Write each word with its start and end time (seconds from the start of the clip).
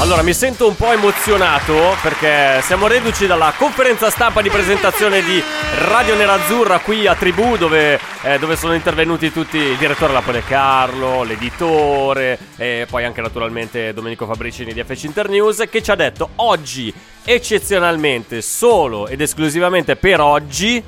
Allora, 0.00 0.22
mi 0.22 0.32
sento 0.32 0.66
un 0.66 0.74
po' 0.74 0.90
emozionato 0.90 1.96
perché 2.02 2.60
siamo 2.62 2.88
reduci 2.88 3.28
dalla 3.28 3.54
conferenza 3.56 4.10
stampa 4.10 4.42
di 4.42 4.50
presentazione 4.50 5.22
di 5.22 5.40
Radio 5.84 6.16
Nerazzurra 6.16 6.80
qui 6.80 7.06
a 7.06 7.14
Tribù, 7.14 7.56
dove, 7.56 8.00
eh, 8.22 8.36
dove 8.40 8.56
sono 8.56 8.74
intervenuti 8.74 9.30
tutti 9.30 9.58
il 9.58 9.76
direttore 9.76 10.12
Lapone 10.12 10.42
Carlo, 10.42 11.22
l'editore 11.22 12.36
e 12.56 12.84
poi 12.90 13.04
anche 13.04 13.20
naturalmente 13.20 13.94
Domenico 13.94 14.26
Fabricini 14.26 14.72
di 14.72 14.82
FC 14.82 15.04
Internews, 15.04 15.68
che 15.70 15.80
ci 15.80 15.92
ha 15.92 15.94
detto 15.94 16.30
oggi, 16.36 16.92
eccezionalmente, 17.24 18.42
solo 18.42 19.06
ed 19.06 19.20
esclusivamente 19.20 19.94
per 19.94 20.20
oggi, 20.20 20.82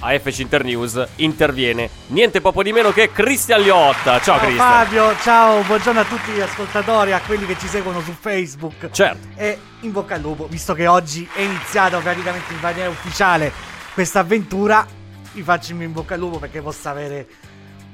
a 0.00 0.18
FC 0.18 0.40
Internews 0.40 1.06
interviene 1.16 1.88
niente 2.08 2.40
poco 2.40 2.62
di 2.62 2.72
meno 2.72 2.92
che 2.92 3.10
Cristian 3.10 3.62
Liotta. 3.62 4.20
Ciao, 4.20 4.38
Ciao 4.38 4.38
Cristian. 4.38 4.68
Fabio, 4.68 5.16
ciao, 5.20 5.62
buongiorno 5.62 6.00
a 6.00 6.04
tutti 6.04 6.32
gli 6.32 6.40
ascoltatori, 6.40 7.12
a 7.12 7.20
quelli 7.20 7.46
che 7.46 7.56
ci 7.58 7.66
seguono 7.66 8.00
su 8.00 8.12
Facebook. 8.12 8.90
Certo. 8.90 9.28
E 9.36 9.58
in 9.80 9.92
bocca 9.92 10.16
al 10.16 10.20
lupo, 10.20 10.46
visto 10.46 10.74
che 10.74 10.86
oggi 10.86 11.26
è 11.32 11.40
iniziata 11.40 11.98
praticamente 11.98 12.52
in 12.52 12.58
maniera 12.60 12.90
ufficiale 12.90 13.50
questa 13.94 14.20
avventura, 14.20 14.86
vi 15.32 15.42
faccio 15.42 15.72
in 15.72 15.92
bocca 15.92 16.14
al 16.14 16.20
lupo 16.20 16.38
perché 16.38 16.60
possa 16.60 16.90
avere 16.90 17.26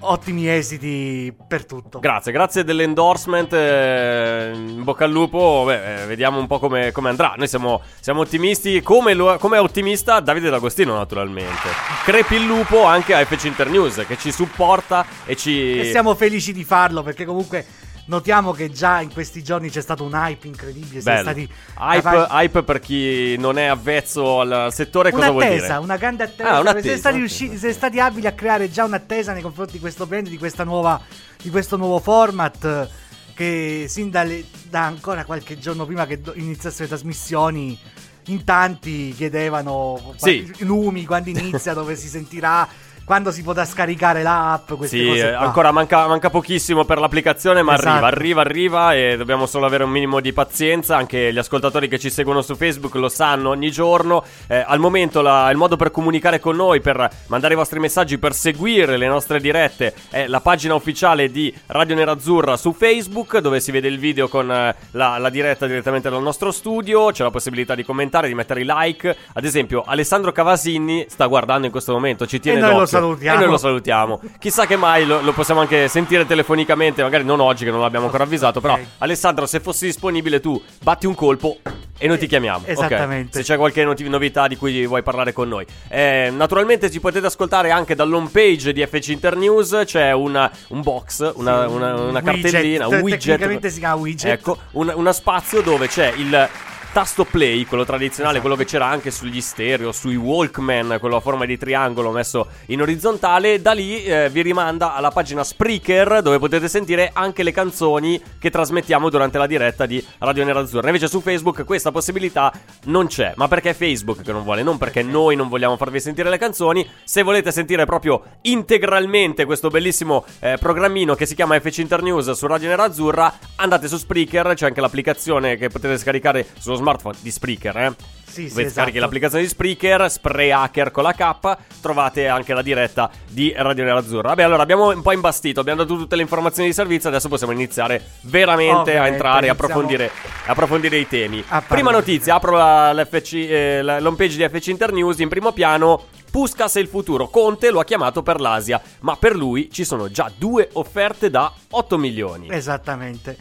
ottimi 0.03 0.49
esiti 0.49 1.35
per 1.49 1.65
tutto. 1.67 1.99
Grazie, 1.99 2.33
grazie 2.33 2.65
dell'endorsement. 2.65 3.53
eh, 3.53 4.51
in 4.55 4.85
bocca 4.85 5.05
al 5.05 5.11
lupo. 5.11 5.65
Beh, 5.67 6.03
eh, 6.03 6.07
vediamo 6.07 6.39
un 6.39 6.47
po' 6.47 6.59
come, 6.59 6.93
come 6.93 7.09
andrà. 7.09 7.35
Noi 7.37 7.49
siamo, 7.49 7.81
siamo 8.01 8.21
ottimisti. 8.21 8.83
Come, 8.83 9.15
lo- 9.15 9.37
come 9.39 9.57
è 9.57 9.61
ottimista 9.61 10.21
Davide 10.21 10.51
D'Agostino, 10.51 10.95
naturalmente. 10.95 11.69
Crepi 12.05 12.35
il 12.37 12.45
lupo 12.45 12.85
anche 12.85 13.15
a 13.15 13.25
FC 13.25 13.45
Internews 13.45 14.05
che 14.07 14.17
ci 14.19 14.31
supporta 14.33 15.05
e 15.25 15.37
ci. 15.37 15.81
E 15.81 15.91
siamo 15.91 16.15
felici 16.15 16.53
di 16.53 16.65
farlo 16.65 17.03
perché 17.03 17.25
comunque 17.25 17.65
notiamo 18.13 18.53
che 18.53 18.71
già 18.71 19.01
in 19.01 19.11
questi 19.13 19.43
giorni 19.43 19.71
c'è 19.71 19.81
stato 19.81 20.05
un 20.05 20.13
hype 20.13 20.47
incredibile. 20.47 21.01
Stati 21.01 21.49
Hype, 21.79 22.03
capaci- 22.03 22.33
hype 22.33 22.63
per 22.63 22.79
chi 22.81 23.37
non 23.39 23.57
è 23.59 23.65
avvezzo 23.65 24.41
al, 24.41 24.69
settore, 24.71 25.11
cosa 25.11 25.31
vuol 25.31 25.43
Un'attesa, 25.45 25.67
dire? 25.67 25.79
una 25.79 25.97
grande 25.97 26.25
attesa. 26.25 26.51
Ah, 26.51 26.61
un'attesa, 26.61 26.83
siete, 26.83 26.99
stati 26.99 27.17
riusciti- 27.17 27.57
siete 27.57 27.75
stati 27.75 27.99
abili 27.99 28.27
a 28.27 28.33
creare 28.33 28.71
già 28.71 28.85
un'attesa 28.85 29.33
nei 29.33 29.41
confronti 29.43 29.73
di 29.73 29.81
questo 29.81 30.07
brand, 30.07 30.29
di, 30.29 30.37
questa 30.39 30.63
nuova, 30.65 31.01
di 31.43 31.49
questo 31.51 31.77
nuovo 31.77 31.99
format. 31.99 32.89
Che 33.35 33.87
sin 33.89 34.11
dalle- 34.11 34.45
da 34.69 34.83
ancora 34.85 35.25
qualche 35.25 35.59
giorno 35.59 35.87
prima 35.87 36.07
che 36.07 36.21
iniziassero 36.35 36.83
le 36.83 36.89
trasmissioni, 36.89 37.79
in 38.27 38.45
tanti 38.45 39.15
chiedevano 39.17 40.13
Sì. 40.17 40.53
i 40.59 40.65
numi, 40.65 41.07
quando 41.07 41.31
inizia, 41.31 41.73
dove 41.75 41.97
si 41.97 42.09
sentirà, 42.09 42.69
quando 43.05 43.31
si 43.31 43.43
potrà 43.43 43.65
scaricare 43.65 44.23
l'app. 44.23 44.73
Queste 44.73 44.97
Sì, 44.99 45.07
cose 45.07 45.29
eh, 45.29 45.37
qua. 45.37 45.41
ancora 45.41 45.71
manca, 45.73 46.07
manca 46.07 46.31
pochissimo 46.31 46.85
per 46.85 46.99
l'applicazione, 46.99 47.63
ma 47.63 47.75
Esatto. 47.75 48.05
arriva, 48.05 48.07
arriva, 48.07 48.41
arriva 48.41 48.95
e 48.95 49.17
dobbiamo 49.17 49.47
solo 49.47 49.67
avere 49.67 49.85
un 49.85 49.91
minimo 49.91 50.21
di 50.21 50.33
pazienza. 50.33 50.97
Anche 50.97 51.33
gli 51.33 51.39
ascoltatori 51.39 51.89
che 51.89 51.99
ci 51.99 52.11
seguono 52.11 52.43
su 52.43 52.55
Facebook 52.55 52.95
lo 52.95 53.09
sanno 53.09 53.51
ogni 53.51 53.71
giorno. 53.71 54.25
Eh, 54.47 54.65
al 54.67 54.79
momento 54.79 55.21
la- 55.21 55.51
il 55.51 55.57
modo 55.57 55.77
per 55.77 55.91
comunicare 55.91 56.41
con 56.41 56.57
noi, 56.57 56.81
per 56.81 57.09
mandare 57.27 57.55
i 57.55 57.57
vostri 57.57 57.79
messaggi, 57.81 58.19
per 58.19 58.33
seguire 58.35 58.97
le 58.97 59.07
nostre 59.09 59.41
dirette 59.41 59.95
è 60.11 60.27
la 60.27 60.41
pagina 60.41 60.75
ufficiale 60.75 61.31
di 61.31 61.53
Radio 61.67 61.95
Nerazzurra 61.95 62.57
su 62.57 62.73
Facebook, 62.73 63.39
dove 63.39 63.61
si 63.61 63.71
vede 63.73 63.89
il 63.89 63.99
video 63.99 64.29
con 64.29 64.51
eh, 64.51 64.75
la, 64.93 65.19
la 65.19 65.31
diretta 65.31 65.67
direttamente 65.67 66.09
dal 66.11 66.23
nostro 66.23 66.51
studio. 66.51 67.11
C'è 67.11 67.23
la 67.23 67.31
possibilità 67.31 67.75
di 67.75 67.85
commentare, 67.85 68.29
di 68.29 68.35
mettere 68.35 68.61
i 68.61 68.65
like. 68.67 69.17
Ad 69.35 69.45
esempio, 69.45 69.83
Alessandro 69.87 70.33
Cavasini 70.33 71.07
sta 71.09 71.27
guardando 71.27 71.67
in 71.67 71.73
questo 71.73 71.93
momento, 71.93 72.27
ci 72.27 72.41
tiene 72.41 72.61
d'occhio. 72.61 72.92
Salutiamo. 73.01 73.37
E 73.37 73.41
noi 73.43 73.51
lo 73.51 73.57
salutiamo. 73.59 74.21
Chissà 74.39 74.67
che 74.67 74.77
mai 74.77 75.05
lo, 75.07 75.21
lo 75.21 75.33
possiamo 75.33 75.61
anche 75.61 75.89
sentire 75.89 76.27
telefonicamente, 76.27 77.03
magari 77.03 77.25
non 77.25 77.41
oggi 77.41 77.65
che 77.65 77.71
non 77.71 77.81
l'abbiamo 77.81 78.07
ancora 78.07 78.25
avvisato, 78.25 78.61
però 78.61 78.75
Ok. 78.75 78.81
Alessandro 78.99 79.47
se 79.47 79.61
fossi 79.61 79.87
disponibile 79.87 80.41
tu 80.41 80.61
batti 80.83 81.07
un 81.07 81.15
colpo 81.15 81.59
e 81.99 82.07
noi 82.09 82.19
ti 82.19 82.27
chiamiamo. 82.27 82.65
esattamente. 82.67 83.39
Se 83.39 83.45
c'è 83.45 83.57
qualche 83.57 83.85
noti- 83.85 84.09
novità 84.09 84.49
di 84.49 84.57
cui 84.57 84.87
vuoi 84.87 85.03
parlare 85.03 85.33
con 85.33 85.49
noi. 85.49 85.65
Eh, 85.89 86.33
naturalmente 86.35 86.91
ci 86.91 86.99
potete 87.01 87.27
ascoltare 87.27 87.71
anche 87.71 87.95
dall'home 87.95 88.29
page 88.33 88.73
di 88.73 88.85
FC 88.85 89.09
Internews, 89.09 89.83
c'è 89.85 90.13
una- 90.13 90.51
un 90.69 90.81
box, 90.83 91.33
una, 91.37 91.67
Sì, 91.69 91.73
una- 91.75 91.95
un 91.95 92.01
una 92.09 92.21
widget. 92.21 92.25
cartellina, 92.43 92.87
un 92.89 92.95
widget. 92.97 93.21
tecnicamente 93.21 93.71
si 93.71 93.79
chiama 93.79 93.95
widget. 93.97 94.31
Ecco, 94.33 94.59
un, 94.73 94.93
una 94.95 95.13
spazio 95.13 95.61
dove 95.63 95.87
c'è 95.89 96.13
il 96.17 96.49
tasto 96.93 97.25
play, 97.25 97.65
quello 97.65 97.85
tradizionale, 97.85 98.37
Esatto. 98.37 98.49
quello 98.49 98.57
che 98.63 98.71
c'era 98.71 98.87
anche 98.87 99.11
sugli 99.11 99.41
stereo, 99.41 99.93
sui 99.93 100.15
Walkman, 100.17 100.99
quello 101.01 101.17
a 101.17 101.21
forma 101.21 101.47
di 101.47 101.57
triangolo 101.57 102.11
messo 102.11 102.49
in 102.67 102.83
orizzontale. 102.83 103.61
Da 103.63 103.73
lì 103.73 104.03
eh, 104.05 104.29
vi 104.31 104.43
rimanda 104.43 104.95
alla 104.95 105.11
pagina 105.11 105.43
Spreaker 105.43 106.21
dove 106.23 106.39
potete 106.39 106.69
sentire 106.69 107.11
anche 107.13 107.43
le 107.43 107.53
canzoni 107.53 108.21
che 108.39 108.51
trasmettiamo 108.51 109.09
durante 109.09 109.39
la 109.39 109.47
diretta 109.47 109.87
di 109.87 110.05
Radio 110.19 110.45
Nerazzurra. 110.45 110.87
Invece 110.89 111.09
su 111.09 111.21
Facebook 111.21 111.65
questa 111.65 111.91
possibilità 111.91 112.53
non 112.85 113.07
c'è, 113.07 113.33
ma 113.37 113.49
perché 113.49 113.71
è 113.71 113.75
Facebook 113.75 114.23
che 114.23 114.33
non 114.33 114.43
vuole, 114.43 114.63
non 114.63 114.77
perché 114.77 115.03
noi 115.03 115.35
non 115.35 115.49
vogliamo 115.49 115.77
farvi 115.79 115.99
sentire 115.99 116.29
le 116.29 116.39
canzoni. 116.39 116.87
Se 117.05 117.23
volete 117.23 117.51
sentire 117.53 117.87
proprio 117.87 118.23
integralmente 118.43 119.45
questo 119.47 119.69
bellissimo 119.69 120.25
eh, 120.41 120.57
programmino 120.59 121.15
che 121.15 121.25
si 121.27 121.35
chiama 121.35 121.59
FC 121.59 121.79
Internews 121.79 122.31
su 122.33 122.47
Radio 122.47 122.69
Nerazzurra, 122.69 123.33
andate 123.57 123.89
su 123.89 123.97
Spreaker, 123.97 124.55
c'è 124.55 124.67
anche 124.67 124.81
l'applicazione 124.81 125.57
che 125.57 125.69
potete 125.69 125.97
scaricare 125.99 126.47
sullo 126.59 126.81
smartphone 126.83 127.17
di 127.21 127.31
Spreaker, 127.31 127.77
eh. 127.77 127.93
Sì, 128.33 128.49
sì, 128.49 128.61
esatto. 128.61 128.71
scarichi 128.71 128.99
l'applicazione 128.99 129.43
di 129.45 129.49
Spreaker, 129.51 130.11
Spray 130.11 130.51
Hacker 130.51 130.91
con 130.91 131.03
la 131.03 131.13
K, 131.13 131.57
trovate 131.83 132.29
anche 132.29 132.55
la 132.55 132.63
diretta 132.63 133.11
di 133.29 133.53
Radio 133.55 133.85
Nerazzurra. 133.85 134.29
Vabbè, 134.29 134.43
allora 134.43 134.63
abbiamo 134.63 134.89
un 134.89 135.03
po' 135.03 135.13
imbastito, 135.13 135.61
abbiamo 135.61 135.83
dato 135.83 135.99
tutte 135.99 136.17
le 136.17 136.23
informazioni 136.23 136.69
di 136.69 136.75
servizio, 136.75 137.11
adesso 137.11 137.29
possiamo 137.29 137.53
iniziare 137.53 138.03
veramente 138.23 138.73
a 138.73 138.81
Ovviamente, 138.81 139.13
entrare 139.13 139.47
e 139.47 139.49
approfondire, 139.51 140.11
approfondire 140.47 140.97
i 140.97 141.07
temi. 141.07 141.45
a. 141.47 141.61
Prima 141.61 141.91
notizia, 141.91 142.37
apro 142.37 142.57
la, 142.57 142.95
l'FC, 142.95 143.35
eh, 143.35 143.83
la- 143.83 144.01
l'homepage 144.01 144.37
di 144.39 144.59
FC 144.59 144.69
Internews, 144.69 145.19
in 145.19 145.29
primo 145.29 145.53
piano 145.53 146.07
Puskas 146.31 146.77
è 146.77 146.81
il 146.81 146.89
futuro, 146.89 147.29
Conte 147.29 147.71
lo 147.71 147.81
ha 147.81 147.85
chiamato 147.85 148.23
per 148.23 148.41
l'Asia, 148.41 148.81
ma 149.01 149.15
per 149.17 149.37
lui 149.37 149.69
ci 149.71 149.85
sono 149.85 150.11
già 150.11 150.33
due 150.35 150.71
offerte 150.73 151.29
da 151.29 151.53
8 151.69 151.99
milioni. 151.99 152.49
Esattamente. 152.51 153.37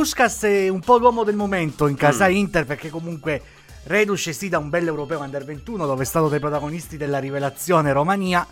Puskas 0.00 0.42
è 0.42 0.68
un 0.68 0.78
po' 0.78 0.98
l'uomo 0.98 1.24
del 1.24 1.34
momento 1.34 1.88
in 1.88 1.96
casa 1.96 2.28
Mm. 2.28 2.34
Inter 2.36 2.64
perché 2.64 2.90
comunque 2.90 3.42
reduce 3.86 4.32
sì 4.32 4.48
da 4.48 4.58
un 4.58 4.68
bel 4.68 4.86
europeo 4.86 5.18
under 5.18 5.44
21 5.44 5.84
dove 5.84 6.04
è 6.04 6.06
stato 6.06 6.28
dei 6.28 6.38
protagonisti 6.38 6.96
della 6.96 7.18
rivelazione 7.18 7.92
Romania 7.92 8.46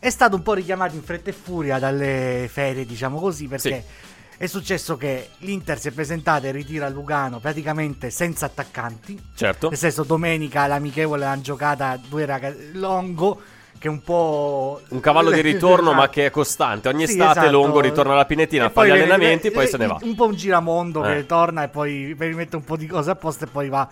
è 0.00 0.10
stato 0.10 0.34
un 0.34 0.42
po' 0.42 0.54
richiamato 0.54 0.96
in 0.96 1.04
fretta 1.04 1.30
e 1.30 1.34
furia 1.34 1.78
dalle 1.78 2.48
ferie 2.50 2.84
diciamo 2.84 3.20
così 3.20 3.46
perché 3.46 3.84
è 4.36 4.46
successo 4.46 4.96
che 4.96 5.28
l'Inter 5.38 5.78
si 5.78 5.86
è 5.86 5.90
presentata 5.92 6.48
e 6.48 6.50
ritira 6.50 6.86
a 6.86 6.88
Lugano 6.88 7.38
praticamente 7.38 8.10
senza 8.10 8.46
attaccanti 8.46 9.16
Certo. 9.36 9.68
nel 9.68 9.78
senso 9.78 10.02
domenica 10.02 10.66
l'amichevole 10.66 11.24
hanno 11.26 11.42
giocata 11.42 11.96
due 12.08 12.24
ragazzi 12.24 12.72
Longo 12.72 13.40
che 13.82 13.88
è 13.88 13.90
un 13.90 14.00
po' 14.00 14.80
Un 14.90 15.00
cavallo 15.00 15.32
di 15.32 15.40
ritorno, 15.42 15.88
Esatto. 15.88 15.96
ma 15.96 16.08
che 16.08 16.26
è 16.26 16.30
costante. 16.30 16.88
Ogni 16.88 17.04
Sì, 17.04 17.14
estate 17.14 17.40
esatto. 17.40 17.50
Longo 17.50 17.80
ritorna 17.80 18.12
alla 18.12 18.24
Pinetina, 18.26 18.70
fa 18.70 18.86
gli 18.86 18.90
allenamenti 18.90 19.48
e 19.48 19.50
poi 19.50 19.66
se 19.66 19.76
ne 19.76 19.88
va. 19.88 19.98
Un 20.00 20.14
po' 20.14 20.26
un 20.26 20.36
giramondo 20.36 21.04
Eh. 21.04 21.14
che 21.16 21.26
torna 21.26 21.64
e 21.64 21.68
poi 21.68 22.14
rimette 22.16 22.54
un 22.54 22.62
po' 22.62 22.76
di 22.76 22.86
cose 22.86 23.10
a 23.10 23.16
posto 23.16 23.42
e 23.44 23.48
poi 23.48 23.68
va 23.68 23.88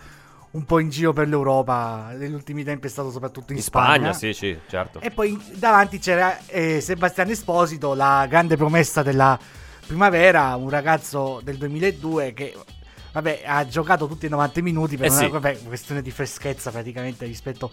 un 0.53 0.65
po' 0.65 0.79
in 0.79 0.91
giro 0.91 1.13
per 1.13 1.27
l'Europa. 1.27 2.11
Negli 2.17 2.33
ultimi 2.33 2.63
tempi 2.63 2.87
è 2.87 2.91
stato 2.91 3.11
soprattutto 3.11 3.51
in, 3.51 3.59
In 3.59 3.65
Spagna, 3.65 4.13
Spagna. 4.13 4.13
sì, 4.13 4.33
sì, 4.33 4.57
certo. 4.69 5.01
E 5.01 5.11
poi 5.11 5.37
davanti 5.55 5.99
c'era 5.99 6.39
eh, 6.47 6.81
Sebastiano 6.81 7.33
Esposito, 7.33 7.95
la 7.95 8.27
grande 8.29 8.57
promessa 8.57 9.03
della 9.03 9.37
primavera, 9.87 10.55
un 10.55 10.71
ragazzo 10.71 11.41
del 11.43 11.57
2002 11.57 12.33
che 12.33 12.55
vabbè, 13.13 13.43
ha 13.45 13.67
giocato 13.67 14.07
tutti 14.07 14.27
i 14.27 14.29
90 14.29 14.63
minuti 14.63 14.97
per 14.97 15.07
Eh 15.07 15.11
una 15.11 15.19
sì. 15.19 15.27
vabbè, 15.29 15.59
questione 15.67 16.01
di 16.01 16.13
freschezza 16.13 16.71
praticamente 16.71 17.25
rispetto 17.27 17.73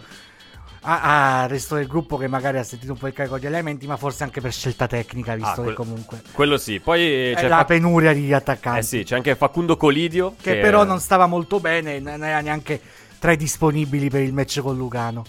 al 0.82 1.48
resto 1.48 1.74
del 1.74 1.86
gruppo 1.86 2.16
che 2.16 2.28
magari 2.28 2.58
ha 2.58 2.62
sentito 2.62 2.92
un 2.92 2.98
po' 2.98 3.06
il 3.08 3.12
carico 3.12 3.38
di 3.38 3.46
elementi, 3.46 3.86
ma 3.86 3.96
forse 3.96 4.22
anche 4.24 4.40
per 4.40 4.52
scelta 4.52 4.86
tecnica, 4.86 5.34
visto 5.34 5.50
Ah, 5.50 5.54
che 5.54 5.62
quel- 5.62 5.74
comunque 5.74 6.22
Quello 6.32 6.56
sì. 6.58 6.80
Poi 6.80 7.30
è 7.30 7.34
c'è, 7.36 7.48
la 7.48 7.56
Fac- 7.58 7.66
penuria 7.68 8.12
di 8.12 8.32
attaccanti. 8.32 8.78
eh 8.78 8.82
sì, 8.82 9.02
c'è 9.04 9.16
anche 9.16 9.34
Facundo 9.36 9.76
Colidio. 9.76 10.34
che 10.40 10.56
però 10.56 10.84
non 10.84 11.00
stava 11.00 11.26
molto 11.26 11.60
bene, 11.60 11.98
non 11.98 12.24
era 12.24 12.40
neanche 12.40 12.80
tra 13.18 13.32
i 13.32 13.36
disponibili 13.36 14.08
per 14.08 14.22
il 14.22 14.32
match 14.32 14.60
con 14.60 14.76
Lugano. 14.76 15.24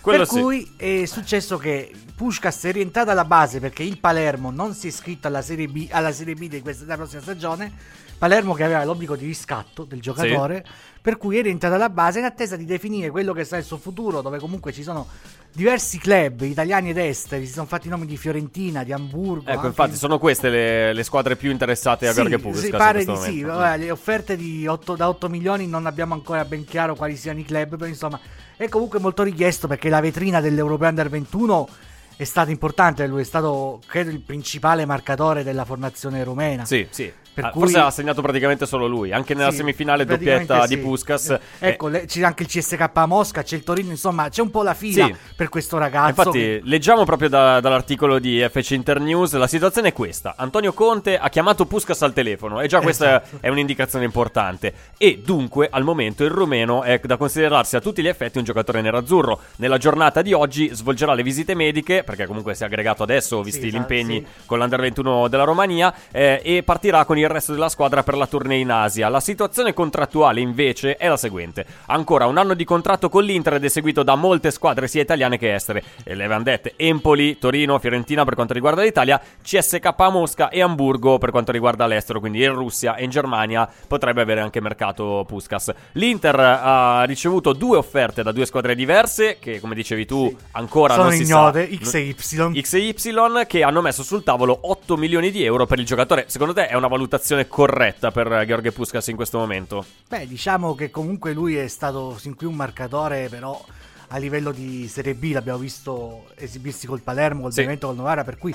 Quello 0.00 0.18
per 0.18 0.28
sì. 0.28 0.40
cui 0.40 0.72
è 0.76 1.04
successo 1.06 1.56
che 1.56 1.90
Pushkas 2.14 2.64
è 2.64 2.72
rientrato 2.72 3.10
alla 3.10 3.24
base 3.24 3.58
perché 3.58 3.82
il 3.82 3.98
Palermo 3.98 4.50
non 4.50 4.74
si 4.74 4.86
è 4.86 4.90
iscritto 4.90 5.26
alla 5.28 5.40
Serie 5.40 5.66
B, 5.66 5.88
alla 5.90 6.12
serie 6.12 6.34
B 6.34 6.46
di 6.48 6.60
questa, 6.60 6.84
della 6.84 6.96
prossima 6.96 7.22
stagione. 7.22 7.72
Palermo 8.16 8.54
che 8.54 8.64
aveva 8.64 8.84
l'obbligo 8.84 9.16
di 9.16 9.26
riscatto 9.26 9.84
del 9.84 10.00
giocatore, 10.00 10.64
per 11.00 11.16
cui 11.18 11.36
è 11.36 11.42
rientrato 11.42 11.74
alla 11.74 11.90
base 11.90 12.18
in 12.18 12.24
attesa 12.24 12.56
di 12.56 12.64
definire 12.64 13.10
quello 13.10 13.32
che 13.32 13.44
sarà 13.44 13.60
il 13.60 13.66
suo 13.66 13.76
futuro, 13.76 14.22
dove 14.22 14.38
comunque 14.38 14.72
ci 14.72 14.82
sono 14.82 15.06
diversi 15.52 15.98
club 15.98 16.40
italiani 16.42 16.90
ed 16.90 16.98
esteri, 16.98 17.46
si 17.46 17.52
sono 17.52 17.66
fatti 17.66 17.86
i 17.86 17.90
nomi 17.90 18.06
di 18.06 18.16
Fiorentina, 18.16 18.82
di 18.82 18.92
Hamburgo. 18.92 19.50
Ecco, 19.50 19.66
infatti, 19.66 19.92
di- 19.92 19.96
sono 19.96 20.18
queste 20.18 20.48
le, 20.48 20.92
le 20.92 21.02
squadre 21.02 21.36
più 21.36 21.50
interessate 21.50 22.08
a 22.08 22.12
sì, 22.12 22.16
Gheorghe 22.20 22.38
Puskás 22.38 22.60
sì, 22.60 22.70
in 22.70 22.76
pare 22.76 22.98
di 22.98 23.04
sì. 23.04 23.10
momento. 23.10 23.46
vabbè, 23.46 23.78
le 23.78 23.90
offerte 23.90 24.36
di 24.36 24.66
otto- 24.66 24.96
da 24.96 25.08
8 25.08 25.28
milioni 25.28 25.66
non 25.66 25.86
abbiamo 25.86 26.14
ancora 26.14 26.44
ben 26.44 26.64
chiaro 26.64 26.94
quali 26.94 27.16
siano 27.16 27.38
i 27.38 27.44
club, 27.44 27.76
però 27.76 27.86
insomma 27.86 28.18
è 28.56 28.68
comunque 28.68 28.98
molto 28.98 29.22
richiesto 29.22 29.66
perché 29.68 29.88
la 29.88 30.00
vetrina 30.00 30.40
dell'Europeo 30.40 30.88
Under 30.88 31.08
21 31.08 31.68
è 32.16 32.24
stata 32.24 32.50
importante, 32.50 33.06
lui 33.06 33.22
è 33.22 33.24
stato 33.24 33.80
credo 33.86 34.10
il 34.10 34.20
principale 34.20 34.84
marcatore 34.86 35.42
della 35.42 35.64
formazione 35.64 36.22
rumena. 36.22 36.64
Sì, 36.64 36.86
sì. 36.90 37.12
Per 37.34 37.44
Ah, 37.44 37.50
cui- 37.50 37.62
Forse 37.62 37.78
ha 37.78 37.90
segnato 37.90 38.22
praticamente 38.22 38.64
solo 38.64 38.86
lui. 38.86 39.12
Anche 39.12 39.34
nella 39.34 39.50
Sì, 39.50 39.56
semifinale 39.56 40.04
doppietta 40.04 40.66
sì. 40.66 40.76
di 40.76 40.78
Puskas. 40.80 41.30
Eh, 41.30 41.40
Ecco, 41.58 41.88
le- 41.88 42.04
c'è 42.06 42.22
anche 42.22 42.44
il 42.44 42.48
CSK 42.48 42.88
a 42.92 43.06
Mosca, 43.06 43.42
c'è 43.42 43.56
il 43.56 43.64
Torino, 43.64 43.90
insomma, 43.90 44.28
c'è 44.28 44.40
un 44.40 44.50
po' 44.50 44.62
la 44.62 44.74
fila 44.74 45.06
Sì. 45.06 45.14
per 45.34 45.48
questo 45.48 45.76
ragazzo. 45.78 46.08
Infatti, 46.28 46.60
leggiamo 46.62 47.04
proprio 47.04 47.28
da- 47.28 47.58
dall'articolo 47.60 48.18
di 48.20 48.38
FC 48.48 48.70
Internews. 48.72 49.32
La 49.34 49.48
situazione 49.48 49.88
è 49.88 49.92
questa: 49.92 50.34
Antonio 50.36 50.72
Conte 50.72 51.18
ha 51.18 51.28
chiamato 51.28 51.66
Puskas 51.66 52.02
al 52.02 52.12
telefono, 52.12 52.60
e 52.60 52.68
già 52.68 52.80
questa 52.80 53.20
Esatto. 53.22 53.38
è 53.40 53.48
un'indicazione 53.48 54.04
importante. 54.04 54.72
E 54.96 55.20
dunque, 55.24 55.68
al 55.70 55.82
momento, 55.82 56.22
il 56.22 56.30
rumeno 56.30 56.82
è 56.84 57.00
da 57.02 57.16
considerarsi 57.16 57.74
a 57.74 57.80
tutti 57.80 58.00
gli 58.00 58.08
effetti 58.08 58.38
un 58.38 58.44
giocatore 58.44 58.80
nerazzurro. 58.80 59.40
Nella 59.56 59.78
giornata 59.78 60.22
di 60.22 60.32
oggi 60.32 60.70
svolgerà 60.72 61.14
le 61.14 61.22
visite 61.24 61.54
mediche, 61.54 62.04
perché 62.04 62.26
comunque 62.26 62.54
si 62.54 62.62
è 62.62 62.66
aggregato 62.66 63.02
adesso, 63.02 63.42
visti 63.42 63.62
gli 63.64 63.74
esatto, 63.74 63.80
impegni 63.92 64.24
con 64.46 64.58
l'Under 64.58 64.80
21 64.80 65.26
della 65.28 65.44
Romania, 65.44 65.92
eh, 66.12 66.40
e 66.44 66.62
partirà 66.62 67.04
con 67.04 67.16
il 67.24 67.32
resto 67.32 67.52
della 67.52 67.68
squadra 67.68 68.02
per 68.02 68.16
la 68.16 68.26
tournée 68.26 68.58
in 68.58 68.70
Asia. 68.70 69.08
La 69.08 69.20
situazione 69.20 69.72
contrattuale, 69.74 70.40
invece, 70.40 70.96
è 70.96 71.08
la 71.08 71.16
seguente: 71.16 71.66
ancora 71.86 72.26
un 72.26 72.38
anno 72.38 72.54
di 72.54 72.64
contratto 72.64 73.08
con 73.08 73.24
l'Inter 73.24 73.54
ed 73.54 73.64
è 73.64 73.68
seguito 73.68 74.02
da 74.02 74.14
molte 74.14 74.50
squadre, 74.50 74.88
sia 74.88 75.02
italiane 75.02 75.38
che 75.38 75.54
estere. 75.54 75.82
E 76.04 76.14
le 76.14 76.24
avevamo 76.24 76.44
dette: 76.44 76.74
Empoli, 76.76 77.38
Torino, 77.38 77.78
Fiorentina 77.78 78.24
per 78.24 78.34
quanto 78.34 78.52
riguarda 78.52 78.82
l'Italia, 78.82 79.20
CSK 79.42 79.92
Mosca 80.10 80.48
e 80.48 80.62
Amburgo 80.62 81.18
per 81.18 81.30
quanto 81.30 81.52
riguarda 81.52 81.86
l'estero. 81.86 82.20
Quindi 82.20 82.42
in 82.42 82.52
Russia 82.52 82.94
e 82.96 83.04
in 83.04 83.10
Germania 83.10 83.68
potrebbe 83.86 84.22
avere 84.22 84.40
anche 84.40 84.60
mercato 84.60 85.24
Puskas. 85.26 85.72
L'Inter 85.92 86.38
ha 86.38 87.04
ricevuto 87.04 87.52
due 87.52 87.76
offerte 87.76 88.22
da 88.22 88.32
due 88.32 88.46
squadre 88.46 88.74
diverse, 88.74 89.38
che 89.38 89.60
come 89.60 89.74
dicevi 89.74 90.06
tu, 90.06 90.34
ancora 90.52 90.94
sono 90.94 91.08
non 91.08 91.14
si 91.14 91.22
ignote, 91.22 91.68
sa. 91.68 91.84
X 91.84 91.94
e 91.94 92.00
Y. 92.00 92.60
X 92.60 92.74
e 92.74 92.78
Y 92.78 93.46
che 93.46 93.62
hanno 93.62 93.80
messo 93.80 94.02
sul 94.02 94.22
tavolo 94.22 94.58
8 94.62 94.96
milioni 94.96 95.30
di 95.30 95.44
euro 95.44 95.66
per 95.66 95.78
il 95.78 95.86
giocatore. 95.86 96.24
Secondo 96.28 96.52
te 96.52 96.66
è 96.68 96.74
una 96.74 96.88
valutazione 97.14 97.46
corretta 97.46 98.10
per 98.10 98.44
Gheorghe 98.44 98.72
Puskas 98.72 99.06
in 99.08 99.16
questo 99.16 99.38
momento? 99.38 99.84
Beh, 100.08 100.26
diciamo 100.26 100.74
che 100.74 100.90
comunque 100.90 101.32
lui 101.32 101.56
è 101.56 101.68
stato 101.68 102.18
sin 102.18 102.34
qui 102.34 102.46
un 102.46 102.54
marcatore, 102.56 103.28
però 103.28 103.62
a 104.08 104.16
livello 104.18 104.50
di 104.50 104.88
Serie 104.88 105.14
B 105.14 105.30
l'abbiamo 105.32 105.58
visto 105.58 106.26
esibirsi 106.34 106.86
col 106.86 107.00
Palermo, 107.02 107.42
col 107.42 107.50
Sì. 107.52 107.58
Benevento, 107.58 107.86
col 107.86 107.96
Novara, 107.96 108.24
per 108.24 108.36
cui 108.36 108.54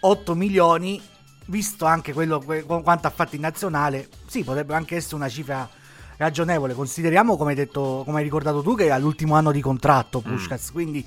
8 0.00 0.34
milioni, 0.34 1.00
visto 1.46 1.84
anche 1.84 2.12
quello 2.12 2.40
que- 2.40 2.64
qu- 2.64 2.82
quanto 2.82 3.06
ha 3.06 3.10
fatto 3.10 3.36
in 3.36 3.42
nazionale, 3.42 4.08
sì, 4.26 4.42
potrebbe 4.42 4.74
anche 4.74 4.96
essere 4.96 5.16
una 5.16 5.28
cifra 5.28 5.68
ragionevole. 6.16 6.74
Consideriamo, 6.74 7.36
come 7.36 7.50
hai 7.50 7.56
detto, 7.56 8.02
come 8.04 8.18
hai 8.18 8.24
ricordato 8.24 8.62
tu, 8.62 8.74
che 8.74 8.86
è 8.86 8.90
all'ultimo 8.90 9.34
anno 9.36 9.52
di 9.52 9.60
contratto 9.60 10.20
Pushkas, 10.20 10.70
quindi 10.72 11.06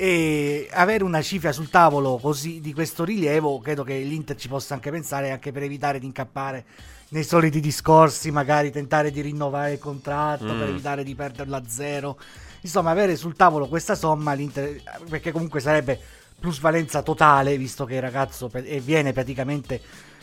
e 0.00 0.68
avere 0.70 1.02
una 1.02 1.20
cifra 1.22 1.50
sul 1.50 1.70
tavolo 1.70 2.18
così 2.18 2.60
di 2.60 2.72
questo 2.72 3.02
rilievo, 3.02 3.58
credo 3.58 3.82
che 3.82 3.98
l'Inter 3.98 4.36
ci 4.36 4.46
possa 4.46 4.74
anche 4.74 4.92
pensare, 4.92 5.32
anche 5.32 5.50
per 5.50 5.64
evitare 5.64 5.98
di 5.98 6.06
incappare 6.06 6.64
nei 7.08 7.24
soliti 7.24 7.58
discorsi, 7.58 8.30
magari 8.30 8.70
tentare 8.70 9.10
di 9.10 9.20
rinnovare 9.20 9.72
il 9.72 9.78
contratto 9.80 10.44
Mm. 10.44 10.58
per 10.60 10.68
evitare 10.68 11.02
di 11.02 11.16
perderlo 11.16 11.56
a 11.56 11.62
zero. 11.66 12.16
Insomma, 12.60 12.90
avere 12.92 13.16
sul 13.16 13.34
tavolo 13.34 13.66
questa 13.66 13.96
somma, 13.96 14.34
l'Inter, 14.34 14.80
perché 15.08 15.32
comunque 15.32 15.58
sarebbe 15.58 15.98
plusvalenza 16.38 17.02
totale, 17.02 17.56
visto 17.58 17.84
che 17.84 17.96
il 17.96 18.00
ragazzo 18.00 18.46
pe- 18.46 18.60
e 18.64 18.78
viene 18.78 19.12
praticamente 19.12 19.80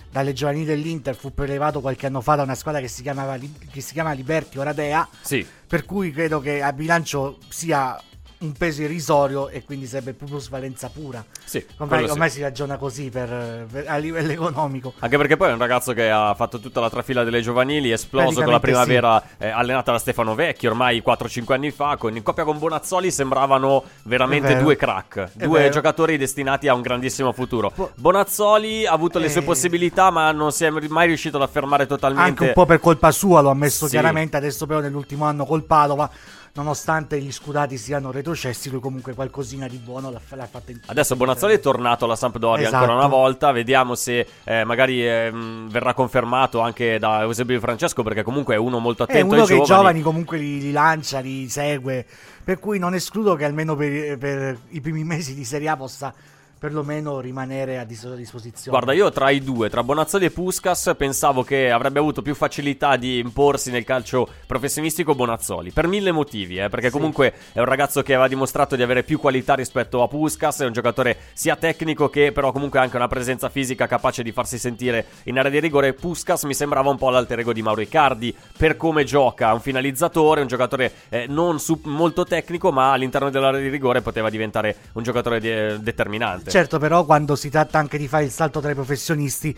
dalle 0.09 0.31
giovanili 0.31 0.63
dell'Inter, 0.63 1.17
fu 1.17 1.33
prelevato 1.33 1.81
qualche 1.81 2.05
anno 2.05 2.21
fa 2.21 2.35
da 2.35 2.43
una 2.43 2.55
squadra 2.55 2.79
che 2.79 2.87
si, 2.87 3.01
chiamava, 3.01 3.37
che 3.37 3.81
si 3.81 3.91
chiama 3.91 4.13
Liberti 4.13 4.57
Oradea, 4.57 5.05
Sì. 5.19 5.45
per 5.67 5.83
cui 5.83 6.11
credo 6.11 6.39
che 6.39 6.61
a 6.61 6.71
bilancio 6.71 7.39
sia 7.49 8.01
un 8.45 8.51
peso 8.53 8.81
irrisorio 8.83 9.49
e 9.49 9.63
quindi 9.63 9.85
sarebbe 9.87 10.13
plusvalenza 10.13 10.89
pura. 10.89 11.23
Sì, 11.43 11.57
Ormai, 11.77 11.87
quello 11.87 12.05
sì. 12.05 12.11
ormai 12.11 12.29
si 12.29 12.41
ragiona 12.41 12.77
così 12.77 13.09
per- 13.09 13.65
per- 13.71 13.85
a 13.87 13.97
livello 13.97 14.31
economico. 14.31 14.93
Anche 14.99 15.17
perché 15.17 15.37
poi 15.37 15.49
è 15.49 15.53
un 15.53 15.59
ragazzo 15.59 15.93
che 15.93 16.09
ha 16.09 16.33
fatto 16.35 16.59
tutta 16.59 16.79
la 16.79 16.89
trafila 16.89 17.23
delle 17.23 17.41
giovanili, 17.41 17.89
è 17.89 17.93
esploso 17.93 18.41
con 18.41 18.51
la 18.51 18.59
primavera 18.59 19.21
eh, 19.37 19.47
allenata 19.49 19.91
da 19.91 19.99
Stefano 19.99 20.35
Vecchi 20.35 20.67
ormai 20.67 21.01
4-5 21.05 21.53
anni 21.53 21.71
fa. 21.71 21.97
Con, 21.97 22.15
in 22.15 22.23
coppia 22.23 22.43
con 22.43 22.57
Bonazzoli 22.59 23.11
sembravano 23.11 23.83
veramente 24.03 24.57
due 24.57 24.75
crack, 24.75 25.31
È 25.37 25.45
due 25.45 25.59
vero. 25.59 25.71
giocatori 25.73 26.17
destinati 26.17 26.67
a 26.67 26.73
un 26.73 26.81
grandissimo 26.81 27.31
futuro. 27.31 27.71
Po- 27.73 27.91
Bonazzoli 27.95 28.85
ha 28.85 28.91
avuto 28.91 29.19
le 29.19 29.29
sue 29.29 29.41
Eh. 29.41 29.43
possibilità, 29.43 30.09
ma 30.11 30.31
non 30.31 30.51
si 30.51 30.65
è 30.65 30.69
mai 30.69 31.07
riuscito 31.07 31.37
ad 31.37 31.43
affermare 31.43 31.85
totalmente. 31.85 32.29
Anche 32.29 32.43
un 32.47 32.53
po' 32.53 32.65
per 32.65 32.79
colpa 32.79 33.11
sua, 33.11 33.41
lo 33.41 33.49
ha 33.49 33.51
ammesso 33.51 33.85
Sì. 33.85 33.91
chiaramente. 33.91 34.37
Adesso, 34.37 34.65
però, 34.65 34.79
nell'ultimo 34.79 35.25
anno 35.25 35.45
col 35.45 35.63
Padova, 35.63 36.09
nonostante 36.55 37.19
gli 37.19 37.31
scudati 37.31 37.77
siano 37.77 38.11
retrocessi, 38.11 38.69
lui 38.69 38.79
comunque 38.79 39.13
qualcosina 39.13 39.67
di 39.67 39.77
buono 39.77 40.09
l'ha, 40.09 40.21
l'ha 40.29 40.47
fatta 40.47 40.71
in 40.71 40.79
Adesso 40.85 41.15
Bonazzoli 41.15 41.55
è 41.55 41.59
tornato 41.59 42.05
alla 42.05 42.15
Sampdoria 42.15 42.67
Esatto. 42.67 42.83
ancora 42.83 42.97
una 42.97 43.07
volta, 43.07 43.51
vediamo 43.51 43.95
se 43.95 44.25
eh, 44.43 44.63
magari 44.63 45.05
ehm, 45.07 45.69
verrà 45.69 45.93
confermato 45.93 46.59
anche 46.59 46.97
da 46.97 47.21
Eusebio 47.21 47.59
Francesco 47.59 48.03
perché 48.03 48.23
comunque 48.23 48.55
è 48.55 48.57
uno 48.57 48.79
molto 48.79 49.05
È 49.05 49.11
attento 49.11 49.33
uno 49.33 49.41
ai 49.41 49.47
che 49.47 49.53
i 49.53 49.57
giovani. 49.57 49.75
giovani 49.77 50.01
comunque 50.01 50.37
li, 50.37 50.59
li 50.61 50.71
lancia, 50.71 51.19
li 51.19 51.47
segue. 51.49 52.05
Per 52.43 52.59
cui 52.59 52.79
non 52.79 52.93
escludo 52.93 53.35
che 53.35 53.43
almeno 53.43 53.75
per, 53.75 54.17
per 54.17 54.57
i 54.69 54.79
primi 54.79 55.03
mesi 55.03 55.33
di 55.33 55.43
Serie 55.43 55.67
A 55.69 55.75
possa 55.77 56.13
perlomeno 56.57 57.19
rimanere 57.19 57.77
a 57.77 57.83
dis- 57.83 58.05
a 58.05 58.15
disposizione. 58.15 58.77
Guarda, 58.77 58.93
io 58.93 59.11
tra 59.11 59.29
i 59.29 59.41
due, 59.43 59.69
tra 59.69 59.83
Bonazzoli 59.83 60.25
e 60.25 60.31
Puskas, 60.31 60.93
pensavo 60.97 61.43
che 61.43 61.69
avrebbe 61.71 61.99
avuto 61.99 62.21
più 62.21 62.35
facilità 62.35 62.95
di 62.95 63.19
imporsi 63.19 63.71
nel 63.71 63.83
calcio 63.83 64.27
professionistico 64.45 65.15
Bonazzoli, 65.15 65.71
per 65.71 65.87
mille 65.87 66.11
motivi, 66.11 66.57
eh, 66.57 66.69
perché 66.69 66.89
comunque 66.89 67.33
è 67.53 67.59
un 67.59 67.65
ragazzo 67.65 68.01
che 68.01 68.13
aveva 68.13 68.27
dimostrato 68.27 68.75
di 68.75 68.83
avere 68.83 69.03
più 69.03 69.19
qualità 69.19 69.53
rispetto 69.53 70.01
a 70.01 70.07
Puskas, 70.07 70.61
è 70.61 70.65
un 70.65 70.73
giocatore 70.73 71.17
sia 71.33 71.55
tecnico 71.55 72.09
che 72.09 72.31
però 72.31 72.51
comunque 72.51 72.79
anche 72.79 72.95
una 72.95 73.07
presenza 73.07 73.49
fisica 73.49 73.87
capace 73.87 74.23
di 74.23 74.31
farsi 74.31 74.57
sentire 74.57 75.05
in 75.23 75.37
area 75.37 75.51
di 75.51 75.59
rigore. 75.59 75.93
Puskas 75.93 76.43
mi 76.43 76.53
sembrava 76.53 76.89
un 76.89 76.97
po' 76.97 77.09
l'alter 77.09 77.39
ego 77.39 77.53
di 77.53 77.61
Mauro 77.61 77.81
Icardi, 77.81 78.35
per 78.57 78.77
come 78.77 79.03
gioca, 79.03 79.53
un 79.53 79.61
finalizzatore, 79.61 80.41
un 80.41 80.47
giocatore 80.47 80.91
eh, 81.09 81.25
non 81.27 81.59
su- 81.59 81.81
molto 81.83 82.23
tecnico, 82.23 82.71
ma 82.71 82.91
all'interno 82.91 83.29
dell'area 83.29 83.59
di 83.59 83.69
rigore 83.69 84.01
poteva 84.01 84.29
diventare 84.29 84.75
un 84.93 85.03
giocatore 85.03 85.39
de- 85.39 85.79
determinante. 85.81 86.44
Certo, 86.51 86.79
però 86.79 87.05
quando 87.05 87.35
si 87.35 87.49
tratta 87.49 87.79
anche 87.79 87.97
di 87.97 88.07
fare 88.07 88.25
il 88.25 88.31
salto 88.31 88.59
tra 88.59 88.71
i 88.71 88.75
professionisti 88.75 89.57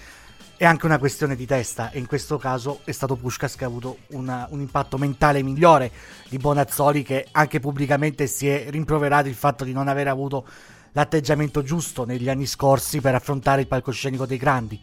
è 0.55 0.65
anche 0.65 0.85
una 0.85 0.97
questione 0.97 1.35
di 1.35 1.45
testa 1.45 1.91
e 1.91 1.99
in 1.99 2.07
questo 2.07 2.37
caso 2.37 2.79
è 2.83 2.91
stato 2.91 3.15
Pushkas 3.15 3.55
che 3.55 3.63
ha 3.63 3.67
avuto 3.67 3.99
una- 4.07 4.47
un 4.49 4.59
impatto 4.59 4.97
mentale 4.97 5.43
migliore 5.43 5.91
di 6.29 6.37
Bonazzoli 6.37 7.03
che 7.03 7.27
anche 7.31 7.59
pubblicamente 7.59 8.25
si 8.25 8.47
è 8.47 8.65
rimproverato 8.69 9.27
il 9.27 9.35
fatto 9.35 9.63
di 9.63 9.71
non 9.71 9.87
aver 9.87 10.07
avuto 10.07 10.47
l'atteggiamento 10.93 11.61
giusto 11.61 12.05
negli 12.05 12.27
anni 12.27 12.47
scorsi 12.47 13.01
per 13.01 13.13
affrontare 13.13 13.61
il 13.61 13.67
palcoscenico 13.67 14.25
dei 14.25 14.37
grandi. 14.37 14.81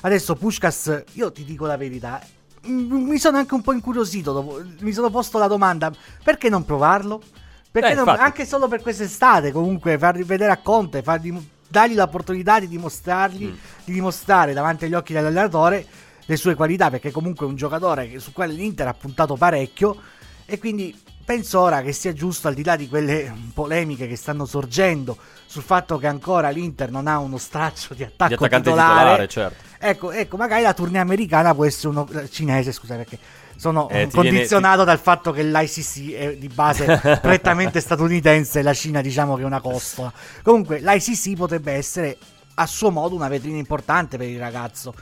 Adesso 0.00 0.34
Pushkas, 0.34 1.04
io 1.12 1.30
ti 1.30 1.44
dico 1.44 1.66
la 1.66 1.76
verità, 1.76 2.20
mi 2.64 3.18
sono 3.18 3.38
anche 3.38 3.54
un 3.54 3.62
po' 3.62 3.72
incuriosito, 3.72 4.32
dopo- 4.32 4.60
mi 4.80 4.92
sono 4.92 5.10
posto 5.10 5.38
la 5.38 5.46
domanda, 5.46 5.92
perché 6.24 6.48
non 6.48 6.64
provarlo? 6.64 7.22
Perché 7.72 7.92
Eh, 7.92 7.94
non- 7.94 8.08
anche 8.08 8.44
solo 8.46 8.68
per 8.68 8.82
quest'estate, 8.82 9.50
comunque, 9.50 9.96
fargli 9.98 10.24
vedere 10.24 10.52
a 10.52 10.58
Conte, 10.58 11.02
fargli, 11.02 11.34
dargli 11.66 11.94
l'opportunità 11.94 12.60
di 12.60 12.68
dimostrargli, 12.68 13.46
Mm. 13.46 13.54
di 13.86 13.92
dimostrare 13.94 14.52
davanti 14.52 14.84
agli 14.84 14.94
occhi 14.94 15.14
dell'allenatore 15.14 15.84
le 16.26 16.36
sue 16.36 16.54
qualità, 16.54 16.90
perché 16.90 17.10
comunque 17.10 17.46
è 17.46 17.48
un 17.48 17.56
giocatore 17.56 18.18
su 18.18 18.32
quale 18.32 18.52
l'Inter 18.52 18.88
ha 18.88 18.94
puntato 18.94 19.36
parecchio. 19.36 19.96
E 20.44 20.58
quindi 20.58 20.94
penso 21.24 21.60
ora 21.60 21.80
che 21.80 21.92
sia 21.92 22.12
giusto, 22.12 22.46
al 22.48 22.52
di 22.54 22.62
là 22.62 22.76
di 22.76 22.88
quelle 22.88 23.32
polemiche 23.54 24.06
che 24.06 24.16
stanno 24.16 24.44
sorgendo 24.44 25.16
sul 25.46 25.62
fatto 25.62 25.96
che 25.96 26.06
ancora 26.08 26.50
l'Inter 26.50 26.90
non 26.90 27.06
ha 27.06 27.18
uno 27.18 27.38
straccio 27.38 27.94
di 27.94 28.02
attacco 28.02 28.36
Di 28.46 28.54
titolare, 28.54 28.60
titolare, 28.60 29.28
certo. 29.28 29.64
Ecco, 29.78 30.10
ecco, 30.12 30.36
magari 30.36 30.62
la 30.62 30.74
tournée 30.74 31.00
americana 31.00 31.54
può 31.54 31.64
essere 31.64 31.88
uno 31.88 32.06
cinese, 32.30 32.70
scusa, 32.72 32.96
perché 32.96 33.18
sono 33.62 33.88
Eh, 33.90 34.08
condizionato 34.12 34.82
dal 34.82 34.98
fatto 34.98 35.30
che 35.30 35.44
l'ICC 35.44 36.12
è 36.14 36.36
di 36.36 36.48
base 36.48 36.84
prettamente 37.22 37.78
statunitense 37.80 38.58
e 38.58 38.62
la 38.62 38.74
Cina 38.74 39.00
diciamo 39.00 39.36
che 39.36 39.42
è 39.42 39.44
una 39.44 39.60
costola. 39.60 40.12
Comunque 40.42 40.80
l'ICC 40.80 41.36
potrebbe 41.36 41.70
essere 41.70 42.16
a 42.54 42.66
suo 42.66 42.90
modo 42.90 43.14
una 43.14 43.28
vetrina 43.28 43.58
importante 43.58 44.16
per 44.16 44.26
il 44.26 44.40
ragazzo. 44.40 44.92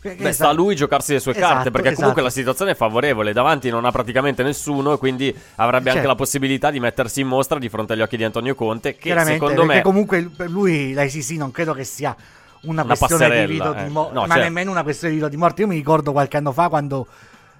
Beh, 0.00 0.32
sta 0.32 0.48
a 0.48 0.52
lui 0.52 0.74
giocarsi 0.74 1.12
le 1.12 1.18
sue 1.20 1.32
Esatto, 1.32 1.52
carte 1.52 1.70
perché 1.70 1.88
comunque 1.92 2.22
esatto. 2.22 2.22
la 2.22 2.30
situazione 2.30 2.70
è 2.70 2.74
favorevole. 2.74 3.34
Davanti 3.34 3.68
non 3.68 3.84
ha 3.84 3.90
praticamente 3.90 4.42
nessuno 4.42 4.94
e 4.94 4.98
quindi 4.98 5.26
avrebbe 5.56 5.90
anche 5.90 5.92
Certo. 5.92 6.06
la 6.08 6.14
possibilità 6.14 6.70
di 6.70 6.80
mettersi 6.80 7.20
in 7.20 7.26
mostra 7.26 7.58
di 7.58 7.68
fronte 7.68 7.92
agli 7.92 8.00
occhi 8.00 8.16
di 8.16 8.24
Antonio 8.24 8.54
Conte. 8.54 8.96
Che 8.96 9.14
secondo 9.24 9.66
me. 9.66 9.82
comunque 9.82 10.22
per 10.34 10.48
lui 10.48 10.94
l'ICC 10.94 11.32
non 11.32 11.50
credo 11.50 11.74
che 11.74 11.84
sia 11.84 12.16
una, 12.62 12.82
Una 12.82 12.96
questione 12.96 13.44
di 13.46 13.52
vita 13.52 13.68
o 13.68 13.74
di 13.74 13.80
eh. 13.84 13.88
mo- 13.88 14.08
No, 14.10 14.20
ma 14.22 14.26
certo. 14.28 14.42
nemmeno 14.42 14.70
una 14.70 14.82
questione 14.84 15.12
di 15.12 15.18
vita 15.20 15.28
di 15.30 15.36
morte. 15.36 15.60
Io 15.60 15.66
mi 15.68 15.74
ricordo 15.76 16.12
qualche 16.12 16.38
anno 16.38 16.52
fa 16.52 16.68
quando 16.70 17.06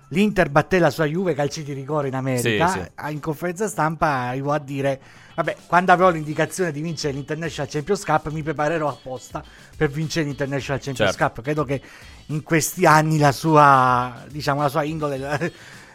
l'Inter 0.09 0.51
batté 0.51 0.79
la 0.79 0.91
sua 0.91 1.05
Juve 1.07 1.35
calci 1.35 1.63
di 1.65 1.73
rigore 1.73 2.09
in 2.09 2.15
America, 2.15 2.69
Sì, 2.69 2.79
sì. 2.81 3.13
in 3.13 3.21
conferenza 3.21 3.67
stampa 3.67 4.07
arrivò 4.29 4.53
a 4.53 4.59
dire 4.59 5.01
vabbè, 5.35 5.57
quando 5.67 5.93
avrò 5.93 6.11
l'indicazione 6.11 6.71
di 6.71 6.81
vincere 6.81 7.13
l'International 7.13 7.71
Champions 7.71 8.05
Cup 8.05 8.31
mi 8.31 8.43
preparerò 8.43 8.89
apposta 8.89 9.43
per 9.77 9.91
vincere 9.91 10.27
l'International 10.27 10.81
Champions 10.81 11.11
Certo. 11.11 11.35
Cup. 11.35 11.43
Credo 11.45 11.65
che 11.65 11.81
in 12.27 12.43
questi 12.43 12.87
anni 12.87 13.19
la 13.19 13.33
sua, 13.33 14.25
diciamo, 14.31 14.63
la 14.63 14.69
sua 14.69 14.85
indole, 14.85 15.19
la, 15.19 15.39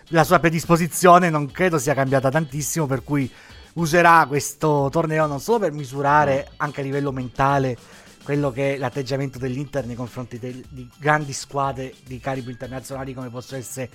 la 0.09 0.23
sua 0.23 0.39
predisposizione 0.39 1.29
non 1.29 1.49
credo 1.49 1.77
sia 1.77 1.93
cambiata 1.93 2.29
tantissimo, 2.29 2.85
per 2.85 3.03
cui 3.03 3.31
userà 3.73 4.25
questo 4.27 4.89
torneo 4.91 5.25
non 5.25 5.39
solo 5.39 5.59
per 5.59 5.71
misurare 5.71 6.49
anche 6.57 6.81
a 6.81 6.83
livello 6.83 7.13
mentale 7.13 7.77
quello 8.23 8.51
che 8.51 8.75
è 8.75 8.77
l'atteggiamento 8.77 9.37
dell'Inter 9.39 9.85
nei 9.85 9.95
confronti 9.95 10.37
del- 10.39 10.63
di 10.69 10.87
grandi 10.97 11.33
squadre 11.33 11.93
di 12.05 12.19
calibro 12.19 12.51
internazionali 12.51 13.13
come 13.13 13.29
possono 13.29 13.59
essere 13.59 13.89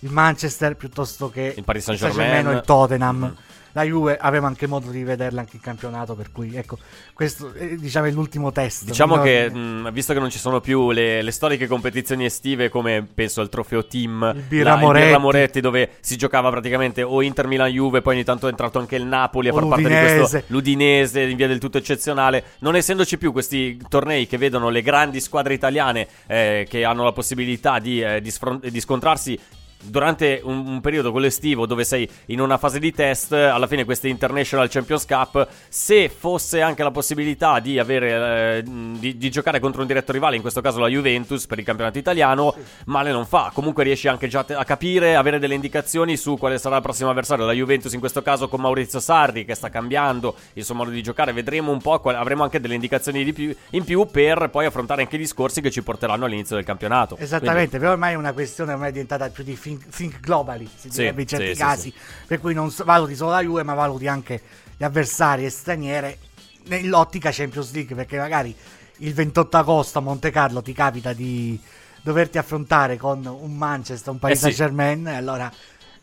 il 0.00 0.10
Manchester 0.10 0.76
piuttosto 0.76 1.30
che 1.30 1.54
Il 1.56 1.64
Paris 1.64 1.84
Saint-Germain. 1.84 2.46
o 2.46 2.52
il 2.52 2.62
Tottenham. 2.64 3.24
Mm. 3.24 3.53
La 3.74 3.82
Juve 3.82 4.16
aveva 4.16 4.46
anche 4.46 4.66
modo 4.66 4.90
di 4.90 5.02
vederla 5.04 5.40
anche 5.40 5.56
in 5.56 5.62
campionato, 5.62 6.14
per 6.14 6.30
cui 6.32 6.56
ecco, 6.56 6.78
questo 7.12 7.52
è, 7.52 7.74
diciamo, 7.74 8.06
è 8.06 8.10
l'ultimo 8.10 8.50
test. 8.52 8.84
Diciamo 8.84 9.16
In 9.16 9.22
che, 9.22 9.50
mh, 9.50 9.92
visto 9.92 10.12
che 10.12 10.20
non 10.20 10.30
ci 10.30 10.38
sono 10.38 10.60
più 10.60 10.90
le, 10.92 11.22
le 11.22 11.30
storiche 11.30 11.66
competizioni 11.66 12.24
estive 12.24 12.68
come 12.68 13.06
penso 13.12 13.40
al 13.40 13.48
trofeo 13.48 13.84
team, 13.84 14.32
Il 14.34 14.42
Birra 14.42 14.76
la- 14.76 15.18
Moretti. 15.18 15.60
Dove 15.60 15.90
si 16.00 16.16
giocava 16.16 16.50
praticamente 16.50 17.02
o 17.02 17.20
Inter 17.20 17.46
Milan 17.46 17.70
Juve, 17.70 18.00
poi 18.00 18.14
ogni 18.14 18.24
tanto 18.24 18.46
è 18.46 18.50
entrato 18.50 18.78
anche 18.78 18.96
il 18.96 19.04
Napoli 19.04 19.48
a 19.48 19.52
far 19.52 19.66
parte 19.66 19.88
di 19.88 20.16
questo 20.16 20.42
l'Udinese 20.46 21.22
in 21.22 21.36
via 21.36 21.46
del 21.48 21.58
tutto 21.58 21.78
eccezionale. 21.78 22.44
Non 22.60 22.76
essendoci 22.76 23.18
più 23.18 23.32
questi 23.32 23.76
tornei 23.88 24.26
che 24.26 24.38
vedono 24.38 24.68
le 24.68 24.82
grandi 24.82 25.20
squadre 25.20 25.52
italiane 25.54 26.06
eh, 26.26 26.66
che 26.68 26.84
hanno 26.84 27.02
la 27.04 27.12
possibilità 27.12 27.78
di, 27.80 28.00
eh, 28.00 28.20
di 28.20 28.30
sfron- 28.30 28.60
di 28.62 28.80
scontrarsi 28.80 29.38
durante 29.84 30.40
un, 30.42 30.66
un 30.66 30.80
periodo 30.80 31.10
quello 31.10 31.26
estivo 31.26 31.66
dove 31.66 31.84
sei 31.84 32.08
in 32.26 32.40
una 32.40 32.58
fase 32.58 32.78
di 32.78 32.92
test, 32.92 33.32
alla 33.32 33.66
fine 33.66 33.84
queste 33.84 34.08
International 34.08 34.68
Champions 34.68 35.06
Cup, 35.06 35.46
se 35.68 36.08
fosse 36.08 36.60
anche 36.60 36.82
la 36.82 36.90
possibilità 36.90 37.60
di 37.60 37.78
avere 37.78 38.58
eh, 38.58 38.62
di, 38.64 39.16
di 39.16 39.30
giocare 39.30 39.60
contro 39.60 39.80
un 39.80 39.86
diretto 39.86 40.12
rivale, 40.12 40.36
in 40.36 40.42
questo 40.42 40.60
caso 40.60 40.78
la 40.80 40.88
Juventus 40.88 41.46
per 41.46 41.58
il 41.58 41.64
campionato 41.64 41.98
italiano, 41.98 42.54
male 42.86 43.12
non 43.12 43.26
fa. 43.26 43.50
Comunque 43.52 43.84
riesci 43.84 44.08
anche 44.08 44.28
già 44.28 44.44
a 44.48 44.64
capire, 44.64 45.16
avere 45.16 45.38
delle 45.38 45.54
indicazioni 45.54 46.16
su 46.16 46.36
quale 46.36 46.58
sarà 46.58 46.76
il 46.76 46.82
prossimo 46.82 47.10
avversario. 47.10 47.46
La 47.46 47.52
Juventus 47.52 47.92
in 47.92 48.00
questo 48.00 48.22
caso 48.22 48.48
con 48.48 48.60
Maurizio 48.60 49.00
Sarri 49.00 49.44
che 49.44 49.54
sta 49.54 49.68
cambiando 49.68 50.34
il 50.54 50.64
suo 50.64 50.74
modo 50.74 50.90
di 50.90 51.02
giocare, 51.02 51.32
vedremo 51.32 51.70
un 51.70 51.80
po', 51.80 52.00
qual- 52.00 52.16
avremo 52.16 52.42
anche 52.42 52.60
delle 52.60 52.74
indicazioni 52.74 53.24
di 53.24 53.32
più, 53.32 53.54
in 53.70 53.84
più 53.84 54.06
per 54.06 54.48
poi 54.50 54.66
affrontare 54.66 55.02
anche 55.02 55.16
i 55.16 55.18
discorsi 55.18 55.60
che 55.60 55.70
ci 55.70 55.82
porteranno 55.82 56.24
all'inizio 56.24 56.56
del 56.56 56.64
campionato. 56.64 57.16
Esattamente, 57.18 57.78
però 57.78 57.92
ormai 57.92 58.12
è 58.12 58.16
una 58.16 58.32
questione 58.32 58.72
ormai 58.72 58.88
è 58.88 58.92
diventata 58.92 59.28
più 59.28 59.44
di 59.44 59.56
think, 59.78 59.88
think 59.88 60.20
globally, 60.20 60.68
si 60.76 60.90
Sì, 60.90 60.96
direbbe 60.96 61.22
in 61.22 61.28
certi 61.28 61.54
sì, 61.54 61.54
sì, 61.54 61.56
casi, 61.56 61.94
per 62.26 62.40
cui 62.40 62.54
non 62.54 62.72
valuti 62.84 63.14
solo 63.14 63.30
la 63.32 63.42
Juve, 63.42 63.62
ma 63.62 63.74
valuti 63.74 64.06
anche 64.06 64.40
gli 64.76 64.84
avversari 64.84 65.44
e 65.44 65.50
straniere 65.50 66.18
nell'ottica 66.66 67.30
Champions 67.32 67.72
League, 67.72 67.94
perché 67.94 68.18
magari 68.18 68.54
il 68.98 69.14
28 69.14 69.56
agosto 69.56 69.98
a 69.98 70.02
Monte 70.02 70.30
Carlo 70.30 70.62
ti 70.62 70.72
capita 70.72 71.12
di 71.12 71.60
doverti 72.02 72.38
affrontare 72.38 72.96
con 72.96 73.24
un 73.24 73.56
Manchester, 73.56 74.12
un 74.12 74.18
Paris 74.18 74.38
Eh 74.38 74.40
sì. 74.40 74.42
Saint-Germain, 74.52 75.06
e 75.08 75.14
allora 75.16 75.50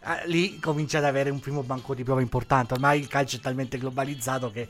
eh, 0.04 0.28
lì 0.28 0.60
cominci 0.60 0.98
ad 0.98 1.06
avere 1.06 1.30
un 1.30 1.40
primo 1.40 1.64
banco 1.64 1.94
di 1.94 2.04
prova 2.04 2.22
importante. 2.22 2.74
Ormai 2.74 3.00
il 3.00 3.08
calcio 3.08 3.38
è 3.38 3.40
talmente 3.40 3.78
globalizzato 3.78 4.52
che 4.52 4.68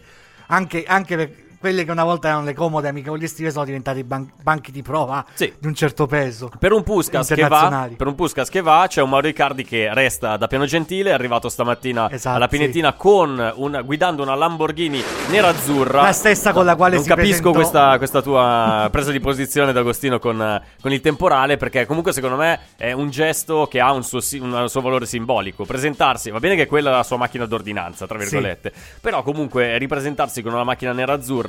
anche, 0.48 0.84
anche 0.86 1.16
per 1.16 1.32
quelle 1.62 1.86
che 1.86 1.92
una 1.92 2.04
volta 2.04 2.28
erano 2.30 2.44
le 2.44 2.54
comode 2.54 2.90
amichevoli 2.90 3.24
estive 3.24 3.52
sono 3.52 3.64
diventati 3.64 4.04
ban- 4.04 4.30
banchi 4.42 4.72
di 4.72 4.82
prova 4.82 5.24
Sì. 5.34 5.54
di 5.58 5.68
un 5.68 5.74
certo 5.76 6.08
peso. 6.08 6.52
Per 6.60 6.74
un 6.74 6.84
Puskas 6.84 7.28
che 7.30 7.48
va, 7.48 7.88
per 7.96 8.08
un 8.08 8.16
Puskas 8.16 8.50
che 8.50 8.62
va, 8.62 8.86
c'è 8.90 9.02
un 9.02 9.10
Mauro 9.10 9.28
Icardi 9.28 9.64
che 9.64 9.94
resta 9.94 10.36
da 10.38 10.48
Piano 10.48 10.66
Gentile, 10.66 11.12
è 11.12 11.14
arrivato 11.14 11.48
stamattina 11.50 12.10
Esatto, 12.12 12.36
alla 12.36 12.48
Pinetina 12.48 12.94
con 12.94 13.54
un- 13.56 13.82
guidando 13.86 14.24
una 14.24 14.34
Lamborghini 14.36 15.02
nerazzurra. 15.30 16.02
La 16.02 16.12
stessa 16.12 16.52
con 16.52 16.66
la 16.66 16.76
quale 16.76 16.96
non 16.96 17.04
si 17.04 17.10
capisco 17.10 17.52
presentò- 17.52 17.52
questa, 17.54 17.98
questa 17.98 18.22
tua 18.22 18.88
presa 18.92 19.12
di 19.12 19.20
posizione 19.20 19.72
D'Agostino 19.72 20.18
con, 20.20 20.62
con 20.82 20.92
il 20.92 21.00
temporale 21.02 21.58
perché 21.58 21.86
comunque 21.86 22.12
secondo 22.12 22.36
me 22.38 22.60
è 22.76 22.92
un 22.92 23.10
gesto 23.12 23.68
che 23.70 23.80
ha 23.80 23.92
un 23.92 24.04
suo, 24.04 24.20
un 24.42 24.66
suo 24.68 24.82
valore 24.82 25.06
simbolico. 25.06 25.64
Presentarsi, 25.66 26.30
va 26.32 26.40
bene 26.40 26.56
che 26.56 26.66
quella 26.66 26.90
è 26.90 26.94
la 26.94 27.04
sua 27.04 27.18
macchina 27.18 27.46
d'ordinanza, 27.46 28.08
tra 28.08 28.18
virgolette, 28.18 28.72
però 29.00 29.22
comunque 29.24 29.78
ripresentarsi 29.78 30.42
con 30.42 30.54
una 30.54 30.64
macchina 30.64 30.92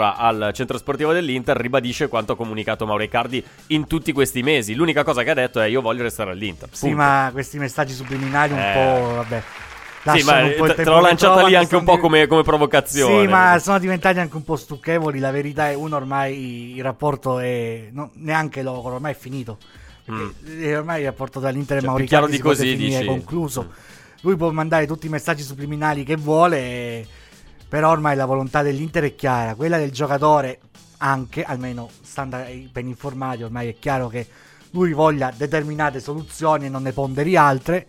nerazzurra 0.02 0.16
al 0.16 0.50
centro 0.52 0.76
sportivo 0.78 1.12
dell'Inter 1.12 1.56
ribadisce 1.56 2.08
quanto 2.08 2.32
ha 2.32 2.36
comunicato 2.36 2.86
Mauro 2.86 3.02
Icardi 3.02 3.42
in 3.68 3.86
tutti 3.86 4.12
questi 4.12 4.42
mesi. 4.42 4.74
L'unica 4.74 5.04
cosa 5.04 5.22
che 5.22 5.30
ha 5.30 5.34
detto 5.34 5.60
è 5.60 5.66
io 5.66 5.80
voglio 5.80 6.02
restare 6.02 6.30
all'Inter. 6.32 6.68
Sì, 6.72 6.88
punto. 6.88 6.96
ma 6.96 7.28
questi 7.32 7.58
messaggi 7.58 7.92
subliminali 7.92 8.52
un 8.52 8.58
Eh. 8.58 8.72
po', 8.74 9.14
vabbè. 9.16 9.42
Sì, 10.04 10.24
ma 10.24 10.72
te, 10.74 10.82
l'ho 10.84 11.00
lanciata 11.00 11.46
lì 11.46 11.54
anche 11.54 11.76
un 11.76 11.84
po' 11.84 11.96
come, 11.98 12.26
come 12.26 12.42
provocazione. 12.42 13.20
Sì, 13.20 13.28
ma 13.28 13.56
sono 13.60 13.78
diventati 13.78 14.18
anche 14.18 14.34
un 14.34 14.42
po' 14.42 14.56
stucchevoli. 14.56 15.20
La 15.20 15.30
verità 15.30 15.70
è 15.70 15.74
uno 15.74 15.94
ormai 15.94 16.74
il 16.74 16.82
rapporto 16.82 17.38
è 17.38 17.88
no, 17.92 18.10
neanche 18.14 18.62
loro, 18.62 18.94
ormai 18.94 19.12
è 19.12 19.16
finito. 19.16 19.58
Perché 20.04 20.60
eh, 20.66 20.76
ormai 20.76 21.00
il 21.02 21.06
rapporto 21.06 21.38
tra 21.38 21.50
l'Inter 21.50 21.76
e 21.76 21.80
Mm. 21.80 21.84
Cioè, 21.84 21.88
Mauri 21.88 22.02
più 22.02 22.08
chiaro 22.10 22.24
Icardi 22.26 22.42
di 22.42 22.48
così, 22.48 22.66
definire 22.70 22.96
dici? 22.98 23.06
concluso. 23.06 23.62
Mm. 23.68 23.70
Lui 24.22 24.36
può 24.36 24.50
mandare 24.50 24.86
tutti 24.88 25.06
i 25.06 25.08
messaggi 25.08 25.42
subliminali 25.44 26.02
che 26.02 26.16
vuole, 26.16 26.58
e- 26.58 27.06
però 27.72 27.88
ormai 27.90 28.14
la 28.16 28.26
volontà 28.26 28.60
dell'Inter 28.60 29.02
è 29.04 29.14
chiara. 29.14 29.54
Quella 29.54 29.78
del 29.78 29.90
giocatore 29.92 30.58
anche, 30.98 31.42
almeno 31.42 31.88
stando 32.02 32.36
ben 32.70 32.86
informati, 32.86 33.42
ormai 33.44 33.68
è 33.68 33.76
chiaro 33.78 34.08
che 34.08 34.26
lui 34.72 34.92
voglia 34.92 35.32
determinate 35.34 35.98
soluzioni 35.98 36.66
e 36.66 36.68
non 36.68 36.82
ne 36.82 36.92
ponderi 36.92 37.34
altre. 37.34 37.86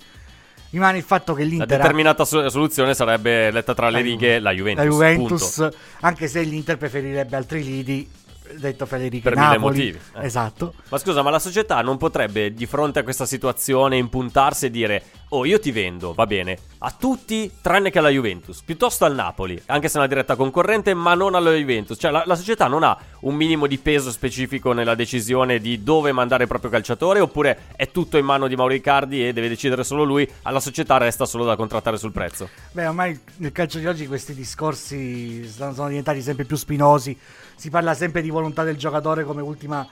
Rimane 0.70 1.00
il 1.00 1.04
fatto 1.04 1.34
che 1.34 1.44
La 1.44 1.50
l'Inter 1.50 1.74
ha- 1.74 1.82
determinata 1.82 2.24
so- 2.24 2.48
soluzione 2.50 2.94
sarebbe 2.94 3.52
letta 3.52 3.74
tra 3.74 3.88
le 3.90 3.98
La 3.98 4.04
righe 4.06 4.40
la 4.40 4.52
Juventus. 4.52 4.86
la 4.86 4.90
Juventus, 4.90 5.56
punto. 5.58 5.76
anche 6.00 6.28
se 6.30 6.42
l'Inter 6.44 6.78
preferirebbe 6.78 7.36
altri 7.36 7.62
lidi, 7.62 8.10
detto 8.58 8.86
Federico 8.86 9.24
Per 9.30 9.38
mille 9.38 9.48
Napoli. 9.50 9.62
motivi, 9.78 10.00
eh. 10.16 10.26
Esatto. 10.26 10.76
Ma 10.90 10.98
scusa, 10.98 11.22
ma 11.22 11.30
la 11.30 11.40
società 11.40 11.82
non 11.82 11.98
potrebbe 11.98 12.54
di 12.54 12.66
fronte 12.68 13.00
a 13.00 13.04
questa 13.04 13.26
situazione 13.26 13.98
impuntarsi 13.98 14.68
e 14.68 14.72
dire 14.72 15.04
"Oh, 15.34 15.46
io 15.46 15.60
ti 15.60 15.72
vendo, 15.72 16.14
va 16.14 16.28
bene, 16.28 16.58
a 16.80 16.92
tutti 16.92 17.52
tranne 17.60 17.90
che 17.90 17.98
alla 17.98 18.10
Juventus, 18.10 18.62
piuttosto 18.62 19.06
al 19.06 19.16
Napoli, 19.16 19.60
anche 19.66 19.88
se 19.88 19.96
è 19.96 19.98
una 19.98 20.08
diretta 20.08 20.36
concorrente, 20.36 20.94
ma 20.94 21.16
non 21.16 21.34
alla 21.34 21.52
Juventus". 21.52 21.98
Cioè 22.00 22.12
la, 22.12 22.22
la 22.26 22.36
società 22.36 22.68
non 22.68 22.84
ha 22.84 22.96
un 23.22 23.34
minimo 23.34 23.66
di 23.66 23.80
peso 23.80 24.12
specifico 24.12 24.74
nella 24.74 24.94
decisione 24.94 25.58
di 25.58 25.82
dove 25.82 26.12
mandare 26.12 26.44
il 26.44 26.50
proprio 26.50 26.70
calciatore 26.70 27.20
oppure 27.20 27.70
è 27.76 27.90
tutto 27.90 28.18
in 28.18 28.26
mano 28.26 28.48
di 28.48 28.56
Mauro 28.56 28.76
Icardi 28.76 29.28
e 29.28 29.34
deve 29.34 29.50
decidere 29.50 29.84
solo 29.84 30.04
lui, 30.04 30.30
alla 30.44 30.60
società 30.60 30.98
resta 30.98 31.26
solo 31.26 31.46
da 31.46 31.56
contrattare 31.56 31.98
sul 31.98 32.12
prezzo. 32.12 32.50
Beh, 32.72 32.86
ormai 32.86 33.20
nel 33.38 33.52
calcio 33.52 33.80
di 33.80 33.88
oggi 33.88 34.06
questi 34.06 34.36
discorsi 34.36 35.48
sono, 35.48 35.88
diventati 35.88 36.22
sempre 36.22 36.46
più 36.46 36.58
spinosi. 36.58 37.18
Si 37.56 37.72
parla 37.72 37.96
sempre 37.96 38.22
di 38.22 38.30
volontà 38.30 38.64
del 38.64 38.78
giocatore 38.78 39.24
come 39.24 39.42
ultima 39.42 39.88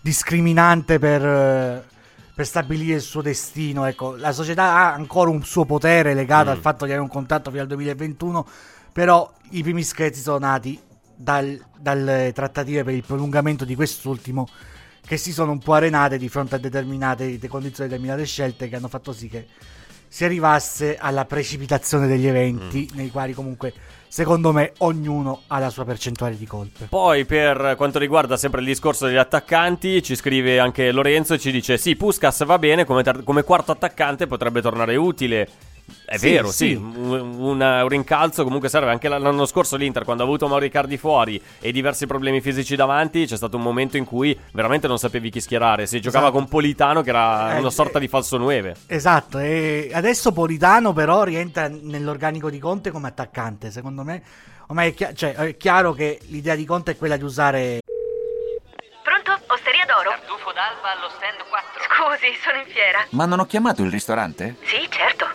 discriminante 0.00 0.98
per, 0.98 1.24
eh, 1.24 1.93
per 2.34 2.46
stabilire 2.46 2.96
il 2.96 3.02
suo 3.02 3.22
destino. 3.22 3.84
Ecco, 3.84 4.16
la 4.16 4.32
società 4.32 4.64
ha 4.74 4.92
ancora 4.92 5.30
un 5.30 5.44
suo 5.44 5.64
potere 5.64 6.14
legato 6.14 6.50
Mm. 6.50 6.52
al 6.52 6.58
fatto 6.58 6.84
di 6.84 6.90
avere 6.90 7.00
un 7.00 7.08
contratto 7.10 7.50
fino 7.50 7.62
al 7.62 7.68
2021, 7.68 8.46
però 8.92 9.30
i 9.50 9.62
primi 9.62 9.82
scherzi 9.82 10.20
sono 10.20 10.38
nati 10.38 10.78
dal- 11.16 11.60
dalle 11.78 12.32
trattative 12.34 12.82
per 12.84 12.94
il 12.94 13.04
prolungamento 13.06 13.64
di 13.64 13.74
quest'ultimo 13.74 14.48
che 15.06 15.16
si 15.16 15.32
sono 15.32 15.52
un 15.52 15.58
po' 15.58 15.74
arenate 15.74 16.16
di 16.16 16.28
fronte 16.28 16.54
a 16.54 16.58
determinate 16.58 17.38
de- 17.38 17.48
condizioni, 17.48 17.88
determinate 17.88 18.24
scelte 18.24 18.68
che 18.68 18.76
hanno 18.76 18.88
fatto 18.88 19.12
sì 19.12 19.28
che 19.28 19.46
si 20.08 20.24
arrivasse 20.24 20.96
alla 20.96 21.24
precipitazione 21.24 22.06
degli 22.06 22.26
eventi 22.26 22.88
nei 22.94 23.10
quali 23.10 23.32
comunque 23.34 23.72
secondo 24.14 24.52
me 24.52 24.74
ognuno 24.78 25.42
ha 25.48 25.58
la 25.58 25.70
sua 25.70 25.84
percentuale 25.84 26.36
di 26.36 26.46
colpe. 26.46 26.86
Poi 26.88 27.24
per 27.24 27.74
quanto 27.76 27.98
riguarda 27.98 28.36
sempre 28.36 28.60
il 28.60 28.66
discorso 28.66 29.06
degli 29.06 29.16
attaccanti, 29.16 30.04
ci 30.04 30.14
scrive 30.14 30.60
anche 30.60 30.92
Lorenzo 30.92 31.34
e 31.34 31.38
ci 31.40 31.50
dice 31.50 31.76
sì, 31.78 31.96
Puskas 31.96 32.44
va 32.44 32.56
bene, 32.60 32.84
come, 32.84 33.02
tar- 33.02 33.24
come 33.24 33.42
quarto 33.42 33.72
attaccante 33.72 34.28
potrebbe 34.28 34.62
tornare 34.62 34.94
utile. 34.94 35.48
È 36.06 36.16
Sì, 36.16 36.30
vero, 36.30 36.48
sì, 36.50 36.68
sì. 36.68 36.74
Un, 36.74 37.34
una- 37.38 37.82
un 37.82 37.88
rincalzo 37.88 38.42
comunque 38.44 38.68
serve. 38.68 38.90
Anche 38.90 39.08
l'anno 39.08 39.46
scorso 39.46 39.76
l'Inter, 39.76 40.04
quando 40.04 40.22
ha 40.22 40.26
avuto 40.26 40.46
Mauro 40.48 40.64
Icardi 40.64 40.96
fuori 40.96 41.40
e 41.60 41.72
diversi 41.72 42.06
problemi 42.06 42.40
fisici 42.40 42.76
davanti, 42.76 43.26
c'è 43.26 43.36
stato 43.36 43.56
un 43.56 43.62
momento 43.62 43.96
in 43.96 44.04
cui 44.04 44.38
veramente 44.52 44.86
non 44.86 44.98
sapevi 44.98 45.30
chi 45.30 45.40
schierare. 45.40 45.86
Si 45.86 46.00
giocava 46.00 46.26
Esatto. 46.26 46.38
con 46.40 46.48
Politano, 46.48 47.02
che 47.02 47.10
era 47.10 47.56
Eh, 47.56 47.58
una 47.58 47.70
sorta 47.70 47.98
eh, 47.98 48.00
di 48.00 48.08
falso 48.08 48.36
9. 48.36 48.74
Esatto, 48.86 49.38
e 49.38 49.90
adesso 49.92 50.32
Politano 50.32 50.92
però 50.92 51.22
rientra 51.24 51.68
nell'organico 51.68 52.50
di 52.50 52.58
Conte 52.58 52.90
come 52.90 53.08
attaccante, 53.08 53.70
secondo 53.70 54.02
me. 54.04 54.22
Ormai 54.68 54.90
è, 54.90 54.94
chia- 54.94 55.12
cioè, 55.12 55.34
è 55.34 55.56
chiaro 55.56 55.92
che 55.92 56.18
l'idea 56.28 56.54
di 56.54 56.64
Conte 56.64 56.92
è 56.92 56.96
quella 56.96 57.16
di 57.16 57.24
usare 57.24 57.80
Pronto? 59.02 59.32
Osteria 59.52 59.84
tesoro? 59.84 60.08
Tartufo 60.10 60.52
d'alba 60.52 60.92
allo 60.96 61.08
stand 61.16 61.40
4. 61.48 61.73
Scusi, 61.94 62.34
sono 62.42 62.58
in 62.58 62.66
fiera. 62.66 63.06
Ma 63.10 63.24
non 63.24 63.38
ho 63.38 63.46
chiamato 63.46 63.82
il 63.82 63.90
ristorante? 63.90 64.56
Sì, 64.62 64.88
certo. 64.90 65.26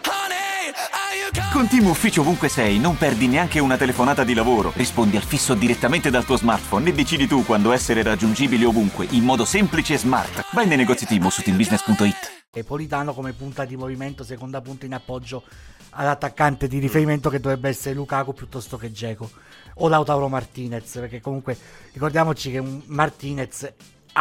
Con 1.51 1.67
Team 1.67 1.87
Ufficio 1.87 2.21
ovunque 2.21 2.47
sei, 2.47 2.79
non 2.79 2.97
perdi 2.97 3.27
neanche 3.27 3.59
una 3.59 3.77
telefonata 3.77 4.23
di 4.23 4.33
lavoro. 4.33 4.71
Rispondi 4.75 5.15
al 5.15 5.23
fisso 5.23 5.55
direttamente 5.55 6.09
dal 6.09 6.25
tuo 6.25 6.37
smartphone 6.37 6.89
e 6.89 6.93
decidi 6.93 7.27
tu 7.27 7.43
quando 7.43 7.71
essere 7.71 8.03
raggiungibile 8.03 8.65
ovunque, 8.65 9.07
in 9.11 9.23
modo 9.23 9.45
semplice 9.45 9.95
e 9.95 9.97
smart. 9.97 10.45
Vai 10.51 10.67
nei 10.67 10.77
negozi 10.77 11.05
Team 11.05 11.25
o 11.25 11.29
su 11.29 11.41
teambusiness.it. 11.41 12.43
E 12.51 12.63
Politano 12.63 13.13
come 13.13 13.33
punta 13.33 13.65
di 13.65 13.75
movimento, 13.75 14.23
seconda 14.23 14.61
punta 14.61 14.85
in 14.85 14.93
appoggio 14.93 15.43
all'attaccante 15.91 16.67
di 16.67 16.77
riferimento 16.77 17.29
che 17.29 17.39
dovrebbe 17.39 17.69
essere 17.69 17.95
Lukaku 17.95 18.33
piuttosto 18.33 18.77
che 18.77 18.91
Geco 18.91 19.29
o 19.75 19.87
Lautaro 19.87 20.27
Martinez, 20.27 20.97
perché 20.99 21.19
comunque 21.19 21.57
ricordiamoci 21.93 22.51
che 22.51 22.57
un 22.59 22.81
Martinez 22.85 23.73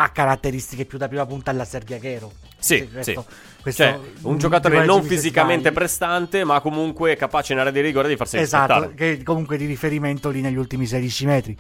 ha 0.02 0.09
caratteristiche 0.11 0.85
più 0.85 0.97
da 0.99 1.09
prima 1.09 1.26
punta 1.26 1.50
alla 1.50 1.64
Sergio 1.64 1.99
Chero. 1.99 2.33
Sì, 2.59 2.88
Questo- 2.88 3.02
sì. 3.26 3.26
questo- 3.62 3.83
Cioè, 3.83 3.99
un 4.23 4.38
giocatore 4.38 4.85
non 4.85 5.02
fisicamente 5.02 5.73
prestante, 5.73 6.45
ma 6.45 6.61
comunque 6.61 7.17
capace 7.17 7.52
in 7.52 7.59
area 7.59 7.73
di 7.73 7.81
rigore 7.81 8.09
di 8.09 8.17
farsi 8.17 8.38
Esatto, 8.38 8.75
rispettare. 8.75 9.17
che 9.17 9.23
comunque 9.25 9.57
di 9.57 9.67
riferimento 9.67 10.28
lì 10.31 10.40
negli 10.40 10.57
ultimi 10.57 10.87
16 10.87 11.26
metri. 11.26 11.57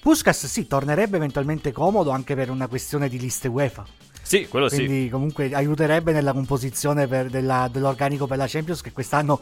Puskas 0.00 0.46
sì, 0.46 0.66
tornerebbe 0.66 1.16
eventualmente 1.16 1.72
comodo 1.72 2.10
anche 2.10 2.34
per 2.34 2.50
una 2.50 2.68
questione 2.68 3.08
di 3.08 3.18
liste 3.18 3.48
UEFA. 3.48 3.84
Sì, 4.22 4.46
quello 4.46 4.68
sì. 4.68 4.76
Quindi 4.84 5.08
comunque 5.10 5.50
aiuterebbe 5.52 6.12
nella 6.12 6.32
composizione 6.32 7.06
per- 7.06 7.28
della- 7.30 7.68
dell'organico 7.72 8.26
per 8.26 8.36
la 8.36 8.46
Champions 8.46 8.80
che 8.82 8.92
quest'anno 8.92 9.40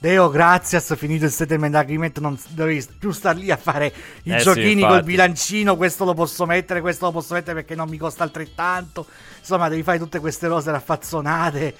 Deo 0.00 0.30
grazias, 0.30 0.96
finito 0.96 1.26
il 1.26 1.30
settlement 1.30 1.74
agreement 1.74 2.20
non 2.20 2.38
dovevi 2.48 2.82
più 2.98 3.10
star 3.10 3.36
lì 3.36 3.50
a 3.50 3.58
fare 3.58 3.92
i 4.22 4.30
Eh 4.30 4.38
sì, 4.38 4.44
giochini 4.44 4.80
col 4.80 4.92
infatti. 4.92 5.04
bilancino, 5.04 5.76
questo 5.76 6.06
lo 6.06 6.14
posso 6.14 6.46
mettere, 6.46 6.80
questo 6.80 7.04
lo 7.04 7.12
posso 7.12 7.34
mettere 7.34 7.56
perché 7.56 7.74
non 7.74 7.86
mi 7.86 7.98
costa 7.98 8.22
altrettanto. 8.22 9.06
Insomma, 9.38 9.68
devi 9.68 9.82
fare 9.82 9.98
tutte 9.98 10.18
queste 10.18 10.48
cose 10.48 10.70
raffazzonate 10.70 11.74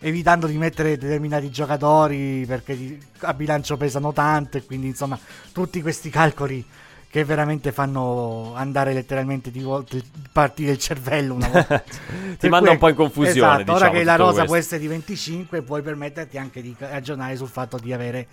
evitando 0.00 0.48
di 0.48 0.56
mettere 0.56 0.98
determinati 0.98 1.48
giocatori 1.48 2.44
perché 2.44 2.98
a 3.20 3.34
bilancio 3.34 3.76
pesano 3.76 4.12
tanto 4.12 4.56
e 4.56 4.64
quindi 4.64 4.88
insomma 4.88 5.16
tutti 5.52 5.80
questi 5.82 6.10
calcoli 6.10 6.66
che 7.10 7.24
veramente 7.24 7.72
fanno 7.72 8.52
andare 8.54 8.92
letteralmente 8.92 9.50
di 9.50 9.60
volte 9.62 10.00
partire 10.30 10.70
il 10.70 10.78
cervello 10.78 11.34
una 11.34 11.48
volta. 11.48 11.82
Ti 12.38 12.48
manda 12.48 12.70
un 12.70 12.78
po' 12.78 12.88
in 12.88 12.94
confusione, 12.94 13.30
Esatto, 13.62 13.72
ora 13.72 13.88
diciamo, 13.88 13.92
che 13.92 14.04
la 14.04 14.14
rosa 14.16 14.30
questo. 14.30 14.44
può 14.46 14.56
essere 14.56 14.80
di 14.80 14.86
25 14.86 15.62
puoi 15.62 15.82
permetterti 15.82 16.38
anche 16.38 16.62
di 16.62 16.74
ragionare 16.78 17.34
sul 17.36 17.48
fatto 17.48 17.78
di 17.78 17.92
avere 17.92 18.26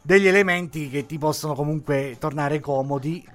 degli 0.00 0.28
elementi 0.28 0.88
che 0.88 1.04
ti 1.04 1.18
possono 1.18 1.54
comunque 1.54 2.16
tornare 2.20 2.60
comodi 2.60 3.26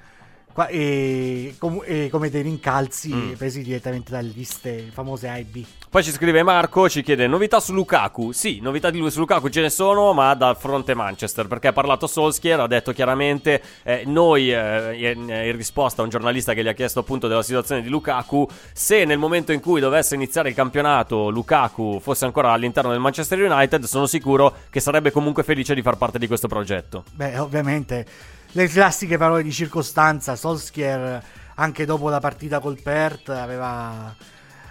e, 0.70 1.56
com- 1.60 1.84
e 1.86 2.08
come 2.10 2.30
dei 2.30 2.42
rincalzi 2.42 3.14
Mm. 3.14 3.34
presi 3.34 3.62
direttamente 3.62 4.12
dalle 4.12 4.32
liste 4.34 4.90
famose 4.92 5.28
A 5.28 5.38
e 5.38 5.44
B. 5.44 5.64
Poi 5.90 6.04
ci 6.04 6.12
scrive 6.12 6.44
Marco, 6.44 6.90
ci 6.90 7.02
chiede 7.02 7.28
novità 7.28 7.62
su 7.62 7.74
Lukaku. 7.74 8.34
Sì, 8.34 8.60
novità 8.62 8.90
di 8.90 9.00
lui 9.00 9.10
su 9.10 9.20
Lukaku 9.20 9.48
ce 9.48 9.62
ne 9.62 9.70
sono, 9.70 10.12
ma 10.12 10.34
dal 10.34 10.58
fronte 10.58 10.94
Manchester, 10.94 11.48
perché 11.48 11.70
ha 11.70 11.74
parlato 11.74 12.08
Solskjaer, 12.08 12.60
ha 12.60 12.68
detto 12.68 12.92
chiaramente, 12.92 13.62
eh, 13.84 14.04
noi, 14.06 14.54
eh, 14.54 15.12
in, 15.14 15.22
in 15.30 15.56
risposta 15.56 16.02
a 16.02 16.04
un 16.04 16.10
giornalista 16.10 16.54
che 16.54 16.62
gli 16.62 16.68
ha 16.68 16.74
chiesto 16.74 17.00
appunto 17.00 17.30
della 17.30 17.42
situazione 17.42 17.82
di 17.82 17.88
Lukaku, 17.88 18.46
se 18.74 19.06
nel 19.06 19.18
momento 19.18 19.54
in 19.54 19.62
cui 19.62 19.80
dovesse 19.80 20.14
iniziare 20.14 20.50
il 20.50 20.56
campionato 20.56 21.30
Lukaku 21.30 22.00
fosse 22.02 22.26
ancora 22.26 22.52
all'interno 22.52 22.92
del 22.92 23.00
Manchester 23.00 23.40
United, 23.40 23.86
sono 23.86 24.08
sicuro 24.08 24.54
che 24.70 24.82
sarebbe 24.82 25.12
comunque 25.12 25.44
felice 25.44 25.74
di 25.74 25.82
far 25.82 25.96
parte 25.96 26.20
di 26.20 26.28
questo 26.28 26.50
progetto. 26.50 27.06
Beh, 27.14 27.40
ovviamente 27.40 28.06
le 28.52 28.68
classiche 28.68 29.18
parole 29.18 29.42
di 29.42 29.52
circostanza. 29.52 30.36
Solskjaer, 30.36 31.24
anche 31.56 31.86
dopo 31.86 32.10
la 32.10 32.20
partita 32.20 32.60
col 32.60 32.80
Perth, 32.82 33.30
aveva, 33.30 34.14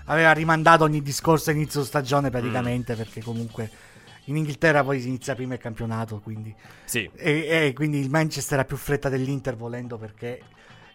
aveva 0.06 0.32
rimandato 0.32 0.84
ogni 0.84 1.02
discorso 1.02 1.50
a 1.50 1.52
inizio 1.52 1.84
stagione 1.84 2.30
praticamente 2.30 2.94
perché 2.94 3.22
comunque 3.22 3.70
in 4.24 4.36
Inghilterra 4.36 4.82
poi 4.82 5.00
si 5.00 5.08
inizia 5.08 5.34
prima 5.36 5.54
il 5.54 5.60
campionato. 5.60 6.20
Quindi, 6.22 6.54
Sì. 6.84 7.08
e, 7.14 7.46
e 7.68 7.72
quindi 7.74 8.00
il 8.00 8.10
Manchester 8.10 8.58
ha 8.58 8.64
più 8.64 8.76
fretta 8.76 9.08
dell'Inter 9.08 9.56
volendo 9.56 9.98
perché 9.98 10.40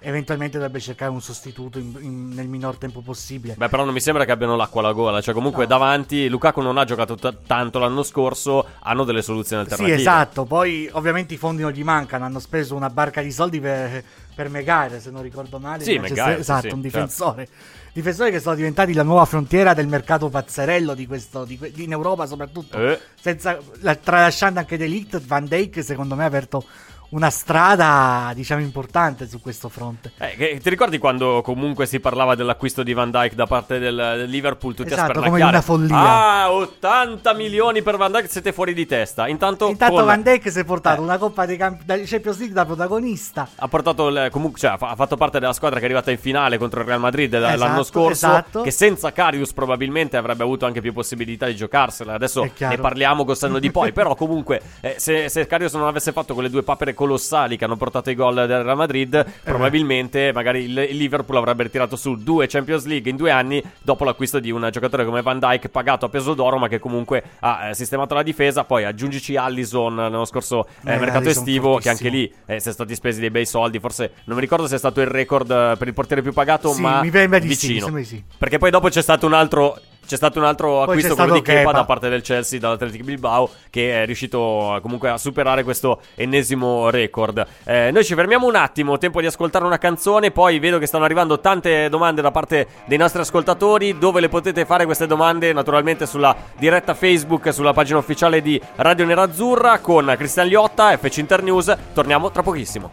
eventualmente 0.04 0.58
dovrebbe 0.58 0.80
cercare 0.80 1.12
un 1.12 1.22
sostituto 1.22 1.78
in- 1.78 1.96
in- 2.02 2.30
nel 2.30 2.48
minor 2.48 2.78
tempo 2.78 3.02
possibile. 3.02 3.54
Beh, 3.56 3.70
però 3.70 3.86
non 3.86 3.94
mi 3.94 4.00
sembra 4.02 4.26
che 4.26 4.32
abbiano 4.32 4.56
l'acqua 4.56 4.82
alla 4.82 4.94
gola. 4.94 5.22
Cioè, 5.22 5.34
comunque, 5.34 5.64
No. 5.64 5.70
davanti 5.70 6.28
Lukaku 6.28 6.60
non 6.60 6.78
ha 6.80 6.84
giocato 6.86 7.16
t- 7.16 7.38
tanto 7.46 7.78
l'anno 7.78 8.02
scorso. 8.02 8.66
Hanno 8.80 9.04
delle 9.04 9.22
soluzioni 9.22 9.64
Sì, 9.64 9.70
alternative. 9.70 10.02
esatto. 10.02 10.46
Poi 10.46 10.90
ovviamente 10.94 11.36
i 11.36 11.38
fondi 11.38 11.62
non 11.62 11.72
gli 11.72 11.84
mancano. 11.84 12.26
Hanno 12.26 12.40
speso 12.40 12.76
una 12.76 12.90
barca 12.90 13.22
di 13.22 13.32
soldi 13.32 13.60
per, 13.60 14.04
per 14.34 14.50
Megare, 14.50 15.00
se 15.00 15.12
non 15.12 15.22
ricordo 15.22 15.60
male. 15.60 15.84
Sì, 15.84 16.00
Maguire, 16.00 16.40
esatto, 16.40 16.62
sì, 16.68 16.74
un 16.74 16.76
sì, 16.78 16.82
difensore. 16.82 17.48
Difensori 17.94 18.32
che 18.32 18.40
sono 18.40 18.56
diventati 18.56 18.94
la 18.94 19.04
nuova 19.04 19.26
frontiera 19.26 19.74
del 19.74 19.88
mercato 19.88 20.30
pazzerello 20.30 20.94
di 20.94 21.06
questo, 21.06 21.44
di 21.44 21.60
in 21.78 21.92
Europa 21.92 22.26
soprattutto. 22.26 22.78
Eh. 22.78 22.98
Senza, 23.20 23.58
la- 23.82 23.96
tralasciando 23.96 24.60
anche 24.60 24.78
Delict, 24.78 25.20
Van 25.26 25.46
Dijk 25.46 25.84
secondo 25.84 26.16
me 26.16 26.24
ha 26.24 26.28
aperto 26.28 26.64
una 27.12 27.30
strada, 27.30 28.32
diciamo, 28.34 28.62
importante 28.62 29.28
su 29.28 29.42
questo 29.42 29.70
fronte. 29.70 30.12
Eh, 30.18 30.60
ti 30.62 30.70
ricordi 30.70 30.98
quando 30.98 31.42
comunque 31.42 31.86
si 31.86 32.00
parlava 32.00 32.36
dell'acquisto 32.36 32.84
di 32.84 32.94
Van 32.94 33.12
Dyke 33.12 33.36
da 33.36 33.46
parte 33.48 33.80
del, 33.80 33.96
del 33.96 34.30
Liverpool? 34.30 34.74
Tutti 34.76 34.92
Esatto, 34.94 35.20
a 35.20 35.24
come 35.24 35.42
una 35.44 35.62
follia. 35.62 35.96
Ah, 35.98 36.52
80 36.52 37.34
milioni 37.34 37.82
per 37.82 37.98
Van 37.98 38.12
Dyke, 38.12 38.30
siete 38.30 38.54
fuori 38.54 38.74
di 38.74 38.86
testa. 38.86 39.28
Intanto, 39.28 39.68
Intanto 39.68 39.96
con- 39.96 40.06
Van 40.06 40.22
Dijk 40.24 40.50
si 40.52 40.60
è 40.60 40.64
portato 40.66 41.02
Eh. 41.02 41.04
una 41.04 41.18
Coppa 41.18 41.46
dei 41.46 41.58
Camp- 41.58 41.84
da 41.84 41.98
Champions 42.04 42.38
League 42.38 42.56
da 42.56 42.66
protagonista. 42.66 43.48
ha 43.56 43.68
portato 43.68 44.08
il- 44.08 44.28
comunque, 44.32 44.60
cioè, 44.60 44.72
ha 44.72 44.78
fa- 44.78 44.90
ha 44.90 44.96
fatto 44.96 45.18
parte 45.18 45.40
della 45.40 45.54
squadra 45.54 45.78
che 45.78 45.84
è 45.84 45.88
arrivata 45.88 46.12
in 46.12 46.18
finale 46.18 46.58
contro 46.58 46.80
il 46.82 46.88
Real 46.88 47.00
Madrid 47.00 47.34
l- 47.34 47.38
Esatto, 47.44 47.58
l'anno 47.58 47.84
scorso. 47.84 48.12
esatto. 48.28 48.62
Che 48.62 48.72
senza 48.72 49.12
Carius 49.12 49.54
probabilmente 49.54 50.18
avrebbe 50.18 50.44
avuto 50.44 50.66
anche 50.66 50.82
più 50.82 50.94
possibilità 50.94 51.46
di 51.46 51.56
giocarsela. 51.56 52.14
Adesso 52.14 52.50
ne 52.58 52.78
parliamo 52.78 53.26
col 53.26 53.38
senno 53.38 53.60
di 53.60 53.70
poi. 53.72 53.92
però, 53.92 54.16
comunque, 54.16 54.62
eh, 54.80 54.96
se, 54.98 55.28
se 55.30 55.46
Carius 55.48 55.74
non 55.74 55.86
avesse 55.88 56.12
fatto 56.14 56.34
quelle 56.34 56.50
due 56.50 56.64
papere 56.64 56.94
colossali 57.02 57.58
che 57.58 57.66
hanno 57.66 57.78
portato 57.78 58.12
i 58.12 58.16
gol 58.16 58.36
del 58.36 58.62
Real 58.64 58.78
Madrid, 58.78 59.14
Eh. 59.16 59.26
probabilmente 59.44 60.32
magari 60.34 60.66
il, 60.66 60.74
Liverpool 60.74 61.38
avrebbe 61.38 61.64
ritirato 61.64 61.96
su 61.96 62.16
due 62.16 62.46
Champions 62.48 62.86
League 62.86 63.10
in 63.10 63.16
due 63.18 63.32
anni 63.32 63.62
dopo 63.82 64.04
l'acquisto 64.04 64.40
di 64.40 64.52
un 64.52 64.70
giocatore 64.72 65.04
come 65.04 65.24
Van 65.24 65.40
Dyke 65.40 65.70
pagato 65.70 66.06
a 66.06 66.10
peso 66.10 66.36
d'oro, 66.36 66.58
ma 66.58 66.68
che 66.68 66.78
comunque 66.78 67.24
ha 67.40 67.70
eh, 67.70 67.74
sistemato 67.74 68.14
la 68.14 68.22
difesa. 68.22 68.64
Poi 68.66 68.84
aggiungici 68.84 69.36
Allison 69.36 69.96
nello 69.96 70.26
scorso 70.26 70.68
eh, 70.86 70.94
Eh, 70.94 70.98
mercato 71.00 71.18
Alisson 71.26 71.44
estivo, 71.44 71.78
che 71.78 71.90
anche 71.90 72.04
fortissimo. 72.10 72.36
lì 72.48 72.54
eh, 72.56 72.60
si 72.60 72.70
è 72.70 72.72
stati 72.72 72.94
spesi 72.94 73.20
dei 73.20 73.32
bei 73.32 73.46
soldi. 73.48 73.80
Forse 73.80 74.12
non 74.26 74.36
mi 74.36 74.42
ricordo 74.42 74.68
se 74.68 74.76
è 74.76 74.78
stato 74.78 75.02
il 75.02 75.08
record 75.08 75.78
per 75.78 75.88
il 75.88 75.94
portiere 75.96 76.22
più 76.22 76.34
pagato, 76.34 76.72
Sì, 76.72 76.82
ma 76.82 77.02
mi 77.02 77.10
di 77.10 77.18
sì, 77.18 77.28
mi 77.28 77.40
vicino. 77.40 78.04
sì. 78.04 78.24
Perché 78.38 78.60
poi 78.60 78.70
dopo 78.70 78.90
c'è 78.90 79.02
stato 79.02 79.26
un 79.26 79.34
altro. 79.34 79.80
C'è 80.12 80.18
stato 80.18 80.40
un 80.40 80.46
altro 80.46 80.82
acquisto, 80.82 81.16
quello 81.16 81.36
di 81.36 81.42
Kepa 81.42 81.60
Kepa. 81.60 81.72
da 81.72 81.86
parte 81.86 82.10
del 82.10 82.22
Chelsea, 82.22 82.60
dall'Atletic 82.60 83.02
Bilbao, 83.02 83.50
che 83.70 84.02
è 84.02 84.06
riuscito 84.06 84.76
eh, 84.76 84.82
comunque 84.82 85.08
a 85.08 85.18
superare 85.18 85.64
questo 85.64 86.02
ennesimo 86.16 86.90
record. 86.90 87.48
Eh, 87.64 87.92
noi 87.94 88.04
ci 88.04 88.14
fermiamo 88.14 88.46
un 88.46 88.56
attimo, 88.56 88.98
tempo 88.98 89.22
di 89.22 89.28
ascoltare 89.28 89.64
una 89.64 89.78
canzone, 89.78 90.32
poi 90.32 90.60
vedo 90.60 90.80
che 90.80 90.86
stanno 90.86 91.06
arrivando 91.06 91.40
tante 91.40 91.88
domande 91.88 92.22
da 92.22 92.30
parte 92.30 92.68
dei 92.88 92.98
nostri 92.98 93.22
ascoltatori. 93.22 93.98
Dove 93.98 94.20
le 94.20 94.28
potete 94.28 94.66
fare 94.66 94.84
queste 94.84 95.08
domande? 95.08 95.54
Naturalmente 95.54 96.06
sulla 96.06 96.36
diretta 96.58 96.94
Facebook, 96.94 97.54
sulla 97.54 97.72
pagina 97.72 97.98
ufficiale 98.00 98.42
di 98.42 98.62
Radio 98.76 99.06
Nerazzurra 99.06 99.80
con 99.80 100.14
Cristian 100.18 100.48
Liotta, 100.48 100.98
FC 100.98 101.20
Internews. 101.20 101.74
Torniamo 101.94 102.32
tra 102.32 102.44
pochissimo. 102.44 102.92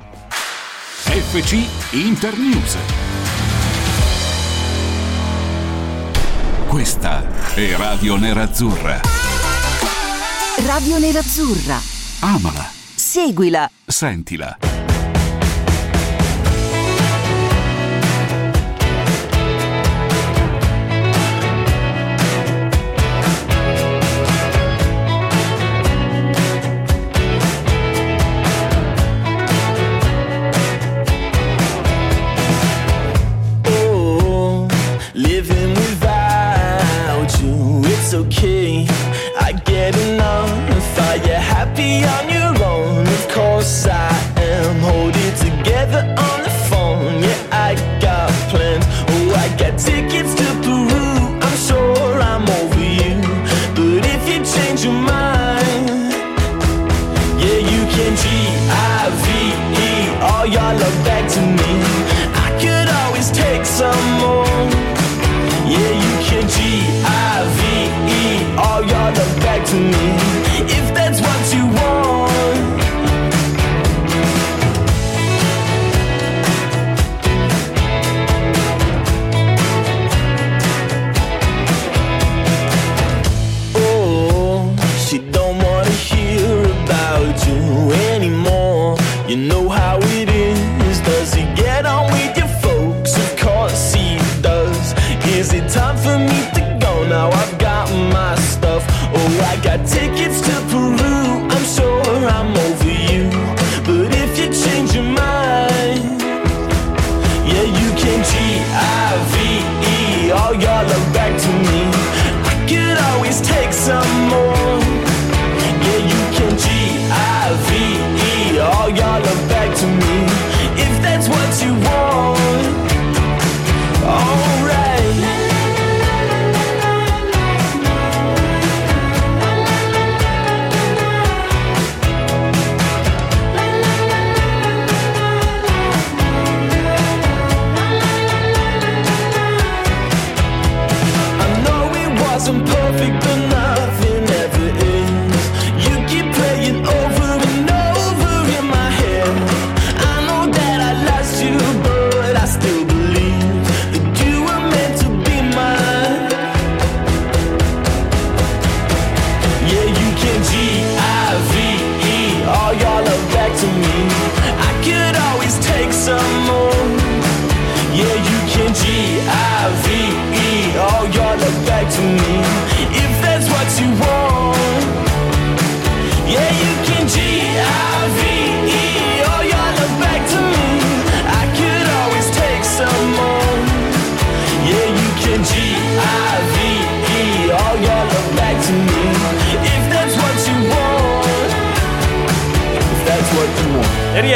FC 1.03 1.67
Internews. 1.97 3.08
Questa 6.69 7.55
è 7.55 7.75
Radio 7.77 8.17
Nerazzurra. 8.17 9.01
Radio 10.67 10.99
Nerazzurra. 10.99 11.79
Amala, 12.21 12.69
Seguila. 12.95 13.71
sentila. 13.87 14.68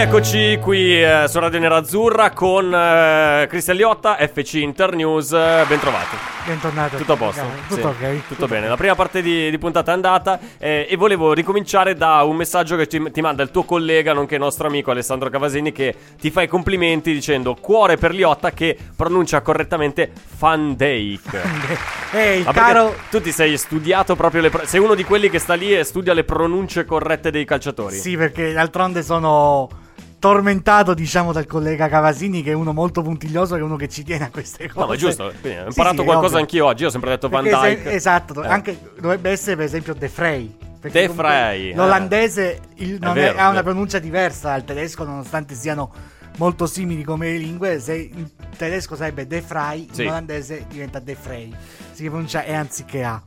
Rieccoci 0.04 0.58
qui 0.60 1.00
eh, 1.00 1.26
su 1.28 1.38
Radio 1.38 1.60
Nerazzurra 1.60 2.30
con 2.30 2.74
eh, 2.74 3.46
Cristian 3.48 3.76
Liotta, 3.76 4.16
FC 4.16 4.54
Internews. 4.54 5.30
Eh, 5.30 5.64
bentrovati. 5.68 6.16
Bentornato. 6.44 6.96
Tutto 6.96 7.12
a 7.12 7.16
posto? 7.16 7.44
Tutto 7.68 7.94
Sì, 7.96 8.04
ok. 8.04 8.26
Tutto 8.26 8.46
bene. 8.48 8.66
La 8.66 8.76
prima 8.76 8.96
parte 8.96 9.22
di, 9.22 9.48
di 9.48 9.58
puntata 9.58 9.92
è 9.92 9.94
andata 9.94 10.40
eh, 10.58 10.88
e 10.90 10.96
volevo 10.96 11.32
ricominciare 11.32 11.94
da 11.94 12.24
un 12.24 12.34
messaggio 12.34 12.74
che 12.74 12.88
ti, 12.88 13.12
ti 13.12 13.20
manda 13.20 13.44
il 13.44 13.52
tuo 13.52 13.62
collega, 13.62 14.12
nonché 14.12 14.38
nostro 14.38 14.66
amico 14.66 14.90
Alessandro 14.90 15.30
Cavasini, 15.30 15.70
che 15.70 15.94
ti 16.18 16.32
fa 16.32 16.42
i 16.42 16.48
complimenti 16.48 17.12
dicendo 17.12 17.54
cuore 17.54 17.96
per 17.96 18.12
Liotta 18.12 18.50
che 18.50 18.76
pronuncia 18.96 19.40
correttamente 19.40 20.10
Fan 20.36 20.74
Dake. 20.74 21.40
Ehi, 22.10 22.42
Ma 22.42 22.52
caro. 22.52 22.96
tu 23.08 23.20
ti 23.20 23.30
sei 23.30 23.56
studiato 23.56 24.16
proprio 24.16 24.40
le 24.40 24.50
pro- 24.50 24.66
sei 24.66 24.80
uno 24.80 24.94
di 24.96 25.04
quelli 25.04 25.30
che 25.30 25.38
sta 25.38 25.54
lì 25.54 25.72
e 25.72 25.84
studia 25.84 26.12
le 26.12 26.24
pronunce 26.24 26.84
corrette 26.84 27.30
dei 27.30 27.44
calciatori. 27.44 27.96
Sì, 27.96 28.16
perché 28.16 28.52
d'altronde 28.52 29.04
sono 29.04 29.68
tormentato, 30.22 30.94
diciamo, 30.94 31.32
dal 31.32 31.46
collega 31.46 31.88
Cavasini, 31.88 32.44
che 32.44 32.52
è 32.52 32.54
uno 32.54 32.72
molto 32.72 33.02
puntiglioso, 33.02 33.54
che 33.56 33.60
è 33.60 33.64
uno 33.64 33.74
che 33.74 33.88
ci 33.88 34.04
tiene 34.04 34.26
a 34.26 34.30
queste 34.30 34.68
cose. 34.68 34.78
No, 34.78 34.86
ma 34.86 34.94
è 34.94 34.96
giusto, 34.96 35.32
quindi 35.40 35.58
ho 35.58 35.62
Sì, 35.62 35.68
imparato 35.70 35.96
sì, 35.98 36.04
qualcosa 36.04 36.26
ovvio. 36.26 36.38
anch'io 36.38 36.64
oggi. 36.66 36.82
Io 36.82 36.88
ho 36.88 36.90
sempre 36.92 37.10
detto 37.10 37.28
Van 37.28 37.42
Perché 37.42 37.58
se- 37.60 37.74
Dyke. 37.74 37.92
esatto, 37.92 38.42
Eh. 38.44 38.46
anche 38.46 38.78
dovrebbe 39.00 39.30
essere 39.30 39.56
per 39.56 39.64
esempio 39.64 39.94
De 39.94 40.08
Frey. 40.08 40.56
De 40.80 41.08
Frey, 41.08 41.70
eh. 41.70 41.74
L'olandese 41.74 42.60
il- 42.76 42.98
non 43.00 43.14
vero, 43.14 43.36
è- 43.36 43.40
ha 43.40 43.48
è 43.48 43.50
una 43.50 43.62
pronuncia 43.64 43.98
diversa 43.98 44.50
dal 44.50 44.62
tedesco, 44.64 45.02
nonostante 45.02 45.56
siano 45.56 45.92
molto 46.36 46.66
simili 46.66 47.02
come 47.02 47.32
lingue. 47.32 47.80
Se 47.80 47.94
in 47.94 48.28
tedesco 48.56 48.94
sarebbe 48.94 49.26
De 49.26 49.42
Frey, 49.42 49.88
Sì. 49.90 50.02
in 50.02 50.08
olandese 50.08 50.66
diventa 50.68 51.00
De 51.00 51.16
Frey. 51.16 51.52
Si 51.90 52.04
pronuncia 52.08 52.44
E 52.44 52.54
anziché 52.54 53.02
A. 53.02 53.20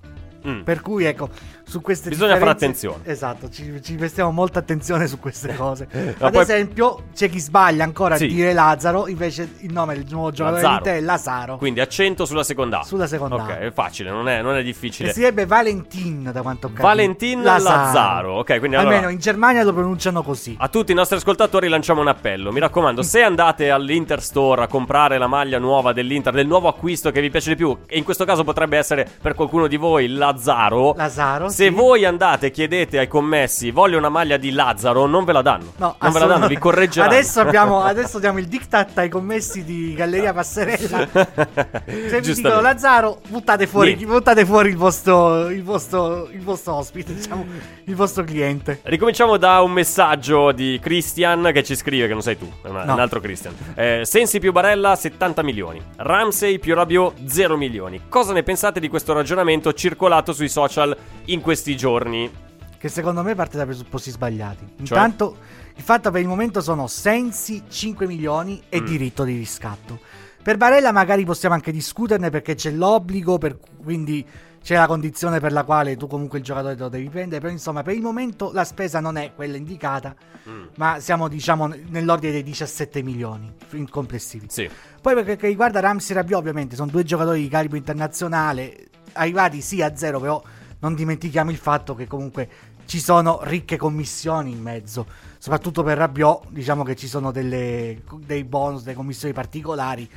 Mm. 0.48 0.62
Per 0.62 0.80
cui, 0.82 1.04
ecco, 1.06 1.28
su 1.68 1.82
queste 1.82 2.10
Bisogna 2.10 2.38
fare 2.38 2.54
differenze- 2.54 2.88
attenzione. 2.88 3.12
Esatto, 3.12 3.50
ci, 3.50 3.82
ci 3.82 3.96
prestiamo 3.96 4.32
molta 4.32 4.60
attenzione 4.60 5.08
su 5.08 5.20
queste 5.20 5.54
cose. 5.58 5.88
Ad 6.18 6.32
poi- 6.32 6.42
esempio, 6.42 7.04
c'è 7.16 7.30
chi 7.30 7.40
sbaglia 7.40 7.84
ancora 7.84 8.16
Sì. 8.18 8.26
a 8.26 8.28
dire 8.28 8.54
Lazzaro, 8.54 9.08
invece 9.08 9.50
il 9.60 9.74
nome 9.74 9.96
del 9.96 10.06
nuovo 10.10 10.32
giocatore 10.32 10.62
Lazzaro. 10.62 10.86
è 10.86 11.00
Lazaro. 11.02 11.58
Quindi 11.58 11.80
accento 11.80 12.26
sulla 12.26 12.44
seconda. 12.44 12.84
Sulla 12.84 13.08
seconda 13.08 13.36
Ok, 13.36 13.50
è 13.58 13.72
facile, 13.72 14.10
non 14.12 14.28
è, 14.30 14.42
non 14.42 14.56
è 14.56 14.64
difficile. 14.64 15.12
si 15.12 15.20
direbbe 15.20 15.46
Valentin, 15.46 16.30
da 16.32 16.42
quanto 16.42 16.68
ho 16.68 16.70
capito. 16.70 16.88
Valentin 16.88 17.42
Lazzaro. 17.42 18.34
Ok, 18.40 18.60
quindi 18.60 18.76
allora- 18.76 18.96
Almeno 18.96 19.12
in 19.12 19.20
Germania 19.20 19.64
lo 19.64 19.74
pronunciano 19.74 20.22
così. 20.24 20.56
A 20.60 20.68
tutti 20.70 20.92
i 20.92 20.96
nostri 20.96 21.18
ascoltatori 21.18 21.68
lanciamo 21.68 22.02
un 22.02 22.08
appello. 22.08 22.52
Mi 22.52 22.60
raccomando, 22.60 23.02
se 23.02 23.22
andate 23.24 23.70
all'Inter 23.72 24.22
Store 24.22 24.64
a 24.64 24.68
comprare 24.68 25.18
la 25.18 25.28
maglia 25.28 25.58
nuova 25.60 25.94
dell'Inter, 25.94 26.34
del 26.34 26.48
nuovo 26.48 26.68
acquisto 26.68 27.12
che 27.12 27.22
vi 27.22 27.30
piace 27.30 27.50
di 27.50 27.56
più, 27.56 27.76
e 27.88 27.98
in 27.98 28.04
questo 28.04 28.26
caso 28.26 28.44
potrebbe 28.44 28.78
essere 28.78 29.08
per 29.22 29.34
qualcuno 29.34 29.68
di 29.68 29.78
voi 29.78 30.08
Lazzaro. 30.10 30.94
Lazzaro, 30.96 31.50
Se 31.56 31.70
voi 31.70 32.04
andate 32.04 32.48
e 32.48 32.52
chiedete 32.52 33.00
ai 33.00 33.08
commessi, 33.08 33.72
voglio 33.72 33.98
una 33.98 34.10
maglia 34.10 34.36
di 34.36 34.52
Lazzaro, 34.52 35.06
non 35.06 35.24
ve 35.24 35.32
la 35.32 35.42
danno. 35.42 35.72
No, 35.78 35.96
non 36.02 36.12
ve 36.12 36.20
la 36.20 36.26
danno, 36.26 36.48
vi 36.48 36.58
correggeranno. 36.58 37.14
Adesso 37.14 37.40
abbiamo 37.40 37.82
adesso 37.82 38.20
diamo 38.20 38.40
il 38.40 38.48
diktat 38.48 38.98
ai 38.98 39.08
commessi 39.08 39.64
di 39.64 39.94
Galleria 39.94 40.34
Passerella. 40.34 41.08
Se 42.10 42.20
vi 42.20 42.34
dicono 42.34 42.60
Lazzaro, 42.60 43.22
buttate 43.30 43.68
fuori, 43.68 43.96
buttate 43.96 44.46
fuori 44.46 44.68
il 44.68 44.76
vostro, 44.76 45.48
il 45.48 45.64
vostro, 45.64 46.28
il 46.30 46.42
vostro 46.42 46.74
ospite, 46.74 47.14
diciamo, 47.14 47.46
il 47.86 47.96
vostro 47.96 48.26
cliente. 48.26 48.82
Ricominciamo 48.84 49.38
da 49.38 49.62
un 49.62 49.72
messaggio 49.72 50.52
di 50.52 50.78
Christian 50.82 51.52
che 51.54 51.64
ci 51.64 51.78
scrive, 51.78 52.08
che 52.08 52.14
non 52.14 52.22
sei 52.22 52.38
tu, 52.38 52.52
è 52.64 52.68
una- 52.68 52.84
No. 52.84 52.96
un 52.96 53.00
altro 53.00 53.22
Christian. 53.22 53.54
Eh, 53.76 54.02
Sensi 54.04 54.40
più 54.40 54.52
Barella 54.52 54.94
70 54.98 55.42
milioni, 55.42 55.82
Ramsey 55.96 56.60
più 56.60 56.76
Rabiot 56.76 57.24
0 57.28 57.56
milioni. 57.56 58.02
Cosa 58.10 58.34
ne 58.34 58.44
pensate 58.44 58.82
di 58.82 58.90
questo 58.90 59.14
ragionamento 59.14 59.72
circolato 59.72 60.34
sui 60.34 60.50
social 60.50 60.94
in 61.28 61.44
questi 61.46 61.78
giorni? 61.78 62.28
Che 62.76 62.90
secondo 62.90 63.22
me 63.22 63.36
parte 63.36 63.56
da 63.56 63.66
presupposti 63.66 64.10
sbagliati. 64.10 64.66
Cioè? 64.78 64.98
Intanto, 64.98 65.38
il 65.76 65.84
fatto 65.84 66.10
per 66.10 66.20
il 66.22 66.28
momento 66.28 66.60
sono 66.60 66.88
Sensi 66.88 67.62
5 67.70 68.08
milioni 68.08 68.64
e 68.68 68.82
Mm. 68.82 68.86
diritto 68.86 69.24
di 69.24 69.38
riscatto. 69.38 70.00
Per 70.42 70.58
Barella 70.58 70.92
magari 70.92 71.24
possiamo 71.24 71.54
anche 71.54 71.72
discuterne 71.72 72.32
perché 72.32 72.56
c'è 72.56 72.72
l'obbligo, 72.72 73.38
per- 73.38 73.60
quindi 73.84 74.26
c'è 74.64 74.76
la 74.76 74.88
condizione 74.88 75.40
per 75.40 75.52
la 75.52 75.64
quale 75.64 75.96
tu 75.98 76.08
comunque 76.08 76.40
il 76.40 76.44
giocatore 76.44 76.76
te 76.76 76.82
lo 76.82 76.90
devi 76.90 77.08
prendere, 77.10 77.40
però 77.42 77.52
insomma 77.54 77.84
per 77.84 77.94
il 77.94 78.02
momento 78.02 78.50
la 78.52 78.64
spesa 78.64 79.00
non 79.00 79.16
è 79.18 79.32
quella 79.36 79.56
indicata, 79.58 80.16
Mm. 80.50 80.64
ma 80.78 81.00
siamo 81.00 81.28
diciamo 81.28 81.68
nell'ordine 81.90 82.32
dei 82.34 82.44
17 82.44 83.04
milioni 83.04 83.54
in 83.74 83.88
complessivi. 83.88 84.48
Sì. 84.50 84.68
Poi 85.00 85.14
per 85.24 85.36
che 85.36 85.46
riguarda 85.48 85.80
Ramsey 85.80 86.16
e 86.16 86.20
Rabiot 86.20 86.40
ovviamente 86.40 86.76
sono 86.76 86.90
due 86.90 87.04
giocatori 87.04 87.42
di 87.42 87.48
calibro 87.48 87.78
internazionale, 87.78 88.88
arrivati 89.14 89.62
sì 89.62 89.84
a 89.84 89.96
zero, 89.96 90.20
però 90.20 90.42
non 90.86 90.94
dimentichiamo 90.94 91.50
il 91.50 91.58
fatto 91.58 91.96
che 91.96 92.06
comunque 92.06 92.48
ci 92.86 93.00
sono 93.00 93.40
ricche 93.42 93.76
commissioni 93.76 94.52
in 94.52 94.62
mezzo, 94.62 95.08
soprattutto 95.40 95.82
per 95.82 95.98
Rabiot, 95.98 96.50
diciamo 96.50 96.84
che 96.84 96.96
ci 96.96 97.08
sono 97.08 97.32
delle, 97.32 98.04
dei 98.20 98.44
bonus, 98.44 98.84
delle 98.84 98.96
commissioni 98.96 99.34
particolari. 99.34 100.08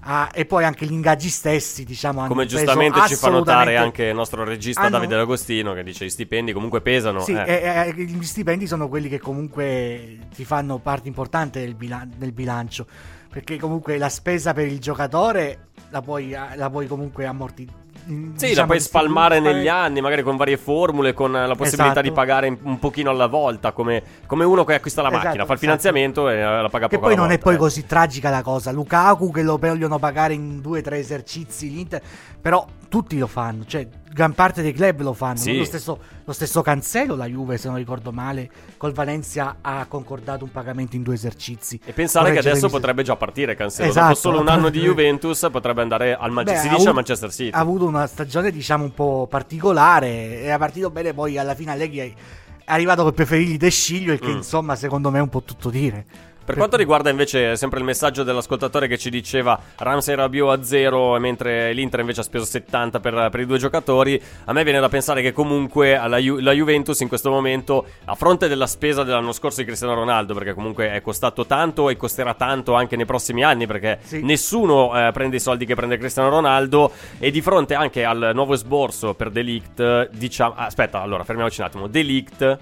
ah, 0.00 0.30
e 0.32 0.44
poi 0.44 0.64
anche 0.64 0.84
gli 0.86 0.92
ingaggi 0.92 1.28
stessi, 1.30 1.84
diciamo, 1.84 2.26
Come 2.26 2.44
giustamente 2.46 3.00
ci 3.08 3.14
fa 3.14 3.30
notare 3.30 3.76
anche 3.76 4.04
il 4.04 4.14
nostro 4.14 4.44
regista 4.44 4.82
hanno- 4.82 4.90
Davide 4.90 5.16
D'Agostino 5.16 5.72
che 5.74 5.82
dice 5.82 6.04
i 6.04 6.10
stipendi 6.10 6.52
comunque 6.52 6.80
pesano. 6.82 7.20
Sì, 7.20 7.32
eh. 7.32 7.44
e- 7.46 7.94
e- 7.96 8.04
gli 8.04 8.22
stipendi 8.22 8.66
sono 8.66 8.88
quelli 8.88 9.08
che 9.08 9.18
comunque 9.18 10.18
ti 10.34 10.44
fanno 10.44 10.78
parte 10.78 11.08
importante 11.08 11.60
del, 11.60 11.74
bilan- 11.74 12.12
del 12.16 12.32
bilancio. 12.32 12.86
Perché 13.30 13.58
comunque 13.58 13.98
la 13.98 14.08
spesa 14.08 14.52
per 14.54 14.66
il 14.68 14.78
giocatore 14.78 15.68
la 15.90 16.00
puoi, 16.00 16.30
la 16.30 16.70
puoi 16.70 16.86
comunque 16.86 17.26
ammortizzare. 17.26 17.86
Sì, 18.36 18.48
diciamo, 18.48 18.68
poi 18.68 18.76
in 18.76 18.82
spalmare 18.82 19.38
negli 19.38 19.68
anni, 19.68 20.00
magari 20.00 20.22
con 20.22 20.36
varie 20.36 20.56
formule, 20.56 21.12
con 21.12 21.30
la 21.30 21.54
possibilità 21.54 22.00
Esatto. 22.00 22.00
di 22.00 22.12
pagare 22.12 22.58
un 22.62 22.78
pochino 22.78 23.10
alla 23.10 23.26
volta, 23.26 23.72
come, 23.72 24.02
come 24.24 24.44
uno 24.44 24.64
che 24.64 24.74
acquista 24.74 25.02
la 25.02 25.08
Esatto, 25.08 25.24
macchina, 25.24 25.44
fa 25.44 25.52
il 25.52 25.58
esatto. 25.58 25.78
finanziamento 25.78 26.28
e 26.30 26.40
la 26.40 26.68
paga 26.70 26.88
Che 26.88 26.96
poco 26.96 27.08
poi 27.08 27.12
alla 27.16 27.22
non 27.22 27.32
è 27.32 27.34
volta, 27.34 27.44
poi 27.44 27.54
eh. 27.54 27.58
così 27.58 27.86
tragica 27.86 28.30
la 28.30 28.42
cosa. 28.42 28.72
Lukaku 28.72 29.30
che 29.30 29.42
lo 29.42 29.58
vogliono 29.58 29.98
pagare 29.98 30.32
in 30.32 30.60
due 30.60 30.78
o 30.78 30.82
tre 30.82 30.98
esercizi 30.98 31.70
l'Inter, 31.70 32.02
però 32.40 32.64
tutti 32.88 33.18
lo 33.18 33.26
fanno, 33.26 33.64
cioè 33.66 33.86
gran 34.18 34.32
parte 34.34 34.62
dei 34.62 34.72
club 34.72 35.02
lo 35.02 35.12
fanno. 35.12 35.36
Sì. 35.36 35.56
Lo, 35.58 35.64
stesso, 35.64 35.96
lo 36.24 36.32
stesso 36.32 36.60
Cancelo, 36.60 37.14
la 37.14 37.26
Juve 37.26 37.56
se 37.56 37.68
non 37.68 37.76
ricordo 37.76 38.10
male, 38.10 38.50
col 38.76 38.92
Valencia 38.92 39.58
ha 39.60 39.86
concordato 39.86 40.42
un 40.42 40.50
pagamento 40.50 40.96
in 40.96 41.04
due 41.04 41.14
esercizi. 41.14 41.78
E 41.84 41.92
pensare 41.92 42.32
che 42.32 42.40
adesso 42.40 42.68
potrebbe 42.68 43.04
già 43.04 43.14
partire 43.14 43.54
Cancelo. 43.54 43.88
Esatto. 43.88 44.08
Dopo 44.08 44.18
solo 44.18 44.40
un 44.40 44.48
anno 44.48 44.70
di 44.70 44.80
Juventus 44.82 45.46
potrebbe 45.52 45.82
andare 45.82 46.16
al 46.16 46.32
Man- 46.32 46.44
Beh, 46.46 46.56
si 46.56 46.62
dice 46.62 46.74
avuto- 46.74 46.92
Manchester 46.94 47.30
City. 47.32 47.50
Ha 47.56 47.60
avuto 47.60 47.86
una 47.86 48.08
stagione, 48.08 48.50
diciamo, 48.50 48.82
un 48.82 48.92
po' 48.92 49.28
particolare. 49.30 50.40
Era 50.42 50.58
partito 50.58 50.90
bene, 50.90 51.14
poi 51.14 51.38
alla 51.38 51.54
fine 51.54 51.70
Allegri 51.70 51.98
è 52.00 52.12
arrivato 52.64 53.04
per 53.04 53.12
preferirgli 53.12 53.56
De 53.56 53.70
Sciglio, 53.70 54.12
il 54.12 54.18
che 54.18 54.32
Mm. 54.32 54.36
insomma, 54.38 54.74
secondo 54.74 55.10
me 55.12 55.18
è 55.18 55.22
un 55.22 55.28
po' 55.28 55.42
tutto 55.44 55.70
dire. 55.70 56.04
Per 56.48 56.56
quanto 56.56 56.78
riguarda 56.78 57.10
invece 57.10 57.56
sempre 57.56 57.78
il 57.78 57.84
messaggio 57.84 58.22
dell'ascoltatore 58.22 58.88
che 58.88 58.96
ci 58.96 59.10
diceva 59.10 59.60
Ramsey 59.76 60.14
Rabiot 60.14 60.58
a 60.58 60.62
zero 60.62 61.18
mentre 61.18 61.74
l'Inter 61.74 62.00
invece 62.00 62.20
ha 62.20 62.22
speso 62.22 62.46
70 62.46 63.00
per, 63.00 63.28
per 63.30 63.40
i 63.40 63.44
due 63.44 63.58
giocatori, 63.58 64.18
a 64.46 64.52
me 64.54 64.64
viene 64.64 64.80
da 64.80 64.88
pensare 64.88 65.20
che 65.20 65.32
comunque 65.32 65.94
alla 65.94 66.16
Ju- 66.16 66.38
la 66.38 66.52
Juventus 66.52 67.00
in 67.00 67.08
questo 67.08 67.28
momento, 67.28 67.84
a 68.06 68.14
fronte 68.14 68.48
della 68.48 68.66
spesa 68.66 69.02
dell'anno 69.04 69.32
scorso 69.32 69.60
di 69.60 69.66
Cristiano 69.66 69.92
Ronaldo, 69.92 70.32
perché 70.32 70.54
comunque 70.54 70.90
è 70.90 71.02
costato 71.02 71.44
tanto 71.44 71.90
e 71.90 71.98
costerà 71.98 72.32
tanto 72.32 72.72
anche 72.72 72.96
nei 72.96 73.04
prossimi 73.04 73.44
anni, 73.44 73.66
perché 73.66 73.98
Sì. 74.00 74.22
nessuno 74.22 74.96
eh, 74.98 75.12
prende 75.12 75.36
i 75.36 75.40
soldi 75.40 75.66
che 75.66 75.74
prende 75.74 75.98
Cristiano 75.98 76.30
Ronaldo, 76.30 76.92
e 77.18 77.30
di 77.30 77.42
fronte 77.42 77.74
anche 77.74 78.06
al 78.06 78.30
nuovo 78.32 78.54
sborso 78.54 79.12
per 79.12 79.28
Delict, 79.28 80.08
diciamo... 80.12 80.54
aspetta, 80.56 81.02
allora 81.02 81.24
fermiamoci 81.24 81.60
un 81.60 81.66
attimo, 81.66 81.86
Delict... 81.88 82.58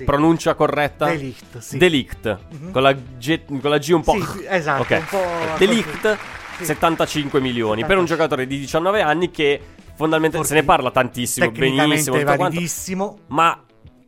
Sì. 0.00 0.04
Pronuncia 0.06 0.54
corretta? 0.54 1.06
Delict, 1.06 1.58
sì. 1.58 1.76
Delict. 1.76 2.38
Mhm. 2.52 2.70
con, 2.70 2.82
la 2.82 2.92
G, 2.94 3.40
con 3.60 3.70
la 3.70 3.76
G 3.78 3.90
un 3.90 4.02
po'. 4.02 4.12
Sì, 4.12 4.44
esatto, 4.48 4.82
Ok. 4.82 4.90
un 4.90 5.04
po' 5.08 5.24
Delict, 5.58 6.18
Sì. 6.56 6.64
75 6.64 7.38
milioni. 7.40 7.84
Per 7.84 7.98
un 7.98 8.06
75. 8.06 8.16
giocatore 8.16 8.46
di 8.46 8.58
19 8.58 9.02
anni 9.02 9.30
che 9.30 9.60
fondamentalmente 9.94 10.48
se 10.48 10.54
ne 10.54 10.62
parla 10.64 10.90
tantissimo, 10.90 11.50
benissimo, 11.50 12.16
tutto 12.16 12.24
quanto, 12.24 12.42
validissimo. 12.44 13.18
ma 13.28 13.58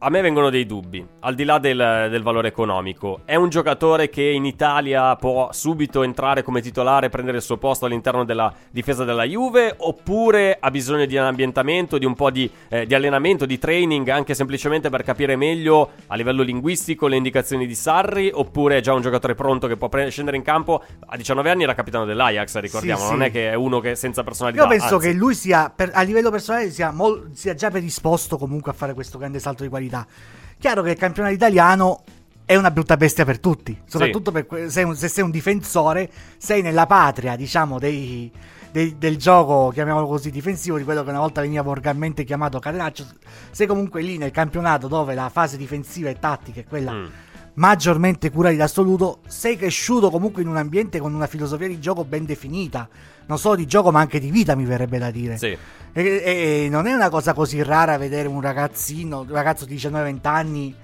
a 0.04 0.08
me 0.10 0.20
vengono 0.20 0.50
dei 0.50 0.66
dubbi, 0.66 1.06
al 1.20 1.36
di 1.36 1.44
là 1.44 1.58
del, 1.60 2.08
del 2.10 2.22
valore 2.24 2.48
economico. 2.48 3.20
È 3.24 3.36
un 3.36 3.50
giocatore 3.50 4.10
che 4.10 4.22
in 4.22 4.44
Italia 4.44 5.14
può 5.14 5.50
subito 5.52 6.02
entrare 6.02 6.42
come 6.42 6.60
titolare 6.60 7.06
e 7.06 7.08
prendere 7.08 7.36
il 7.36 7.42
suo 7.44 7.56
posto 7.56 7.86
all'interno 7.86 8.24
della 8.24 8.52
difesa 8.72 9.04
della 9.04 9.22
Juve? 9.22 9.76
Oppure 9.78 10.56
ha 10.58 10.72
bisogno 10.72 11.06
di 11.06 11.14
un 11.14 11.22
ambientamento, 11.22 11.98
di 11.98 12.04
un 12.04 12.16
po' 12.16 12.32
di, 12.32 12.50
eh, 12.68 12.84
di 12.84 12.96
allenamento, 12.96 13.46
di 13.46 13.58
training, 13.58 14.08
anche 14.08 14.34
semplicemente 14.34 14.90
per 14.90 15.04
capire 15.04 15.36
meglio 15.36 15.90
a 16.08 16.16
livello 16.16 16.42
linguistico 16.42 17.06
le 17.06 17.14
indicazioni 17.14 17.64
di 17.64 17.74
Sarri? 17.76 18.28
Oppure 18.34 18.78
è 18.78 18.80
già 18.80 18.94
un 18.94 19.02
giocatore 19.02 19.36
pronto 19.36 19.68
che 19.68 19.76
può 19.76 19.88
pre- 19.88 20.10
scendere 20.10 20.36
in 20.36 20.42
campo? 20.42 20.82
A 21.06 21.16
19 21.16 21.48
anni 21.48 21.62
era 21.62 21.74
capitano 21.74 22.04
dell'Ajax, 22.06 22.58
ricordiamo, 22.58 23.02
Sì, 23.02 23.10
non 23.10 23.20
sì. 23.20 23.26
è 23.26 23.30
che 23.30 23.50
è 23.52 23.54
uno 23.54 23.78
che 23.78 23.94
senza 23.94 24.24
personalità. 24.24 24.64
Io 24.64 24.68
penso 24.68 24.96
anzi. 24.96 25.06
che 25.06 25.12
lui 25.12 25.36
sia, 25.36 25.72
per- 25.72 25.92
a 25.94 26.02
livello 26.02 26.30
personale, 26.30 26.72
sia, 26.72 26.90
mol- 26.90 27.30
sia 27.34 27.54
già 27.54 27.70
predisposto 27.70 28.36
comunque 28.36 28.72
a 28.72 28.74
fare 28.74 28.94
questo 28.94 29.16
grande 29.16 29.38
salto 29.38 29.62
di 29.62 29.68
qualità. 29.68 29.90
Chiaro 30.58 30.82
che 30.82 30.90
il 30.90 30.96
campionato 30.96 31.34
italiano 31.34 32.04
è 32.44 32.56
una 32.56 32.70
brutta 32.70 32.96
bestia 32.96 33.24
per 33.24 33.38
tutti, 33.40 33.76
soprattutto 33.84 34.30
per 34.32 34.46
que- 34.46 34.68
se, 34.70 34.82
un- 34.82 34.96
se 34.96 35.08
sei 35.08 35.24
un 35.24 35.30
difensore, 35.30 36.10
sei 36.38 36.60
nella 36.62 36.86
patria, 36.86 37.34
diciamo, 37.36 37.78
dei, 37.78 38.30
dei- 38.70 38.96
del 38.98 39.16
gioco, 39.16 39.70
chiamiamolo 39.72 40.06
così, 40.06 40.30
difensivo, 40.30 40.76
di 40.76 40.84
quello 40.84 41.02
che 41.04 41.10
una 41.10 41.18
volta 41.20 41.40
veniva 41.40 41.62
volgarmente 41.62 42.24
chiamato 42.24 42.58
catenaccio. 42.58 43.06
Sei 43.50 43.66
comunque 43.66 44.02
lì 44.02 44.18
nel 44.18 44.30
campionato 44.30 44.86
dove 44.88 45.14
la 45.14 45.28
fase 45.30 45.56
difensiva 45.56 46.08
e 46.10 46.18
tattica 46.18 46.60
è 46.60 46.64
quella 46.64 46.92
Mm. 46.92 47.06
Maggiormente 47.54 48.30
cura 48.30 48.50
di 48.50 48.60
assoluto, 48.60 49.20
sei 49.26 49.56
cresciuto 49.56 50.10
comunque 50.10 50.42
in 50.42 50.48
un 50.48 50.56
ambiente 50.56 50.98
con 50.98 51.12
una 51.12 51.26
filosofia 51.26 51.68
di 51.68 51.80
gioco 51.80 52.04
ben 52.04 52.24
definita. 52.24 52.88
Non 53.26 53.38
solo 53.38 53.56
di 53.56 53.66
gioco, 53.66 53.90
ma 53.90 54.00
anche 54.00 54.18
di 54.18 54.30
vita, 54.30 54.54
mi 54.54 54.64
verrebbe 54.64 54.98
da 54.98 55.10
dire. 55.10 55.38
Sì. 55.38 55.56
E, 55.92 56.22
e- 56.24 56.68
non 56.70 56.86
è 56.86 56.92
una 56.92 57.08
cosa 57.08 57.34
così 57.34 57.62
rara 57.62 57.96
vedere 57.96 58.28
un 58.28 58.40
ragazzino, 58.40 59.20
un 59.20 59.30
ragazzo 59.30 59.64
di 59.64 59.76
19-20 59.76 60.18
anni 60.22 60.74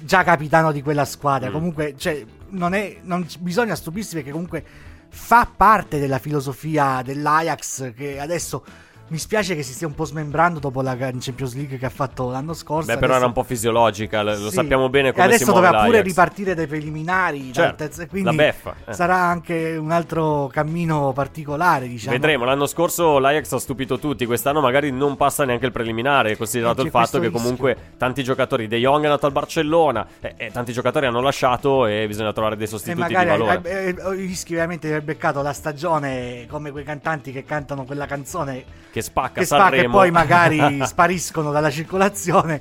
già 0.00 0.22
capitano 0.22 0.72
di 0.72 0.82
quella 0.82 1.04
squadra. 1.04 1.50
Mm. 1.50 1.52
Comunque, 1.52 1.94
cioè, 1.96 2.24
non, 2.50 2.74
è, 2.74 2.98
non 3.02 3.26
bisogna 3.40 3.74
stupirsi 3.74 4.14
perché 4.14 4.30
comunque 4.30 4.64
fa 5.08 5.48
parte 5.54 5.98
della 5.98 6.18
filosofia 6.18 7.02
dell'Ajax 7.04 7.94
che 7.94 8.18
adesso 8.18 8.64
mi 9.06 9.18
spiace 9.18 9.54
che 9.54 9.62
si 9.62 9.74
stia 9.74 9.86
un 9.86 9.94
po' 9.94 10.06
smembrando 10.06 10.58
dopo 10.58 10.80
la 10.80 10.96
Champions 10.96 11.54
League 11.54 11.76
che 11.76 11.84
ha 11.86 11.90
fatto 11.90 12.30
l'anno 12.30 12.54
scorso. 12.54 12.86
Beh, 12.86 12.94
però 12.94 13.04
Adesso- 13.12 13.18
era 13.18 13.26
un 13.26 13.32
po' 13.32 13.42
fisiologica, 13.42 14.22
lo 14.22 14.34
sì. 14.48 14.50
sappiamo 14.54 14.88
bene 14.88 15.08
E 15.08 15.12
come 15.12 15.24
adesso 15.24 15.44
si 15.44 15.50
muove 15.50 15.66
dovrà 15.66 15.84
pure 15.84 16.00
ripartire 16.00 16.54
dai 16.54 16.66
preliminari. 16.66 17.52
Certo, 17.52 17.76
terzo- 17.76 18.00
e 18.02 18.06
quindi 18.06 18.30
la 18.30 18.34
beffa, 18.44 18.74
eh. 18.86 18.92
sarà 18.94 19.16
anche 19.16 19.76
un 19.76 19.90
altro 19.90 20.48
cammino 20.50 21.12
particolare, 21.12 21.86
diciamo. 21.86 22.12
Vedremo, 22.16 22.44
l'anno 22.44 22.66
scorso 22.66 23.18
l'Ajax 23.18 23.52
ha 23.52 23.58
stupito 23.58 23.98
tutti, 23.98 24.24
quest'anno 24.24 24.60
magari 24.60 24.90
non 24.90 25.16
passa 25.16 25.44
neanche 25.44 25.66
il 25.66 25.72
preliminare, 25.72 26.36
considerato 26.36 26.80
Eh, 26.80 26.84
il 26.86 26.90
fatto 26.90 27.18
che 27.18 27.26
rischio. 27.28 27.40
comunque 27.40 27.76
tanti 27.98 28.24
giocatori, 28.24 28.66
De 28.66 28.78
Jong 28.78 29.02
è 29.02 29.06
andato 29.06 29.26
al 29.26 29.32
Barcellona, 29.32 30.06
e, 30.20 30.34
e 30.38 30.50
tanti 30.50 30.72
giocatori 30.72 31.04
hanno 31.06 31.20
lasciato 31.20 31.86
e 31.86 32.06
bisogna 32.06 32.32
trovare 32.32 32.56
dei 32.56 32.64
E 32.66 32.68
sostituti 32.68 33.06
di 33.08 33.14
valore. 33.14 33.60
eh, 33.64 33.88
eh, 33.96 34.10
rischi 34.14 34.54
veramente 34.54 34.86
di 34.86 34.94
aver 34.94 35.04
beccato 35.04 35.42
la 35.42 35.52
stagione 35.52 36.46
come 36.48 36.70
quei 36.70 36.84
cantanti 36.84 37.32
che 37.32 37.44
cantano 37.44 37.84
quella 37.84 38.06
canzone 38.06 38.64
che 38.94 39.02
spacca 39.02 39.40
che 39.40 39.44
spacca 39.46 39.74
e 39.74 39.88
poi 39.88 40.12
magari 40.12 40.78
spariscono 40.86 41.50
dalla 41.50 41.70
circolazione. 41.70 42.60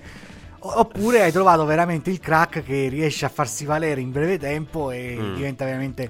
Oppure 0.66 1.22
hai 1.22 1.32
trovato 1.32 1.64
veramente 1.66 2.10
il 2.10 2.20
crack 2.20 2.64
che 2.64 2.88
riesce 2.90 3.26
a 3.26 3.30
farsi 3.30 3.66
valere 3.66 4.02
in 4.02 4.12
breve 4.12 4.40
tempo 4.40 4.90
e 4.90 5.16
Mm. 5.20 5.36
diventa 5.36 5.64
veramente 5.66 6.10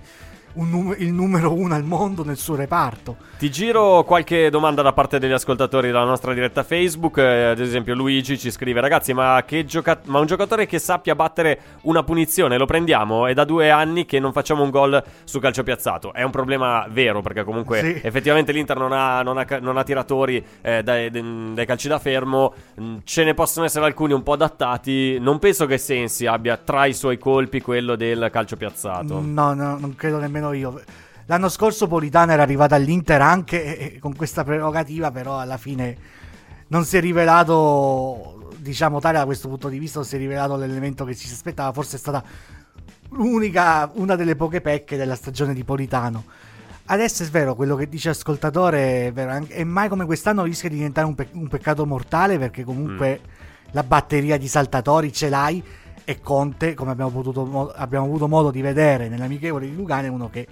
num- 0.56 0.96
il 0.98 1.12
numero 1.12 1.54
uno 1.54 1.74
al 1.76 1.84
mondo 1.84 2.24
nel 2.24 2.38
suo 2.38 2.56
reparto. 2.56 3.18
Ti 3.38 3.50
giro 3.52 4.04
qualche 4.04 4.50
domanda 4.50 4.82
da 4.82 4.94
parte 4.94 5.20
degli 5.20 5.32
ascoltatori 5.32 5.88
della 5.88 6.04
nostra 6.06 6.34
diretta 6.34 6.64
Facebook. 6.64 7.18
eh, 7.18 7.44
ad 7.46 7.60
esempio, 7.60 7.94
Luigi 7.96 8.38
ci 8.38 8.52
scrive: 8.52 8.80
Ragazzi, 8.80 9.14
ma, 9.14 9.44
che 9.46 9.66
gioca- 9.66 10.00
ma 10.06 10.20
un 10.20 10.26
giocatore 10.26 10.66
che 10.66 10.80
sappia 10.80 11.16
battere 11.16 11.60
una 11.82 12.04
punizione 12.04 12.58
lo 12.58 12.66
prendiamo? 12.66 13.28
È 13.28 13.34
da 13.34 13.44
due 13.44 13.70
anni 13.70 14.06
che 14.06 14.20
non 14.20 14.32
facciamo 14.32 14.64
un 14.64 14.70
gol 14.70 15.04
su 15.24 15.40
calcio 15.40 15.64
piazzato. 15.64 16.14
È 16.14 16.24
un 16.24 16.32
problema 16.32 16.86
vero 16.90 17.22
perché, 17.22 17.44
comunque, 17.44 17.80
Sì. 17.80 18.00
effettivamente 18.04 18.52
l'Inter 18.52 18.78
non 18.78 18.92
ha, 18.94 19.22
non 19.24 19.38
ha 19.38 19.46
non 19.60 19.78
ha 19.78 19.84
tiratori 19.84 20.44
eh, 20.62 20.82
dai, 20.84 21.10
dai 21.54 21.66
calci 21.66 21.88
da 21.88 22.00
fermo. 22.00 22.54
Mm, 22.80 22.98
Ce 23.04 23.24
ne 23.24 23.34
possono 23.34 23.66
essere 23.66 23.86
alcuni 23.86 24.14
un 24.14 24.24
po' 24.24 24.34
adattati. 24.34 25.20
Non 25.20 25.40
penso 25.40 25.66
che 25.66 25.78
Sensi 25.78 26.26
abbia 26.26 26.58
tra 26.58 26.86
i 26.86 26.94
suoi 26.94 27.18
colpi 27.18 27.62
quello 27.62 27.96
del 27.96 28.30
calcio 28.32 28.56
piazzato. 28.56 29.20
No, 29.22 29.54
no, 29.54 29.78
non 29.78 29.96
credo 29.96 30.18
nemmeno 30.20 30.43
io. 30.52 30.82
L'anno 31.28 31.48
scorso 31.48 31.88
Politano 31.88 32.34
era 32.34 32.42
arrivato 32.42 32.76
all'Inter 32.76 33.22
anche 33.22 33.98
con 34.02 34.14
questa 34.14 34.44
prerogativa, 34.44 35.10
però 35.12 35.40
alla 35.40 35.58
fine 35.58 35.96
non 36.68 36.84
si 36.84 36.98
è 36.98 37.00
rivelato, 37.00 38.50
diciamo 38.58 39.00
tale 39.00 39.20
da 39.20 39.26
questo 39.26 39.48
punto 39.48 39.70
di 39.70 39.80
vista, 39.80 40.00
non 40.00 40.08
si 40.08 40.16
è 40.16 40.18
rivelato 40.18 40.58
l'elemento 40.58 41.06
che 41.06 41.16
ci 41.16 41.28
si 41.28 41.34
aspettava. 41.34 41.72
Forse 41.72 41.96
è 41.96 42.00
stata 42.00 42.22
l'unica, 43.12 43.90
una 43.94 44.16
delle 44.16 44.36
poche 44.36 44.60
pecche 44.60 44.98
della 44.98 45.16
stagione 45.16 45.54
di 45.54 45.64
Politano. 45.64 46.26
Adesso 46.86 47.24
è 47.24 47.28
vero, 47.28 47.56
quello 47.56 47.78
che 47.78 47.88
dice 47.88 48.10
l'ascoltatore 48.10 49.08
è 49.08 49.14
vero, 49.14 49.46
e 49.48 49.64
mai 49.64 49.88
come 49.88 50.06
quest'anno 50.06 50.44
rischia 50.44 50.68
di 50.68 50.76
diventare 50.76 51.08
un, 51.08 51.16
pe- 51.16 51.30
un 51.32 51.48
peccato 51.48 51.86
mortale 51.86 52.38
perché 52.38 52.66
comunque 52.66 53.22
la 53.72 53.84
batteria 53.84 54.38
di 54.38 54.50
saltatori 54.50 55.14
ce 55.14 55.30
l'hai 55.30 55.64
e 56.06 56.20
Conte, 56.22 56.74
come 56.74 56.92
abbiamo, 56.92 57.12
potuto 57.12 57.46
mo- 57.46 57.72
abbiamo 57.74 58.06
avuto 58.06 58.28
modo 58.28 58.52
di 58.52 58.62
vedere 58.62 59.08
nell'amichevole 59.10 59.68
di 59.68 59.76
Lugano, 59.76 60.08
è 60.08 60.10
uno 60.10 60.30
che 60.30 60.48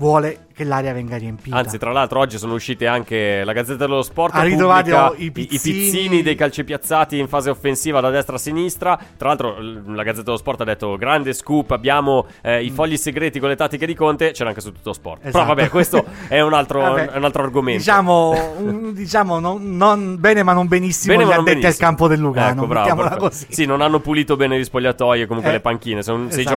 vuole 0.00 0.46
che 0.54 0.64
l'area 0.64 0.94
venga 0.94 1.16
riempita. 1.18 1.54
Anzi, 1.56 1.76
tra 1.76 1.92
l'altro, 1.92 2.20
oggi 2.20 2.38
sono 2.38 2.54
uscite 2.54 2.86
anche 2.86 3.44
la 3.44 3.52
Gazzetta 3.52 3.84
dello 3.86 4.00
Sport. 4.02 4.34
Ha 4.34 4.42
ritrovato 4.42 5.14
i 5.18 5.24
i, 5.24 5.26
i 5.26 5.30
pizzini. 5.30 5.78
pizzini 5.78 6.22
dei 6.22 6.34
calci 6.34 6.64
piazzati 6.64 7.18
in 7.18 7.28
fase 7.28 7.50
offensiva 7.50 8.00
da 8.00 8.08
destra 8.08 8.36
a 8.36 8.38
sinistra. 8.38 8.98
Tra 9.18 9.28
l'altro, 9.28 9.56
la 9.60 10.02
Gazzetta 10.02 10.24
dello 10.24 10.36
Sport 10.38 10.62
ha 10.62 10.64
detto: 10.64 10.96
Grande 10.96 11.34
scoop, 11.34 11.70
abbiamo 11.72 12.26
eh, 12.40 12.62
i 12.64 12.70
fogli 12.70 12.96
segreti 12.96 13.38
con 13.38 13.50
le 13.50 13.56
tattiche 13.56 13.84
di 13.86 13.94
Conte. 13.94 14.30
C'era 14.32 14.48
anche 14.48 14.62
su 14.62 14.72
tutto 14.72 14.94
sport. 14.94 15.18
Però, 15.20 15.28
Esatto. 15.28 15.46
vabbè, 15.54 15.68
questo 15.68 16.04
è 16.28 16.40
un 16.40 16.54
altro, 16.54 16.80
Vabbè, 16.80 17.10
è 17.10 17.16
un 17.18 17.24
altro 17.24 17.42
argomento. 17.42 17.78
Diciamo, 17.78 18.54
un- 18.58 18.92
diciamo 18.94 19.38
non, 19.38 19.76
non 19.76 20.18
bene 20.18 20.42
ma 20.42 20.52
non 20.54 20.66
benissimo 20.66 21.12
Bene, 21.14 21.24
gli 21.26 21.28
ma 21.28 21.34
non 21.36 21.42
addetti 21.44 21.56
al 21.58 21.62
benissimo. 21.64 21.86
campo 21.88 22.08
del 22.08 22.18
Lugano, 22.20 22.48
Ecco, 22.62 22.66
bravo, 22.66 22.80
mettiamola 22.80 23.08
perfetto. 23.10 23.28
così. 23.28 23.46
Sì, 23.50 23.64
non 23.66 23.80
hanno 23.82 24.00
pulito 24.00 24.36
bene 24.36 24.58
gli 24.58 24.64
spogliatoi 24.64 25.20
e 25.22 25.26
comunque 25.26 25.50
Eh, 25.50 25.54
le 25.56 25.60
panchine. 25.60 26.02
Sono 26.02 26.30
sei 26.30 26.40
esatto. 26.40 26.56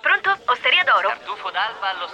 Pronto? 0.00 0.30
Osteria 0.50 0.82
d'oro? 0.84 1.08
Tartufo 1.08 1.48
d'alba 1.50 1.88
allo 1.96 2.06
stand 2.06 2.12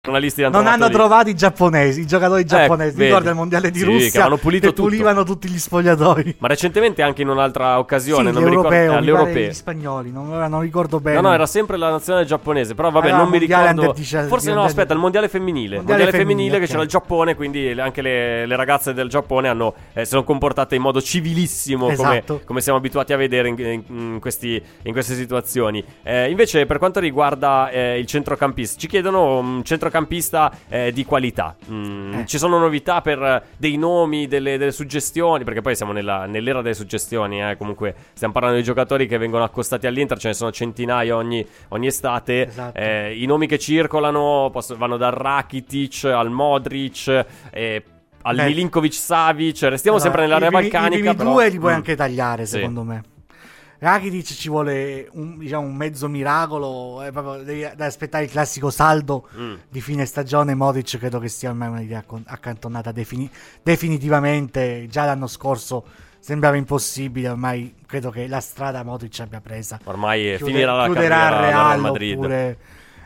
Giornalisti 0.00 0.44
hanno 0.44 0.56
Non 0.58 0.66
hanno 0.68 0.86
lì. 0.86 0.92
trovato 0.92 1.28
i 1.28 1.34
giapponesi, 1.34 2.00
i 2.02 2.06
giocatori 2.06 2.44
giapponesi. 2.44 2.92
vedi. 2.96 3.04
Ricorda 3.06 3.30
il 3.30 3.36
mondiale 3.36 3.70
di 3.72 3.80
Sì, 3.80 3.84
Russia? 3.84 4.28
che 4.28 4.38
che 4.38 4.60
tutto. 4.68 4.82
pulivano 4.82 5.24
tutti 5.24 5.48
gli 5.48 5.58
spogliatoi. 5.58 6.36
Ma 6.38 6.46
recentemente 6.48 7.02
anche 7.02 7.22
in 7.22 7.28
un'altra 7.28 7.78
occasione, 7.80 8.28
sì, 8.28 8.34
non 8.34 8.44
mi 8.44 8.48
ricordo, 8.50 8.74
eh, 8.74 8.80
mi 8.82 8.86
pare 8.88 9.00
l'europeo. 9.02 9.48
gli 9.48 9.52
spagnoli, 9.52 10.10
non, 10.12 10.28
non 10.28 10.60
ricordo 10.60 11.00
bene. 11.00 11.20
No, 11.20 11.28
no, 11.28 11.34
era 11.34 11.46
sempre 11.46 11.76
la 11.76 11.90
nazionale 11.90 12.24
giapponese. 12.26 12.74
Però 12.76 12.90
vabbè, 12.90 13.06
Allora, 13.08 13.22
non 13.22 13.30
mi 13.30 13.38
ricordo. 13.38 13.68
under 13.68 13.92
17, 13.92 14.28
Forse 14.28 14.52
no, 14.54 14.62
aspetta, 14.62 14.92
il 14.94 15.00
mondiale 15.00 15.28
femminile. 15.28 15.74
Il 15.76 15.76
Mondiale 15.78 16.02
mondiale 16.04 16.10
femminile, 16.24 16.50
femminile, 16.50 16.58
che 16.58 16.64
ok. 16.64 16.70
c'era 16.70 16.82
il 16.82 16.88
Giappone. 16.88 17.34
Quindi 17.34 17.70
anche 17.80 18.00
le, 18.02 18.46
le 18.46 18.56
ragazze 18.56 18.94
del 18.94 19.08
Giappone 19.08 19.48
hanno, 19.48 19.74
eh, 19.94 20.04
si 20.04 20.10
sono 20.10 20.22
comportate 20.24 20.76
in 20.76 20.82
modo 20.82 21.02
civilissimo, 21.02 21.88
come, 21.94 22.18
Esatto. 22.18 22.40
come 22.44 22.60
siamo 22.60 22.78
abituati 22.78 23.12
a 23.12 23.16
vedere 23.16 23.48
in, 23.48 23.56
in- 23.58 23.82
in 24.12 24.18
questi- 24.20 24.62
in 24.82 24.92
queste 24.92 25.14
situazioni. 25.14 25.84
Eh, 26.04 26.30
invece, 26.30 26.64
per 26.66 26.78
quanto 26.78 27.00
riguarda 27.00 27.68
eh, 27.70 27.98
il 27.98 28.06
centrocampista, 28.06 28.78
ci 28.78 28.86
chiedono 28.86 29.38
un 29.38 29.62
centrocampista 29.64 29.86
eh, 30.68 30.92
di 30.92 31.04
qualità. 31.04 31.56
Mm, 31.70 32.12
Eh. 32.20 32.26
Ci 32.26 32.38
sono 32.38 32.58
novità 32.58 33.00
per 33.00 33.22
eh, 33.22 33.42
dei 33.56 33.76
nomi, 33.76 34.26
delle, 34.26 34.56
delle 34.58 34.72
suggestioni? 34.72 35.44
Perché 35.44 35.60
poi 35.60 35.74
siamo 35.76 35.92
nella- 35.92 36.26
nell'era 36.26 36.62
delle 36.62 36.74
suggestioni. 36.74 37.42
eh, 37.42 37.56
Comunque, 37.56 37.94
stiamo 38.12 38.32
parlando 38.32 38.58
di 38.58 38.64
giocatori 38.64 39.06
che 39.06 39.18
vengono 39.18 39.44
accostati 39.44 39.86
all'Inter, 39.86 40.18
ce 40.18 40.28
ne 40.28 40.34
sono 40.34 40.50
centinaia 40.52 41.16
ogni, 41.16 41.44
ogni 41.68 41.86
estate. 41.86 42.46
Esatto. 42.46 42.78
Eh, 42.78 43.20
I 43.20 43.26
nomi 43.26 43.46
che 43.46 43.58
circolano 43.58 44.48
posso- 44.52 44.76
vanno 44.76 44.96
dal 44.96 45.12
Rakitic 45.12 46.04
al 46.04 46.30
Modric. 46.30 47.24
eh, 47.50 47.82
al. 48.22 48.36
Milinkovic 48.36 48.92
Savic, 48.92 49.62
restiamo 49.62 49.96
Allora, 49.96 50.10
sempre 50.12 50.22
nell'area 50.22 50.50
balcanica. 50.50 50.96
I 50.96 51.00
primi 51.00 51.14
però- 51.16 51.32
due 51.32 51.48
li 51.48 51.58
puoi 51.58 51.72
Mm. 51.72 51.76
anche 51.76 51.96
tagliare, 51.96 52.46
Sì. 52.46 52.56
secondo 52.56 52.82
me. 52.82 53.02
Rakitic 53.80 54.26
ci 54.34 54.48
vuole 54.48 55.08
un, 55.12 55.38
diciamo, 55.38 55.64
un 55.66 55.74
mezzo 55.76 56.08
miracolo. 56.08 57.00
È 57.02 57.12
proprio, 57.12 57.44
devi 57.44 57.60
devi 57.60 57.82
aspettare 57.82 58.24
il 58.24 58.30
classico 58.30 58.70
saldo 58.70 59.28
Mm. 59.38 59.54
di 59.68 59.80
fine 59.80 60.04
stagione. 60.04 60.54
Modric 60.54 60.98
credo 60.98 61.18
che 61.20 61.28
sia 61.28 61.50
ormai 61.50 61.68
un'idea 61.68 62.04
accantonata 62.26 62.90
defini- 62.90 63.30
definitivamente. 63.62 64.86
Già 64.88 65.04
l'anno 65.04 65.26
scorso 65.28 65.84
sembrava 66.18 66.56
impossibile. 66.56 67.28
Ormai 67.28 67.74
credo 67.86 68.10
che 68.10 68.26
la 68.26 68.40
strada 68.40 68.82
Modric 68.82 69.20
abbia 69.20 69.40
presa. 69.40 69.78
Ormai 69.84 70.34
Chiude- 70.36 70.52
finirà 70.52 70.72
la 70.74 70.84
chiuderà 70.84 71.08
carriera 71.16 71.28
al 71.28 71.32
al 71.32 71.40
Real 71.40 71.52
Real 71.68 71.80
Madrid. 71.80 72.16
oppure 72.16 72.58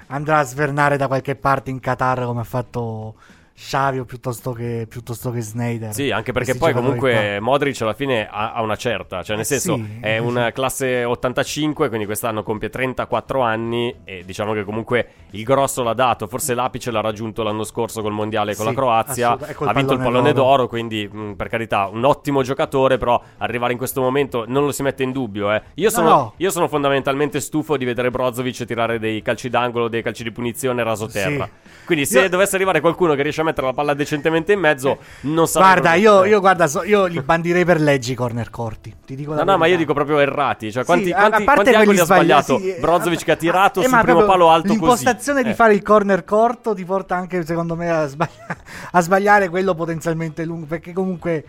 andrà 0.07 0.39
a 0.39 0.45
svernare 0.45 0.97
da 0.97 1.07
qualche 1.07 1.35
parte 1.37 1.71
in 1.71 1.81
Qatar 1.81 2.25
come 2.25 2.41
ha 2.41 2.45
fatto 2.45 3.15
Xavi 3.64 3.98
o 4.01 4.05
piuttosto 4.05 4.53
che, 4.53 4.87
piuttosto 4.88 5.31
che 5.31 5.40
Snyder. 5.40 5.92
Sì, 5.94 6.11
anche 6.11 6.33
perché 6.33 6.57
poi 6.57 6.72
comunque 6.72 7.38
Modric 7.40 7.81
alla 7.83 7.94
fine 7.94 8.27
ha, 8.29 8.53
ha 8.53 8.62
una 8.62 8.77
certa, 8.77 9.22
cioè 9.22 9.37
nel 9.37 9.44
Eh 9.44 9.48
senso 9.48 9.77
sì, 9.77 9.98
è 10.01 10.14
eh 10.14 10.18
una 10.18 10.51
classe 10.51 11.05
85, 11.05 11.87
quindi 11.88 12.05
quest'anno 12.07 12.42
compie 12.42 12.68
34 12.70 13.40
anni 13.40 13.94
e 14.05 14.25
diciamo 14.25 14.53
che 14.53 14.64
comunque 14.64 15.07
il 15.31 15.44
grosso 15.44 15.83
l'ha 15.83 15.92
dato, 15.94 16.27
forse 16.27 16.55
l'apice 16.55 16.90
l'ha 16.90 17.01
raggiunto 17.01 17.42
l'anno 17.42 17.62
scorso 17.64 18.03
col 18.03 18.12
mondiale 18.12 18.55
con 18.57 18.66
Sì, 18.66 18.72
la 18.72 18.77
Croazia, 18.77 19.31
ha 19.31 19.72
vinto 19.72 19.92
il 19.92 19.98
pallone 20.01 20.33
d'oro. 20.33 20.48
d'oro, 20.48 20.68
quindi 20.68 21.09
mh, 21.11 21.35
per 21.35 21.48
carità 21.48 21.87
un 21.87 22.05
ottimo 22.05 22.42
giocatore, 22.42 22.98
però 22.98 23.20
arrivare 23.38 23.72
in 23.72 23.79
questo 23.79 24.01
momento 24.01 24.44
non 24.48 24.64
lo 24.64 24.72
si 24.72 24.83
mette 24.83 25.03
in 25.05 25.12
dubbio. 25.12 25.53
eh. 25.53 25.62
Io, 25.75 25.88
sono, 25.90 26.09
no. 26.09 26.33
io 26.38 26.51
sono 26.51 26.66
fondamentalmente 26.68 27.40
stufo 27.40 27.77
di 27.77 27.85
vedere 27.85 28.11
Brozovic 28.11 28.64
tirare 28.64 28.98
dei 28.98 29.22
calci 29.22 29.48
d'angolo, 29.48 29.88
dei 29.88 30.03
calci 30.03 30.25
di 30.25 30.33
punizione 30.33 30.83
raso 30.83 31.07
terra. 31.07 31.48
Quindi 31.85 32.07
se 32.07 32.22
Io- 32.22 32.29
dovesse 32.29 32.57
arrivare 32.57 32.81
qualcuno 32.81 33.14
che 33.14 33.22
riesce 33.22 33.40
a 33.40 33.44
mettere 33.44 33.51
la 33.61 33.73
palla 33.75 33.93
decentemente 33.95 34.53
in 34.53 34.61
mezzo, 34.61 34.99
non 35.23 35.47
sarà 35.47 35.67
Guarda, 35.67 35.95
io, 35.95 36.25
io, 36.25 36.41
guarda, 36.41 36.67
so- 36.67 36.83
io 36.85 37.05
li 37.07 37.21
bandirei 37.21 37.65
per 37.65 37.81
leggi 37.81 38.12
i 38.12 38.15
corner 38.15 38.49
corti. 38.51 38.95
Ti 39.05 39.15
dico 39.15 39.35
No, 39.35 39.43
no, 39.45 39.59
ma 39.59 39.67
io 39.67 39.77
dico 39.77 39.93
proprio 39.93 40.19
errati. 40.19 40.73
Cioè, 40.73 40.85
quanti, 40.85 41.07
Sì, 41.07 41.12
a- 41.12 41.29
quanti, 41.29 41.45
quanti 41.45 41.71
angoli 41.75 41.99
ha 41.99 42.05
sbaglia- 42.05 42.41
sbagliato 42.43 42.59
sì, 42.59 42.75
eh, 42.77 42.81
Brozovic 42.81 43.25
che 43.25 43.31
ha 43.33 43.37
tirato 43.37 43.81
eh, 43.83 43.88
sul 43.88 44.01
primo 44.01 44.25
palo 44.25 44.49
alto 44.51 44.69
così? 44.69 44.79
L'impostazione 44.79 45.43
di 45.43 45.51
Eh. 45.51 45.55
fare 45.55 45.75
il 45.75 45.83
corner 45.83 46.25
corto 46.25 46.75
ti 46.75 46.85
porta 46.85 47.15
anche, 47.17 47.45
secondo 47.45 47.77
me, 47.77 47.91
a, 47.91 48.07
sbaglia- 48.07 48.57
a 48.93 49.01
sbagliare 49.01 49.49
quello 49.49 49.75
potenzialmente 49.75 50.45
lungo. 50.45 50.67
Perché 50.67 50.93
comunque, 50.93 51.45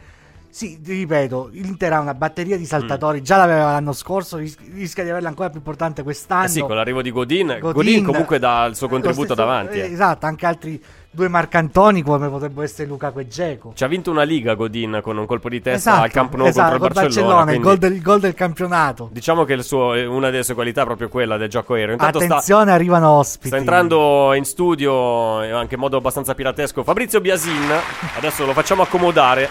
sì, 0.50 0.82
ti 0.82 0.94
ripeto, 0.94 1.50
l'Inter 1.54 1.94
ha 1.94 2.00
una 2.00 2.14
batteria 2.14 2.58
di 2.58 2.66
saltatori. 2.66 3.20
Mm. 3.20 3.24
Già 3.24 3.38
l'aveva 3.38 3.72
l'anno 3.72 3.94
scorso, 3.94 4.38
ris- 4.38 4.58
rischia 4.74 5.04
di 5.04 5.10
averla 5.10 5.30
ancora 5.30 5.50
più 5.50 5.58
importante 5.60 6.04
quest'anno. 6.04 6.46
Eh 6.46 6.50
sì, 6.50 6.60
con 6.62 6.76
l'arrivo 6.76 7.02
di 7.02 7.12
Godin, 7.12 7.58
Godin, 7.60 7.72
Godin, 7.72 8.04
comunque 8.06 8.40
dà 8.40 8.66
il 8.66 8.76
suo 8.76 8.88
eh, 8.88 8.90
contributo 8.90 9.34
stesso- 9.34 9.40
davanti. 9.42 9.80
eh, 9.80 9.84
eh. 9.84 9.92
Esatto, 9.94 10.26
anche 10.26 10.46
altri 10.46 10.84
due 11.14 11.28
marcantoni 11.28 12.02
come 12.02 12.28
potrebbero 12.28 12.64
essere 12.64 12.88
Lukaku 12.88 13.20
e 13.20 13.28
Dzeko. 13.28 13.72
Ci 13.76 13.84
ha 13.84 13.88
vinto 13.88 14.10
una 14.10 14.24
liga 14.24 14.56
Godin 14.56 15.00
con 15.04 15.16
un 15.18 15.26
colpo 15.28 15.48
di 15.48 15.62
testa 15.62 15.92
Esatto, 15.92 16.04
al 16.06 16.12
Camp 16.12 16.34
Nou 16.36 16.48
esatto, 16.48 16.70
contro 16.80 16.88
il 16.88 16.94
col 16.94 17.04
Barcellona. 17.04 17.40
il 17.40 17.46
quindi 17.46 17.64
gol 17.68 17.78
del, 17.78 17.94
il 17.94 18.02
gol 18.02 18.20
del 18.20 18.34
campionato. 18.34 19.10
Diciamo 19.12 19.44
che 19.44 19.54
il 19.54 19.64
suo- 19.64 19.92
una 20.12 20.30
delle 20.32 20.44
sue 20.44 20.56
qualità 20.56 20.82
è 20.82 20.86
proprio 20.86 21.10
quella 21.10 21.38
del 21.38 21.50
gioco 21.50 21.76
aereo. 21.76 21.94
Intanto 21.94 22.20
sta, 22.20 22.26
Attenzione, 22.34 22.72
arrivano 22.72 23.10
ospiti. 23.12 23.48
sta 23.48 23.58
entrando 23.58 24.34
in 24.34 24.44
studio 24.46 25.42
eh, 25.44 25.52
anche 25.52 25.76
in 25.76 25.80
modo 25.80 25.98
abbastanza 25.98 26.34
piratesco 26.34 26.84
Fabrizio 26.84 27.22
Biasin. 27.22 27.72
Adesso 28.18 28.46
lo 28.46 28.54
facciamo 28.54 28.82
accomodare. 28.82 29.50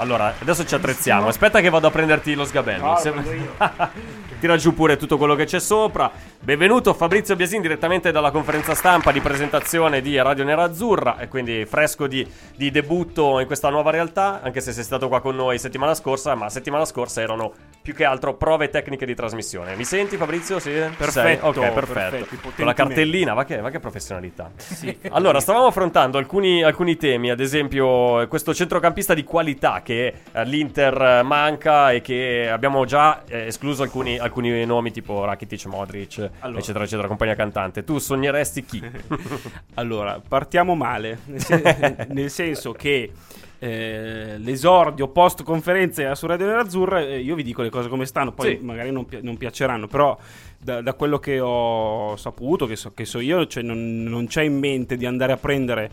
Allora, 0.00 0.34
adesso 0.40 0.64
ci 0.64 0.74
attrezziamo. 0.74 1.28
Aspetta 1.28 1.60
che 1.60 1.68
vado 1.68 1.86
a 1.86 1.90
prenderti 1.90 2.32
lo 2.34 2.46
sgabello. 2.46 2.96
Se- 2.96 3.12
Tira 4.40 4.56
giù 4.56 4.72
pure 4.72 4.96
tutto 4.96 5.18
quello 5.18 5.34
che 5.34 5.44
c'è 5.44 5.60
sopra. 5.60 6.10
Benvenuto 6.42 6.94
Fabrizio 6.94 7.36
Biasin 7.36 7.60
direttamente 7.60 8.10
dalla 8.10 8.30
conferenza 8.30 8.74
stampa 8.74 9.12
di 9.12 9.20
presentazione 9.20 10.00
di 10.00 10.16
Radio 10.16 10.44
Nerazzurra 10.44 11.18
e 11.18 11.28
quindi 11.28 11.66
fresco 11.66 12.06
di, 12.06 12.26
di 12.56 12.70
debutto 12.70 13.38
in 13.40 13.46
questa 13.46 13.68
nuova 13.68 13.90
realtà, 13.90 14.40
anche 14.42 14.62
se 14.62 14.72
sei 14.72 14.82
stato 14.82 15.08
qua 15.08 15.20
con 15.20 15.36
noi 15.36 15.58
settimana 15.58 15.92
scorsa, 15.94 16.34
ma 16.34 16.48
settimana 16.48 16.86
scorsa 16.86 17.20
erano 17.20 17.52
più 17.82 17.92
che 17.94 18.06
altro 18.06 18.32
prove 18.34 18.70
tecniche 18.70 19.04
di 19.04 19.14
trasmissione. 19.14 19.76
Mi 19.76 19.84
senti 19.84 20.16
Fabrizio? 20.16 20.58
Sì? 20.58 20.70
Ci 20.70 21.10
sei? 21.10 21.36
Perfetto, 21.36 21.46
Ok, 21.46 21.72
perfetto. 21.72 22.16
perfetto, 22.16 22.50
Con 22.56 22.64
la 22.64 22.72
cartellina, 22.72 23.34
va 23.34 23.44
che, 23.44 23.58
va 23.60 23.68
che 23.68 23.78
professionalità. 23.78 24.50
Allora, 25.10 25.40
stavamo 25.40 25.66
affrontando 25.66 26.16
alcuni, 26.16 26.62
alcuni 26.62 26.96
temi, 26.96 27.28
ad 27.30 27.40
esempio 27.40 28.22
eh, 28.22 28.28
questo 28.28 28.54
centrocampista 28.54 29.12
di 29.12 29.24
qualità 29.24 29.82
che 29.82 29.89
all'Inter 30.32 31.00
eh, 31.00 31.22
manca 31.22 31.92
e 31.92 32.00
che 32.00 32.48
abbiamo 32.50 32.84
già 32.84 33.22
eh, 33.26 33.46
escluso 33.46 33.82
alcuni, 33.82 34.18
alcuni 34.18 34.64
nomi 34.64 34.90
tipo 34.90 35.24
Rakitic, 35.24 35.66
Modric, 35.66 36.28
Allora. 36.40 36.58
eccetera, 36.60 36.84
eccetera, 36.84 37.08
compagnia 37.08 37.34
cantante. 37.34 37.84
Tu 37.84 37.98
sogneresti 37.98 38.64
chi? 38.64 38.82
Allora, 39.74 40.20
partiamo 40.26 40.74
male, 40.74 41.18
nel, 41.26 41.40
sen- 41.40 42.06
nel 42.12 42.30
senso 42.30 42.72
che 42.72 43.10
eh, 43.58 44.34
l'esordio 44.38 45.08
post 45.08 45.42
conferenza 45.42 46.14
su 46.14 46.26
Radio 46.26 46.46
Nerazzurra, 46.46 47.00
eh, 47.00 47.18
io 47.20 47.34
vi 47.34 47.42
dico 47.42 47.62
le 47.62 47.68
cose 47.70 47.88
come 47.88 48.06
stanno, 48.06 48.32
poi 48.32 48.56
Sì. 48.58 48.64
magari 48.64 48.90
non, 48.90 49.04
pi- 49.06 49.20
non 49.22 49.36
piaceranno, 49.36 49.86
però 49.86 50.16
da, 50.58 50.80
da 50.80 50.94
quello 50.94 51.18
che 51.18 51.40
ho 51.40 52.16
saputo, 52.16 52.66
che 52.66 52.76
so, 52.76 52.92
che 52.94 53.04
so 53.04 53.18
io, 53.20 53.46
cioè 53.46 53.62
non, 53.62 54.02
non 54.04 54.26
c'è 54.26 54.42
in 54.42 54.58
mente 54.58 54.96
di 54.96 55.04
andare 55.06 55.32
a 55.32 55.36
prendere 55.36 55.90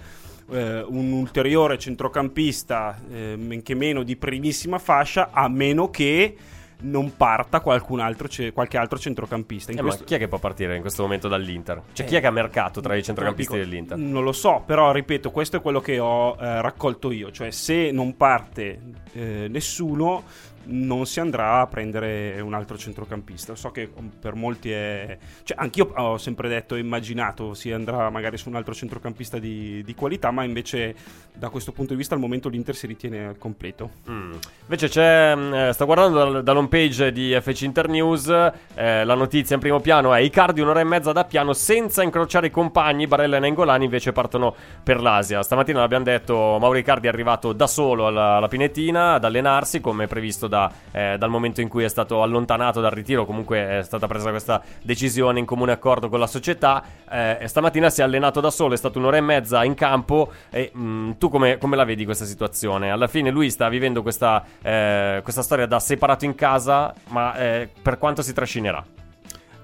eh, 0.52 0.82
un 0.82 1.12
ulteriore 1.12 1.78
centrocampista, 1.78 3.00
eh, 3.12 3.36
men 3.38 3.62
che 3.64 3.76
meno 3.76 4.04
di 4.04 4.16
primissima 4.16 4.80
fascia, 4.80 5.30
a 5.32 5.48
meno 5.48 5.90
che 5.90 6.36
non 6.80 7.16
parta 7.18 7.60
qualcun 7.60 8.00
altro, 8.00 8.28
qualche 8.54 8.78
altro 8.78 9.00
centrocampista. 9.00 9.72
Eh, 9.72 9.78
questo- 9.78 10.04
chi 10.04 10.14
è 10.14 10.18
che 10.20 10.28
può 10.28 10.38
partire 10.38 10.76
in 10.76 10.82
questo 10.82 11.02
momento 11.02 11.28
dall'Inter? 11.28 11.82
Cioè, 11.92 12.06
Eh. 12.06 12.10
chi 12.10 12.16
è 12.16 12.20
che 12.20 12.28
ha 12.28 12.32
mercato 12.32 12.82
tra 12.82 12.96
i 12.96 13.02
centrocampisti 13.02 13.54
dico, 13.54 13.64
dell'Inter? 13.66 13.98
Non 13.98 14.24
lo 14.24 14.32
so, 14.32 14.62
però 14.66 14.92
ripeto, 14.92 15.32
questo 15.32 15.58
è 15.58 15.62
quello 15.62 15.80
che 15.80 15.98
ho 16.00 16.36
eh, 16.40 16.62
raccolto 16.62 17.12
io. 17.12 17.32
Cioè, 17.32 17.50
se 17.50 17.90
non 17.92 18.16
parte 18.16 18.80
eh, 19.14 19.48
nessuno, 19.50 20.24
non 20.68 21.06
si 21.06 21.20
andrà 21.20 21.62
a 21.62 21.68
prendere 21.68 22.40
un 22.42 22.54
altro 22.54 22.78
centrocampista. 22.78 23.56
So 23.56 23.72
che 23.72 23.90
um, 23.94 24.10
per 24.20 24.36
molti 24.36 24.72
è. 24.72 25.18
Cioè, 25.44 25.58
anch'io 25.60 25.92
ho 25.96 26.18
sempre 26.18 26.50
detto 26.50 26.76
e 26.76 26.80
immaginato 26.80 27.54
si 27.54 27.72
andrà 27.72 28.10
magari 28.10 28.38
su 28.38 28.50
un 28.50 28.56
altro 28.56 28.74
centrocampista 28.74 29.40
di, 29.40 29.84
di 29.84 29.96
qualità, 29.96 30.32
ma 30.32 30.44
invece 30.44 30.96
da 31.34 31.50
questo 31.50 31.72
punto 31.72 31.92
di 31.92 31.98
vista 31.98 32.16
al 32.16 32.20
momento 32.20 32.50
l'Inter 32.50 32.76
si 32.76 32.88
ritiene 32.88 33.28
al 33.28 33.38
completo. 33.38 33.92
Mm. 34.10 34.34
Invece 34.64 34.88
c'è, 34.88 35.36
mm, 35.36 35.54
eh, 35.54 35.74
sto 35.74 35.86
guardando 35.86 36.18
dal- 36.18 36.44
dall'home 36.44 36.68
page 36.68 37.12
di 37.12 37.38
FC 37.40 37.62
Internews, 37.62 38.28
eh, 38.74 39.04
la 39.04 39.16
notizia 39.16 39.56
in 39.56 39.62
primo 39.62 39.80
piano 39.80 40.14
è 40.14 40.20
Icardi 40.20 40.62
un'ora 40.62 40.80
e 40.80 40.84
mezza 40.84 41.12
da 41.12 41.24
piano 41.26 41.54
senza 41.54 42.04
incrociare 42.04 42.48
i 42.48 42.52
compagni, 42.52 43.08
Barella 43.08 43.38
e 43.38 43.40
Nengolani 43.40 43.86
invece 43.86 44.12
partono 44.12 44.56
per 44.84 45.02
l'Asia. 45.02 45.44
Stamattina 45.44 45.80
l'abbiamo 45.80 46.04
detto, 46.04 46.58
Mauro 46.60 46.78
Icardi 46.78 47.08
è 47.08 47.10
arrivato 47.10 47.54
da 47.54 47.68
solo 47.68 48.08
alla, 48.08 48.36
alla 48.36 48.48
Pinetina 48.48 49.14
ad 49.14 49.24
allenarsi 49.24 49.80
come 49.80 50.08
previsto 50.08 50.48
da 50.48 50.57
da, 50.58 50.72
eh, 50.92 51.18
dal 51.18 51.30
momento 51.30 51.62
in 51.62 51.68
cui 51.68 51.84
è 51.84 51.88
stato 51.88 52.24
allontanato 52.24 52.82
dal 52.82 52.92
ritiro, 52.92 53.26
comunque 53.26 53.80
è 53.80 53.84
stata 53.84 54.08
presa 54.08 54.32
questa 54.32 54.62
decisione 54.82 55.40
in 55.40 55.46
comune 55.46 55.72
accordo 55.72 56.10
con 56.10 56.20
la 56.20 56.28
società. 56.28 56.84
Eh, 57.10 57.44
stamattina 57.46 57.90
si 57.90 58.02
è 58.02 58.04
allenato 58.04 58.40
da 58.40 58.50
solo, 58.50 58.74
è 58.74 58.78
stato 58.78 58.98
un'ora 58.98 59.18
e 59.18 59.22
mezza 59.22 59.64
in 59.64 59.76
campo. 59.76 60.32
E 60.50 60.72
mh, 60.74 61.18
tu 61.18 61.30
come, 61.30 61.58
come 61.58 61.76
la 61.76 61.86
vedi 61.86 62.06
questa 62.06 62.26
situazione? 62.26 62.90
Alla 62.90 63.08
fine 63.08 63.30
lui 63.30 63.50
sta 63.52 63.70
vivendo 63.70 64.02
questa, 64.02 64.44
eh, 64.62 65.20
questa 65.22 65.44
storia 65.44 65.68
da 65.68 65.80
separato 65.80 66.26
in 66.26 66.36
casa, 66.36 66.94
ma 67.10 67.36
eh, 67.36 67.70
per 67.82 67.98
quanto 67.98 68.22
si 68.22 68.34
trascinerà? 68.34 68.97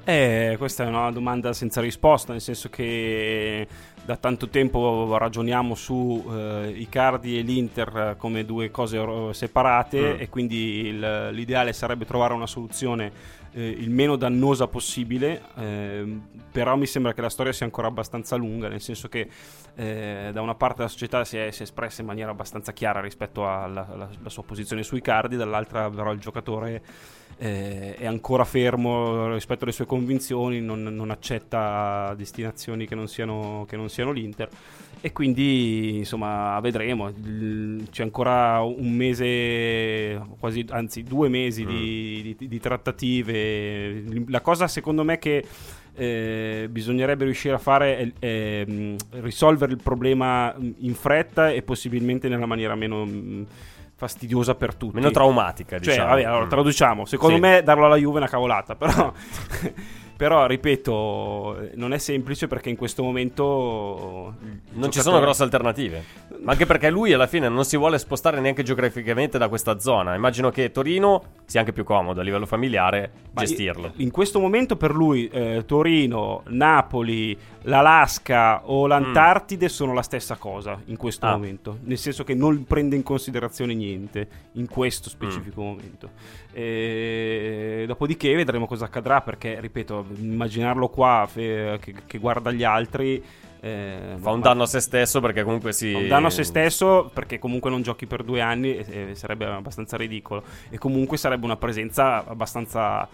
Eh, 0.05 0.55
questa 0.57 0.83
è 0.83 0.87
una 0.87 1.09
domanda 1.11 1.53
senza 1.53 1.79
risposta, 1.79 2.33
nel 2.33 2.41
senso 2.41 2.67
che 2.67 3.65
da 4.03 4.17
tanto 4.17 4.49
tempo 4.49 5.15
ragioniamo 5.17 5.75
su 5.75 6.25
eh, 6.29 6.73
Icardi 6.75 7.37
e 7.37 7.41
l'Inter 7.41 8.15
come 8.17 8.43
due 8.43 8.69
cose 8.69 8.99
separate 9.31 10.15
Mm. 10.15 10.19
e 10.19 10.27
quindi 10.29 10.87
il- 10.87 11.29
l'ideale 11.31 11.71
sarebbe 11.71 12.03
trovare 12.05 12.33
una 12.33 12.47
soluzione 12.47 13.11
eh, 13.55 13.65
il 13.69 13.91
meno 13.91 14.15
dannosa 14.17 14.67
possibile, 14.67 15.39
ehm, 15.55 16.21
però 16.51 16.75
mi 16.75 16.87
sembra 16.87 17.13
che 17.13 17.21
la 17.21 17.29
storia 17.29 17.53
sia 17.53 17.65
ancora 17.67 17.87
abbastanza 17.87 18.35
lunga, 18.35 18.67
nel 18.67 18.81
senso 18.81 19.07
che 19.07 19.29
eh, 19.75 20.31
da 20.33 20.41
una 20.41 20.55
parte 20.55 20.81
la 20.81 20.87
società 20.87 21.23
si 21.23 21.37
è, 21.37 21.51
si 21.51 21.59
è 21.59 21.63
espressa 21.63 22.01
in 22.01 22.07
maniera 22.07 22.31
abbastanza 22.31 22.73
chiara 22.73 22.99
rispetto 22.99 23.47
alla, 23.47 23.87
alla- 23.89 24.09
alla 24.19 24.29
sua 24.29 24.43
posizione 24.43 24.81
sui 24.83 24.97
Icardi, 24.97 25.35
dall'altra 25.37 25.89
però 25.89 26.11
il 26.11 26.19
giocatore 26.19 26.81
eh, 27.37 27.95
è 27.95 28.05
ancora 28.05 28.43
fermo 28.43 29.33
rispetto 29.33 29.63
alle 29.63 29.73
sue 29.73 29.85
convinzioni, 29.85 30.61
non, 30.61 30.83
non 30.83 31.11
accetta 31.11 32.13
destinazioni 32.15 32.87
che 32.87 32.95
non, 32.95 33.07
siano, 33.07 33.65
che 33.67 33.75
non 33.75 33.89
siano 33.89 34.11
l'Inter. 34.11 34.49
E 35.01 35.11
quindi 35.11 35.97
insomma 35.97 36.57
vedremo. 36.61 37.11
C'è 37.91 38.03
ancora 38.03 38.61
un 38.61 38.89
mese, 38.91 40.21
quasi, 40.39 40.65
anzi 40.69 41.03
due 41.03 41.27
mesi 41.27 41.65
di, 41.65 42.35
di- 42.37 42.47
di 42.47 42.59
trattative. 42.59 44.03
La 44.27 44.39
cosa 44.39 44.67
secondo 44.69 45.03
me 45.03 45.19
che 45.19 45.45
eh, 45.95 46.67
bisognerebbe 46.71 47.25
riuscire 47.25 47.53
a 47.53 47.59
fare 47.59 47.97
è, 47.97 48.11
è, 48.19 48.65
mh, 48.65 48.95
risolvere 49.21 49.73
il 49.73 49.81
problema 49.83 50.55
in 50.77 50.95
fretta 50.95 51.51
e 51.51 51.61
possibilmente 51.61 52.29
nella 52.29 52.45
maniera 52.45 52.75
meno 52.75 53.05
mh, 53.05 53.45
fastidiosa 54.07 54.55
per 54.55 54.75
tutti. 54.75 54.95
Meno 54.95 55.11
traumatica, 55.11 55.79
Cioè, 55.79 55.93
diciamo. 55.93 56.09
vabbè, 56.09 56.23
allora, 56.23 56.45
Mm. 56.45 56.49
traduciamo. 56.49 57.05
Secondo 57.05 57.35
Sì. 57.35 57.41
me 57.41 57.61
darlo 57.63 57.85
alla 57.85 57.95
Juve 57.95 58.15
è 58.15 58.17
una 58.17 58.27
cavolata, 58.29 58.75
però... 58.75 59.11
Però, 60.15 60.45
ripeto, 60.45 61.69
non 61.75 61.93
è 61.93 61.97
semplice 61.97 62.47
perché 62.47 62.69
in 62.69 62.75
questo 62.75 63.03
momento... 63.03 64.35
Non 64.73 64.91
ci 64.91 65.01
sono 65.01 65.19
grosse 65.19 65.43
alternative. 65.43 66.03
Ma 66.43 66.51
anche 66.51 66.65
perché 66.65 66.89
lui 66.89 67.13
alla 67.13 67.27
fine 67.27 67.49
non 67.49 67.65
si 67.65 67.77
vuole 67.77 67.97
spostare 67.97 68.39
neanche 68.39 68.63
geograficamente 68.63 69.37
da 69.37 69.47
questa 69.49 69.79
zona. 69.79 70.15
Immagino 70.15 70.49
che 70.49 70.71
Torino 70.71 71.23
sia 71.45 71.59
anche 71.59 71.73
più 71.73 71.83
comodo 71.83 72.21
a 72.21 72.23
livello 72.23 72.45
familiare 72.45 73.11
Ma 73.31 73.41
gestirlo. 73.41 73.91
In 73.97 74.11
questo 74.11 74.39
momento 74.39 74.75
per 74.75 74.93
lui 74.93 75.27
eh, 75.27 75.63
Torino, 75.65 76.43
Napoli, 76.47 77.37
l'Alaska 77.63 78.61
o 78.65 78.87
l'Antartide 78.87 79.67
sono 79.69 79.93
la 79.93 80.01
stessa 80.01 80.35
cosa 80.35 80.79
in 80.85 80.97
questo 80.97 81.25
Ah. 81.25 81.31
momento, 81.31 81.79
nel 81.83 81.97
senso 81.97 82.23
che 82.23 82.33
non 82.33 82.65
prende 82.65 82.95
in 82.95 83.03
considerazione 83.03 83.73
niente 83.73 84.27
in 84.53 84.67
questo 84.67 85.09
specifico 85.09 85.61
momento. 85.61 86.09
E 86.53 87.85
dopodiché 87.87 88.33
vedremo 88.35 88.67
cosa 88.67 88.85
accadrà 88.85 89.21
perché, 89.21 89.59
ripeto, 89.59 90.05
immaginarlo 90.19 90.87
qua 90.89 91.27
fe- 91.27 91.79
che, 91.81 91.95
che 92.05 92.17
guarda 92.19 92.51
gli 92.51 92.63
altri... 92.63 93.23
eh, 93.59 94.15
Fa 94.17 94.29
un 94.31 94.41
danno 94.41 94.63
a 94.63 94.67
se 94.67 94.79
stesso 94.79 95.19
perché 95.19 95.43
comunque 95.43 95.73
si... 95.73 95.91
Fa 95.91 95.97
un 95.97 96.07
danno 96.07 96.27
a 96.27 96.29
se 96.29 96.43
stesso 96.43 97.09
perché 97.13 97.39
comunque 97.39 97.69
non 97.71 97.81
giochi 97.81 98.05
per 98.05 98.23
due 98.23 98.41
anni 98.41 98.75
e, 98.75 99.09
e 99.09 99.15
sarebbe 99.15 99.45
abbastanza 99.45 99.97
ridicolo. 99.97 100.43
E 100.69 100.77
comunque 100.77 101.17
sarebbe 101.17 101.45
una 101.45 101.57
presenza 101.57 102.23
abbastanza 102.27 103.07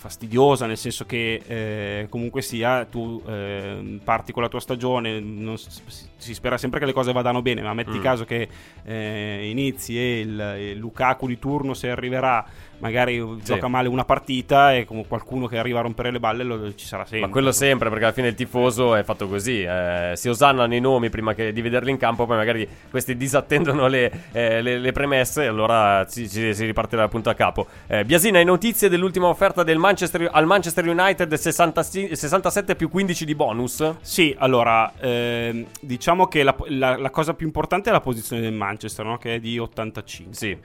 fastidiosa 0.00 0.64
nel 0.64 0.78
senso 0.78 1.04
che 1.04 1.42
eh, 1.46 2.06
comunque 2.08 2.40
sia 2.40 2.86
tu 2.86 3.22
eh, 3.26 4.00
parti 4.02 4.32
con 4.32 4.42
la 4.42 4.48
tua 4.48 4.58
stagione 4.58 5.20
non 5.20 5.58
si 5.58 6.32
spera 6.34 6.56
sempre 6.56 6.80
che 6.80 6.86
le 6.86 6.94
cose 6.94 7.12
vadano 7.12 7.42
bene 7.42 7.60
ma 7.60 7.74
metti 7.74 7.98
Mm. 7.98 8.02
caso 8.02 8.24
che 8.24 8.48
eh, 8.82 9.48
inizi 9.50 9.98
e 9.98 10.20
il, 10.20 10.56
il 10.72 10.78
Lukaku 10.78 11.26
di 11.26 11.38
turno 11.38 11.74
se 11.74 11.90
arriverà 11.90 12.44
magari 12.80 13.24
gioca 13.44 13.68
male 13.68 13.88
una 13.88 14.04
partita 14.04 14.74
e 14.74 14.84
come 14.84 15.04
qualcuno 15.06 15.46
che 15.46 15.56
arriva 15.58 15.78
a 15.78 15.82
rompere 15.82 16.10
le 16.10 16.18
balle 16.20 16.42
lo- 16.44 16.74
ci 16.74 16.86
sarà 16.86 17.04
sempre 17.04 17.26
Ma 17.26 17.32
quello 17.32 17.52
sempre, 17.52 17.88
perché 17.88 18.04
alla 18.04 18.12
fine 18.12 18.28
il 18.28 18.34
tifoso 18.34 18.94
è 18.94 19.02
fatto 19.04 19.28
così. 19.28 19.62
eh, 19.62 20.12
si 20.14 20.28
osannano 20.28 20.74
i 20.74 20.80
nomi 20.80 21.08
prima 21.10 21.34
che 21.34 21.52
di 21.52 21.60
vederli 21.62 21.90
in 21.90 21.96
campo, 21.96 22.26
poi 22.26 22.36
magari 22.36 22.68
questi 22.90 23.16
disattendono 23.16 23.86
le, 23.86 24.10
eh, 24.32 24.60
le- 24.62 24.78
le 24.78 24.92
premesse, 24.92 25.44
e 25.44 25.46
allora 25.46 26.04
si, 26.08 26.28
si- 26.28 26.54
si 26.54 26.64
riparte 26.64 26.96
da 26.96 27.06
punto 27.08 27.30
a 27.30 27.34
capo. 27.34 27.66
Eh, 27.86 28.04
Biasina, 28.04 28.38
hai 28.38 28.44
notizie 28.44 28.88
dell'ultima 28.88 29.26
offerta 29.28 29.62
del 29.62 29.78
Manchester, 29.78 30.28
al 30.32 30.46
Manchester 30.46 30.86
United 30.88 31.32
60 31.34 31.82
67 31.82 32.74
più 32.76 32.88
15 32.88 33.24
di 33.24 33.34
bonus? 33.34 33.94
Sì, 34.00 34.34
allora, 34.38 34.92
ehm, 34.98 35.66
diciamo 35.80 36.26
che 36.26 36.42
la, 36.42 36.54
la- 36.68 36.96
la 36.96 37.10
cosa 37.10 37.34
più 37.34 37.46
importante 37.46 37.90
è 37.90 37.92
la 37.92 38.00
posizione 38.00 38.42
del 38.42 38.52
Manchester, 38.52 39.04
no? 39.04 39.18
che 39.18 39.34
è 39.36 39.40
di 39.40 39.58
85. 39.58 40.34
Sì. 40.34 40.56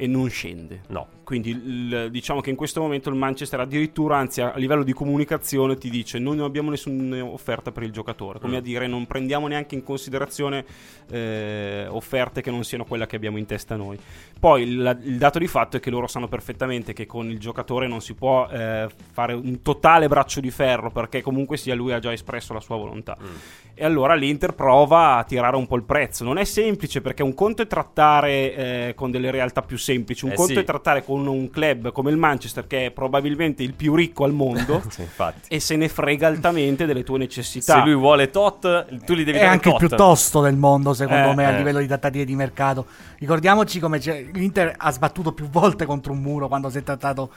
E 0.00 0.06
non 0.06 0.28
scende. 0.30 0.82
No. 0.88 1.08
Quindi 1.24 1.50
il- 1.50 2.08
diciamo 2.10 2.40
che 2.40 2.50
in 2.50 2.56
questo 2.56 2.80
momento 2.80 3.08
il 3.10 3.16
Manchester 3.16 3.58
addirittura, 3.60 4.16
anzi 4.16 4.40
a 4.40 4.52
livello 4.56 4.84
di 4.84 4.92
comunicazione, 4.92 5.76
ti 5.76 5.90
dice 5.90 6.18
noi 6.20 6.36
non 6.36 6.44
abbiamo 6.46 6.70
nessuna 6.70 7.22
offerta 7.24 7.72
per 7.72 7.82
il 7.82 7.90
giocatore, 7.90 8.38
come 8.38 8.54
Mm. 8.54 8.56
a 8.56 8.60
dire 8.60 8.86
non 8.86 9.06
prendiamo 9.06 9.48
neanche 9.48 9.74
in 9.74 9.82
considerazione 9.82 10.64
eh, 11.10 11.86
offerte 11.88 12.40
che 12.42 12.50
non 12.50 12.64
siano 12.64 12.84
quella 12.84 13.06
che 13.06 13.16
abbiamo 13.16 13.38
in 13.38 13.46
testa 13.46 13.76
noi. 13.76 13.98
Poi 14.38 14.62
il, 14.62 15.00
il 15.04 15.18
dato 15.18 15.38
di 15.38 15.46
fatto 15.48 15.76
è 15.76 15.80
che 15.80 15.90
loro 15.90 16.06
sanno 16.06 16.28
perfettamente 16.28 16.92
che 16.92 17.06
con 17.06 17.28
il 17.28 17.38
giocatore 17.38 17.88
non 17.88 18.00
si 18.00 18.14
può 18.14 18.46
eh, 18.48 18.86
fare 19.12 19.32
un 19.32 19.62
totale 19.62 20.06
braccio 20.08 20.40
di 20.40 20.50
ferro 20.50 20.90
perché 20.90 21.22
comunque 21.22 21.56
sia 21.56 21.74
lui 21.74 21.92
ha 21.92 21.98
già 21.98 22.12
espresso 22.12 22.52
la 22.52 22.60
sua 22.60 22.76
volontà. 22.76 23.16
Mm. 23.20 23.26
E 23.74 23.84
allora 23.84 24.14
l'Inter 24.14 24.54
prova 24.54 25.16
a 25.16 25.24
tirare 25.24 25.56
un 25.56 25.66
po' 25.66 25.76
il 25.76 25.84
prezzo. 25.84 26.24
Non 26.24 26.38
è 26.38 26.44
semplice 26.44 27.00
perché 27.00 27.22
un 27.22 27.34
conto 27.34 27.62
è 27.62 27.66
trattare 27.66 28.54
eh, 28.54 28.92
con 28.94 29.10
delle 29.10 29.30
realtà 29.30 29.62
più 29.62 29.76
semplici, 29.76 29.86
un 29.96 30.04
Eh 30.32 30.34
conto 30.34 30.52
sì. 30.52 30.58
è 30.58 30.64
trattare 30.64 31.04
con 31.04 31.26
un 31.26 31.50
club 31.50 31.92
come 31.92 32.10
il 32.10 32.16
Manchester 32.16 32.66
che 32.66 32.86
è 32.86 32.90
probabilmente 32.90 33.62
il 33.62 33.74
più 33.74 33.94
ricco 33.94 34.24
al 34.24 34.32
mondo 34.32 34.82
Sì, 34.90 35.02
infatti. 35.02 35.48
e 35.48 35.60
se 35.60 35.76
ne 35.76 35.88
frega 35.88 36.26
altamente 36.26 36.86
delle 36.86 37.04
tue 37.04 37.18
necessità. 37.18 37.74
Se 37.74 37.80
lui 37.84 37.94
vuole 37.94 38.30
tot, 38.30 38.86
tu 39.04 39.14
gli 39.14 39.24
devi 39.24 39.38
È 39.38 39.40
dare 39.40 39.46
anche 39.46 39.68
il 39.70 39.76
più 39.76 39.88
tosto 39.88 40.40
del 40.40 40.56
mondo, 40.56 40.94
secondo 40.94 41.30
Eh, 41.30 41.34
me, 41.34 41.46
a 41.46 41.50
eh. 41.50 41.56
livello 41.58 41.78
di 41.78 41.86
trattative 41.86 42.24
di 42.24 42.34
mercato. 42.34 42.86
Ricordiamoci 43.18 43.78
come 43.80 43.98
c'è- 43.98 44.26
l'Inter 44.32 44.74
ha 44.76 44.90
sbattuto 44.90 45.32
più 45.32 45.48
volte 45.48 45.84
contro 45.84 46.12
un 46.12 46.20
muro 46.20 46.48
quando 46.48 46.68
si 46.70 46.78
è 46.78 46.82
trattato 46.82 47.30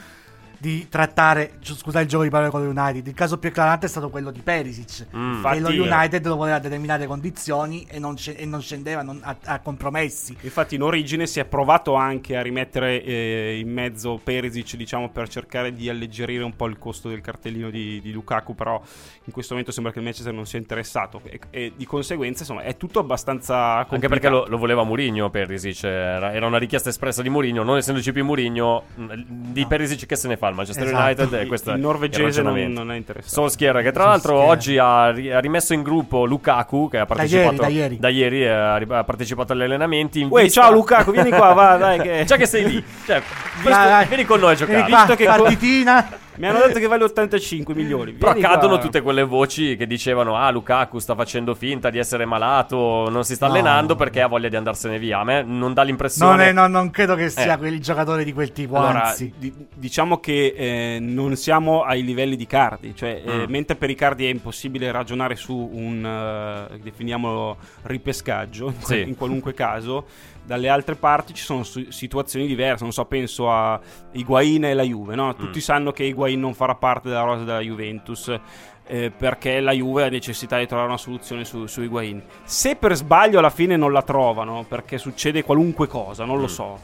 di 0.62 0.88
trattare, 0.88 1.54
scusate 1.60 2.04
il 2.04 2.08
gioco 2.08 2.22
di 2.24 2.30
parole 2.30 2.52
con 2.52 2.64
lo 2.64 2.70
United. 2.70 3.08
Il 3.08 3.16
caso 3.16 3.40
più 3.40 3.50
eclatante 3.50 3.88
è 3.88 3.90
stato 3.90 4.12
quello 4.12 4.30
di 4.30 4.42
Perisic. 4.42 5.08
Mm. 5.16 5.42
che 5.44 5.60
lo 5.60 5.72
Infatti- 5.72 5.78
United 5.80 6.26
lo 6.28 6.36
voleva 6.36 6.58
a 6.58 6.60
determinate 6.60 7.08
condizioni 7.08 7.84
e 7.90 7.98
non, 7.98 8.16
e 8.36 8.46
non 8.46 8.62
scendeva 8.62 9.02
non- 9.02 9.20
a, 9.24 9.36
a 9.46 9.60
compromessi. 9.60 10.38
Infatti 10.42 10.76
in 10.76 10.84
origine 10.84 11.26
si 11.26 11.40
è 11.40 11.46
provato 11.46 11.96
anche 11.96 12.38
a 12.38 12.44
rimettere 12.44 13.02
eh, 13.04 13.58
in 13.60 13.72
mezzo 13.74 14.20
Perisic 14.24 14.76
diciamo 14.76 15.10
per 15.10 15.28
cercare 15.30 15.74
di 15.74 15.90
alleggerire 15.90 16.44
un 16.44 16.56
po' 16.56 16.68
il 16.68 16.78
costo 16.78 17.10
del 17.10 17.22
cartellino 17.22 17.72
di, 17.72 18.00
di 18.00 18.12
Lukaku 18.12 18.54
però 18.54 18.80
in 19.24 19.34
questo 19.34 19.54
momento 19.54 19.72
sembra 19.74 19.92
che 19.92 19.98
il 19.98 20.04
Manchester 20.06 20.32
non 20.34 20.46
sia 20.46 20.60
interessato 20.60 21.22
e, 21.24 21.40
e 21.50 21.74
di 21.76 21.86
conseguenza 21.86 22.42
insomma 22.44 22.62
è 22.62 22.78
tutto 22.78 23.00
abbastanza 23.00 23.78
Anche 23.78 23.90
complicato. 23.90 24.10
perché 24.20 24.30
lo, 24.30 24.46
lo 24.48 24.58
voleva 24.60 24.84
Mourinho 24.84 25.30
Perisic, 25.32 25.86
era, 25.86 26.32
era 26.34 26.46
una 26.46 26.60
richiesta 26.60 26.90
espressa 26.90 27.24
di 27.24 27.30
Mourinho, 27.30 27.64
non 27.64 27.78
essendoci 27.78 28.12
più 28.12 28.24
Mourinho, 28.24 28.84
di 29.18 29.66
Perisic 29.66 30.06
che 30.06 30.16
se 30.16 30.28
ne 30.28 30.38
fa 30.38 30.50
il 30.52 30.58
Manchester 30.58 30.86
Esatto. 30.88 31.04
United 31.04 31.34
e 31.34 31.46
questo 31.48 31.72
il 31.72 31.78
è 31.78 31.80
norvegese 31.80 32.42
non, 32.42 32.72
non 32.72 32.92
è 32.92 32.96
interessato 32.96 33.34
Solskjaer 33.34 33.82
che 33.82 33.92
tra 33.92 34.06
l'altro 34.06 34.36
Solskjaer. 34.38 34.52
oggi 34.58 34.78
ha, 34.78 35.12
ri- 35.12 35.32
ha 35.32 35.40
rimesso 35.40 35.74
in 35.74 35.82
gruppo 35.82 36.26
Lukaku 36.26 36.90
che 36.90 36.98
ha 37.00 37.06
partecipato 37.06 37.62
da 37.62 37.68
ieri. 37.68 37.98
da 38.00 38.10
ieri, 38.10 38.44
eh, 38.44 38.50
ha, 38.50 38.78
ri- 38.78 38.86
ha 38.90 39.04
partecipato 39.04 39.54
agli 39.54 39.62
allenamenti 39.64 40.22
in 40.22 40.28
Uè, 40.30 40.44
vista- 40.44 40.62
ciao 40.62 40.72
Lukaku 40.72 41.12
vieni 41.12 41.30
qua 41.32 41.54
va 41.54 41.78
dai 41.78 42.00
che... 42.02 42.24
Già 42.26 42.36
che 42.38 42.46
sei 42.46 42.70
lì, 42.70 42.84
cioè, 43.06 43.22
visto- 43.56 43.70
Dai, 43.70 43.88
dai. 43.90 44.06
vieni 44.08 44.26
con 44.26 44.40
noi 44.40 44.52
a 44.52 44.56
giocare. 44.56 44.78
Vieni 44.78 44.90
qua, 44.92 45.00
Visto 45.06 45.16
che- 45.16 45.26
partitina. 45.26 46.10
Mi 46.42 46.48
hanno 46.48 46.66
detto 46.66 46.80
che 46.80 46.88
vale 46.88 47.04
85 47.04 47.74
milioni 47.76 48.12
Però 48.14 48.34
Vieni 48.34 48.46
accadono 48.48 48.74
qua. 48.76 48.82
tutte 48.84 49.02
quelle 49.02 49.24
voci 49.24 49.76
che 49.78 49.86
dicevano: 49.88 50.36
Ah, 50.36 50.50
Lukaku 50.50 51.00
sta 51.00 51.16
facendo 51.16 51.54
finta 51.56 51.90
di 51.90 51.98
essere 52.00 52.26
malato, 52.26 53.08
non 53.10 53.24
si 53.24 53.36
sta 53.36 53.46
No. 53.48 53.54
allenando 53.54 53.96
perché 53.96 54.22
ha 54.22 54.28
voglia 54.28 54.50
di 54.50 54.56
andarsene 54.56 54.98
via. 55.00 55.20
A 55.20 55.24
me 55.24 55.44
non 55.44 55.74
dà 55.74 55.84
l'impressione. 55.84 56.32
Non, 56.32 56.42
è- 56.42 56.52
non- 56.52 56.72
non 56.72 56.90
credo 56.90 57.16
che 57.16 57.30
sia 57.30 57.56
Eh. 57.56 57.58
quel 57.58 57.80
giocatore 57.80 58.24
di 58.24 58.34
quel 58.34 58.52
tipo, 58.52 58.76
Allora, 58.78 59.06
anzi. 59.06 59.32
di- 59.38 59.54
diciamo 59.76 60.20
che 60.20 60.54
eh, 60.58 60.98
non 61.00 61.36
siamo 61.36 61.84
ai 61.84 62.04
livelli 62.04 62.36
di 62.36 62.48
Cardi, 62.48 62.96
cioè 62.96 63.22
eh, 63.26 63.46
Mm. 63.48 63.50
mentre 63.52 63.76
per 63.76 63.90
i 63.90 63.96
Cardi 63.96 64.26
è 64.26 64.30
impossibile 64.30 64.92
ragionare 64.92 65.36
su 65.36 65.56
un, 65.72 66.04
eh, 66.72 66.80
definiamolo, 66.80 67.58
ripescaggio, 67.84 68.68
in, 68.68 68.74
Sì. 68.84 69.02
in 69.02 69.16
qualunque 69.16 69.54
caso, 69.54 70.06
dalle 70.46 70.70
altre 70.70 70.96
parti 70.96 71.34
ci 71.34 71.44
sono 71.44 71.64
situazioni 71.64 72.48
diverse, 72.48 72.84
non 72.84 72.92
so, 72.94 73.06
penso 73.06 73.50
a 73.52 73.80
Higuain 74.12 74.66
e 74.66 74.74
la 74.74 74.84
Juve, 74.84 75.16
no? 75.16 75.36
tutti 75.36 75.58
Mm. 75.60 75.62
sanno 75.62 75.92
che 75.92 76.04
Higuain 76.04 76.40
non 76.40 76.54
farà 76.54 76.76
parte 76.76 77.10
della 77.10 77.24
rosa 77.24 77.44
della 77.44 77.60
Juventus. 77.62 78.40
eh, 78.88 79.10
perché 79.10 79.62
la 79.62 79.72
Juve 79.72 80.04
ha 80.04 80.10
necessità 80.10 80.58
di 80.58 80.66
trovare 80.66 80.90
una 80.90 80.98
soluzione 80.98 81.46
su, 81.46 81.66
su 81.66 81.82
Higuain. 81.82 82.22
Se 82.44 82.76
per 82.76 82.94
sbaglio 82.96 83.40
alla 83.40 83.50
fine 83.52 83.78
non 83.78 83.94
la 83.94 84.02
trovano, 84.02 84.66
perché 84.68 84.98
succede 84.98 85.44
qualunque 85.46 85.88
cosa, 85.88 86.26
non 86.26 86.38
lo 86.40 86.44
Mm. 86.46 86.48
so. 86.48 86.80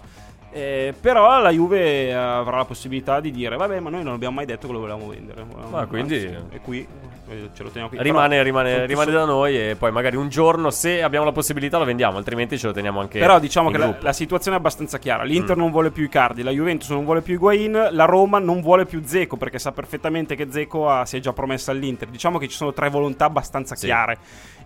Eh, 0.50 0.94
però 1.00 1.42
la 1.42 1.50
Juve 1.52 2.14
avrà 2.16 2.58
la 2.58 2.66
possibilità 2.66 3.20
di 3.20 3.32
dire 3.32 3.58
vabbè 3.58 3.80
ma 3.82 3.90
noi 3.90 4.02
non 4.04 4.14
abbiamo 4.14 4.36
mai 4.36 4.46
detto 4.46 4.66
che 4.66 4.74
lo 4.74 4.80
volevamo 4.80 5.08
vendere 5.10 5.44
Volevamo- 5.44 5.78
Ah, 5.78 5.86
quindi- 5.86 6.24
è 6.50 6.62
qui 6.62 6.88
eh, 7.30 7.50
ce 7.54 7.64
lo 7.64 7.68
teniamo 7.68 7.90
qui 7.90 8.02
Rimane, 8.02 8.42
rimane, 8.42 8.86
rimane 8.86 9.12
da 9.12 9.26
noi 9.26 9.60
e 9.60 9.76
poi 9.76 9.92
magari 9.92 10.16
un 10.16 10.30
giorno, 10.30 10.70
se 10.70 11.04
abbiamo 11.04 11.26
la 11.26 11.34
possibilità, 11.34 11.78
lo 11.78 11.84
vendiamo, 11.84 12.18
altrimenti 12.18 12.58
ce 12.58 12.68
lo 12.68 12.74
teniamo 12.74 13.02
anche 13.02 13.20
Però 13.20 13.38
diciamo 13.40 13.70
che 13.70 13.78
la, 13.78 13.94
la 14.00 14.14
situazione 14.14 14.56
è 14.56 14.60
abbastanza 14.60 14.98
chiara. 14.98 15.24
L'Inter 15.24 15.58
Mm. 15.58 15.60
non 15.60 15.72
vuole 15.72 15.92
più 15.92 16.06
Icardi, 16.06 16.42
la 16.42 16.52
Juventus 16.52 16.90
non 16.90 17.04
vuole 17.04 17.20
più 17.22 17.34
Higuain, 17.34 17.90
la 17.92 18.06
Roma 18.06 18.40
non 18.40 18.62
vuole 18.62 18.86
più 18.86 19.02
Zeco 19.04 19.36
perché 19.36 19.60
sa 19.60 19.74
perfettamente 19.74 20.36
che 20.36 20.48
Zeco 20.50 21.04
si 21.04 21.18
è 21.18 21.20
già 21.20 21.34
promessa 21.34 21.72
all'Inter. 21.72 22.08
Diciamo 22.08 22.38
che 22.38 22.48
ci 22.48 22.56
sono 22.56 22.72
tre 22.72 22.90
volontà 22.90 23.26
abbastanza 23.26 23.76
Sì. 23.76 23.88
chiare 23.88 24.18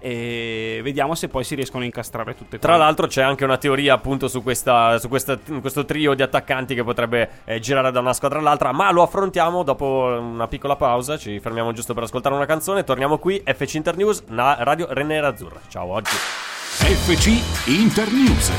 e 0.01 0.81
vediamo 0.83 1.13
se 1.15 1.27
poi 1.27 1.43
si 1.43 1.53
riescono 1.55 1.83
a 1.83 1.85
incastrare 1.85 2.35
tutte 2.35 2.57
Tra 2.57 2.75
l'altro 2.75 3.05
c'è 3.07 3.21
anche 3.21 3.43
una 3.43 3.57
teoria 3.57 3.93
appunto 3.93 4.27
su, 4.27 4.41
questa, 4.41 4.97
su 4.97 5.07
questa- 5.07 5.37
questo 5.61 5.85
trio 5.85 6.15
di 6.15 6.23
attaccanti 6.23 6.73
che 6.73 6.83
potrebbe 6.83 7.29
eh, 7.45 7.59
girare 7.59 7.91
da 7.91 7.99
una 7.99 8.13
squadra 8.13 8.39
all'altra, 8.39 8.71
ma 8.71 8.91
lo 8.91 9.03
affrontiamo 9.03 9.61
dopo 9.63 10.17
una 10.19 10.47
piccola 10.47 10.75
pausa, 10.75 11.17
ci 11.17 11.39
fermiamo 11.39 11.71
giusto 11.71 11.93
per 11.93 12.03
ascoltare 12.03 12.33
una 12.35 12.45
canzone, 12.45 12.83
torniamo 12.83 13.19
qui, 13.19 13.41
FC 13.45 13.75
Internews, 13.75 14.23
na- 14.27 14.57
Radio 14.59 14.87
Renera 14.89 15.27
Azzurra. 15.27 15.59
Ciao, 15.67 15.91
oggi. 15.91 16.11
FC 16.11 17.67
Internews. 17.69 18.51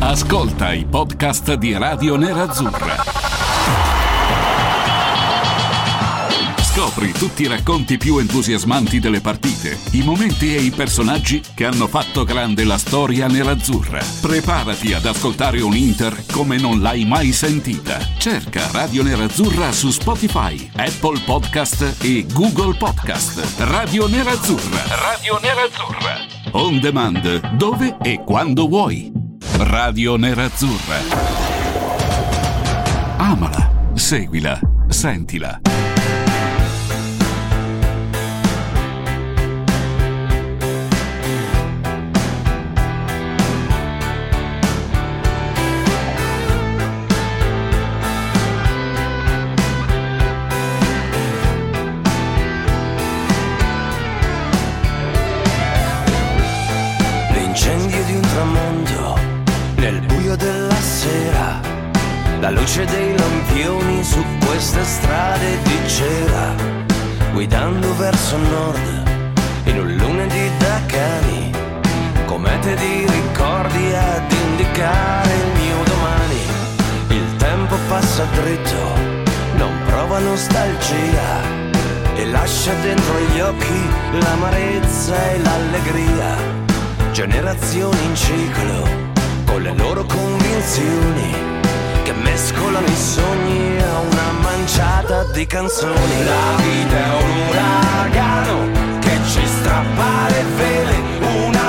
Ascolta 0.00 0.72
i 0.72 0.84
podcast 0.84 1.54
di 1.54 1.76
Radio 1.76 2.16
Nerazzurra. 2.16 3.41
Scopri 6.74 7.12
tutti 7.12 7.42
i 7.42 7.48
racconti 7.48 7.98
più 7.98 8.16
entusiasmanti 8.16 8.98
delle 8.98 9.20
partite, 9.20 9.78
i 9.90 10.02
momenti 10.02 10.56
e 10.56 10.60
i 10.62 10.70
personaggi 10.70 11.42
che 11.54 11.66
hanno 11.66 11.86
fatto 11.86 12.24
grande 12.24 12.64
la 12.64 12.78
storia 12.78 13.26
nerazzurra. 13.26 14.00
Preparati 14.22 14.94
ad 14.94 15.04
ascoltare 15.04 15.60
un 15.60 15.76
Inter 15.76 16.24
come 16.32 16.56
non 16.56 16.80
l'hai 16.80 17.04
mai 17.04 17.32
sentita. 17.32 17.98
Cerca 18.16 18.70
Radio 18.70 19.02
Nerazzurra 19.02 19.70
su 19.70 19.90
Spotify, 19.90 20.70
Apple 20.76 21.20
Podcast 21.26 21.98
e 22.00 22.24
Google 22.32 22.74
Podcast. 22.78 23.44
Radio 23.58 24.08
Nerazzurra. 24.08 24.82
Radio 24.96 25.38
Nerazzurra. 25.42 26.16
On 26.52 26.80
demand, 26.80 27.54
dove 27.54 27.98
e 28.00 28.22
quando 28.24 28.66
vuoi. 28.66 29.12
Radio 29.58 30.16
Nerazzurra. 30.16 30.96
Amala, 33.18 33.90
seguila, 33.92 34.58
sentila. 34.88 35.60
La 62.42 62.50
luce 62.50 62.84
dei 62.86 63.16
lampioni 63.16 64.02
su 64.02 64.20
queste 64.44 64.82
strade 64.82 65.62
di 65.62 65.78
cera, 65.86 66.52
guidando 67.32 67.96
verso 67.96 68.36
nord 68.36 69.10
in 69.66 69.78
un 69.78 69.94
lunedì 69.94 70.50
da 70.58 70.80
cani, 70.86 71.52
comete 72.24 72.74
di 72.74 73.06
ricordi 73.06 73.94
ad 73.94 74.32
indicare 74.32 75.32
il 75.32 75.60
mio 75.60 75.84
domani. 75.84 76.40
Il 77.10 77.36
tempo 77.36 77.76
passa 77.86 78.24
dritto, 78.24 78.82
non 79.54 79.72
prova 79.86 80.18
nostalgia 80.18 81.42
e 82.16 82.26
lascia 82.26 82.72
dentro 82.82 83.20
gli 83.20 83.38
occhi 83.38 84.18
l'amarezza 84.18 85.30
e 85.30 85.38
l'allegria. 85.38 86.36
Generazioni 87.12 88.04
in 88.04 88.16
ciclo 88.16 88.88
con 89.44 89.62
le 89.62 89.74
loro 89.76 90.04
convinzioni 90.04 91.51
che 92.12 92.20
mescolano 92.20 92.86
i 92.86 92.96
sogni 92.96 93.80
a 93.80 94.00
una 94.00 94.32
manciata 94.40 95.24
di 95.32 95.46
canzoni. 95.46 96.24
La 96.24 96.56
vita 96.56 96.96
è 96.96 97.22
un 97.22 97.48
uragano 97.48 98.98
che 99.00 99.18
ci 99.26 99.46
strappa 99.46 100.28
le 100.28 100.44
vele, 100.56 100.96
un'autostrada 101.20 101.61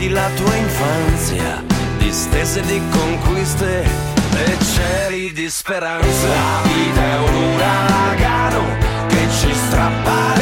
rivedi 0.00 0.08
la 0.08 0.30
tua 0.34 0.54
infanzia, 0.56 1.62
distese 1.98 2.62
di 2.62 2.80
conquiste 2.90 3.84
e 4.34 4.56
cieli 4.64 5.32
di 5.32 5.48
speranza. 5.50 6.28
La 6.28 6.62
vita 6.62 7.02
è 7.02 7.18
un 7.18 7.54
uragano 7.54 8.62
che 9.08 9.28
ci 9.38 9.54
strappa 9.54 10.39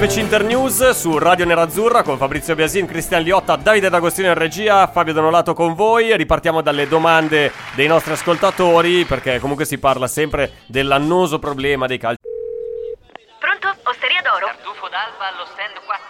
FC 0.00 0.16
Internews 0.16 0.92
su 0.92 1.18
Radio 1.18 1.44
Nerazzurra 1.44 2.02
con 2.02 2.16
Fabrizio 2.16 2.54
Biasin, 2.54 2.86
Cristian 2.86 3.22
Liotta, 3.22 3.56
Davide 3.56 3.90
D'Agostino 3.90 4.28
in 4.28 4.34
regia, 4.34 4.86
Fabio 4.86 5.12
Donolato 5.12 5.52
con 5.52 5.74
voi. 5.74 6.16
Ripartiamo 6.16 6.62
dalle 6.62 6.88
domande 6.88 7.52
dei 7.74 7.86
nostri 7.86 8.12
ascoltatori 8.12 9.04
perché 9.04 9.38
comunque 9.38 9.66
si 9.66 9.76
parla 9.76 10.06
sempre 10.06 10.52
dell'annoso 10.64 11.38
problema 11.38 11.86
dei 11.86 11.98
calci. 11.98 12.22
Osteria 13.82 14.22
d'oro? 14.22 14.46
Tartufo 14.46 14.88
d'alba 14.88 15.28
allo 15.28 15.44
stand 15.52 15.76
4. 15.84 16.09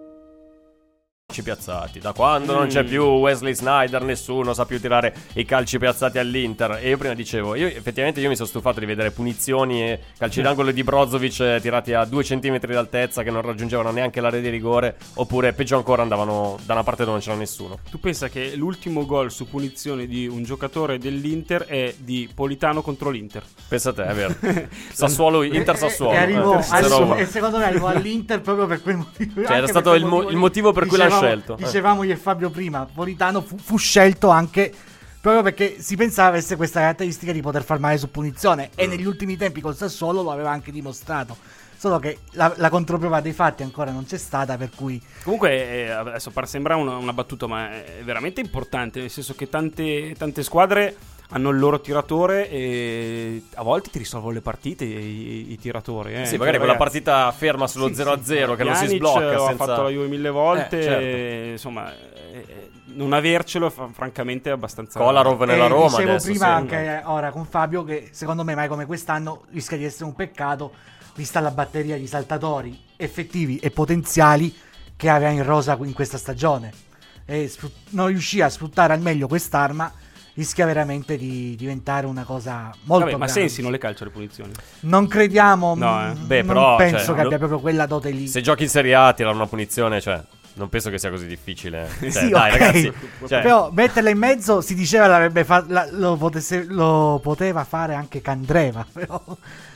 Calci 1.31 1.43
piazzati. 1.43 1.99
Da 1.99 2.11
quando 2.11 2.53
non 2.53 2.67
c'è 2.67 2.83
più 2.83 3.03
Wesley 3.03 3.55
Snyder, 3.55 4.03
nessuno 4.03 4.53
sa 4.53 4.65
più 4.65 4.81
tirare 4.81 5.13
i 5.35 5.45
calci 5.45 5.79
piazzati 5.79 6.17
all'Inter. 6.19 6.79
E 6.81 6.89
io 6.89 6.97
prima 6.97 7.13
dicevo, 7.13 7.55
io 7.55 7.67
effettivamente 7.67 8.19
io 8.19 8.27
mi 8.27 8.35
sono 8.35 8.49
stufato 8.49 8.81
di 8.81 8.85
vedere 8.85 9.11
punizioni 9.11 9.81
e 9.81 9.99
calci 10.17 10.41
d'angolo 10.41 10.71
di 10.71 10.83
Brozovic 10.83 11.39
eh, 11.39 11.59
tirati 11.61 11.93
a 11.93 12.03
due 12.03 12.23
centimetri 12.25 12.73
d'altezza 12.73 13.23
che 13.23 13.31
non 13.31 13.41
raggiungevano 13.41 13.91
neanche 13.91 14.19
l'area 14.19 14.41
di 14.41 14.49
rigore. 14.49 14.97
Oppure, 15.15 15.53
peggio 15.53 15.77
ancora, 15.77 16.01
andavano 16.01 16.57
da 16.65 16.73
una 16.73 16.83
parte 16.83 17.03
dove 17.05 17.13
non 17.13 17.21
c'era 17.21 17.37
nessuno. 17.37 17.79
Tu 17.89 17.97
pensa 17.99 18.27
che 18.27 18.53
l'ultimo 18.55 19.05
gol 19.05 19.31
su 19.31 19.47
punizione 19.47 20.07
di 20.07 20.27
un 20.27 20.43
giocatore 20.43 20.97
dell'Inter 20.97 21.63
è 21.63 21.93
di 21.97 22.29
Politano 22.33 22.81
contro 22.81 23.09
l'Inter. 23.09 23.43
Pensa 23.69 23.91
a 23.91 23.93
te, 23.93 24.05
è 24.05 24.13
vero. 24.13 24.35
Sassuolo, 24.91 25.43
Inter 25.43 25.77
Sassuolo. 25.77 26.11
E, 26.11 26.17
arrivò 26.17 26.59
Eh, 26.59 26.65
al- 26.69 27.19
e 27.19 27.25
secondo 27.25 27.57
me 27.57 27.63
arrivò 27.65 27.87
all'Inter 27.87 28.41
proprio 28.41 28.65
per 28.67 28.81
quel 28.81 28.97
motivo. 28.97 29.45
Cioè, 29.45 29.55
era 29.55 29.67
stato 29.67 29.93
il 29.93 30.03
mo- 30.03 30.29
il 30.29 30.35
motivo 30.35 30.73
per 30.73 30.87
cui 30.87 30.97
l'hanno 30.97 31.20
scelto. 31.25 31.55
Dicevamo 31.55 32.03
io 32.03 32.13
e 32.13 32.17
Fabio 32.17 32.49
prima, 32.49 32.87
Politano 32.91 33.41
fu, 33.41 33.57
fu 33.57 33.77
scelto 33.77 34.29
anche 34.29 34.73
proprio 35.21 35.43
perché 35.43 35.79
si 35.79 35.95
pensava 35.95 36.29
avesse 36.29 36.55
questa 36.55 36.79
caratteristica 36.79 37.31
di 37.31 37.41
poter 37.41 37.63
far 37.63 37.79
male 37.79 37.97
su 37.97 38.09
punizione 38.09 38.69
Mm. 38.69 38.73
e 38.75 38.87
negli 38.87 39.05
ultimi 39.05 39.37
tempi 39.37 39.61
col 39.61 39.75
Sassuolo 39.75 40.21
lo 40.23 40.31
aveva 40.31 40.49
anche 40.49 40.71
dimostrato. 40.71 41.37
Solo 41.77 41.97
che 41.97 42.19
la, 42.33 42.53
la 42.57 42.69
controprova 42.69 43.21
dei 43.21 43.33
fatti 43.33 43.63
ancora 43.63 43.89
non 43.89 44.05
c'è 44.05 44.17
stata, 44.19 44.55
per 44.55 44.69
cui 44.75 45.01
Comunque, 45.23 45.49
eh, 45.51 45.89
adesso 45.89 46.31
sembra 46.43 46.75
una, 46.75 46.95
una 46.97 47.11
battuta, 47.13 47.47
ma 47.47 47.71
è 47.71 48.01
veramente 48.03 48.39
importante, 48.39 48.99
nel 48.99 49.09
senso 49.09 49.33
che 49.33 49.49
tante, 49.49 50.13
tante 50.15 50.43
squadre 50.43 50.95
hanno 51.33 51.49
il 51.49 51.59
loro 51.59 51.79
tiratore 51.79 52.49
e 52.49 53.43
a 53.55 53.63
volte 53.63 53.89
ti 53.89 53.97
risolvono 53.97 54.33
le 54.33 54.41
partite 54.41 54.83
i, 54.85 55.51
i 55.51 55.57
tiratori. 55.57 56.13
Eh. 56.13 56.25
Sì, 56.25 56.37
magari 56.37 56.57
quella 56.57 56.73
Ragazzi, 56.73 57.01
partita 57.01 57.31
ferma 57.31 57.67
sullo 57.67 57.87
Sì, 57.87 58.01
0-0 58.01 58.21
sì. 58.21 58.55
che 58.55 58.63
non 58.63 58.75
si 58.75 58.87
sblocca. 58.87 59.19
Lo 59.33 59.45
senza... 59.47 59.51
ha 59.51 59.55
fatto 59.67 59.83
la 59.83 59.89
Juve 59.89 60.07
mille 60.07 60.29
volte. 60.29 60.79
Eh, 60.79 60.83
certo. 60.83 61.05
e, 61.05 61.49
insomma, 61.51 61.93
eh, 61.93 62.45
eh, 62.47 62.69
non 62.93 63.13
avercelo, 63.13 63.69
fa- 63.69 63.89
francamente, 63.93 64.49
è 64.49 64.53
abbastanza. 64.53 64.99
Kolarov 64.99 65.41
nella 65.43 65.65
Eh, 65.65 65.69
Roma 65.69 65.89
dicevo 65.89 66.09
adesso, 66.09 66.25
prima 66.29 66.45
sì. 66.45 66.51
anche 66.51 67.01
ora 67.05 67.31
con 67.31 67.45
Fabio 67.45 67.83
che 67.85 68.09
secondo 68.11 68.43
me 68.43 68.53
mai 68.55 68.67
come 68.67 68.85
quest'anno 68.85 69.45
rischia 69.51 69.77
di 69.77 69.85
essere 69.85 70.05
un 70.05 70.13
peccato 70.15 70.73
vista 71.15 71.39
la 71.39 71.51
batteria 71.51 71.97
di 71.97 72.07
saltatori 72.07 72.77
effettivi 72.97 73.57
e 73.57 73.69
potenziali 73.71 74.53
che 74.97 75.09
aveva 75.09 75.31
in 75.31 75.43
rosa 75.43 75.77
in 75.81 75.93
questa 75.93 76.17
stagione 76.17 76.71
e 77.25 77.47
sfrut- 77.47 77.89
non 77.89 78.07
riuscire 78.07 78.43
a 78.43 78.49
sfruttare 78.49 78.93
al 78.93 79.01
meglio 79.01 79.27
quest'arma 79.27 79.91
rischia 80.33 80.65
veramente 80.65 81.17
di 81.17 81.55
diventare 81.55 82.05
una 82.05 82.23
cosa 82.23 82.71
molto 82.83 83.05
Vabbè, 83.05 83.17
ma 83.17 83.25
grave. 83.25 83.31
Sensi 83.41 83.61
non 83.61 83.71
le 83.71 83.77
calcia 83.77 84.05
le 84.05 84.11
punizioni. 84.11 84.51
non 84.81 85.07
crediamo 85.07 85.75
No, 85.75 86.07
eh. 86.09 86.13
mm, 86.13 86.27
Beh, 86.27 86.37
non 86.43 86.47
però, 86.47 86.75
penso 86.77 86.97
cioè, 87.05 87.15
che 87.15 87.21
lo- 87.21 87.25
abbia 87.27 87.37
proprio 87.37 87.59
quella 87.59 87.85
dote 87.85 88.09
lì 88.11 88.27
Se 88.27 88.41
giochi 88.41 88.63
in 88.63 88.69
Serie 88.69 88.95
A, 88.95 89.13
tirare 89.13 89.35
una 89.35 89.47
punizione, 89.47 89.99
cioè. 90.01 90.21
Non 90.53 90.67
penso 90.67 90.89
che 90.89 90.97
sia 90.99 91.09
così 91.09 91.27
difficile. 91.27 91.87
Cioè, 91.97 92.09
Sì, 92.11 92.29
dai, 92.29 92.51
ok. 92.51 92.57
ragazzi. 92.59 92.93
Cioè, 93.25 93.41
Però 93.41 93.69
metterla 93.71 94.09
in 94.09 94.17
mezzo 94.17 94.59
si 94.59 94.75
diceva 94.75 95.07
l'avrebbe 95.07 95.45
fa- 95.45 95.63
la- 95.65 95.87
lo, 95.91 96.17
potesse- 96.17 96.65
lo 96.65 97.21
poteva 97.23 97.63
fare 97.63 97.93
anche 97.95 98.19
Candreva. 98.21 98.85
Però, 98.91 99.23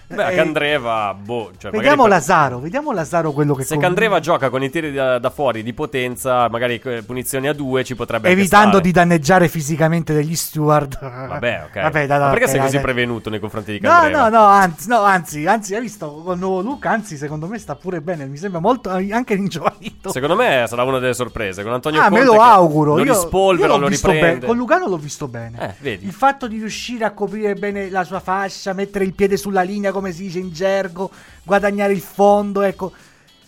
beh, 0.08 0.32
eh, 0.32 0.36
Candreva, 0.36 1.14
boh. 1.14 1.52
Cioè, 1.58 1.72
vediamo 1.72 2.04
magari 2.04 2.20
Lazaro, 2.20 2.60
vediamo 2.60 2.92
Lazaro 2.92 3.32
quello 3.32 3.54
che 3.56 3.64
Se 3.64 3.74
con- 3.76 3.84
Candreva 3.84 4.20
gioca 4.20 4.50
con 4.50 4.64
i 4.64 4.70
tiri 4.70 4.92
da, 4.94 5.20
da 5.20 5.30
fuori 5.30 5.64
di 5.64 5.74
potenza, 5.74 6.48
magari 6.50 6.80
eh, 6.84 7.04
punizioni 7.04 7.48
a 7.48 7.54
due, 7.54 7.84
ci 7.84 7.96
potrebbe 7.96 8.28
anche 8.30 8.40
evitando 8.40 8.80
di 8.80 8.92
danneggiare 8.92 9.48
fisicamente 9.48 10.14
degli 10.14 10.36
steward. 10.36 11.00
Vabbè, 11.00 11.64
ok. 11.68 11.82
Vabbè, 11.82 12.06
dai, 12.08 12.20
Ma 12.20 12.26
dai, 12.26 12.34
perché 12.34 12.48
sei 12.50 12.60
così 12.60 12.80
prevenuto 12.80 13.30
nei 13.30 13.40
confronti 13.40 13.72
di 13.74 13.80
No, 13.82 13.90
Candreva? 13.90 14.30
no, 14.30 14.38
no, 14.38 14.46
anzi, 14.46 14.88
no, 14.88 15.02
anzi, 15.02 15.46
anzi, 15.46 15.76
hai 15.76 15.82
visto 15.82 16.22
col 16.24 16.38
nuovo 16.38 16.62
look, 16.62 16.86
anzi, 16.86 17.18
secondo 17.18 17.48
me 17.48 17.58
sta 17.60 17.76
pure 17.76 18.02
bene, 18.02 18.26
mi 18.26 18.38
sembra 18.38 18.60
molto 18.60 18.90
anche 18.90 19.36
ringiovanito. 19.36 20.12
Secondo 20.12 20.36
me 20.36 20.66
sarà 20.68 20.84
una 20.84 21.00
delle 21.00 21.14
sorprese. 21.14 21.64
Con 21.64 21.74
Antonio 21.74 22.00
Ah, 22.02 22.10
Conte 22.10 22.20
me 22.20 22.26
lo 22.26 22.42
auguro. 22.42 22.96
Lo 22.98 23.04
io, 23.04 23.14
rispolvera, 23.14 23.68
io 23.68 23.74
l'ho 23.76 23.82
lo 23.84 23.88
riprende. 23.88 24.20
bene. 24.34 24.46
Con 24.46 24.58
Lugano 24.58 24.88
l'ho 24.88 24.98
visto 24.98 25.28
bene. 25.28 25.58
Eh, 25.60 25.74
vedi. 25.80 26.06
Il 26.06 26.14
fatto 26.14 26.48
di 26.48 26.58
riuscire 26.58 27.06
a 27.06 27.12
coprire 27.12 27.54
bene 27.56 27.90
la 27.90 28.04
sua 28.04 28.20
fascia, 28.20 28.74
mettere 28.74 29.06
il 29.06 29.14
piede 29.14 29.38
sulla 29.38 29.62
linea, 29.62 29.92
come 29.96 30.12
si 30.12 30.24
dice 30.24 30.40
in 30.40 30.52
gergo, 30.52 31.10
guadagnare 31.44 31.94
il 31.94 32.02
fondo, 32.02 32.62
ecco. 32.62 32.92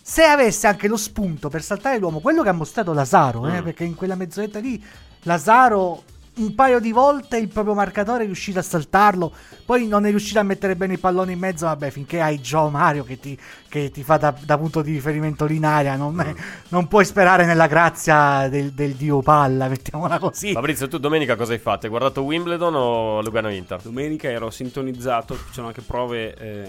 Se 0.01 0.23
avesse 0.23 0.67
anche 0.67 0.87
lo 0.87 0.95
spunto 0.97 1.49
per 1.49 1.61
saltare 1.61 1.97
l'uomo, 1.99 2.19
quello 2.21 2.41
che 2.41 2.49
ha 2.49 2.53
mostrato 2.53 2.93
Lazaro, 2.93 3.45
eh, 3.47 3.59
Mm. 3.59 3.63
perché 3.63 3.83
in 3.83 3.93
quella 3.95 4.15
mezz'oretta 4.15 4.59
lì 4.59 4.81
Lazaro 5.23 6.03
un 6.37 6.55
paio 6.55 6.79
di 6.79 6.91
volte 6.91 7.37
il 7.37 7.47
proprio 7.47 7.73
marcatore 7.73 8.23
è 8.23 8.25
riuscito 8.25 8.59
a 8.59 8.61
saltarlo, 8.61 9.31
poi 9.65 9.87
non 9.87 10.05
è 10.05 10.09
riuscito 10.09 10.39
a 10.39 10.43
mettere 10.43 10.75
bene 10.75 10.93
il 10.93 10.99
pallone 10.99 11.31
in 11.33 11.39
mezzo, 11.39 11.65
vabbè, 11.65 11.89
finché 11.89 12.21
hai 12.21 12.39
Gio 12.41 12.69
Mario 12.69 13.03
che 13.03 13.19
ti, 13.19 13.37
che 13.67 13.89
ti 13.91 14.03
fa 14.03 14.17
da, 14.17 14.33
da 14.43 14.57
punto 14.57 14.81
di 14.81 14.91
riferimento 14.91 15.45
lì 15.45 15.55
in 15.57 15.65
aria, 15.65 15.95
non, 15.95 16.15
Mm. 16.15 16.31
non 16.69 16.87
puoi 16.87 17.05
sperare 17.05 17.45
nella 17.45 17.67
grazia 17.67 18.47
del, 18.49 18.71
del 18.71 18.93
dio 18.93 19.21
palla, 19.21 19.67
mettiamola 19.67 20.19
così. 20.19 20.51
Fabrizio, 20.53 20.87
tu 20.87 20.97
domenica 20.97 21.35
cosa 21.35 21.53
hai 21.53 21.59
fatto? 21.59 21.83
Hai 21.85 21.89
guardato 21.89 22.21
Wimbledon 22.23 22.75
o 22.75 23.21
Lugano 23.21 23.51
Inter? 23.51 23.81
Domenica 23.81 24.29
ero 24.29 24.49
sintonizzato, 24.49 25.35
ci 25.35 25.53
sono 25.53 25.67
anche 25.67 25.81
prove 25.81 26.35
eh, 26.35 26.67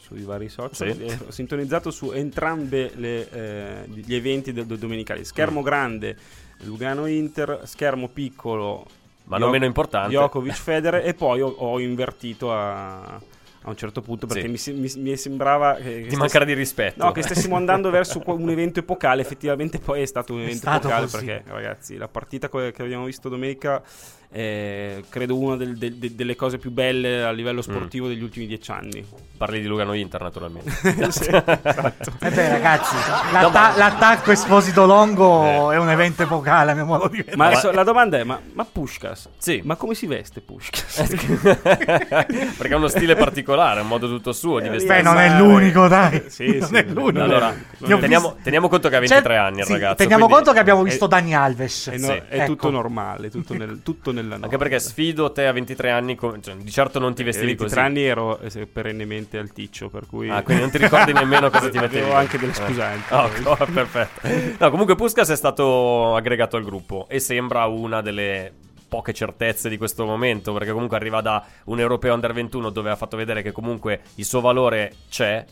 sui 0.00 0.22
vari 0.22 0.48
social, 0.48 0.94
Sì. 0.94 1.04
ero 1.04 1.30
sintonizzato 1.30 1.90
su 1.90 2.10
entrambe 2.12 2.92
le, 2.96 3.30
eh, 3.30 3.88
gli 3.88 4.14
eventi 4.14 4.52
del, 4.52 4.66
del 4.66 4.78
domenicali. 4.78 5.24
Schermo 5.24 5.62
grande 5.62 6.16
Lugano 6.62 7.06
Inter, 7.06 7.60
schermo 7.64 8.08
piccolo 8.08 8.84
Ma 9.28 9.38
non 9.38 9.50
meno 9.50 9.64
importante. 9.64 10.08
Djokovic 10.08 10.54
Federer 10.54 11.06
e 11.06 11.14
poi 11.14 11.40
ho, 11.40 11.48
ho 11.48 11.78
invertito 11.80 12.52
a, 12.52 13.00
a 13.02 13.20
un 13.64 13.76
certo 13.76 14.00
punto 14.00 14.26
perché 14.26 14.56
Sì. 14.56 14.72
mi, 14.72 14.80
mi- 14.80 15.02
mi 15.10 15.16
sembrava 15.16 15.74
che, 15.74 15.82
che 15.82 15.90
Ti 15.94 16.00
stessi- 16.04 16.16
mancherà 16.16 16.44
di 16.44 16.54
rispetto. 16.54 17.04
No, 17.04 17.12
che 17.12 17.22
stessimo 17.22 17.54
andando 17.56 17.90
verso 17.90 18.22
un 18.24 18.48
evento 18.50 18.80
epocale, 18.80 19.20
effettivamente 19.22 19.78
poi 19.78 20.02
è 20.02 20.06
stato 20.06 20.32
un 20.32 20.40
È 20.40 20.42
evento 20.44 20.58
stato 20.60 20.86
epocale 20.88 21.06
così. 21.10 21.24
perché 21.24 21.44
ragazzi, 21.50 21.96
la 21.96 22.08
partita 22.08 22.48
che 22.48 22.72
abbiamo 22.78 23.04
visto 23.04 23.28
domenica 23.28 23.82
è 24.30 25.02
credo 25.08 25.38
una 25.38 25.56
del- 25.56 25.76
del- 25.78 25.94
de- 25.94 26.14
delle 26.14 26.36
cose 26.36 26.58
più 26.58 26.70
belle 26.70 27.22
a 27.24 27.30
livello 27.30 27.62
sportivo 27.62 28.08
degli 28.08 28.22
ultimi 28.22 28.46
dieci 28.46 28.70
anni. 28.70 29.04
Parli 29.38 29.60
di 29.60 29.66
Lugano 29.68 29.92
Inter, 29.94 30.20
naturalmente. 30.20 30.70
Sì, 31.10 31.28
esatto. 31.28 32.12
Eh 32.20 32.30
beh, 32.30 32.48
ragazzi, 32.48 32.94
l'atta- 33.32 33.76
l'attacco 33.76 34.32
Esposito 34.32 34.84
Longo 34.84 35.70
Eh. 35.70 35.74
è 35.76 35.78
un 35.78 35.88
evento 35.90 36.24
epocale, 36.24 36.72
a 36.72 36.74
mio 36.74 36.84
modo 36.84 37.06
di 37.08 37.18
vedere. 37.18 37.36
Ma 37.36 37.46
adesso 37.46 37.70
la 37.70 37.84
domanda 37.84 38.18
è: 38.18 38.24
ma, 38.24 38.40
ma 38.52 38.64
Pushkas? 38.70 39.28
Sì. 39.38 39.60
Ma 39.64 39.76
come 39.76 39.94
si 39.94 40.06
veste 40.06 40.40
Pushkas? 40.40 41.06
Perché 41.62 42.72
ha 42.72 42.76
uno 42.76 42.88
stile 42.88 43.14
particolare, 43.14 43.80
un 43.80 43.86
modo 43.88 44.08
tutto 44.08 44.32
suo 44.32 44.60
di 44.60 44.68
vestire. 44.68 44.96
Beh, 44.96 45.02
non 45.02 45.18
è 45.18 45.38
l'unico, 45.38 45.86
dai. 45.88 46.24
Sì, 46.28 46.58
non 46.58 46.68
sì, 46.68 46.74
è 46.74 46.84
l'unico. 46.84 47.22
Allora, 47.22 47.54
Non 47.78 48.00
teniamo, 48.00 48.28
visto- 48.30 48.42
teniamo 48.42 48.68
conto 48.68 48.88
che 48.88 48.96
ha 48.96 49.00
23 49.00 49.22
Certo, 49.34 49.46
anni 49.46 49.58
il 49.60 49.64
sì, 49.66 49.72
ragazzo. 49.72 49.94
Teniamo 49.96 50.24
quindi- 50.26 50.34
conto 50.34 50.52
che 50.52 50.58
abbiamo 50.60 50.82
visto 50.82 51.04
è- 51.04 51.08
Dani 51.08 51.34
Alves. 51.34 51.86
Eh 51.88 51.96
no, 51.98 52.06
Sì. 52.06 52.12
è 52.28 52.44
tutto 52.44 52.66
Ecco. 52.66 52.70
normale, 52.70 53.30
tutto, 53.30 53.54
nel, 53.54 53.80
tutto 53.82 54.10
nella 54.22 54.36
norma. 54.36 54.44
Anche 54.46 54.58
perché 54.58 54.78
sfido 54.78 55.32
te 55.32 55.46
a 55.46 55.52
23 55.52 55.90
anni, 55.90 56.16
cioè, 56.18 56.54
di 56.56 56.70
certo 56.70 56.98
non 56.98 57.14
ti 57.14 57.22
a 57.22 57.24
vestivi 57.26 57.54
23 57.54 57.68
così. 57.68 57.80
anni 57.86 58.02
ero 58.04 58.38
eh, 58.40 58.66
perennemente 58.66 59.38
al 59.38 59.52
ticcio, 59.52 59.88
per 59.88 60.06
cui 60.06 60.28
Ah, 60.30 60.42
quindi 60.42 60.62
non 60.62 60.70
ti 60.70 60.78
ricordi 60.78 61.12
nemmeno 61.12 61.50
cosa 61.50 61.68
ti 61.68 61.78
mettevi. 61.80 61.98
Avevo 62.02 62.14
anche 62.14 62.38
delle 62.38 62.52
Eh. 62.52 62.54
scusanti. 62.54 63.12
Ah, 63.14 63.24
ok, 63.24 63.70
perfetto. 63.72 64.28
No, 64.58 64.70
comunque 64.70 64.94
Puskas 64.94 65.28
è 65.30 65.36
stato 65.36 66.14
aggregato 66.14 66.56
al 66.56 66.64
gruppo 66.64 67.06
e 67.08 67.18
sembra 67.20 67.64
una 67.66 68.00
delle 68.00 68.52
poche 68.88 69.12
certezze 69.12 69.68
di 69.68 69.76
questo 69.76 70.06
momento, 70.06 70.52
perché 70.54 70.72
comunque 70.72 70.96
arriva 70.96 71.20
da 71.20 71.44
un 71.64 71.78
europeo 71.78 72.14
under 72.14 72.32
21 72.32 72.70
dove 72.70 72.90
ha 72.90 72.96
fatto 72.96 73.16
vedere 73.18 73.42
che 73.42 73.52
comunque 73.52 74.00
il 74.16 74.24
suo 74.24 74.40
valore 74.40 74.94
c'è. 75.10 75.44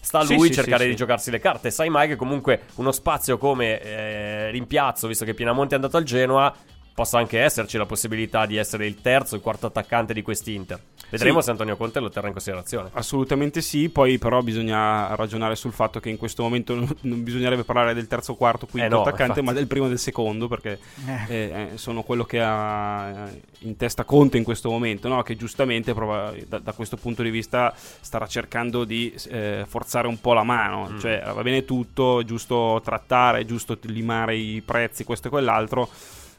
Sta 0.00 0.18
a 0.18 0.22
lui 0.24 0.48
sì, 0.48 0.52
cercare 0.54 0.80
sì, 0.82 0.84
di 0.84 0.90
sì. 0.90 0.96
giocarsi 0.98 1.30
le 1.30 1.38
carte. 1.40 1.70
Sai 1.70 1.88
mai 1.88 2.06
che 2.08 2.16
comunque 2.16 2.64
uno 2.74 2.92
spazio 2.92 3.38
come 3.38 3.80
eh, 3.80 4.50
rimpiazzo, 4.50 5.08
visto 5.08 5.24
che 5.24 5.32
Pinamonti 5.32 5.72
è 5.72 5.76
andato 5.76 5.96
al 5.96 6.04
Genoa, 6.04 6.54
possa 6.94 7.18
anche 7.18 7.40
esserci 7.40 7.76
la 7.76 7.86
possibilità 7.86 8.46
di 8.46 8.56
essere 8.56 8.86
il 8.86 9.00
terzo, 9.00 9.34
il 9.34 9.40
quarto 9.42 9.66
attaccante 9.66 10.14
di 10.14 10.22
quest'Inter. 10.22 10.78
Vedremo 11.10 11.38
Sì. 11.40 11.44
se 11.46 11.50
Antonio 11.50 11.76
Conte 11.76 12.00
lo 12.00 12.08
terrà 12.08 12.26
in 12.28 12.32
considerazione. 12.32 12.88
Assolutamente 12.92 13.60
sì, 13.60 13.88
poi 13.88 14.18
però 14.18 14.40
bisogna 14.42 15.14
ragionare 15.16 15.54
sul 15.54 15.72
fatto 15.72 16.00
che 16.00 16.08
in 16.08 16.16
questo 16.16 16.42
momento 16.42 16.74
non, 16.74 16.88
non 17.02 17.22
bisognerebbe 17.22 17.62
parlare 17.64 17.94
del 17.94 18.06
terzo, 18.06 18.34
quarto, 18.34 18.66
quinto 18.66 18.86
Eh 18.86 18.90
no, 18.90 19.00
attaccante, 19.02 19.40
infatti. 19.40 19.42
ma 19.46 19.52
del 19.52 19.66
primo 19.66 19.86
e 19.86 19.88
del 19.90 19.98
secondo, 19.98 20.48
perché 20.48 20.78
Eh. 21.06 21.24
eh, 21.28 21.68
eh, 21.72 21.78
sono 21.78 22.02
quello 22.02 22.24
che 22.24 22.40
ha 22.40 23.28
in 23.60 23.76
testa 23.76 24.04
Conte 24.04 24.38
in 24.38 24.44
questo 24.44 24.70
momento, 24.70 25.08
no? 25.08 25.22
che 25.22 25.36
giustamente 25.36 25.94
prova- 25.94 26.32
da, 26.48 26.58
da 26.58 26.72
questo 26.72 26.96
punto 26.96 27.22
di 27.22 27.30
vista 27.30 27.72
starà 27.76 28.26
cercando 28.26 28.84
di 28.84 29.14
eh, 29.28 29.64
forzare 29.68 30.06
un 30.08 30.20
po' 30.20 30.32
la 30.32 30.42
mano, 30.44 30.88
Mm. 30.90 30.98
cioè 30.98 31.22
va 31.32 31.42
bene 31.42 31.64
tutto, 31.64 32.20
è 32.20 32.24
giusto 32.24 32.80
trattare, 32.84 33.40
è 33.40 33.44
giusto 33.44 33.76
limare 33.82 34.36
i 34.36 34.62
prezzi, 34.64 35.04
questo 35.04 35.26
e 35.28 35.30
quell'altro. 35.30 35.88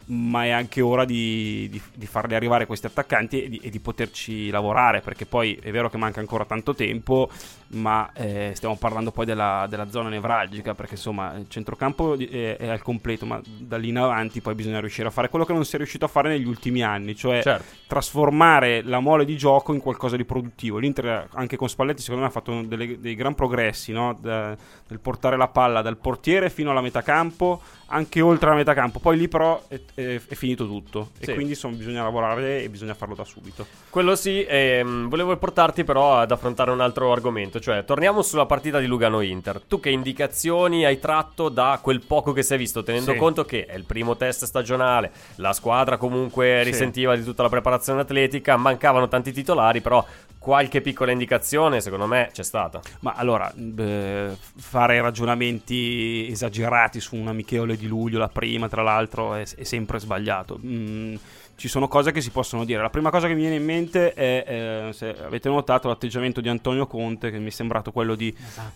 Ma 0.07 0.45
è 0.45 0.49
anche 0.49 0.81
ora 0.81 1.03
di, 1.03 1.67
di- 1.69 1.81
di 1.95 2.05
farli 2.05 2.35
arrivare 2.35 2.65
questi 2.67 2.85
attaccanti 2.85 3.43
e 3.43 3.49
di, 3.49 3.59
e 3.63 3.69
di 3.69 3.79
poterci 3.79 4.49
lavorare. 4.49 5.01
Perché 5.01 5.25
poi 5.25 5.55
è 5.61 5.71
vero 5.71 5.89
che 5.89 5.97
manca 5.97 6.19
ancora 6.19 6.45
tanto 6.45 6.75
tempo, 6.75 7.29
ma 7.69 8.09
eh, 8.13 8.51
stiamo 8.53 8.75
parlando 8.77 9.11
poi 9.11 9.25
della, 9.25 9.65
della 9.67 9.89
zona 9.89 10.09
nevralgica. 10.09 10.75
Perché 10.75 10.93
insomma 10.93 11.33
il 11.35 11.49
centrocampo 11.49 12.17
è, 12.17 12.57
è 12.57 12.67
al 12.67 12.81
completo, 12.83 13.25
ma 13.25 13.41
da 13.43 13.77
lì 13.77 13.89
in 13.89 13.97
avanti 13.97 14.41
poi 14.41 14.53
bisogna 14.53 14.79
riuscire 14.79 15.07
a 15.07 15.11
fare 15.11 15.29
quello 15.29 15.43
che 15.45 15.53
non 15.53 15.65
si 15.65 15.73
è 15.75 15.77
riuscito 15.77 16.05
a 16.05 16.07
fare 16.07 16.29
negli 16.29 16.45
ultimi 16.47 16.83
anni, 16.83 17.15
cioè 17.15 17.41
Certo. 17.41 17.63
trasformare 17.87 18.83
la 18.83 18.99
mole 18.99 19.25
di 19.25 19.35
gioco 19.35 19.73
in 19.73 19.79
qualcosa 19.79 20.15
di 20.15 20.23
produttivo. 20.25 20.77
L'Inter, 20.77 21.29
anche 21.33 21.57
con 21.57 21.67
Spalletti, 21.67 22.01
secondo 22.01 22.21
me 22.21 22.27
ha 22.27 22.31
fatto 22.31 22.61
delle- 22.61 22.99
dei 22.99 23.15
gran 23.15 23.33
progressi 23.33 23.91
no? 23.91 24.15
Da- 24.21 24.55
nel 24.87 24.99
portare 24.99 25.35
la 25.35 25.47
palla 25.47 25.81
dal 25.81 25.97
portiere 25.97 26.49
fino 26.51 26.69
alla 26.69 26.81
metà 26.81 27.01
campo, 27.01 27.59
anche 27.87 28.21
oltre 28.21 28.49
la 28.49 28.55
metà 28.55 28.73
campo. 28.75 28.99
Poi 28.99 29.17
lì, 29.17 29.27
però, 29.27 29.63
è, 29.67 29.79
è- 29.95 30.21
è 30.27 30.35
finito 30.35 30.65
tutto. 30.67 31.09
Sì. 31.19 31.31
E 31.31 31.33
quindi 31.33 31.53
insomma, 31.53 31.75
bisogna 31.77 32.03
lavorare 32.03 32.61
e 32.63 32.69
bisogna 32.69 32.93
farlo 32.93 33.15
da 33.15 33.23
subito. 33.23 33.65
Quello 33.89 34.15
sì, 34.15 34.45
ehm, 34.47 35.09
volevo 35.09 35.35
portarti 35.37 35.83
però 35.83 36.17
ad 36.17 36.31
affrontare 36.31 36.69
un 36.71 36.81
altro 36.81 37.11
argomento, 37.11 37.59
cioè 37.59 37.83
torniamo 37.85 38.21
sulla 38.21 38.45
partita 38.45 38.79
di 38.79 38.85
Lugano-Inter. 38.85 39.61
Tu 39.67 39.79
che 39.79 39.89
indicazioni 39.89 40.85
hai 40.85 40.99
tratto 40.99 41.49
da 41.49 41.79
quel 41.81 42.03
poco 42.05 42.31
che 42.33 42.43
si 42.43 42.53
è 42.53 42.57
visto, 42.57 42.83
tenendo 42.83 43.13
Sì. 43.13 43.17
conto 43.17 43.45
che 43.45 43.65
è 43.65 43.75
il 43.75 43.85
primo 43.85 44.15
test 44.17 44.45
stagionale, 44.45 45.11
la 45.35 45.53
squadra 45.53 45.97
comunque 45.97 46.59
Sì. 46.63 46.69
risentiva 46.69 47.15
di 47.15 47.23
tutta 47.23 47.43
la 47.43 47.49
preparazione 47.49 48.01
atletica, 48.01 48.57
mancavano 48.57 49.07
tanti 49.07 49.31
titolari, 49.31 49.81
però 49.81 50.05
qualche 50.45 50.79
piccola 50.79 51.11
indicazione 51.11 51.81
secondo 51.81 52.05
me 52.05 52.29
c'è 52.31 52.43
stata. 52.43 52.79
Ma 52.99 53.13
allora, 53.13 53.51
beh, 53.51 54.37
fare 54.57 55.01
ragionamenti 55.01 56.27
esagerati 56.29 56.99
su 56.99 57.15
un 57.15 57.29
amichevole 57.29 57.75
di 57.75 57.87
luglio, 57.87 58.19
la 58.19 58.27
prima 58.27 58.69
tra 58.69 58.83
l'altro, 58.83 59.33
è, 59.33 59.41
è 59.41 59.63
sempre 59.63 59.97
sbagliato. 59.97 60.59
Mm, 60.63 61.15
ci 61.55 61.67
sono 61.67 61.87
cose 61.87 62.11
che 62.11 62.21
si 62.21 62.29
possono 62.29 62.63
dire. 62.63 62.79
La 62.79 62.91
prima 62.91 63.09
cosa 63.09 63.25
che 63.25 63.33
mi 63.33 63.39
viene 63.39 63.55
in 63.55 63.63
mente 63.63 64.13
è, 64.13 64.43
eh, 64.47 64.93
se 64.93 65.17
avete 65.19 65.49
notato, 65.49 65.87
l'atteggiamento 65.87 66.41
di 66.41 66.49
Antonio 66.49 66.85
Conte, 66.85 67.31
che 67.31 67.39
mi 67.39 67.47
è 67.47 67.51
sembrato 67.51 67.91
quello 67.91 68.13
di 68.13 68.31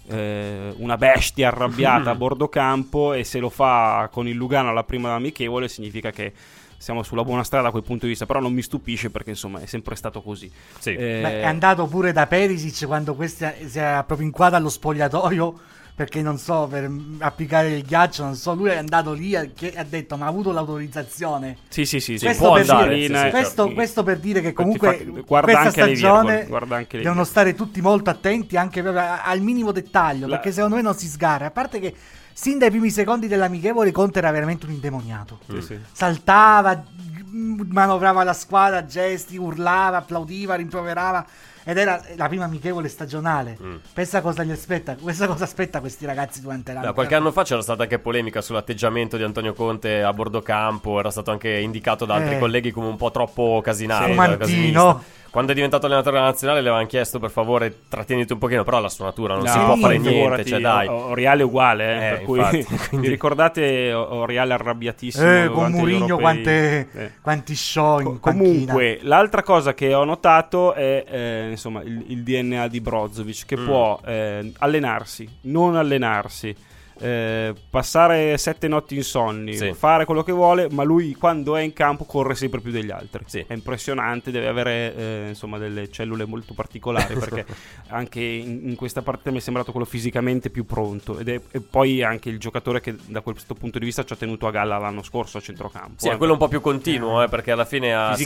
eh, 0.08 0.74
una 0.76 0.98
bestia 0.98 1.50
arrabbiata 1.50 2.10
a 2.10 2.16
bordo 2.18 2.50
campo, 2.50 3.14
e 3.14 3.24
se 3.24 3.38
lo 3.38 3.50
fa 3.50 4.10
con 4.12 4.28
il 4.28 4.36
Lugano 4.36 4.70
alla 4.70 4.84
prima 4.84 5.14
amichevole 5.14 5.68
significa 5.68 6.10
che 6.10 6.34
siamo 6.80 7.04
sulla 7.04 7.24
buona 7.24 7.44
strada 7.44 7.66
da 7.66 7.72
quel 7.72 7.84
punto 7.84 8.06
di 8.06 8.12
vista, 8.12 8.26
però 8.26 8.40
non 8.40 8.54
mi 8.54 8.62
stupisce 8.62 9.10
perché 9.10 9.32
insomma 9.32 9.60
è 9.60 9.66
sempre 9.66 9.96
stato 9.96 10.22
così. 10.22 10.50
Sì. 10.80 10.92
Eh, 10.92 11.20
Beh, 11.22 11.42
è 11.42 11.46
andato 11.46 11.86
pure 11.88 12.14
da 12.14 12.26
Perisic 12.26 12.88
quando 12.88 13.16
questo 13.16 13.52
si 13.68 13.78
è 13.78 14.04
proprio 14.08 14.26
inquadrato 14.26 14.56
allo 14.56 14.70
spogliatoio 14.70 15.60
perché 16.00 16.22
non 16.22 16.38
so, 16.38 16.66
per 16.72 16.90
applicare 17.18 17.74
il 17.74 17.84
ghiaccio, 17.84 18.24
non 18.24 18.36
so, 18.36 18.54
lui 18.56 18.70
è 18.70 18.78
andato 18.78 19.12
lì 19.12 19.34
e 19.34 19.74
ha 19.76 19.84
detto 19.84 20.16
ma 20.16 20.28
ha 20.28 20.30
avuto 20.30 20.54
l'autorizzazione. 20.54 21.58
Sì, 21.68 21.84
sì, 21.84 22.00
sì, 22.00 22.18
sì, 22.18 22.24
questo, 22.24 22.44
può 22.46 22.54
per 22.54 22.62
andare, 22.62 22.96
dire, 22.96 23.18
sì, 23.18 23.24
sì, 23.26 23.30
questo, 23.30 23.62
certo. 23.64 23.74
questo 23.74 24.04
per 24.04 24.20
dire 24.20 24.40
che 24.40 24.54
comunque 24.54 24.96
fa- 24.96 25.22
guarda 25.26 25.52
questa 25.52 25.60
anche 25.60 25.86
le 25.92 25.98
stagione 25.98 26.22
virgole, 26.22 26.48
guarda 26.48 26.76
anche 26.78 26.98
le 26.98 27.04
devono 27.04 27.24
stare 27.26 27.54
tutti 27.54 27.82
molto 27.82 28.10
attenti 28.10 28.56
anche 28.56 28.80
al 28.80 29.42
minimo 29.42 29.74
dettaglio 29.74 30.28
La- 30.28 30.36
perché 30.38 30.54
secondo 30.54 30.78
me 30.78 30.82
non 30.82 30.96
si 30.96 31.10
sgarra. 31.10 31.48
A 31.48 31.52
parte 31.52 31.82
che 31.82 31.94
sin 32.40 32.58
dai 32.58 32.70
primi 32.70 32.90
secondi 32.90 33.28
dell'amichevole 33.28 33.92
Conte 33.92 34.20
era 34.20 34.32
veramente 34.32 34.66
un 34.66 34.72
indemoniato. 34.72 35.40
Sì, 35.46 35.62
sì. 35.62 35.80
Saltava, 35.92 36.86
manovrava 37.34 38.24
la 38.24 38.32
squadra, 38.32 38.86
gesti, 38.86 39.36
urlava, 39.36 39.98
applaudiva, 39.98 40.56
rimproverava. 40.56 41.26
Ed 41.66 41.78
era 41.78 42.02
la 42.16 42.30
prima 42.30 42.46
amichevole 42.46 42.88
stagionale. 42.88 43.58
Mm. 43.62 43.76
Pensa 43.94 44.22
cosa 44.22 44.44
gli 44.44 44.52
aspetta. 44.52 44.96
Questa 44.96 45.28
cosa 45.28 45.44
aspetta 45.44 45.82
questi 45.82 46.06
ragazzi 46.06 46.40
durante 46.40 46.72
l'anno. 46.72 46.86
Da 46.86 46.94
qualche 46.94 47.16
anno 47.16 47.34
fa 47.34 47.44
c'era 47.44 47.62
stata 47.62 47.84
anche 47.84 48.00
polemica 48.00 48.40
sull'atteggiamento 48.40 49.18
di 49.18 49.24
Antonio 49.24 49.52
Conte 49.52 50.02
a 50.02 50.14
bordo 50.14 50.42
campo, 50.42 50.98
era 50.98 51.12
stato 51.12 51.32
anche 51.32 51.50
indicato 51.58 52.06
da 52.06 52.16
altri 52.16 52.36
Eh. 52.36 52.40
colleghi 52.40 52.72
come 52.72 52.88
un 52.88 52.96
po' 52.96 53.12
troppo 53.12 53.60
casinato. 53.62 54.06
Fumantino. 54.06 55.04
Quando 55.32 55.52
è 55.52 55.56
diventato 55.56 55.86
allenatore 55.86 56.16
della 56.16 56.28
nazionale 56.30 56.62
le 56.62 56.68
avevano 56.70 56.88
chiesto 56.88 57.20
per 57.20 57.30
favore 57.30 57.82
trattieniti 57.88 58.34
un 58.34 58.40
pochino, 58.40 58.64
però 58.64 58.80
la 58.80 58.90
sua 58.90 59.06
natura 59.06 59.36
non 59.36 59.44
No, 59.44 59.50
si 59.52 59.60
può 59.60 59.76
fare 59.76 60.00
figurati, 60.00 60.14
niente, 60.16 60.44
cioè 60.46 60.60
dai. 60.60 60.88
Oriale 60.88 61.42
è 61.42 61.46
uguale, 61.46 61.84
eh, 61.86 61.96
Eh, 62.08 62.10
per 62.16 62.22
cui 62.24 62.40
infatti, 62.40 62.66
vi 62.98 63.08
ricordate 63.08 63.94
Oriale 63.94 64.54
arrabbiatissimo 64.54 65.44
Eh, 65.44 65.50
con 65.50 65.72
Murigno 65.72 66.18
quante, 66.18 66.90
Eh. 66.94 67.12
quanti 67.22 67.56
show 67.56 68.00
in 68.00 68.06
Co- 68.06 68.18
panchina. 68.20 68.44
Comunque, 68.50 69.00
l'altra 69.04 69.44
cosa 69.44 69.74
che 69.76 69.94
ho 69.94 70.04
notato 70.04 70.74
è 70.74 71.06
eh, 71.08 71.48
insomma, 71.52 71.82
il, 71.84 72.04
il 72.08 72.24
DNA 72.24 72.68
di 72.68 72.82
Brozovic 72.82 73.46
che 73.46 73.58
Mm. 73.58 73.66
può 73.66 74.00
eh, 74.06 74.52
allenarsi, 74.60 75.28
non 75.42 75.76
allenarsi, 75.76 76.56
eh, 77.00 77.54
passare 77.70 78.38
sette 78.38 78.68
notti 78.68 78.96
insonni, 78.96 79.56
Sì. 79.56 79.74
fare 79.74 80.06
quello 80.06 80.24
che 80.24 80.32
vuole, 80.32 80.68
ma 80.72 80.84
lui 80.84 81.14
quando 81.16 81.56
è 81.56 81.62
in 81.62 81.74
campo 81.74 82.04
corre 82.06 82.36
sempre 82.36 82.60
più 82.60 82.72
degli 82.72 82.92
altri. 82.92 83.24
Sì. 83.28 83.44
È 83.48 83.54
impressionante, 83.54 84.32
deve 84.32 84.48
avere 84.48 84.96
eh, 84.96 85.26
insomma, 85.30 85.58
delle 85.58 85.90
cellule 85.90 86.26
molto 86.26 86.54
particolari 86.54 87.14
perché 87.20 87.46
anche 87.88 88.22
in, 88.22 88.62
in 88.70 88.76
questa 88.76 89.02
partita 89.02 89.32
mi 89.32 89.38
è 89.38 89.42
sembrato 89.42 89.72
quello 89.72 89.86
fisicamente 89.86 90.50
più 90.50 90.66
pronto 90.66 91.18
ed 91.20 91.30
è 91.30 91.40
e 91.52 91.62
poi 91.62 92.04
anche 92.04 92.30
il 92.30 92.38
giocatore 92.40 92.80
che 92.82 92.96
da 93.06 93.22
questo 93.22 93.54
punto 93.56 93.80
di 93.80 93.86
vista 93.86 94.04
ci 94.04 94.14
ha 94.14 94.16
tenuto 94.16 94.46
a 94.48 94.52
galla 94.52 94.78
l'anno 94.78 95.02
scorso 95.04 95.38
a 95.38 95.42
centrocampo. 95.42 95.94
Sì, 95.98 96.08
eh. 96.10 96.14
è 96.14 96.18
quello 96.18 96.34
un 96.34 96.40
po' 96.40 96.48
più 96.48 96.62
continuo, 96.62 97.24
eh, 97.24 97.28
perché 97.30 97.52
alla 97.52 97.66
fine 97.66 97.94
ha 97.94 98.16
sempre 98.16 98.18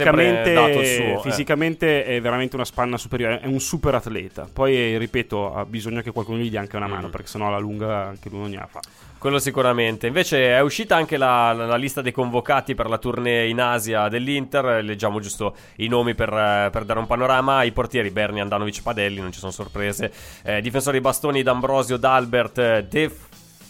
Fisicamente, 0.43 0.53
dato 0.53 0.79
il 0.79 0.85
suo. 0.87 1.03
eh. 1.03 1.19
fisicamente 1.21 2.05
è 2.05 2.19
veramente 2.21 2.55
una 2.55 2.65
spanna 2.65 2.97
superiore, 2.97 3.39
è 3.39 3.45
un 3.47 3.59
super 3.59 3.95
atleta. 3.95 4.47
Poi, 4.51 4.75
eh, 4.75 4.97
ripeto, 4.97 5.53
ha 5.53 5.65
bisogno 5.65 6.01
che 6.01 6.11
qualcuno 6.11 6.39
gli 6.39 6.49
dia 6.49 6.59
anche 6.59 6.75
una 6.75 6.87
mano, 6.87 7.07
Mm. 7.07 7.11
perché 7.11 7.27
sennò 7.27 7.47
alla 7.47 7.59
lunga 7.59 8.07
anche 8.07 8.29
lui 8.29 8.39
non 8.39 8.49
gliela 8.63 8.67
fa. 8.67 8.79
Quello 9.17 9.39
sicuramente. 9.39 10.07
Invece 10.07 10.47
è 10.55 10.59
uscita 10.61 10.95
anche 10.95 11.17
la, 11.17 11.53
la- 11.53 11.65
la 11.65 11.75
lista 11.75 12.01
dei 12.01 12.11
convocati 12.11 12.75
per 12.75 12.87
la 12.89 12.97
tournée 12.97 13.47
in 13.47 13.59
Asia 13.61 14.07
dell'Inter. 14.09 14.83
Leggiamo 14.83 15.19
giusto 15.19 15.55
i 15.77 15.87
nomi 15.87 16.13
per, 16.15 16.29
per 16.71 16.83
dare 16.83 16.99
un 16.99 17.07
panorama. 17.07 17.63
I 17.63 17.71
portieri 17.71 18.09
Berni, 18.09 18.41
Andanovic, 18.41 18.81
Padelli, 18.81 19.21
non 19.21 19.31
ci 19.31 19.39
sono 19.39 19.51
sorprese. 19.51 20.11
Eh, 20.43 20.61
difensori 20.61 20.99
bastoni 20.99 21.41
D'Ambrosio, 21.43 21.97
D'Albert, 21.97 22.57
eh, 22.57 22.85
De, 22.89 23.09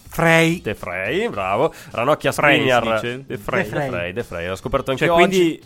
Frey. 0.09 0.61
De 0.61 0.73
Frey, 0.75 1.27
bravo. 1.29 1.73
Ranocchia 1.91 2.31
Skriniar. 2.31 2.99
De 3.01 3.37
Frey. 3.37 3.69
De 3.69 3.87
Frey, 3.87 4.13
De 4.13 4.23
Frey. 4.23 4.47
L'ho 4.47 4.55
scoperto 4.55 4.91
anche 4.91 5.05
Cioè, 5.05 5.13
oggi. 5.15 5.27
quindi 5.27 5.61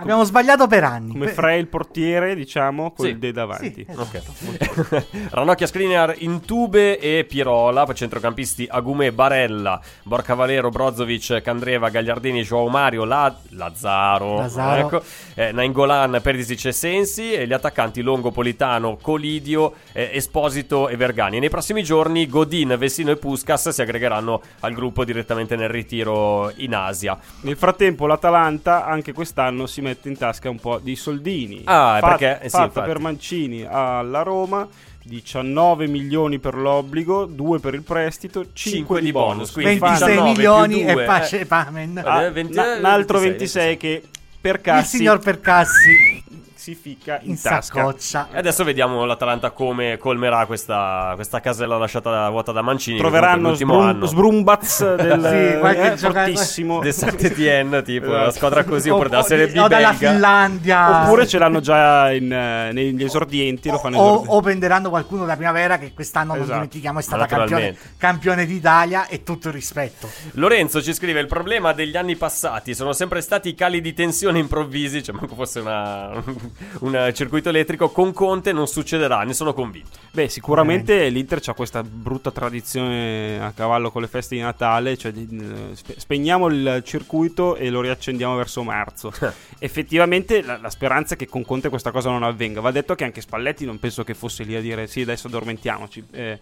Abbiamo 0.00 0.24
sbagliato 0.24 0.66
per 0.66 0.84
anni. 0.84 1.12
come 1.12 1.28
Frey 1.28 1.58
il 1.60 1.66
portiere, 1.66 2.34
diciamo, 2.34 2.92
con 2.92 3.04
Sì. 3.06 3.12
il 3.12 3.18
D 3.18 3.30
davanti. 3.32 3.72
Sì, 3.74 3.86
esatto. 3.88 4.02
Ok. 4.02 5.06
Ranocchia 5.30 5.66
Skriniar, 5.66 6.14
Intube 6.18 6.98
e 6.98 7.24
Pirola, 7.28 7.86
centrocampisti 7.92 8.66
Agumè, 8.70 9.10
Barella, 9.12 9.80
Borca 10.04 10.34
Valero, 10.34 10.70
Brozovic, 10.70 11.40
Candreva, 11.42 11.88
Gagliardini, 11.90 12.42
Joao 12.42 12.68
Mario, 12.68 13.04
La- 13.04 13.34
Lazzaro, 13.50 14.36
Lazzaro. 14.36 14.80
Ecco. 14.86 15.02
Eh, 15.34 15.52
Nainggolan, 15.52 16.20
Perisic 16.22 16.66
e 16.66 16.72
Sensi 16.72 17.32
e 17.32 17.46
gli 17.46 17.52
attaccanti 17.52 18.00
Longo, 18.02 18.30
Politano, 18.30 18.96
Colidio, 19.00 19.74
eh, 19.92 20.10
Esposito 20.14 20.88
e 20.88 20.96
Vergani. 20.96 21.38
Nei 21.38 21.50
prossimi 21.50 21.82
giorni 21.82 22.26
Godin, 22.26 22.76
Vessino 22.78 23.10
e 23.10 23.16
Puskas 23.16 23.68
si 23.70 23.82
aggregheranno 23.82 24.40
al 24.60 24.72
gruppo 24.72 25.04
direttamente 25.04 25.56
nel 25.56 25.68
ritiro 25.68 26.50
in 26.56 26.74
Asia. 26.74 27.18
Nel 27.42 27.56
frattempo, 27.56 28.06
l'Atalanta 28.06 28.84
anche 28.86 29.12
quest'anno 29.12 29.66
si 29.66 29.80
mette 29.80 29.89
in 30.04 30.16
tasca 30.16 30.48
un 30.50 30.58
po' 30.58 30.78
di 30.78 30.96
soldini. 30.96 31.62
Ah, 31.64 31.98
Fat- 32.00 32.18
perché- 32.18 32.44
eh 32.44 32.48
sì, 32.48 32.56
fatta 32.56 32.82
per 32.82 32.98
Mancini 32.98 33.64
alla 33.68 34.22
Roma. 34.22 34.66
19 35.02 35.86
milioni 35.86 36.38
per 36.38 36.54
l'obbligo, 36.54 37.24
2 37.24 37.58
per 37.58 37.74
il 37.74 37.82
prestito, 37.82 38.42
5, 38.52 38.70
Cinque 38.70 38.98
di 39.00 39.06
di 39.06 39.12
bonus. 39.12 39.32
bonus, 39.34 39.52
quindi 39.52 39.78
26 39.78 40.08
19 40.08 40.28
milioni 40.30 40.82
e 40.84 41.04
pace 41.04 41.40
eh. 41.40 41.46
pamen. 41.46 41.98
Ah, 41.98 42.14
Ah, 42.16 42.30
20 42.30 42.54
na- 42.54 42.76
un 42.76 42.84
altro 42.84 43.18
26, 43.18 43.64
26, 43.64 43.76
che 43.78 44.08
per 44.40 44.56
Il 44.56 44.60
Cassi 44.60 44.96
signor 44.98 45.18
Percassi. 45.18 46.22
Si 46.60 46.74
ficca 46.74 47.18
in, 47.22 47.30
In 47.30 47.40
tasca. 47.40 47.60
saccoccia. 47.80 48.28
E 48.32 48.38
adesso 48.38 48.64
vediamo 48.64 49.04
l'Atalanta 49.06 49.50
come 49.50 49.96
colmerà 49.96 50.44
questa, 50.44 51.12
questa 51.14 51.40
casella 51.40 51.78
lasciata 51.78 52.28
vuota 52.28 52.52
da 52.52 52.60
Mancini. 52.60 52.98
Troveranno 52.98 53.54
Sbrum- 53.54 53.80
anno 53.82 54.04
Sbrumbaz 54.06 54.94
del 54.96 55.52
Sì, 55.54 55.58
qualche 55.58 55.92
eh, 55.92 55.96
fortissimo. 55.96 56.80
del 56.80 56.92
Saint-Étienne, 56.92 57.82
tipo 57.82 58.08
una 58.08 58.16
Esatto. 58.22 58.30
squadra 58.36 58.64
così, 58.64 58.90
O- 58.90 58.94
oppure 58.94 59.08
della 59.08 59.22
Serie 59.22 59.48
B 59.48 59.56
o 59.56 59.68
dalla. 59.68 59.92
Finlandia. 59.94 61.02
Oppure 61.04 61.26
ce 61.26 61.38
l'hanno 61.38 61.60
già 61.60 62.12
in, 62.12 62.30
eh, 62.30 62.72
negli 62.72 63.02
esordienti, 63.02 63.70
lo 63.70 63.78
fanno 63.78 63.96
o, 63.98 64.06
esordire. 64.12 64.32
o 64.34 64.40
prenderanno 64.42 64.88
qualcuno 64.90 65.24
da 65.24 65.36
primavera 65.36 65.78
che 65.78 65.92
quest'anno 65.94 66.32
non 66.32 66.42
Esatto. 66.42 66.52
dimentichiamo 66.54 66.98
è 66.98 67.02
stata 67.02 67.24
campione, 67.26 67.76
campione 67.96 68.44
d'Italia 68.44 69.06
e 69.06 69.22
tutto 69.22 69.48
il 69.48 69.54
rispetto. 69.54 70.08
Lorenzo 70.32 70.82
ci 70.82 70.92
scrive: 70.92 71.20
Il 71.20 71.26
problema 71.26 71.72
degli 71.72 71.96
anni 71.96 72.16
passati 72.16 72.74
sono 72.74 72.92
sempre 72.92 73.22
stati 73.22 73.48
i 73.48 73.54
cali 73.54 73.80
di 73.80 73.94
tensione 73.94 74.38
improvvisi. 74.38 75.02
Cioè, 75.02 75.14
manco 75.14 75.34
fosse 75.34 75.60
una, 75.60 76.10
un 76.80 77.10
circuito 77.14 77.48
elettrico. 77.48 77.90
Con 77.90 78.12
Conte 78.12 78.52
non 78.52 78.66
succederà, 78.66 79.22
ne 79.22 79.32
sono 79.32 79.54
convinto. 79.54 79.98
Beh, 80.12 80.28
sicuramente 80.28 81.08
l'Inter 81.08 81.40
ha 81.46 81.54
questa 81.54 81.82
brutta 81.82 82.30
tradizione 82.30 83.40
a 83.40 83.52
cavallo 83.52 83.90
con 83.90 84.02
le 84.02 84.08
feste 84.08 84.34
di 84.34 84.40
Natale, 84.40 84.96
cioè 84.96 85.12
eh, 85.14 85.74
spe- 85.74 85.94
spegniamo 85.98 86.48
il 86.48 86.82
circuito 86.84 87.56
e 87.56 87.70
lo 87.70 87.80
riaccendiamo 87.80 88.34
verso 88.36 88.62
marzo. 88.62 89.12
Effettivamente 89.58 90.42
la, 90.42 90.58
la 90.60 90.70
speranza 90.70 91.14
è 91.14 91.16
che 91.16 91.26
con 91.28 91.44
Conte 91.44 91.68
questa 91.68 91.90
cosa 91.90 92.10
non 92.10 92.22
avvenga. 92.22 92.60
Va 92.60 92.70
detto 92.70 92.94
che 92.94 93.04
anche 93.04 93.20
Spalletti 93.20 93.64
non 93.64 93.78
penso 93.78 94.02
che 94.04 94.14
fosse 94.14 94.42
lì 94.44 94.56
a 94.56 94.60
dire 94.60 94.86
sì, 94.86 95.02
adesso 95.02 95.28
addormentiamoci. 95.28 96.04
Eh, 96.10 96.38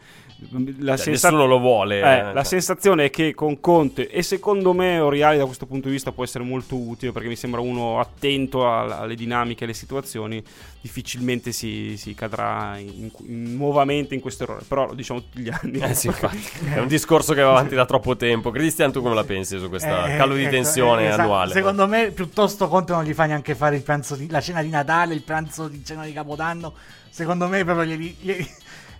la 0.79 0.97
Cioè, 0.97 1.05
sensa- 1.05 1.29
nessuno 1.31 1.47
lo 1.47 1.59
vuole. 1.59 1.97
eh, 1.97 2.01
eh, 2.01 2.23
la 2.23 2.33
cioè. 2.33 2.45
sensazione 2.45 3.07
è 3.07 3.11
che 3.11 3.35
con 3.35 3.61
Conte 3.61 4.09
e 4.09 4.23
secondo 4.23 4.73
me 4.73 4.99
Oriali 4.99 5.37
da 5.39 5.45
questo 5.45 5.67
punto 5.67 5.89
di 5.89 5.95
vista 5.95 6.13
può 6.13 6.25
essere 6.25 6.45
molto 6.45 6.77
utile 6.77 7.13
perché 7.13 7.29
mi 7.29 7.37
sembra 7.37 7.61
uno 7.61 7.99
attento 8.01 8.71
alle 8.73 9.15
dinamiche 9.15 9.65
alle 9.65 9.75
situazioni 9.75 9.98
difficilmente 10.81 11.53
si, 11.53 11.97
si 11.97 12.15
cadrà 12.15 12.77
in- 12.79 13.11
in- 13.27 13.57
nuovamente 13.57 14.15
in 14.15 14.21
questo 14.21 14.45
errore 14.45 14.65
però 14.67 14.87
lo 14.87 14.95
diciamo 14.95 15.21
tutti 15.21 15.41
gli 15.41 15.51
anni 15.51 15.79
Eh 15.81 15.95
sì. 15.95 16.09
È 16.73 16.79
un 16.79 16.87
discorso 16.87 17.35
che 17.35 17.43
va 17.43 17.51
avanti 17.51 17.75
da 17.75 17.85
troppo 17.87 18.17
tempo. 18.17 18.51
Cristian, 18.51 18.93
tu 18.93 19.03
come 19.03 19.15
la 19.15 19.25
pensi 19.25 19.59
su 19.59 19.69
questo 19.69 19.89
Eh, 19.89 20.17
calo 20.17 20.35
di 20.35 20.43
ecco, 20.43 20.51
tensione 20.53 21.03
eh, 21.03 21.07
esatto. 21.07 21.23
annuale? 21.23 21.53
Secondo 21.53 21.87
me, 21.89 22.11
piuttosto 22.11 22.69
Conte 22.69 22.93
non 22.93 23.05
gli 23.05 23.15
fa 23.15 23.25
neanche 23.27 23.55
fare 23.55 23.77
il 23.77 23.83
pranzo 23.83 24.15
di, 24.17 24.29
la 24.31 24.41
cena 24.41 24.63
di 24.63 24.69
Natale, 24.69 25.15
il 25.15 25.23
pranzo 25.23 25.69
di 25.69 25.85
cena 25.85 26.05
di 26.05 26.13
Capodanno. 26.13 26.75
Secondo 27.11 27.49
me, 27.49 27.65
proprio 27.65 27.85
glieli, 27.87 28.17
glieli- 28.21 28.51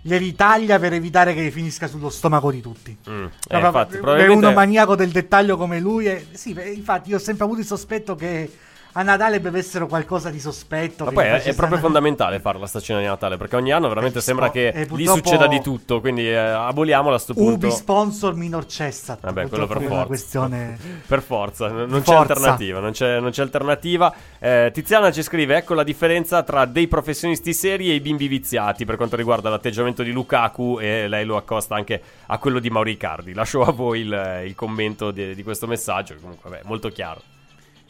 glieli 0.01 0.35
taglia 0.35 0.79
per 0.79 0.93
evitare 0.93 1.33
che 1.33 1.51
finisca 1.51 1.87
sullo 1.87 2.09
stomaco 2.09 2.51
di 2.51 2.61
tutti. 2.61 2.95
Mm. 3.09 3.25
Eh, 3.47 3.57
infatti, 3.59 3.91
per 3.91 3.99
probabilmente 4.01 4.45
uno 4.45 4.55
maniaco 4.55 4.95
del 4.95 5.09
dettaglio 5.09 5.57
come 5.57 5.79
lui. 5.79 6.05
è- 6.07 6.25
sì, 6.31 6.55
infatti, 6.73 7.09
io 7.11 7.17
ho 7.17 7.19
sempre 7.19 7.45
avuto 7.45 7.59
il 7.59 7.65
sospetto 7.65 8.15
che 8.15 8.49
a 8.93 9.03
Natale 9.03 9.39
bevessero 9.39 9.87
qualcosa 9.87 10.29
di 10.29 10.39
sospetto. 10.39 11.05
Ma 11.05 11.11
poi 11.11 11.25
gli 11.25 11.27
è, 11.27 11.43
è 11.43 11.55
proprio 11.55 11.77
fondamentale 11.79 12.39
fare 12.39 12.57
la 12.59 12.65
stazione 12.67 13.01
di 13.01 13.07
Natale 13.07 13.37
perché 13.37 13.55
ogni 13.55 13.71
anno 13.71 13.87
veramente 13.87 14.17
Eh, 14.17 14.21
sembra 14.21 14.45
spo- 14.45 14.53
che 14.53 14.67
e 14.69 14.79
lì 14.81 14.85
purtroppo- 14.87 15.15
succeda 15.17 15.47
di 15.47 15.61
tutto. 15.61 15.99
Quindi 15.99 16.27
eh, 16.29 16.35
aboliamola 16.35 17.15
a 17.15 17.19
sto 17.19 17.33
punto. 17.33 17.67
Ubi 17.67 17.75
sponsor 17.75 18.35
minor 18.35 18.65
cessat. 18.65 19.19
Vabbè, 19.21 19.47
quello 19.47 19.67
per 19.67 19.77
è 19.77 19.85
forza. 19.87 20.05
questione. 20.05 20.77
Per 21.09 21.21
forza, 21.21 21.67
non 21.69 21.87
c'è 21.87 22.13
Forza. 22.13 22.17
alternativa. 22.33 22.79
Non 22.79 22.91
c'è, 22.91 23.19
non 23.19 23.31
c'è 23.31 23.41
alternativa. 23.41 24.13
Eh, 24.39 24.69
Tiziana 24.73 25.11
ci 25.11 25.21
scrive: 25.23 25.55
Ecco 25.57 25.73
la 25.73 25.83
differenza 25.83 26.43
tra 26.43 26.65
dei 26.65 26.87
professionisti 26.87 27.53
seri 27.53 27.89
e 27.89 27.93
i 27.95 27.99
bimbi 27.99 28.27
viziati 28.27 28.85
per 28.85 28.95
quanto 28.95 29.15
riguarda 29.15 29.49
l'atteggiamento 29.49 30.03
di 30.03 30.11
Lukaku. 30.11 30.79
E 30.79 31.07
lei 31.07 31.25
lo 31.25 31.37
accosta 31.37 31.75
anche 31.75 32.01
a 32.27 32.37
quello 32.37 32.59
di 32.59 32.69
Mauri 32.69 32.97
Cardi. 32.97 33.33
Lascio 33.33 33.61
a 33.63 33.71
voi 33.71 34.01
il, 34.01 34.41
il 34.45 34.55
commento 34.55 35.11
di, 35.11 35.33
di 35.35 35.43
questo 35.43 35.67
messaggio. 35.67 36.13
Che 36.15 36.19
comunque, 36.21 36.49
vabbè, 36.49 36.61
molto 36.65 36.89
chiaro. 36.89 37.21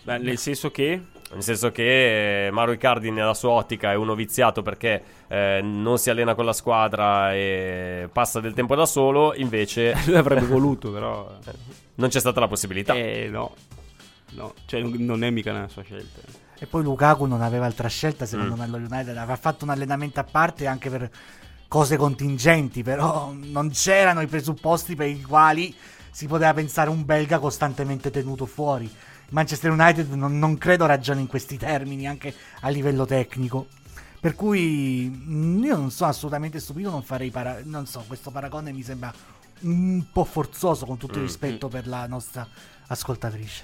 Beh, 0.03 0.17
nel 0.17 0.37
senso 0.37 0.71
che 0.71 1.01
Nel 1.31 1.43
senso 1.43 1.71
che 1.71 2.47
eh, 2.47 2.51
Mauro 2.51 2.71
Icardi 2.71 3.11
nella 3.11 3.33
sua 3.35 3.51
ottica 3.51 3.91
è 3.91 3.95
uno 3.95 4.15
viziato 4.15 4.61
perché 4.63 5.03
eh, 5.27 5.59
non 5.61 5.99
si 5.99 6.09
allena 6.09 6.33
con 6.33 6.45
la 6.45 6.53
squadra 6.53 7.33
e 7.35 8.09
passa 8.11 8.39
del 8.39 8.53
tempo 8.53 8.75
da 8.75 8.87
solo, 8.87 9.35
invece 9.35 9.93
lui 10.07 10.15
avrebbe 10.15 10.45
voluto 10.47 10.91
però 10.91 11.37
non 11.95 12.09
c'è 12.09 12.19
stata 12.19 12.39
la 12.39 12.47
possibilità. 12.47 12.95
eh 12.95 13.27
no 13.29 13.53
no 14.31 14.53
cioè 14.65 14.81
non- 14.81 15.23
è 15.23 15.29
mica 15.29 15.51
una 15.51 15.67
sua 15.67 15.83
scelta 15.83 16.21
E 16.59 16.65
poi 16.65 16.81
Lukaku 16.83 17.25
non 17.25 17.41
aveva 17.41 17.65
altra 17.65 17.87
scelta, 17.87 18.25
secondo 18.25 18.55
Mm. 18.55 18.57
me, 18.57 18.63
allo 18.65 18.77
United. 18.77 19.15
Aveva 19.15 19.35
fatto 19.37 19.63
un 19.65 19.69
allenamento 19.71 20.19
a 20.19 20.23
parte 20.23 20.65
anche 20.67 20.89
per 20.89 21.09
cose 21.67 21.95
contingenti, 21.95 22.81
però 22.83 23.31
non 23.33 23.69
c'erano 23.71 24.21
i 24.21 24.27
presupposti 24.27 24.95
per 24.95 25.07
i 25.07 25.21
quali 25.21 25.73
si 26.11 26.25
poteva 26.27 26.53
pensare 26.53 26.89
un 26.89 27.05
belga 27.05 27.39
costantemente 27.39 28.09
tenuto 28.11 28.45
fuori. 28.45 28.89
Manchester 29.31 29.71
United 29.71 30.11
non, 30.13 30.37
non 30.39 30.57
credo 30.57 30.85
ragioni 30.85 31.21
in 31.21 31.27
questi 31.27 31.57
termini, 31.57 32.07
anche 32.07 32.33
a 32.61 32.69
livello 32.69 33.05
tecnico. 33.05 33.67
Per 34.19 34.35
cui 34.35 35.09
mm, 35.09 35.63
io 35.63 35.77
non 35.77 35.91
sono 35.91 36.09
assolutamente 36.09 36.59
stupito, 36.59 36.89
non 36.89 37.03
farei 37.03 37.31
para- 37.31 37.59
non 37.63 37.85
so, 37.85 38.03
questo 38.07 38.31
paragone 38.31 38.71
mi 38.71 38.83
sembra 38.83 39.13
un 39.61 40.03
po' 40.11 40.25
forzoso 40.25 40.85
con 40.85 40.97
tutto 40.97 41.15
il 41.15 41.21
Mm. 41.21 41.25
rispetto 41.25 41.67
per 41.67 41.87
la 41.87 42.05
nostra 42.07 42.47
ascoltatrice. 42.87 43.63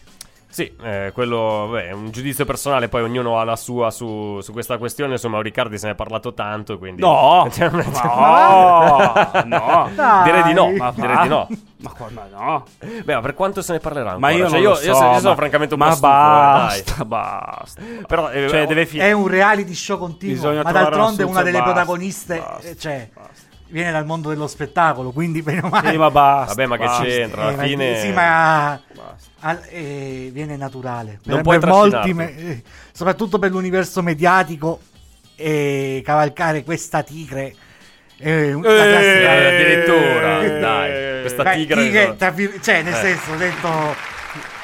Sì, 0.56 0.74
eh, 0.84 1.12
quello 1.14 1.68
vabbè, 1.70 1.90
è 1.90 1.92
un 1.92 2.12
giudizio 2.12 2.46
personale, 2.46 2.88
poi 2.88 3.02
ognuno 3.02 3.38
ha 3.38 3.44
la 3.44 3.58
sua 3.58 3.92
su, 3.92 4.40
su 4.40 4.54
questa 4.54 4.78
questione. 4.78 5.12
Insomma, 5.12 5.42
Riccardi 5.42 5.78
se 5.78 5.88
ne 5.88 5.92
è 5.92 5.96
parlato 5.96 6.34
tanto, 6.34 6.78
quindi... 6.78 7.02
no 7.02 7.46
Cioè, 7.52 7.70
no 7.70 9.14
no 9.46 9.90
Dai. 9.94 10.24
Direi 10.24 10.44
di 10.44 10.54
no, 10.54 10.72
ma 10.72 10.92
direi 10.96 11.18
di 11.24 11.28
no. 11.28 11.48
ma 11.78 11.92
qua- 11.92 12.10
ma 12.10 12.28
no 12.32 12.64
Beh, 13.04 13.16
ma 13.16 13.20
per 13.20 13.34
quanto 13.34 13.62
se 13.62 13.74
ne 13.74 13.80
parlerà 13.80 14.18
ma 14.18 14.30
ancora? 14.30 14.34
io 14.46 14.50
Cioè, 14.50 14.54
non 14.54 14.62
io, 14.62 14.70
lo 14.70 14.76
so 14.76 14.86
io 14.86 14.94
sono, 14.94 15.12
io 15.12 15.18
sono 15.18 15.30
ma- 15.30 15.36
francamente 15.36 15.74
un 15.74 15.80
po' 15.80 15.86
ma 15.86 15.94
eh, 15.94 16.00
basta 16.00 17.06
basta 17.06 17.82
Però, 18.08 18.30
eh, 18.32 18.48
cioè 18.48 18.64
oh, 18.64 18.66
deve 18.66 18.86
fi- 18.86 19.00
È 19.00 19.12
un 19.12 19.28
reality 19.28 19.74
show 19.74 19.98
continuo, 19.98 20.36
Bisogna 20.36 20.64
ma 20.64 20.72
d'altronde 20.72 21.24
una 21.24 21.32
una 21.32 21.42
delle 21.44 21.58
soluzione, 21.58 21.74
protagoniste 21.86 22.38
basta, 22.40 22.68
eh, 22.70 22.78
cioè, 22.78 23.10
basta. 23.14 23.44
Viene 23.68 23.92
dal 23.92 24.06
mondo 24.06 24.30
dello 24.30 24.48
spettacolo, 24.48 25.12
quindi 25.12 25.42
bene 25.42 25.62
o 25.64 25.70
male. 25.70 25.92
Sì, 25.92 25.98
ma 25.98 26.12
basta 26.12 26.54
Vabbè, 26.54 26.66
ma 26.68 26.78
che 26.78 26.86
basta. 26.86 27.04
c'entra? 27.04 27.42
Eh, 27.42 27.48
alla 27.48 27.56
ma- 27.58 27.64
fine- 27.64 28.00
Sì, 28.00 28.12
ma 28.12 28.72
al- 29.42 29.62
eh, 29.70 30.30
viene 30.32 30.56
naturale. 30.58 31.20
Non 31.24 31.36
Per, 31.38 31.42
puoi 31.42 31.60
per 31.60 31.70
molti, 31.70 32.14
me- 32.14 32.38
eh, 32.38 32.64
soprattutto 32.92 33.40
per 33.40 33.52
l'universo 33.52 34.02
mediatico, 34.02 34.80
e 35.36 36.02
cavalcare 36.06 36.64
questa 36.64 37.04
tigre 37.04 37.54
è 38.18 38.54
un- 38.54 38.62
la 38.62 38.70
Eh, 38.86 38.90
classica- 38.90 39.34
Eh, 39.36 39.56
addirittura, 39.56 40.42
Eh, 40.42 40.60
dai, 40.60 41.22
questa 41.22 41.44
Beh, 41.44 41.54
tigre... 41.56 42.16
tra 42.18 42.32
vir- 42.32 42.60
cioè, 42.62 42.82
nel 42.84 42.94
Eh. 42.94 42.98
senso, 42.98 43.36
detto 43.36 44.14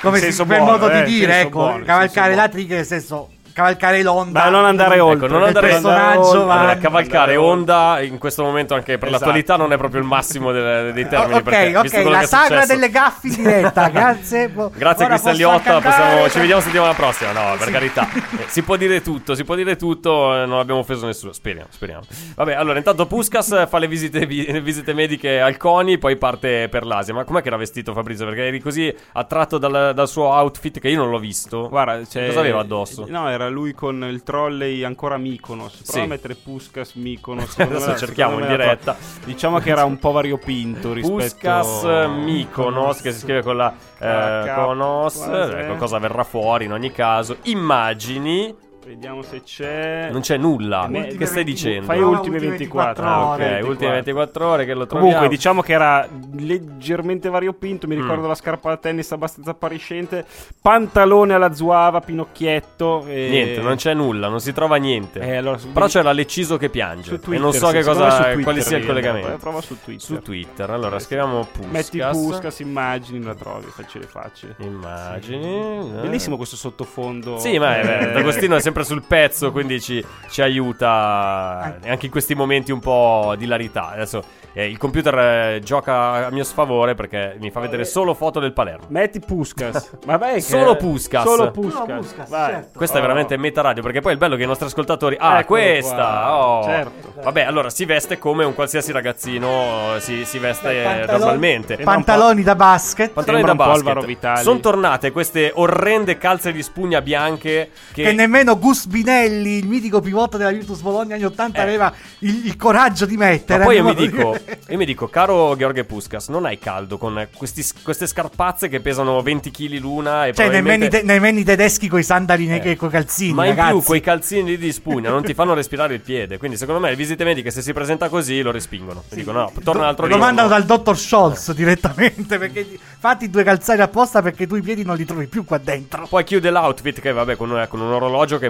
come 0.02 0.20
si, 0.20 0.34
per 0.36 0.46
buono, 0.46 0.64
modo 0.72 0.90
eh, 0.90 1.04
di 1.04 1.12
dire, 1.12 1.42
ecco, 1.42 1.50
buono, 1.50 1.84
cavalcare 1.84 2.36
la 2.36 2.48
tigre, 2.48 2.78
nel 2.78 2.86
senso, 2.86 3.30
cavalcare 3.54 4.02
l'onda. 4.04 4.44
Ma 4.44 4.50
non 4.50 4.66
andare 4.66 4.96
Ecco, 4.96 5.06
oltre 5.06 5.28
non 5.28 5.44
andare- 5.44 5.68
il 5.68 5.74
personaggio 5.74 6.46
va 6.46 6.60
Allora, 6.60 6.78
cavalcare 6.78 7.36
onda 7.36 8.00
in 8.02 8.18
questo 8.18 8.44
momento 8.44 8.74
anche 8.74 8.98
per 8.98 9.08
Esatto. 9.10 9.26
l'attualità 9.26 9.56
non 9.56 9.74
è 9.74 9.78
proprio 9.78 10.02
il 10.02 10.08
massimo 10.08 10.52
delle- 10.52 10.92
dei 10.94 11.08
termini. 11.08 11.34
ok, 11.40 11.42
perché, 11.44 11.78
ok, 11.78 12.04
la 12.10 12.24
sagra 12.24 12.66
delle 12.66 12.90
gaffe 12.90 13.28
in 13.28 13.36
diretta, 13.36 13.88
grazie. 13.90 14.52
Grazie 14.76 15.06
Cristian 15.08 15.36
Liotta, 15.36 15.80
possiamo- 15.82 16.30
ci 16.30 16.40
vediamo 16.40 16.62
settimana 16.62 16.94
prossima. 16.94 17.32
No, 17.32 17.56
per 17.58 17.68
Sì. 17.68 17.72
carità. 17.72 18.08
Eh, 18.42 18.46
si 18.48 18.62
può 18.64 18.76
dire 18.78 19.02
tutto, 19.02 19.36
si 19.36 19.44
può 19.44 19.56
dire 19.56 19.76
tutto, 19.76 20.34
eh, 20.42 20.46
non 20.46 20.60
abbiamo 20.60 20.80
offeso 20.80 21.06
nessuno. 21.06 21.32
Speriamo, 21.34 21.68
speriamo. 21.70 22.02
Vabbè, 22.36 22.54
allora 22.54 22.78
intanto 22.78 23.06
Puskas 23.06 23.68
fa 23.68 23.78
le 23.78 23.88
visite, 23.88 24.26
vi- 24.26 24.50
le 24.50 24.62
visite 24.62 24.94
mediche 24.94 25.40
al 25.42 25.58
CONI, 25.58 25.98
poi 25.98 26.16
parte 26.18 26.68
per 26.70 26.86
l'Asia. 26.86 27.14
Ma 27.14 27.24
com'è 27.24 27.42
che 27.42 27.48
era 27.50 27.58
vestito 27.58 27.94
Fabrizio? 27.94 28.26
Perché 28.26 28.46
eri 28.48 28.60
così 28.60 28.94
attratto 29.14 29.58
dal, 29.58 29.92
dal 29.94 30.08
suo 30.08 30.26
outfit 30.26 30.80
che 30.80 30.90
io 30.90 30.98
non 30.98 31.10
l'ho 31.10 31.20
visto. 31.20 31.68
Guarda, 31.70 32.00
c'è- 32.08 32.28
Cosa 32.28 32.40
aveva 32.40 32.62
addosso? 32.62 33.06
No, 33.10 33.30
era 33.30 33.41
lui 33.50 33.74
con 33.74 34.04
il 34.04 34.24
trolley 34.24 34.84
ancora 34.84 35.18
Mykonos. 35.18 35.82
Prova 35.84 35.92
Sì. 35.92 36.00
a 36.00 36.08
mettere 36.08 36.36
Puskas, 36.36 36.94
Mykonos. 36.94 37.58
Adesso 37.60 37.90
me- 37.90 37.98
cerchiamo 37.98 38.40
in 38.40 38.48
diretta. 38.48 38.96
Diciamo 39.24 39.60
che 39.60 39.70
era 39.70 39.84
un 39.86 39.98
po' 40.00 40.12
variopinto 40.12 40.94
rispetto 40.94 41.18
Puskas 41.18 41.84
Mykonos 42.08 43.02
che 43.02 43.12
si 43.12 43.20
scrive 43.20 43.42
con 43.42 43.58
la 43.58 43.74
eh, 44.00 44.52
quasi. 44.54 45.22
Ecco 45.56 45.76
cosa 45.76 46.00
verrà 46.00 46.24
fuori 46.24 46.66
in 46.66 46.74
ogni 46.74 46.92
caso. 46.92 47.38
Immagini. 47.44 48.70
Vediamo 48.84 49.22
se 49.22 49.44
c'è. 49.44 50.10
Non 50.12 50.22
c'è 50.22 50.38
nulla. 50.38 50.88
Me- 50.88 51.08
che 51.16 51.26
stai 51.28 51.44
dicendo? 51.44 51.86
Fai 51.86 52.00
No, 52.00 52.10
ultime 52.10 52.38
ultime 52.38 52.58
24. 52.58 53.04
24 53.04 53.06
Ah, 53.06 53.22
ok, 53.26 53.30
ore. 53.34 53.44
24. 53.44 53.70
ultime 53.70 53.92
24 53.92 54.48
ore 54.48 54.66
che 54.66 54.74
lo 54.74 54.86
troviamo. 54.88 55.06
Comunque, 55.14 55.30
diciamo 55.36 55.62
che 55.62 55.74
era 55.74 56.08
leggermente 56.34 57.30
variopinto. 57.30 57.88
Mi 57.88 57.96
ricordo 57.96 58.26
Mm. 58.26 58.28
la 58.30 58.36
scarpa 58.36 58.70
da 58.70 58.78
tennis 58.78 59.12
abbastanza 59.12 59.52
appariscente. 59.52 60.26
Pantalone 60.62 61.34
alla 61.36 61.54
zuava, 61.54 62.02
pinocchietto. 62.02 63.06
E... 63.06 63.28
Niente, 63.30 63.62
non 63.62 63.76
c'è 63.76 63.94
nulla, 63.94 64.28
non 64.30 64.40
si 64.40 64.52
trova 64.52 64.78
niente. 64.78 65.20
Eh, 65.20 65.36
allora, 65.38 65.58
su- 65.60 65.72
Però 65.72 65.86
c'è 65.86 66.02
la 66.02 66.12
Leciso 66.12 66.58
che 66.58 66.70
piange. 66.70 67.04
su 67.10 67.20
Twitter, 67.20 67.36
e 67.36 67.40
non 67.40 67.54
so 67.54 67.68
che 67.70 67.84
cosa, 67.84 68.24
Twitter 68.24 68.44
quale 68.44 68.62
sia 68.62 68.78
il 68.78 68.86
collegamento. 68.86 69.34
Eh, 69.34 69.38
Prova 69.38 69.62
su 69.62 69.78
Twitter. 69.82 70.04
Su 70.06 70.22
Twitter, 70.22 70.70
allora 70.72 70.98
scriviamo 71.00 71.48
Puskas. 71.52 71.72
Metti 71.72 72.00
Puskas, 72.00 72.60
immagini, 72.60 73.24
la 73.24 73.36
trovi, 73.36 73.68
facile 73.68 74.06
facile. 74.06 74.56
Immagini. 74.58 75.92
Bellissimo 76.02 76.36
questo 76.36 76.56
sottofondo. 76.56 77.38
Sì, 77.38 77.58
ma 77.60 77.80
è 77.80 77.86
vero, 77.86 78.12
D'Agostino 78.14 78.56
è 78.56 78.60
sempre 78.72 78.84
sul 78.86 79.04
pezzo, 79.06 79.52
quindi 79.52 79.82
ci, 79.82 80.04
ci 80.30 80.42
aiuta 80.42 81.78
anche 81.86 82.06
in 82.06 82.12
questi 82.12 82.36
momenti 82.36 82.72
un 82.72 82.80
po' 82.80 83.36
di 83.38 83.46
larità. 83.46 83.90
Adesso 83.92 84.24
eh, 84.54 84.70
il 84.70 84.78
computer 84.78 85.18
eh, 85.56 85.60
gioca 85.62 86.26
a 86.28 86.32
mio 86.32 86.44
sfavore 86.46 86.96
perché 86.96 87.36
mi 87.40 87.52
fa 87.52 87.60
vedere 87.60 87.84
solo 87.84 88.14
foto 88.14 88.40
del 88.40 88.54
Palermo. 88.54 88.86
Metti 88.90 89.20
Puskas. 89.20 89.98
Vabbè, 90.06 90.34
che- 90.36 90.42
Solo 90.42 90.76
Puskas. 90.78 91.24
Solo 91.24 91.52
Puskas. 91.52 91.74
Solo 91.86 92.00
Puskas, 92.00 92.30
Vai. 92.30 92.52
certo. 92.52 92.78
Questa 92.78 92.98
è 92.98 93.02
veramente 93.02 93.38
meta 93.38 93.62
radio 93.62 93.84
perché 93.84 94.00
poi 94.00 94.14
il 94.14 94.18
bello 94.18 94.36
è 94.36 94.38
che 94.38 94.44
i 94.44 94.48
nostri 94.48 94.68
ascoltatori. 94.68 95.18
Ah, 95.20 95.40
Eccolo 95.40 95.60
questa! 95.60 96.38
Oh. 96.38 96.64
Certo. 96.64 97.14
Vabbè, 97.22 97.42
allora 97.42 97.70
si 97.70 97.84
veste 97.86 98.18
come 98.18 98.46
un 98.46 98.54
qualsiasi 98.54 98.92
ragazzino 98.94 99.98
si, 100.00 100.24
si 100.26 100.40
veste 100.40 100.70
Beh, 100.70 100.84
pantaloni- 100.84 101.20
normalmente. 101.20 101.78
Pantaloni 101.78 102.44
da 102.44 102.56
basket. 102.56 103.12
Pantaloni 103.12 103.44
da 103.44 103.56
basket. 103.56 104.34
Sono 104.42 104.60
tornate 104.60 105.12
queste 105.12 105.52
orrende 105.54 106.18
calze 106.18 106.52
di 106.52 106.64
spugna 106.64 107.02
bianche 107.02 107.72
che, 107.94 108.04
Che 108.04 108.12
nemmeno 108.14 108.56
Gus 108.62 108.86
Binelli, 108.86 109.58
il 109.58 109.68
mitico 109.68 110.00
pivotto 110.02 110.38
della 110.38 110.52
Virtus 110.52 110.82
Bologna 110.82 111.16
anni 111.16 111.24
80, 111.24 111.58
Eh. 111.58 111.62
aveva 111.64 111.92
il, 112.20 112.46
il 112.46 112.56
coraggio 112.58 113.08
di 113.08 113.18
mettere. 113.18 113.58
Ma 113.60 113.66
poi 113.66 113.76
io 113.78 113.84
mi, 113.84 113.96
dico, 113.96 114.38
io 114.70 114.78
mi 114.78 114.86
dico, 114.86 115.08
caro 115.08 115.56
Gheorghe 115.56 115.84
Puskas, 115.84 116.30
non 116.30 116.46
hai 116.46 116.60
caldo 116.60 117.00
con 117.00 117.28
questi- 117.36 117.66
queste 117.82 118.06
scarpazze 118.06 118.70
che 118.70 118.80
pesano 118.80 119.20
20 119.24 119.50
kg 119.50 119.80
l'una 119.80 120.28
e 120.28 120.34
Cioè, 120.34 120.46
i 120.46 120.50
probabilmente... 120.50 121.00
te- 121.00 121.04
nemmeno 121.04 121.40
i 121.40 121.44
tedeschi 121.44 121.88
con 121.88 121.98
i 122.00 122.04
sandali 122.04 122.48
Eh. 122.52 122.76
coi 122.76 122.90
calzini. 122.90 123.34
Ma 123.34 123.46
in 123.46 123.56
ragazzi. 123.56 123.72
più 123.72 123.82
quei 123.84 124.02
calzini 124.02 124.58
di 124.58 124.72
spugna 124.72 125.10
non 125.10 125.24
ti 125.24 125.34
fanno 125.34 125.56
respirare 125.56 125.96
il 125.96 126.02
piede. 126.02 126.38
Quindi 126.38 126.56
secondo 126.58 126.80
me 126.80 126.90
le 126.92 126.96
visite 126.96 127.24
mediche 127.24 127.50
se 127.50 127.64
si 127.64 127.74
presenta 127.74 128.10
così 128.10 128.42
lo 128.44 128.52
respingono. 128.52 129.04
E 129.10 129.16
dicono 129.16 129.40
no, 129.40 129.52
torna 129.64 129.82
un 129.82 129.88
altro 129.88 130.06
Lo 130.06 130.18
mandano 130.18 130.48
dal 130.50 130.66
dottor 130.66 130.96
Scholz 130.98 131.52
direttamente. 131.54 132.38
Perché 132.38 132.78
fatti 133.00 133.28
due 133.32 133.44
calzari 133.44 133.82
apposta 133.82 134.22
perché 134.22 134.46
tu 134.46 134.56
i 134.56 134.62
piedi 134.62 134.84
non 134.84 134.96
li 134.96 135.06
trovi 135.06 135.26
più 135.26 135.46
qua 135.46 135.58
dentro. 135.58 136.06
Poi 136.08 136.24
chiude 136.24 136.52
l'outfit 136.52 137.00
che 137.00 137.12
vabbè 137.12 137.36
con 137.36 137.50
un, 137.50 137.66
con 137.68 137.80
un 137.82 137.92
orologio 137.92 138.38
che 138.38 138.50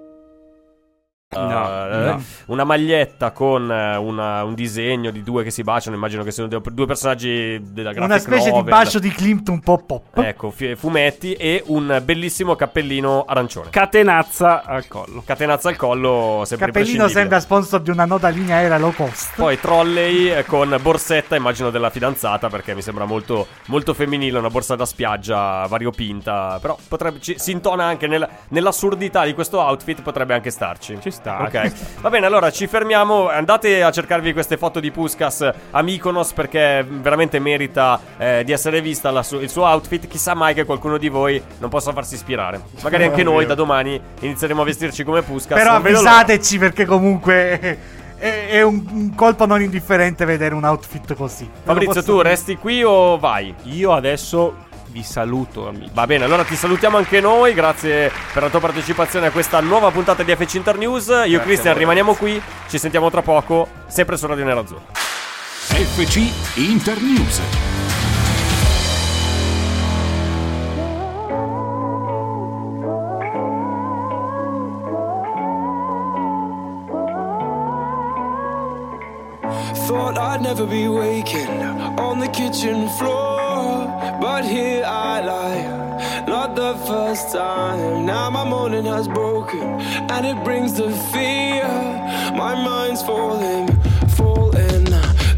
No, 1.33 1.87
eh, 1.87 1.97
no. 2.07 2.23
Una 2.47 2.65
maglietta 2.65 3.31
con 3.31 3.71
eh, 3.71 3.95
una- 3.95 4.43
un 4.43 4.53
disegno 4.53 5.11
di 5.11 5.23
due 5.23 5.43
che 5.43 5.49
si 5.51 5.63
baciano. 5.63 5.95
Immagino 5.95 6.23
che 6.23 6.31
siano 6.31 6.49
due, 6.49 6.85
personaggi 6.85 7.57
della 7.71 7.93
graphic 7.93 8.11
Una 8.11 8.19
specie 8.19 8.49
di 8.49 8.57
novel. 8.57 8.69
bacio 8.69 8.99
di 8.99 9.09
Klimt 9.11 9.47
un 9.47 9.61
po' 9.61 9.77
pop. 9.77 10.17
Ecco, 10.17 10.51
fumetti 10.75 11.31
e 11.35 11.63
un 11.67 12.01
bellissimo 12.03 12.55
cappellino 12.55 13.23
arancione. 13.25 13.69
Catenazza 13.69 14.63
al 14.65 14.87
collo. 14.89 15.23
Catenazza 15.25 15.69
al 15.69 15.77
collo, 15.77 16.43
sempre 16.45 16.65
Cappellino 16.67 17.07
sembra 17.07 17.39
sponsor 17.39 17.79
di 17.79 17.91
una 17.91 18.03
nota 18.03 18.27
linea 18.27 18.57
aerea 18.57 18.77
low 18.77 18.91
cost. 18.93 19.33
Poi 19.35 19.57
trolley 19.57 20.27
eh, 20.31 20.43
con 20.43 20.77
borsetta, 20.81 21.37
immagino 21.37 21.69
della 21.69 21.89
fidanzata, 21.89 22.49
perché 22.49 22.75
mi 22.75 22.81
sembra 22.81 23.05
molto, 23.05 23.47
molto 23.67 23.93
femminile, 23.93 24.37
una 24.37 24.49
borsa 24.49 24.75
da 24.75 24.85
spiaggia 24.85 25.65
variopinta. 25.67 26.57
Però 26.61 26.77
potrebbe, 26.89 27.21
ci- 27.21 27.39
si 27.39 27.51
intona 27.51 27.85
anche 27.85 28.07
nel- 28.07 28.27
nell'assurdità 28.49 29.23
di 29.23 29.33
questo 29.33 29.59
outfit, 29.61 30.01
potrebbe 30.01 30.33
anche 30.33 30.49
starci. 30.49 30.97
Ci 30.99 31.09
sta. 31.09 31.19
Ok, 31.29 31.69
ci 31.69 31.75
sta. 31.75 32.01
va 32.01 32.09
bene. 32.09 32.25
Allora 32.25 32.51
ci 32.51 32.67
fermiamo. 32.67 33.29
Andate 33.29 33.83
a 33.83 33.91
cercarvi 33.91 34.33
queste 34.33 34.57
foto 34.57 34.79
di 34.79 34.91
Puskas 34.91 35.49
a 35.71 35.81
Mykonos 35.81 36.33
perché 36.33 36.85
veramente 36.87 37.39
merita 37.39 37.99
eh, 38.17 38.43
di 38.43 38.51
essere 38.51 38.81
vista 38.81 39.11
la 39.11 39.23
su- 39.23 39.39
il 39.39 39.49
suo 39.49 39.63
outfit. 39.65 40.07
Chissà 40.07 40.33
mai 40.33 40.53
che 40.53 40.65
qualcuno 40.65 40.97
di 40.97 41.09
voi 41.09 41.41
non 41.59 41.69
possa 41.69 41.91
farsi 41.91 42.15
ispirare. 42.15 42.61
Magari 42.81 43.03
anche 43.05 43.23
noi 43.23 43.45
da 43.45 43.55
domani 43.55 43.99
inizieremo 44.19 44.61
a 44.61 44.65
vestirci 44.65 45.03
come 45.03 45.21
Puskas. 45.21 45.57
Però 45.57 45.75
avvisateci 45.75 46.57
perché 46.57 46.85
comunque 46.85 47.99
è, 48.21 48.61
un, 48.61 48.85
un 48.91 49.15
colpo 49.15 49.45
non 49.45 49.61
indifferente 49.61 50.25
vedere 50.25 50.53
un 50.53 50.63
outfit 50.63 51.15
così. 51.15 51.49
Fabrizio, 51.63 52.03
tu 52.03 52.17
dire. 52.17 52.29
resti 52.29 52.55
qui 52.55 52.83
o 52.83 53.17
vai? 53.17 53.53
Io 53.63 53.93
adesso 53.93 54.69
vi 54.91 55.03
saluto, 55.03 55.67
amici. 55.67 55.89
Va 55.93 56.05
bene, 56.05 56.25
allora 56.25 56.43
ti 56.43 56.55
salutiamo 56.55 56.97
anche 56.97 57.19
noi. 57.19 57.53
Grazie 57.53 58.11
per 58.33 58.43
la 58.43 58.49
tua 58.49 58.59
partecipazione 58.59 59.27
a 59.27 59.31
questa 59.31 59.59
nuova 59.61 59.89
puntata 59.91 60.23
di 60.23 60.35
FC 60.35 60.55
Internews. 60.55 61.07
Io 61.25 61.39
e 61.39 61.41
Christian 61.41 61.77
rimaniamo 61.77 62.13
qui. 62.13 62.41
Ci 62.67 62.77
sentiamo 62.77 63.09
tra 63.09 63.21
poco, 63.21 63.67
sempre 63.87 64.17
su 64.17 64.27
Radio 64.27 64.43
Nerazzurra. 64.43 64.83
FC 64.91 66.29
Internews. 66.57 67.41
Thought 79.87 80.17
I'd 80.17 80.41
never 80.41 80.65
be 80.65 80.87
waking 80.87 81.61
on 81.99 82.19
the 82.19 82.27
kitchen 82.29 82.87
floor, 82.97 83.40
but 84.19 84.43
here 84.43 84.83
I 84.85 85.21
lie, 85.21 86.25
not 86.27 86.55
the 86.55 86.73
first 86.87 87.31
time. 87.31 88.05
Now 88.05 88.29
my 88.29 88.43
morning 88.43 88.85
has 88.85 89.07
broken, 89.07 89.61
and 90.13 90.25
it 90.25 90.43
brings 90.43 90.73
the 90.73 90.91
fear. 91.11 91.67
My 92.35 92.53
mind's 92.55 93.01
falling, 93.03 93.67
falling. 94.17 94.85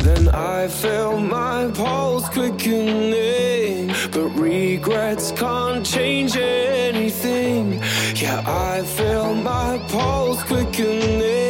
Then 0.03 0.28
I 0.28 0.68
feel 0.68 1.18
my 1.20 1.72
pulse 1.74 2.28
quickening, 2.30 3.88
but 4.11 4.30
regrets 4.38 5.32
can't 5.32 5.86
change 5.86 6.36
anything. 6.36 7.82
Yeah, 8.16 8.43
I 8.45 8.84
feel 8.84 9.34
my 9.34 9.78
pulse 9.89 10.43
quickening 10.43 11.43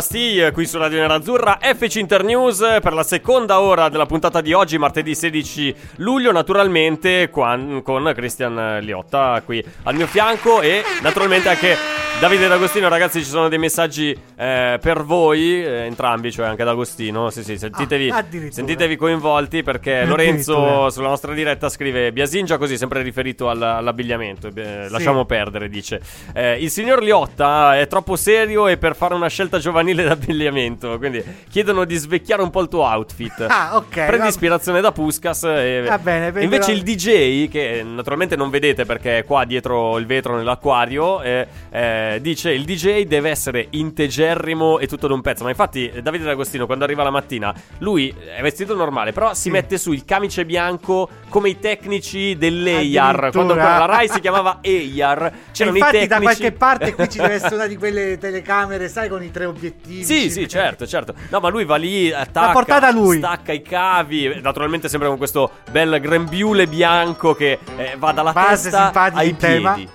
Bastille 0.00 0.50
qui 0.52 0.64
su 0.64 0.78
Radio 0.78 0.98
Nerazzurra, 0.98 1.58
FC 1.60 1.96
Internews 1.96 2.78
per 2.80 2.94
la 2.94 3.02
seconda 3.02 3.60
ora 3.60 3.90
della 3.90 4.06
puntata 4.06 4.40
di 4.40 4.54
oggi, 4.54 4.78
martedì 4.78 5.14
16 5.14 5.74
luglio, 5.96 6.32
naturalmente 6.32 7.28
con 7.28 7.82
Christian 8.16 8.78
Liotta 8.80 9.42
qui 9.44 9.62
al 9.82 9.94
mio 9.94 10.06
fianco 10.06 10.62
e 10.62 10.82
naturalmente 11.02 11.50
anche 11.50 11.76
Davide 12.18 12.48
D'Agostino. 12.48 12.88
Ragazzi, 12.88 13.20
ci 13.22 13.28
sono 13.28 13.48
dei 13.48 13.58
messaggi 13.58 14.10
eh, 14.36 14.78
per 14.80 15.04
voi, 15.04 15.62
eh, 15.64 15.84
entrambi, 15.84 16.32
cioè 16.32 16.46
anche 16.46 16.64
D'Agostino. 16.64 17.28
Sì, 17.30 17.42
sì, 17.44 17.56
sentitevi, 17.58 18.10
Ah, 18.10 18.24
sentitevi 18.50 18.96
coinvolti 18.96 19.62
perché 19.62 20.04
Lorenzo 20.06 20.88
sulla 20.90 21.08
nostra 21.08 21.32
diretta 21.34 21.68
scrive 21.68 22.10
Biasingia 22.12 22.56
così, 22.58 22.76
sempre 22.78 23.02
riferito 23.02 23.48
al- 23.50 23.62
all'abbigliamento. 23.62 24.48
Eh, 24.48 24.84
Sì. 24.86 24.92
Lasciamo 24.92 25.24
perdere, 25.26 25.68
dice. 25.68 26.00
Eh, 26.34 26.56
il 26.62 26.70
signor 26.70 27.02
Liotta 27.02 27.78
è 27.78 27.86
troppo 27.86 28.16
serio 28.16 28.66
e 28.66 28.76
per 28.76 28.96
fare 28.96 29.14
una 29.14 29.28
scelta 29.28 29.58
giovanile 29.58 29.88
d'abbigliamento. 29.94 30.98
Quindi 30.98 31.22
chiedono 31.48 31.84
di 31.84 31.96
svecchiare 31.96 32.42
un 32.42 32.50
po' 32.50 32.60
il 32.62 32.68
tuo 32.68 32.82
outfit. 32.82 33.46
Ah, 33.60 33.76
ok. 33.76 33.88
Prendi 33.92 34.18
va- 34.18 34.26
ispirazione 34.28 34.80
da 34.80 34.92
Puskas. 34.92 35.42
E... 35.44 35.84
Va 35.86 35.98
bene, 35.98 36.28
e 36.28 36.30
vedrò. 36.30 36.44
invece 36.44 36.72
il 36.72 36.82
DJ, 36.82 37.48
che 37.48 37.82
naturalmente 37.84 38.36
non 38.36 38.48
vedete 38.48 38.84
perché 38.84 39.18
è 39.18 39.24
qua 39.24 39.44
dietro 39.44 39.98
il 39.98 40.06
vetro 40.06 40.36
nell'acquario, 40.36 41.20
eh, 41.20 41.46
eh, 41.70 42.18
dice 42.22 42.52
il 42.52 42.64
DJ 42.64 43.02
deve 43.04 43.28
essere 43.30 43.66
integerrimo 43.70 44.78
e 44.78 44.86
tutto 44.86 45.08
d'un 45.08 45.20
pezzo. 45.20 45.42
Ma 45.44 45.50
infatti, 45.50 45.88
eh, 45.88 46.00
Davide 46.02 46.24
D'Agostino, 46.24 46.66
quando 46.66 46.84
arriva 46.84 47.02
la 47.02 47.10
mattina, 47.10 47.52
lui 47.78 48.14
è 48.36 48.40
vestito 48.40 48.74
normale, 48.74 49.12
però 49.12 49.34
si 49.34 49.50
mette 49.50 49.78
su 49.78 49.92
il 49.92 50.04
camice 50.04 50.44
bianco 50.44 51.08
come 51.28 51.48
i 51.50 51.58
tecnici 51.58 52.36
dell'EIAR. 52.36 53.30
Quando 53.32 53.54
la 53.54 53.84
Rai 53.84 54.08
si 54.08 54.20
chiamava 54.20 54.58
EIAR, 54.62 55.32
c'erano 55.52 55.76
i 55.76 55.78
Infatti, 55.80 55.98
tecnici. 55.98 56.06
da 56.08 56.20
qualche 56.20 56.52
parte 56.52 56.94
qui 56.94 57.08
ci 57.08 57.18
deve 57.18 57.34
essere 57.34 57.54
una 57.56 57.66
di 57.66 57.76
quelle 57.76 58.18
telecamere, 58.18 58.88
sai, 58.88 59.08
con 59.08 59.22
i 59.22 59.30
tre 59.30 59.44
obiettivi. 59.44 59.69
Sì, 59.84 60.04
Ci- 60.04 60.30
sì, 60.30 60.48
certo, 60.48 60.86
certo. 60.86 61.14
No, 61.30 61.40
ma 61.40 61.48
lui 61.48 61.64
va 61.64 61.76
lì, 61.76 62.12
attacca, 62.12 62.52
portata 62.52 62.90
lui. 62.90 63.18
stacca 63.18 63.52
i 63.52 63.62
cavi. 63.62 64.40
Naturalmente 64.40 64.88
sempre 64.88 65.08
con 65.08 65.16
questo 65.18 65.50
bel 65.70 66.00
grembiule 66.00 66.66
bianco 66.66 67.34
che 67.34 67.58
eh, 67.76 67.94
va 67.98 68.12
dalla 68.12 68.32
Base 68.32 68.70
testa 68.70 68.90
ai 69.12 69.28
in 69.30 69.36
tema. 69.36 69.72
piedi. 69.74 69.90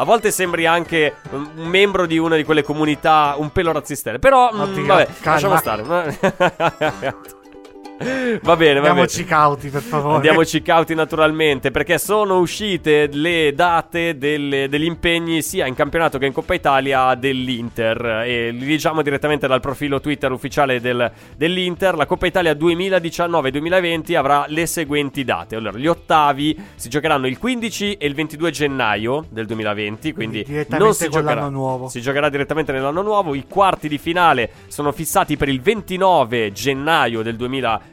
A 0.00 0.04
volte 0.04 0.30
sembri 0.30 0.64
anche 0.64 1.16
un 1.30 1.48
un 1.56 1.66
membro 1.66 2.06
di 2.06 2.18
una 2.18 2.36
di 2.36 2.44
quelle 2.44 2.62
comunità 2.62 3.34
un 3.36 3.50
pelo 3.50 3.72
razzistelle. 3.72 4.18
Però, 4.20 4.50
mm, 4.54 4.60
Ottica, 4.60 4.94
vabbè, 4.94 5.08
calma. 5.20 5.48
lasciamo 5.50 5.56
stare. 5.56 6.18
Va 8.42 8.56
bene, 8.56 8.74
va 8.74 8.80
bene. 8.80 8.88
Andiamoci 8.88 9.24
cauti, 9.24 9.68
per 9.68 9.82
favore. 9.82 10.16
Andiamoci 10.16 10.62
cauti 10.62 10.94
naturalmente 10.94 11.70
perché 11.70 11.98
sono 11.98 12.38
uscite 12.38 13.08
le 13.12 13.52
date 13.54 14.16
delle- 14.18 14.68
degli 14.68 14.84
impegni 14.84 15.42
sia 15.42 15.66
in 15.66 15.74
campionato 15.74 16.18
che 16.18 16.26
in 16.26 16.32
Coppa 16.32 16.54
Italia 16.54 17.14
dell'Inter 17.14 18.22
e 18.24 18.50
li 18.50 18.66
leggiamo 18.66 19.02
direttamente 19.02 19.46
dal 19.46 19.60
profilo 19.60 20.00
Twitter 20.00 20.30
ufficiale 20.30 20.80
del- 20.80 21.10
dell'Inter. 21.36 21.96
La 21.96 22.06
Coppa 22.06 22.26
Italia 22.26 22.52
2019-2020 22.54 24.14
avrà 24.16 24.44
le 24.48 24.66
seguenti 24.66 25.24
date. 25.24 25.56
Allora, 25.56 25.76
gli 25.78 25.86
ottavi 25.86 26.56
si 26.76 26.88
giocheranno 26.88 27.26
il 27.26 27.38
15 27.38 27.94
e 27.94 28.06
il 28.06 28.14
22 28.14 28.50
gennaio 28.50 29.24
del 29.30 29.46
2020, 29.46 30.12
quindi, 30.12 30.42
direttamente 30.44 30.84
non 30.84 30.94
si 30.94 31.08
giocherà 31.08 31.48
nuovo. 31.48 31.88
si 31.88 32.00
giocherà 32.00 32.28
direttamente 32.28 32.72
nell'anno 32.72 33.02
nuovo. 33.02 33.34
I 33.34 33.44
quarti 33.48 33.88
di 33.88 33.98
finale 33.98 34.50
sono 34.68 34.92
fissati 34.92 35.36
per 35.36 35.48
il 35.48 35.60
29 35.60 36.52
gennaio 36.52 37.22
del 37.22 37.36
2020, 37.36 37.86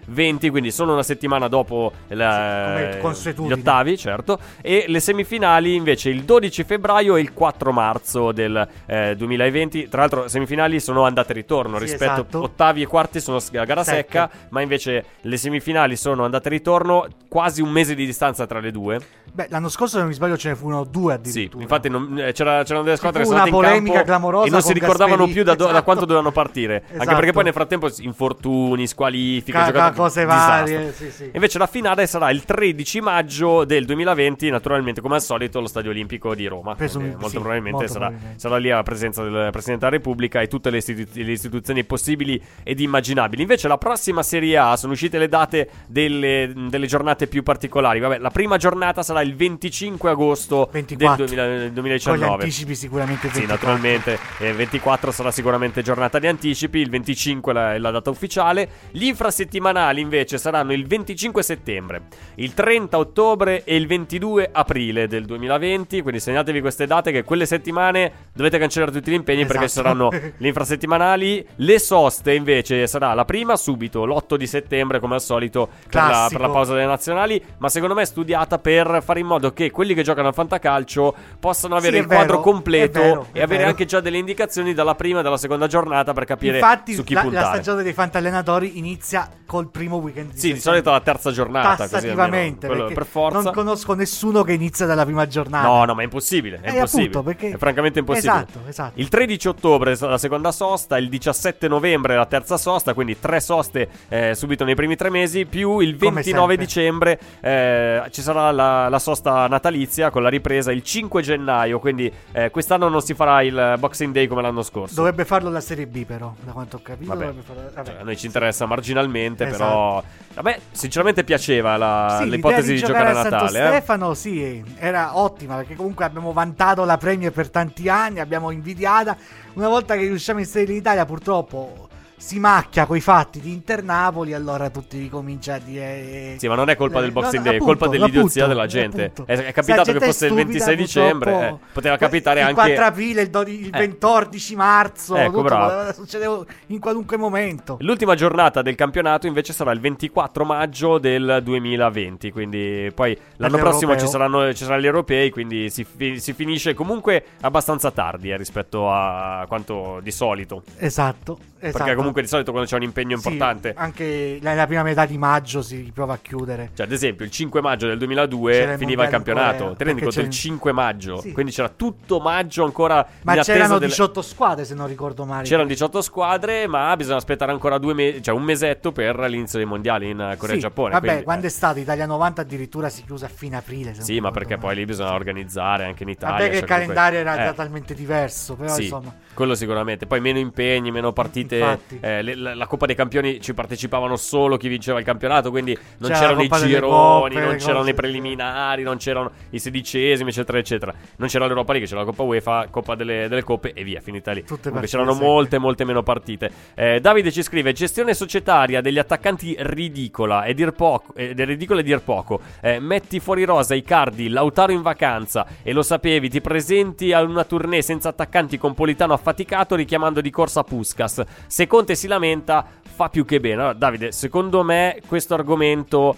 quindi 0.49 0.71
solo 0.71 0.93
una 0.93 1.03
settimana 1.03 1.47
dopo 1.47 1.91
la- 2.09 2.71
come 2.73 2.95
gli 2.97 3.01
consuetudine. 3.01 3.53
ottavi, 3.55 3.97
certo. 3.97 4.39
E 4.61 4.85
le 4.87 4.99
semifinali 4.99 5.75
invece 5.75 6.09
il 6.09 6.23
12 6.23 6.63
febbraio 6.63 7.15
e 7.15 7.21
il 7.21 7.33
4 7.33 7.71
marzo 7.71 8.31
del 8.31 8.67
eh, 8.85 9.15
2020. 9.15 9.87
Tra 9.89 10.01
l'altro, 10.01 10.27
semifinali 10.27 10.79
sono 10.79 11.03
andate 11.05 11.31
e 11.31 11.35
ritorno 11.35 11.77
Sì, 11.77 11.83
rispetto 11.83 12.11
esatto. 12.11 12.41
ottavi 12.43 12.81
e 12.81 12.85
quarti 12.87 13.19
sono 13.19 13.39
s- 13.39 13.51
a 13.55 13.63
gara 13.65 13.83
secca, 13.83 14.29
Secche. 14.31 14.47
ma 14.49 14.61
invece 14.61 15.05
le 15.21 15.37
semifinali 15.37 15.95
sono 15.95 16.25
andate 16.25 16.47
e 16.49 16.51
ritorno, 16.51 17.07
quasi 17.27 17.61
un 17.61 17.69
mese 17.69 17.95
di 17.95 18.05
distanza 18.05 18.45
tra 18.45 18.59
le 18.59 18.71
due. 18.71 18.99
Beh, 19.35 19.47
l'anno 19.49 19.67
scorso, 19.67 19.93
se 19.95 19.99
non 19.99 20.07
mi 20.07 20.13
sbaglio, 20.13 20.37
ce 20.37 20.47
ne 20.47 20.55
furono 20.55 20.85
due 20.85 21.19
Sì, 21.23 21.29
addirittura. 21.29 21.61
infatti 21.63 21.89
non- 21.89 22.17
eh, 22.19 22.31
c'era- 22.31 22.63
c'erano 22.63 22.85
delle 22.85 22.95
squadre 22.95 23.19
che 23.19 23.25
sono 23.27 23.41
una 23.41 23.51
polemica 23.51 24.03
clamorosa 24.03 24.47
e 24.47 24.49
non 24.49 24.61
si 24.61 24.71
ricordavano 24.71 25.25
Gasperini, 25.25 25.33
più 25.33 25.43
da, 25.43 25.55
do- 25.55 25.63
da 25.65 25.69
esatto. 25.71 25.83
quanto 25.83 26.05
dovevano 26.05 26.31
partire. 26.31 26.75
Anche 26.75 26.95
Esatto. 26.95 27.15
perché 27.17 27.31
poi 27.33 27.43
nel 27.43 27.51
frattempo 27.53 27.89
infortuni, 27.99 28.87
squalifiche, 28.87 29.51
Ca- 29.51 29.65
giocatori- 29.65 29.95
cose 29.97 30.23
varie, 30.23 30.93
sì, 30.93 31.11
sì. 31.11 31.29
Invece 31.33 31.57
la 31.57 31.67
finale 31.67 32.07
sarà 32.07 32.29
il 32.31 32.45
13 32.45 33.01
maggio 33.01 33.65
del 33.65 33.83
2020, 33.83 34.49
naturalmente 34.49 35.01
come 35.01 35.15
al 35.15 35.21
solito 35.21 35.57
allo 35.57 35.67
Stadio 35.67 35.89
Olimpico 35.91 36.33
di 36.33 36.47
Roma. 36.47 36.75
Quindi 36.75 36.97
molto 36.97 37.27
sì, 37.27 37.33
probabilmente 37.35 37.71
molto 37.77 37.91
sarà, 37.91 38.05
probabilmente. 38.05 38.39
sarà 38.39 38.57
lì 38.57 38.69
la 38.69 38.83
presenza 38.83 39.21
del 39.21 39.49
Presidente 39.51 39.83
della 39.85 39.97
Repubblica 39.97 40.39
e 40.39 40.47
tutte 40.47 40.69
le, 40.69 40.77
istitu- 40.77 41.13
le 41.13 41.31
istituzioni 41.33 41.83
possibili 41.83 42.41
ed 42.63 42.79
immaginabili. 42.79 43.41
Invece 43.41 43.67
la 43.67 43.77
prossima 43.77 44.23
Serie 44.23 44.57
A 44.57 44.77
sono 44.77 44.93
uscite 44.93 45.17
le 45.17 45.27
date 45.27 45.69
delle, 45.87 46.53
delle 46.69 46.87
giornate 46.87 47.27
più 47.27 47.43
particolari. 47.43 47.99
Vabbè, 47.99 48.19
la 48.19 48.29
prima 48.29 48.55
giornata 48.55 49.03
sarà 49.03 49.23
il 49.25 49.35
25 49.35 50.09
agosto 50.09 50.69
24. 50.71 51.25
del 51.25 51.35
2000 51.35 51.43
Con 51.45 51.67
gli 51.67 51.71
2019. 51.73 52.25
anticipi 52.43 52.75
sicuramente 52.75 53.29
Sì, 53.29 53.39
24. 53.45 53.67
naturalmente. 53.67 54.19
eh, 54.39 54.53
24 54.53 55.11
sarà 55.11 55.31
sicuramente 55.31 55.81
giornata 55.81 56.19
di 56.19 56.27
anticipi. 56.27 56.79
Il 56.79 56.89
25 56.89 57.51
è 57.51 57.55
la, 57.55 57.73
è 57.73 57.77
la 57.79 57.91
data 57.91 58.09
ufficiale. 58.09 58.67
Gli 58.91 59.05
infrasettimanali 59.05 60.01
invece 60.01 60.37
saranno 60.37 60.73
il 60.73 60.85
25 60.87 61.43
settembre, 61.43 62.03
il 62.35 62.53
30 62.53 62.97
ottobre 62.97 63.63
e 63.63 63.75
il 63.75 63.87
22 63.87 64.49
aprile 64.51 65.07
del 65.07 65.25
2020. 65.25 66.01
Quindi 66.01 66.19
segnatevi 66.19 66.61
queste 66.61 66.85
date 66.85 67.11
che 67.11 67.23
quelle 67.23 67.45
settimane 67.45 68.11
dovete 68.33 68.57
cancellare 68.57 68.91
tutti 68.91 69.11
gli 69.11 69.15
impegni 69.15 69.45
perché 69.45 69.65
Esatto. 69.65 69.87
saranno 69.87 70.09
le 70.37 70.47
infrasettimanali. 70.47 71.45
Le 71.55 71.79
soste 71.79 72.33
invece 72.33 72.87
sarà 72.87 73.13
la 73.13 73.25
prima 73.25 73.55
subito, 73.55 74.05
l'8 74.05 74.35
di 74.35 74.47
settembre 74.47 74.99
come 74.99 75.15
al 75.15 75.21
solito 75.21 75.69
per 75.89 76.01
la, 76.03 76.27
per 76.29 76.39
la 76.41 76.49
pausa 76.49 76.73
delle 76.73 76.85
nazionali. 76.85 77.41
Ma 77.57 77.69
secondo 77.69 77.93
me 77.95 78.03
è 78.03 78.05
studiata 78.05 78.59
per 78.59 79.01
fare 79.03 79.14
in 79.19 79.25
modo 79.27 79.51
che 79.53 79.71
quelli 79.71 79.93
che 79.93 80.03
giocano 80.03 80.27
al 80.27 80.33
fantacalcio 80.33 81.15
possano 81.39 81.75
avere 81.75 81.93
Sì, 81.93 81.97
è 81.97 82.01
il 82.01 82.07
quadro 82.07 82.25
vero, 82.27 82.39
completo 82.41 82.99
è 82.99 83.03
vero, 83.03 83.27
e 83.31 83.39
è 83.39 83.41
avere 83.41 83.57
vero. 83.59 83.69
anche 83.69 83.85
già 83.85 83.99
delle 83.99 84.17
indicazioni 84.17 84.73
dalla 84.73 84.95
prima 84.95 85.19
e 85.19 85.23
dalla 85.23 85.37
seconda 85.37 85.67
giornata 85.67 86.13
per 86.13 86.25
capire 86.25 86.55
Infatti, 86.57 86.93
su 86.93 87.03
chi 87.03 87.13
la, 87.13 87.21
la 87.21 87.25
puntare. 87.27 87.47
stagione 87.61 87.83
dei 87.83 87.93
fantallenatori 87.93 88.77
inizia 88.77 89.29
col 89.45 89.69
primo 89.69 89.97
weekend. 89.97 90.33
Sì, 90.33 90.53
di 90.53 90.59
solito 90.59 90.91
la 90.91 91.01
terza 91.01 91.31
giornata. 91.31 91.75
Così 91.75 91.89
Tassativamente, 91.89 92.65
almeno, 92.65 92.67
quello 92.67 92.83
perché 92.85 92.93
per 92.95 93.05
forza. 93.05 93.41
non 93.41 93.53
conosco 93.53 93.93
nessuno 93.93 94.43
che 94.43 94.53
inizia 94.53 94.85
dalla 94.85 95.05
prima 95.05 95.27
giornata. 95.27 95.67
No, 95.67 95.85
no, 95.85 95.93
ma 95.93 96.01
è 96.01 96.03
impossibile. 96.05 96.59
È 96.61 96.69
Eh, 96.69 96.73
impossibile. 96.73 97.07
appunto, 97.09 97.23
perché- 97.23 97.51
È 97.51 97.57
francamente 97.57 97.99
impossibile. 97.99 98.33
Esatto, 98.33 98.59
esatto. 98.67 98.91
Il 98.99 99.07
13 99.09 99.47
ottobre 99.47 99.91
è 99.93 99.97
la 99.99 100.17
seconda 100.17 100.51
sosta, 100.51 100.97
il 100.97 101.09
17 101.09 101.67
novembre 101.67 102.15
la 102.15 102.25
terza 102.25 102.57
sosta, 102.57 102.93
quindi 102.93 103.19
tre 103.19 103.39
soste 103.39 103.87
eh, 104.09 104.33
subito 104.35 104.63
nei 104.63 104.75
primi 104.75 104.95
tre 104.95 105.09
mesi, 105.09 105.45
più 105.45 105.79
il 105.79 105.95
Come 105.97 106.15
29 106.15 106.47
sempre. 106.47 106.65
dicembre 106.65 107.19
eh, 107.41 108.01
ci 108.11 108.21
sarà 108.21 108.51
la, 108.51 108.89
la 108.89 108.94
la 108.95 108.99
sosta 108.99 109.47
natalizia 109.47 110.09
con 110.09 110.21
la 110.23 110.29
ripresa 110.29 110.71
il 110.71 110.81
5 110.81 111.21
gennaio, 111.21 111.79
quindi 111.79 112.11
eh, 112.31 112.49
quest'anno 112.49 112.87
non 112.87 113.01
si 113.01 113.13
farà 113.13 113.41
il 113.41 113.75
Boxing 113.77 114.13
Day 114.13 114.27
come 114.27 114.41
l'anno 114.41 114.61
scorso. 114.63 114.95
Dovrebbe 114.95 115.25
farlo 115.25 115.49
la 115.49 115.59
Serie 115.59 115.85
B, 115.85 116.05
però, 116.05 116.33
da 116.43 116.51
quanto 116.53 116.77
ho 116.77 116.81
capito. 116.81 117.11
Vabbè. 117.13 117.33
farlo- 117.45 117.71
vabbè. 117.73 117.87
Cioè, 117.91 117.99
a 118.01 118.03
noi 118.03 118.17
ci 118.17 118.25
interessa 118.25 118.65
marginalmente, 118.65 119.45
Esatto. 119.45 119.57
però 119.57 120.03
a 120.35 120.41
me 120.41 120.59
sinceramente 120.71 121.23
piaceva 121.23 121.75
la- 121.77 122.19
Sì, 122.21 122.29
l'ipotesi 122.29 122.67
di 122.67 122.73
l'idea 122.75 122.87
giocare 122.87 123.07
a 123.07 123.11
a 123.11 123.21
Santo 123.21 123.29
Natale. 123.35 123.59
eh. 123.63 123.67
Stefano, 123.67 124.13
sì, 124.13 124.63
era 124.77 125.17
ottima 125.17 125.55
perché 125.57 125.75
comunque 125.75 126.05
abbiamo 126.05 126.31
vantato 126.31 126.83
la 126.85 126.97
Premier 126.97 127.31
per 127.31 127.49
tanti 127.49 127.89
anni, 127.89 128.19
abbiamo 128.19 128.51
invidiata. 128.51 129.17
Una 129.55 129.67
volta 129.69 129.95
che 129.95 130.01
riusciamo 130.01 130.39
a 130.39 130.41
inserire 130.41 130.71
in 130.73 130.77
Italia, 130.79 131.05
purtroppo 131.05 131.84
si 132.17 132.39
macchia 132.39 132.85
coi 132.85 133.01
fatti 133.01 133.39
di 133.39 133.51
Inter-Napoli, 133.51 134.33
allora 134.33 134.69
tutti 134.69 134.97
ricominciano 134.97 135.57
a 135.57 135.61
dire... 135.61 136.35
Sì, 136.37 136.47
ma 136.47 136.55
non 136.55 136.69
è 136.69 136.75
colpa 136.75 136.99
Eh, 136.99 137.01
del 137.01 137.11
Boxing 137.11 137.37
no, 137.37 137.43
Day, 137.43 137.51
è 137.51 137.55
appunto, 137.55 137.77
colpa 137.77 137.97
dell'idiozia 137.97 138.47
della 138.47 138.65
gente. 138.67 139.05
appunto. 139.05 139.31
È, 139.31 139.37
è 139.37 139.51
capitato 139.51 139.83
che 139.83 139.91
gente 139.91 140.05
è 140.05 140.07
fosse 140.07 140.25
il 140.25 140.31
stupida, 140.31 140.65
26 140.65 140.75
dicembre, 140.75 141.47
eh, 141.47 141.55
poteva 141.73 141.97
capitare 141.97 142.39
il 142.39 142.45
anche 142.47 142.55
4 142.55 142.83
aprile, 142.85 143.21
il, 143.21 143.29
12 143.29 143.59
il 143.59 143.65
Eh. 143.65 143.69
14 143.69 144.55
marzo, 144.55 145.15
Ecco, 145.15 145.43
tutto 145.43 145.93
succedere 145.93 146.45
in 146.67 146.79
qualunque 146.79 147.17
momento. 147.17 147.77
L'ultima 147.81 148.15
giornata 148.15 148.61
del 148.61 148.75
campionato 148.75 149.27
invece 149.27 149.53
sarà 149.53 149.71
il 149.71 149.79
24 149.79 150.45
maggio 150.45 150.97
del 150.97 151.41
2020, 151.43 152.31
quindi 152.31 152.91
poi 152.95 153.17
l'anno 153.37 153.57
prossimo 153.57 153.97
ci 153.97 154.07
saranno, 154.07 154.53
ci 154.53 154.63
saranno 154.63 154.81
gli 154.81 154.85
europei, 154.85 155.29
quindi 155.29 155.69
si, 155.69 155.85
si 156.15 156.33
finisce 156.33 156.73
comunque 156.73 157.23
abbastanza 157.41 157.91
tardi 157.91 158.31
eh, 158.31 158.37
rispetto 158.37 158.89
a 158.89 159.43
quanto 159.47 159.99
di 160.01 160.11
solito. 160.11 160.63
Esatto, 160.77 161.37
esatto. 161.59 161.77
Perché 161.77 161.89
comunque 161.89 162.04
di 162.13 162.27
solito 162.27 162.51
quando 162.51 162.69
c'è 162.69 162.75
un 162.75 162.83
impegno 162.83 163.17
Sì, 163.17 163.27
importante, 163.27 163.73
anche 163.75 164.39
nella 164.41 164.65
prima 164.67 164.83
metà 164.83 165.05
di 165.05 165.17
maggio 165.17 165.61
si 165.61 165.91
prova 165.93 166.13
a 166.13 166.19
chiudere. 166.21 166.71
cioè 166.75 166.85
ad 166.85 166.91
esempio 166.91 167.25
il 167.25 167.31
5 167.31 167.61
maggio 167.61 167.87
del 167.87 167.97
C'era 167.97 168.05
2002 168.05 168.57
il 168.73 168.77
finiva 168.77 169.03
il 169.03 169.09
campionato, 169.09 169.73
te 169.75 169.83
rendi 169.83 170.01
conto 170.01 170.19
il 170.19 170.25
c'è- 170.25 170.31
5 170.31 170.71
maggio, 170.71 171.17
Sì. 171.21 171.31
quindi 171.31 171.51
c'era 171.51 171.69
tutto 171.69 172.19
maggio 172.19 172.63
ancora 172.63 173.05
Ma 173.23 173.35
c'erano 173.37 173.75
delle- 173.75 173.87
18 173.89 174.21
squadre, 174.21 174.65
se 174.65 174.73
non 174.75 174.87
ricordo 174.87 175.25
male. 175.25 175.43
C'erano 175.45 175.67
18 175.67 176.01
squadre, 176.01 176.67
ma 176.67 176.95
bisogna 176.95 177.17
aspettare 177.17 177.51
ancora 177.51 177.77
due 177.77 177.93
mesi, 177.93 178.21
cioè 178.21 178.35
un 178.35 178.43
mesetto 178.43 178.91
per 178.91 179.17
l'inizio 179.19 179.57
dei 179.57 179.67
mondiali 179.67 180.09
in 180.09 180.17
Corea 180.37 180.53
Sì, 180.53 180.59
e 180.59 180.61
Giappone. 180.61 180.91
Vabbè, 180.91 181.05
quindi, 181.07 181.23
quando 181.23 181.45
eh, 181.45 181.49
è 181.49 181.51
stato 181.51 181.79
Italia 181.79 182.05
90 182.05 182.41
addirittura 182.41 182.89
si 182.89 183.03
chiuse 183.03 183.25
a 183.25 183.29
fine 183.29 183.57
aprile. 183.57 183.93
Sì, 183.99 184.19
ma 184.19 184.31
perché 184.31 184.55
male. 184.55 184.61
poi 184.67 184.75
lì 184.75 184.85
bisogna 184.85 185.13
organizzare 185.13 185.85
anche 185.85 186.03
in 186.03 186.09
Italia. 186.09 186.35
Vabbè 186.37 186.49
che 186.49 186.55
il 186.55 186.59
cioè 186.59 186.67
comunque- 186.67 186.93
calendario 186.95 187.19
era 187.19 187.43
eh, 187.45 187.47
totalmente 187.49 187.93
diverso, 187.93 188.55
però 188.55 188.73
sì, 188.73 188.83
insomma... 188.83 189.13
quello 189.33 189.55
sicuramente. 189.55 190.05
Poi 190.05 190.19
meno 190.21 190.39
impegni, 190.39 190.91
meno 190.91 191.11
partite. 191.13 191.57
Infatti. 191.57 191.94
Eh, 192.01 192.21
le- 192.21 192.35
la, 192.35 192.55
la 192.55 192.67
Coppa 192.67 192.85
dei 192.85 192.95
Campioni 192.95 193.41
ci 193.41 193.53
partecipavano 193.53 194.15
solo 194.15 194.57
chi 194.57 194.67
vinceva 194.67 194.99
il 194.99 195.05
campionato, 195.05 195.49
quindi 195.49 195.77
non 195.97 196.09
C'era 196.11 196.19
c'erano 196.21 196.41
i 196.43 196.49
gironi, 196.49 197.33
Coppe, 197.33 197.45
non 197.45 197.55
c'erano 197.57 197.89
i 197.89 197.93
preliminari, 197.93 198.83
non 198.83 198.97
c'erano 198.97 199.31
i 199.51 199.59
sedicesimi, 199.59 200.29
eccetera, 200.29 200.57
eccetera. 200.57 200.93
Non 201.17 201.27
c'era 201.27 201.45
l'Europa 201.45 201.71
League, 201.71 201.87
c'era 201.89 202.01
la 202.01 202.05
Coppa 202.07 202.23
UEFA, 202.23 202.67
Coppa 202.69 202.95
delle, 202.95 203.27
delle 203.27 203.43
Coppe 203.43 203.73
e 203.73 203.83
via, 203.83 203.99
finita 204.01 204.31
lì. 204.31 204.43
Tutte 204.43 204.63
Comunque 204.63 204.87
c'erano 204.87 205.13
secche. 205.13 205.25
molte, 205.25 205.57
molte 205.57 205.85
meno 205.85 206.03
partite. 206.03 206.51
Eh, 206.75 206.99
Davide 206.99 207.31
ci 207.31 207.43
scrive: 207.43 207.73
gestione 207.73 208.13
societaria 208.13 208.81
degli 208.81 208.99
attaccanti 208.99 209.55
ridicola. 209.59 210.43
E 210.45 210.53
dir 210.53 210.71
poco, 210.71 211.13
ed 211.15 211.39
è 211.39 211.45
ridicolo 211.45 211.79
e 211.79 211.83
dir 211.83 212.01
poco. 212.01 212.39
Eh, 212.61 212.79
metti 212.79 213.19
fuori 213.19 213.43
rosa 213.45 213.75
i 213.75 213.81
cardi, 213.83 214.29
Lautaro 214.29 214.71
in 214.71 214.81
vacanza 214.81 215.45
e 215.63 215.73
lo 215.73 215.81
sapevi, 215.81 216.29
ti 216.29 216.41
presenti 216.41 217.13
a 217.13 217.21
una 217.21 217.43
tournée 217.43 217.81
senza 217.81 218.09
attaccanti 218.09 218.57
con 218.57 218.73
Politano 218.73 219.13
affaticato 219.13 219.75
richiamando 219.75 220.21
di 220.21 220.29
corsa 220.29 220.63
Puskas. 220.63 221.23
Se 221.47 221.67
Conte 221.85 221.93
si 222.01 222.07
lamenta, 222.07 222.65
fa 222.81 223.09
più 223.09 223.25
che 223.25 223.39
bene. 223.39 223.55
Allora, 223.61 223.73
Davide, 223.73 224.11
secondo 224.11 224.63
me 224.63 224.99
questo 225.07 225.35
argomento 225.35 226.15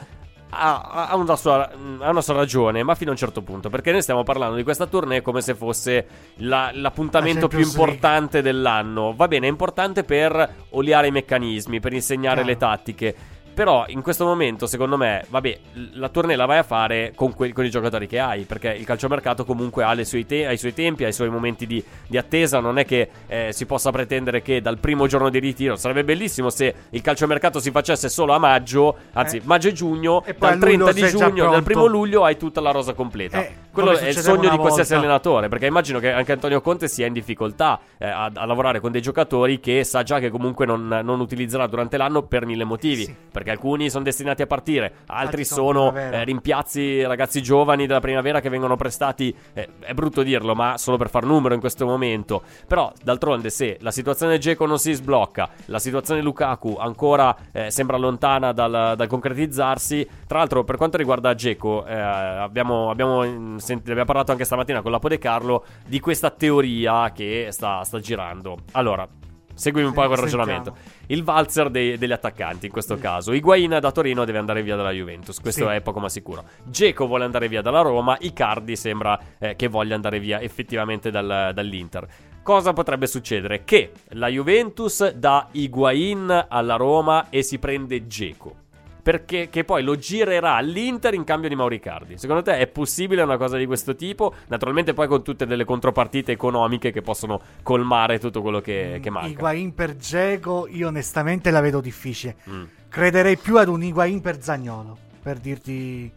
ha, 0.52 1.08
ha 1.10 1.16
una 1.18 1.36
sua, 1.36 1.70
ha 2.00 2.10
una 2.10 2.22
sua 2.22 2.36
ragione, 2.36 2.84
ma 2.84 2.96
fino 2.96 3.10
a 3.10 3.14
un 3.14 3.20
certo 3.20 3.42
punto. 3.42 3.70
Perché 3.70 3.92
noi 3.92 4.02
stiamo 4.02 4.24
parlando 4.24 4.56
di 4.56 4.64
questa 4.64 4.86
tournée 4.88 5.22
come 5.22 5.42
se 5.42 5.56
fosse 5.56 6.08
la- 6.38 6.72
l'appuntamento 6.74 7.42
La 7.42 7.48
più 7.50 7.58
Champions 7.60 7.76
League. 7.76 7.92
importante 7.96 8.42
dell'anno. 8.42 9.14
Va 9.14 9.28
bene, 9.28 9.48
è 9.48 9.50
importante 9.50 10.06
per 10.06 10.54
oliare 10.70 11.08
i 11.08 11.12
meccanismi, 11.12 11.82
per 11.82 11.92
insegnare 11.92 12.36
Chiaro. 12.36 12.48
le 12.48 12.58
tattiche. 12.58 13.16
Però 13.58 13.86
in 13.88 14.04
questo 14.04 14.24
momento, 14.24 14.68
secondo 14.68 14.98
me, 14.98 15.26
vabbè, 15.30 15.60
la 15.94 16.10
tournée 16.10 16.36
la 16.36 16.46
vai 16.46 16.60
a 16.60 16.64
fare 16.64 17.14
con, 17.16 17.34
que- 17.34 17.54
con 17.54 17.66
i 17.66 17.72
giocatori 17.72 18.06
che 18.06 18.20
hai. 18.20 18.44
Perché 18.44 18.70
il 18.70 18.86
calciomercato 18.86 19.46
comunque 19.46 19.84
ha, 19.84 19.94
le 19.94 20.06
sue 20.06 20.28
te- 20.28 20.46
ha 20.46 20.52
i 20.52 20.60
suoi 20.60 20.76
tempi, 20.76 21.06
ha 21.06 21.08
i 21.08 21.12
suoi 21.12 21.30
momenti 21.30 21.66
di, 21.66 21.84
di 22.06 22.20
attesa. 22.20 22.60
Non 22.60 22.78
è 22.78 22.86
che 22.86 23.10
eh, 23.26 23.50
si 23.54 23.66
possa 23.66 23.90
pretendere 23.90 24.44
che 24.44 24.62
dal 24.62 24.78
primo 24.78 25.08
giorno 25.08 25.30
di 25.32 25.40
ritiro 25.40 25.76
sarebbe 25.76 26.04
bellissimo 26.04 26.52
se 26.52 26.72
il 26.92 27.02
calciomercato 27.02 27.60
si 27.60 27.72
facesse 27.72 28.10
solo 28.10 28.34
a 28.34 28.38
maggio, 28.38 28.96
anzi, 29.14 29.38
Eh. 29.38 29.42
maggio 29.46 29.70
e 29.70 29.74
giugno. 29.74 30.24
E 30.24 30.36
dal 30.38 30.52
a 30.52 30.54
luglio 30.54 30.86
30 30.86 30.92
di 30.92 31.08
giugno, 31.18 31.50
dal 31.50 31.64
primo 31.64 31.88
luglio 31.88 32.26
hai 32.26 32.38
tutta 32.38 32.62
la 32.62 32.70
rosa 32.70 32.94
completa. 32.94 33.44
Eh, 33.44 33.56
Quello 33.82 33.98
è 33.98 34.08
il 34.08 34.18
sogno 34.18 34.50
di 34.50 34.58
qualsiasi 34.58 34.94
volta. 34.94 35.06
allenatore. 35.06 35.48
Perché 35.48 35.66
immagino 35.68 36.00
che 36.00 36.12
anche 36.12 36.32
Antonio 36.32 36.62
Conte 36.62 36.88
sia 36.88 37.06
in 37.06 37.14
difficoltà 37.14 37.80
eh, 37.98 38.08
a, 38.08 38.32
a 38.34 38.46
lavorare 38.46 38.80
con 38.80 38.92
dei 38.92 39.02
giocatori 39.02 39.60
che 39.60 39.84
sa 39.84 40.04
già 40.04 40.20
che 40.20 40.30
comunque 40.30 40.66
non, 40.66 40.88
non 40.88 41.20
utilizzerà 41.20 41.68
durante 41.68 41.98
l'anno 41.98 42.24
per 42.24 42.46
mille 42.46 42.64
motivi. 42.64 43.06
Sì. 43.06 43.16
Perché 43.32 43.52
alcuni 43.52 43.90
sono 43.90 44.04
destinati 44.04 44.42
a 44.42 44.48
partire, 44.48 44.94
altri 45.06 45.26
Altri 45.28 45.46
sono 45.46 45.66
sono 45.68 45.96
eh, 45.96 46.24
rimpiazzi 46.24 47.04
ragazzi 47.04 47.42
giovani 47.42 47.86
della 47.86 48.00
primavera 48.00 48.40
che 48.40 48.50
vengono 48.50 48.76
prestati. 48.76 49.36
eh, 49.54 49.70
è 49.80 49.94
brutto 49.94 50.24
dirlo, 50.24 50.56
ma 50.56 50.78
solo 50.78 50.98
per 50.98 51.10
far 51.10 51.26
numero 51.26 51.54
in 51.54 51.60
questo 51.60 51.86
momento. 51.86 52.42
Però, 52.68 52.92
d'altronde, 53.04 53.50
se 53.50 53.78
la 53.82 53.92
situazione 53.92 54.38
Geco 54.38 54.66
non 54.66 54.80
si 54.80 54.94
sblocca, 54.94 55.50
la 55.66 55.80
situazione 55.80 56.22
Lukaku 56.22 56.78
ancora 56.80 57.36
eh, 57.52 57.70
sembra 57.72 57.98
lontana 57.98 58.52
dal, 58.52 58.94
dal 58.96 59.08
concretizzarsi. 59.08 60.08
Tra 60.26 60.40
l'altro, 60.40 60.64
per 60.64 60.78
quanto 60.78 60.98
riguarda 60.98 61.36
Geco, 61.36 61.86
eh, 61.86 62.00
abbiamo, 62.00 62.90
abbiamo, 62.90 63.24
senti- 63.68 63.90
abbiamo 63.90 64.06
parlato 64.06 64.32
anche 64.32 64.46
stamattina 64.46 64.82
con 64.82 64.92
la 64.92 65.00
Pode 65.00 65.18
Carlo 65.20 65.66
di 65.86 66.00
questa 66.00 66.30
teoria 66.32 67.12
che 67.12 67.48
sta, 67.52 67.84
sta 67.84 68.00
girando. 68.00 68.58
Allora. 68.72 69.08
Seguimi 69.54 69.88
un 69.88 69.94
po' 69.94 70.06
quel 70.06 70.20
ragionamento. 70.20 70.76
Il 71.08 71.24
valzer 71.24 71.72
dei- 71.72 71.98
degli 71.98 72.12
attaccanti 72.12 72.68
in 72.68 72.72
questo 72.72 72.98
caso. 73.00 73.32
Higuain 73.34 73.80
da 73.82 73.92
Torino 73.92 74.24
deve 74.24 74.38
andare 74.38 74.62
via 74.62 74.76
dalla 74.76 74.92
Juventus. 74.92 75.40
Questo 75.42 75.68
Sì. 75.68 75.74
è 75.74 75.82
poco 75.82 76.00
ma 76.00 76.10
sicuro. 76.10 76.44
Geco 76.66 77.08
vuole 77.08 77.24
andare 77.24 77.48
via 77.48 77.64
dalla 77.64 77.82
Roma. 77.82 78.16
Icardi 78.20 78.76
sembra 78.76 79.20
eh, 79.40 79.56
che 79.56 79.68
voglia 79.68 79.96
andare 79.96 80.20
via 80.20 80.40
effettivamente 80.42 81.10
dal- 81.10 81.54
dall'Inter. 81.56 82.08
Cosa 82.44 82.72
potrebbe 82.74 83.08
succedere? 83.08 83.64
Che 83.64 83.94
la 84.10 84.28
Juventus 84.28 85.10
dà 85.14 85.48
Higuain 85.52 86.46
alla 86.50 86.76
Roma 86.76 87.30
e 87.32 87.42
si 87.42 87.58
prende 87.58 88.06
Geco. 88.06 88.66
Perché 89.08 89.48
che 89.50 89.64
poi 89.64 89.84
lo 89.84 89.96
girerà 89.96 90.56
all'Inter 90.56 91.14
in 91.14 91.24
cambio 91.24 91.48
di 91.48 91.56
Mauricardi. 91.56 92.18
Secondo 92.18 92.42
te 92.42 92.58
è 92.58 92.68
possibile 92.68 93.22
una 93.22 93.38
cosa 93.38 93.56
di 93.56 93.66
questo 93.66 93.96
tipo? 93.96 94.34
Naturalmente 94.48 94.94
poi 94.94 95.08
con 95.08 95.24
tutte 95.24 95.46
delle 95.46 95.64
contropartite 95.64 96.34
economiche 96.34 96.92
che 96.92 97.02
possono 97.02 97.40
colmare 97.64 98.20
tutto 98.20 98.42
quello 98.42 98.60
che, 98.60 99.00
che 99.02 99.10
manca. 99.10 99.30
Higuain 99.30 99.74
per 99.74 99.96
Geco, 99.96 100.68
io 100.70 100.90
onestamente 100.90 101.52
la 101.52 101.62
vedo 101.62 101.80
difficile. 101.80 102.36
Mm. 102.50 102.64
Crederei 102.90 103.38
più 103.38 103.58
ad 103.58 103.70
un 103.70 103.82
Higuain 103.82 104.20
per 104.20 104.44
Zagnolo, 104.44 104.98
per 105.24 105.38
dirti, 105.38 106.12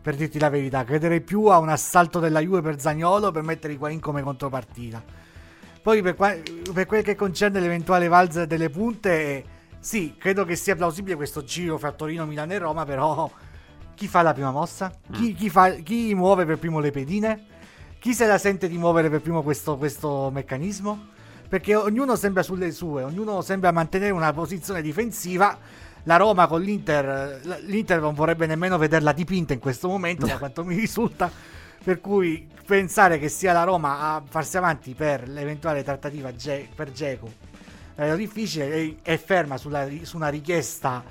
per 0.00 0.14
dirti 0.14 0.38
la 0.38 0.48
verità. 0.48 0.84
Crederei 0.84 1.20
più 1.20 1.46
a 1.46 1.58
un 1.58 1.70
assalto 1.70 2.20
della 2.20 2.38
Juve 2.38 2.60
per 2.60 2.78
Zagnolo 2.78 3.32
per 3.32 3.42
mettere 3.42 3.72
Higuain 3.72 3.98
come 3.98 4.22
contropartita. 4.22 5.02
Poi 5.82 6.02
per, 6.02 6.14
qua- 6.14 6.36
per 6.72 6.86
quel 6.86 7.02
che 7.02 7.16
concerne 7.16 7.58
l'eventuale 7.58 8.06
valzer 8.06 8.46
delle 8.46 8.70
punte, 8.70 9.44
sì, 9.88 10.16
credo 10.18 10.44
che 10.44 10.54
sia 10.54 10.76
plausibile 10.76 11.16
questo 11.16 11.42
giro 11.44 11.78
fra 11.78 11.92
Torino, 11.92 12.26
Milano 12.26 12.52
e 12.52 12.58
Roma, 12.58 12.84
però 12.84 13.30
chi 13.94 14.06
fa 14.06 14.20
la 14.20 14.34
prima 14.34 14.50
mossa? 14.50 14.92
Chi, 15.10 15.32
chi 15.32 15.48
fa- 15.48 15.76
chi 15.76 16.14
muove 16.14 16.44
per 16.44 16.58
primo 16.58 16.78
le 16.78 16.90
pedine? 16.90 17.46
Chi 17.98 18.12
se 18.12 18.26
la 18.26 18.36
sente 18.36 18.68
di 18.68 18.76
muovere 18.76 19.08
per 19.08 19.22
primo 19.22 19.42
questo, 19.42 19.78
questo 19.78 20.28
meccanismo? 20.30 21.06
Perché 21.48 21.74
ognuno 21.74 22.16
sembra 22.16 22.42
sulle 22.42 22.70
sue, 22.70 23.02
ognuno 23.02 23.40
sembra 23.40 23.72
mantenere 23.72 24.10
una 24.10 24.30
posizione 24.34 24.82
difensiva. 24.82 25.56
La 26.02 26.16
Roma 26.16 26.46
con 26.48 26.60
l'Inter, 26.60 27.40
l'Inter 27.64 27.98
non 27.98 28.12
vorrebbe 28.12 28.44
nemmeno 28.44 28.76
vederla 28.76 29.12
dipinta 29.12 29.54
in 29.54 29.58
questo 29.58 29.88
momento, 29.88 30.26
da 30.26 30.36
quanto 30.36 30.66
mi 30.66 30.74
risulta. 30.74 31.30
Per 31.82 32.02
cui 32.02 32.46
pensare 32.66 33.18
che 33.18 33.30
sia 33.30 33.54
la 33.54 33.64
Roma 33.64 34.00
a 34.00 34.22
farsi 34.28 34.58
avanti 34.58 34.92
per 34.92 35.26
l'eventuale 35.26 35.82
trattativa 35.82 36.34
Ge- 36.34 36.68
per 36.74 36.92
Geco 36.92 37.47
difficile 38.16 38.72
e 38.74 38.96
è 39.02 39.16
ferma 39.16 39.56
sulla 39.56 39.86
su 40.02 40.16
una 40.16 40.28
richiesta 40.28 41.02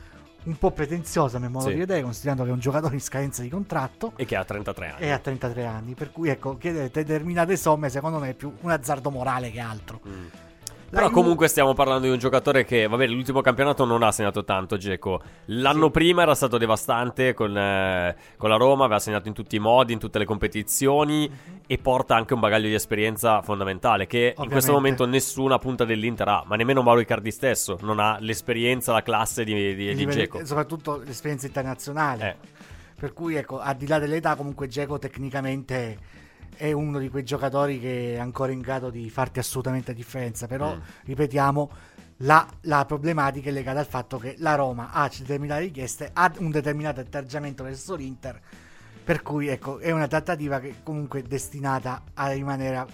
un 0.44 0.58
po' 0.58 0.72
pretenziosa, 0.72 1.38
a 1.38 1.40
mio 1.42 1.50
modo 1.50 1.66
Sì. 1.68 1.74
di 1.74 1.80
vedere, 1.80 2.02
considerando 2.02 2.44
che 2.44 2.50
è 2.50 2.54
un 2.54 2.60
giocatore 2.60 2.94
in 2.94 3.02
scadenza 3.02 3.42
di 3.42 3.50
contratto 3.50 4.14
E 4.16 4.24
che 4.24 4.38
ha 4.38 4.46
33 4.46 4.88
anni. 4.92 5.02
e 5.02 5.10
ha 5.12 5.18
33 5.20 5.66
anni. 5.66 5.94
Per 5.94 6.12
cui, 6.12 6.30
ecco, 6.30 6.58
chiedere 6.58 6.90
determinate 6.90 7.58
somme, 7.58 7.90
secondo 7.90 8.18
me, 8.20 8.30
è 8.30 8.34
più 8.34 8.54
un 8.62 8.72
azzardo 8.72 9.10
morale 9.10 9.52
che 9.52 9.60
altro. 9.60 10.00
Mm. 10.08 10.26
Però 10.90 11.10
comunque 11.10 11.48
stiamo 11.48 11.74
parlando 11.74 12.06
di 12.06 12.12
un 12.14 12.18
giocatore 12.18 12.64
che, 12.64 12.88
vabbè, 12.88 13.08
l'ultimo 13.08 13.42
campionato 13.42 13.84
non 13.86 14.04
ha 14.04 14.12
segnato 14.12 14.44
tanto, 14.44 14.78
Geco. 14.78 15.22
L'anno 15.46 15.86
Sì. 15.86 15.92
prima 15.92 16.22
era 16.22 16.34
stato 16.34 16.58
devastante 16.58 17.34
con, 17.34 17.58
eh, 17.58 18.16
con 18.38 18.50
la 18.50 18.56
Roma, 18.56 18.86
aveva 18.86 19.00
segnato 19.00 19.28
in 19.28 19.34
tutti 19.34 19.58
i 19.58 19.60
modi, 19.60 19.94
in 19.94 20.00
tutte 20.00 20.18
le 20.18 20.26
competizioni 20.26 21.30
e 21.68 21.78
porta 21.78 22.16
anche 22.16 22.34
un 22.34 22.40
bagaglio 22.40 22.68
di 22.68 22.74
esperienza 22.74 23.42
fondamentale 23.42 24.08
che 24.08 24.28
in 24.28 24.34
questo 24.36 24.44
Ovviamente. 24.72 24.72
momento 24.72 25.06
nessuna 25.06 25.60
punta 25.60 25.84
dell'Inter 25.84 26.28
ha, 26.28 26.44
ma 26.46 26.56
nemmeno 26.56 26.82
Mauro 26.82 27.02
Icardi 27.02 27.32
stesso 27.32 27.78
non 27.82 28.00
ha 28.00 28.18
l'esperienza, 28.22 28.94
la 28.94 29.04
classe 29.04 29.44
di, 29.44 29.76
di, 29.76 29.94
di 29.94 30.06
Dzeko. 30.06 30.46
soprattutto 30.46 31.02
l'esperienza 31.06 31.46
internazionale. 31.48 32.38
Eh. 32.42 32.66
Per 32.98 33.14
cui, 33.14 33.36
ecco, 33.36 33.60
al 33.60 33.76
di 33.76 33.86
là 33.86 34.00
dell'età, 34.00 34.36
comunque 34.36 34.68
Geco 34.68 34.98
tecnicamente 34.98 35.98
è 36.58 36.72
uno 36.72 37.00
di 37.00 37.10
quei 37.10 37.24
giocatori 37.24 37.80
che 37.80 38.16
è 38.16 38.18
ancora 38.18 38.52
in 38.52 38.60
grado 38.62 38.90
di 38.90 39.10
farti 39.10 39.40
assolutamente 39.40 39.92
la 39.92 39.98
differenza. 39.98 40.48
Però, 40.48 40.76
Mm. 40.76 40.80
ripetiamo, 41.06 41.72
la, 42.22 42.48
la 42.62 42.84
problematica 42.86 43.50
è 43.50 43.54
legata 43.54 43.80
al 43.80 43.86
fatto 43.86 44.18
che 44.18 44.36
la 44.40 44.56
Roma 44.56 44.90
ha 44.92 45.10
determinate 45.16 45.62
richieste, 45.62 46.10
ha 46.14 46.32
un 46.40 46.50
determinato 46.52 47.00
atteggiamento 47.00 47.64
verso 47.64 47.96
l'Inter. 47.96 48.40
Per 49.04 49.22
cui, 49.22 49.48
ecco, 49.48 49.80
è 49.80 49.92
una 49.92 50.08
trattativa 50.08 50.60
che 50.60 50.76
comunque 50.84 51.20
è 51.20 51.24
destinata 51.24 52.02
a 52.16 52.30
rimanere 52.32 52.86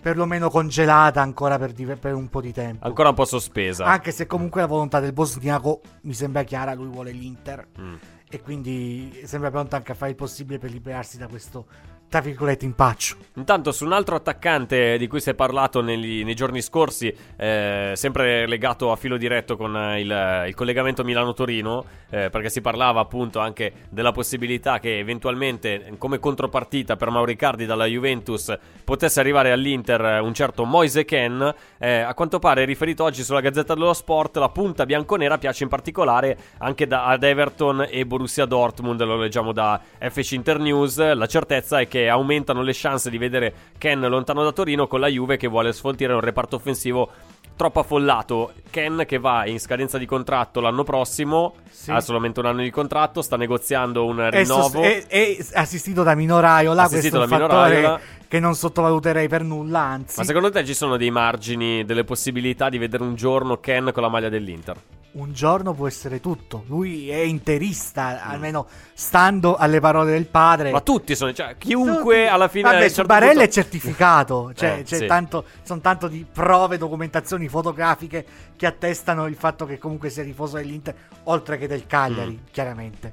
perlomeno 0.00 0.48
congelata 0.50 1.20
ancora 1.22 1.58
per, 1.58 1.72
diver- 1.72 1.98
per 1.98 2.14
un 2.14 2.28
po' 2.28 2.40
di 2.40 2.52
tempo. 2.52 2.86
Ancora 2.86 3.08
un 3.08 3.14
po' 3.14 3.24
sospesa. 3.24 3.84
Anche 3.84 4.12
se 4.12 4.26
comunque 4.26 4.60
la 4.60 4.66
volontà 4.66 5.00
del 5.00 5.12
bosniaco 5.12 5.80
mi 6.02 6.12
sembra 6.14 6.42
chiara, 6.44 6.74
lui 6.74 6.86
vuole 6.88 7.10
l'Inter 7.12 7.66
Mm. 7.80 7.94
e 8.28 8.40
quindi 8.40 9.22
sembra 9.24 9.50
pronto 9.50 9.74
anche 9.74 9.92
a 9.92 9.94
fare 9.94 10.10
il 10.10 10.16
possibile 10.16 10.58
per 10.58 10.70
liberarsi 10.70 11.16
da 11.18 11.26
questo, 11.28 11.66
tra 12.08 12.20
virgolette, 12.20 12.64
impaccio. 12.64 13.16
Intanto 13.34 13.70
su 13.70 13.84
un 13.84 13.92
altro 13.92 14.16
attaccante 14.16 14.96
di 14.96 15.06
cui 15.06 15.20
si 15.20 15.28
è 15.30 15.34
parlato 15.34 15.82
negli- 15.82 16.24
nei 16.24 16.34
giorni 16.34 16.62
scorsi, 16.62 17.14
eh, 17.36 17.92
sempre 17.94 18.46
legato 18.46 18.90
a 18.90 18.96
filo 18.96 19.18
diretto 19.18 19.56
con 19.56 19.76
eh, 19.76 20.00
il, 20.00 20.44
il 20.48 20.54
collegamento 20.54 21.04
Milano-Torino, 21.04 21.84
eh, 22.08 22.30
perché 22.30 22.48
si 22.48 22.62
parlava 22.62 23.00
appunto 23.00 23.40
anche 23.40 23.72
della 23.90 24.12
possibilità 24.12 24.78
che 24.78 24.98
eventualmente 24.98 25.92
come 25.98 26.18
contropartita 26.18 26.96
per 26.96 27.10
Mauricardi 27.10 27.66
dalla 27.66 27.84
Juventus 27.84 28.56
potesse 28.84 29.20
arrivare 29.20 29.52
all'Inter 29.52 30.00
eh, 30.02 30.18
un 30.18 30.32
certo 30.32 30.64
Moise 30.64 31.04
Ken. 31.04 31.54
Eh, 31.76 31.98
a 32.00 32.14
quanto 32.14 32.38
pare 32.38 32.64
riferito 32.64 33.04
oggi 33.04 33.22
sulla 33.22 33.40
Gazzetta 33.40 33.74
dello 33.74 33.92
Sport, 33.92 34.38
la 34.38 34.48
punta 34.48 34.86
bianconera 34.86 35.36
piace 35.36 35.64
in 35.64 35.68
particolare 35.68 36.38
anche 36.58 36.86
da- 36.86 37.04
ad 37.04 37.22
Everton 37.22 37.86
e 37.90 38.06
Borussia 38.06 38.46
Dortmund, 38.46 39.02
lo 39.04 39.18
leggiamo 39.18 39.52
da 39.52 39.78
FC 39.98 40.32
Internews. 40.32 40.96
La 41.12 41.26
certezza 41.26 41.80
è 41.80 41.86
che 41.86 41.97
aumentano 42.06 42.62
le 42.62 42.72
chance 42.74 43.08
di 43.10 43.18
vedere 43.18 43.52
Ken 43.78 44.00
lontano 44.00 44.44
da 44.44 44.52
Torino 44.52 44.86
con 44.86 45.00
la 45.00 45.08
Juve 45.08 45.36
che 45.38 45.48
vuole 45.48 45.72
sfoltire 45.72 46.12
un 46.12 46.20
reparto 46.20 46.56
offensivo 46.56 47.10
troppo 47.56 47.80
affollato. 47.80 48.52
Ken 48.70 49.02
che 49.06 49.18
va 49.18 49.44
in 49.46 49.58
scadenza 49.58 49.98
di 49.98 50.06
contratto 50.06 50.60
l'anno 50.60 50.84
prossimo, 50.84 51.54
Sì. 51.68 51.90
ha 51.90 52.00
solamente 52.00 52.38
un 52.38 52.46
anno 52.46 52.62
di 52.62 52.70
contratto, 52.70 53.20
sta 53.20 53.36
negoziando 53.36 54.04
un 54.04 54.30
rinnovo. 54.30 54.80
è- 54.82 55.06
è 55.08 55.36
assistito 55.54 56.04
da 56.04 56.14
Minoraiola, 56.14 56.82
Assistito 56.82 57.16
questo 57.18 57.36
da 57.36 57.38
fattore 57.46 57.74
Minoraiola. 57.76 58.00
che 58.28 58.38
non 58.38 58.54
sottovaluterei 58.54 59.26
per 59.26 59.42
nulla, 59.42 59.80
anzi 59.80 60.18
Ma 60.18 60.24
secondo 60.24 60.50
te 60.50 60.64
ci 60.64 60.74
sono 60.74 60.96
dei 60.96 61.10
margini, 61.10 61.84
delle 61.84 62.04
possibilità 62.04 62.68
di 62.68 62.78
vedere 62.78 63.02
un 63.02 63.16
giorno 63.16 63.56
Ken 63.58 63.90
con 63.92 64.02
la 64.04 64.08
maglia 64.08 64.28
dell'Inter? 64.28 64.76
Un 65.12 65.32
giorno 65.32 65.72
può 65.74 65.86
essere 65.86 66.20
tutto. 66.20 66.64
Lui 66.66 67.10
è 67.10 67.16
interista, 67.18 68.22
Mm. 68.26 68.30
almeno 68.30 68.66
stando 68.94 69.56
alle 69.56 69.80
parole 69.80 70.10
del 70.12 70.26
padre. 70.26 70.70
Ma 70.70 70.80
tutti 70.80 71.16
sono, 71.16 71.32
cioè 71.32 71.56
chiunque 71.58 72.28
alla 72.28 72.46
fine... 72.48 72.70
Vabbè, 72.70 72.88
certo 72.88 73.04
Barella 73.04 73.32
punto- 73.32 73.48
è 73.48 73.52
certificato, 73.52 74.52
cioè 74.56 74.78
Eh, 74.78 74.82
c'è 74.84 74.96
sì. 74.98 75.06
tanto, 75.06 75.44
sono 75.62 75.80
tanto 75.80 76.08
di 76.08 76.24
prove, 76.30 76.78
documentazioni 76.78 77.48
fotografiche 77.48 78.24
che 78.56 78.66
attestano 78.66 79.26
il 79.26 79.34
fatto 79.34 79.64
che 79.66 79.78
comunque 79.78 80.10
sia 80.10 80.22
tifoso 80.24 80.56
dell'Inter, 80.56 80.94
oltre 81.24 81.58
che 81.58 81.66
del 81.66 81.86
Cagliari, 81.86 82.32
Mm. 82.40 82.46
chiaramente. 82.52 83.12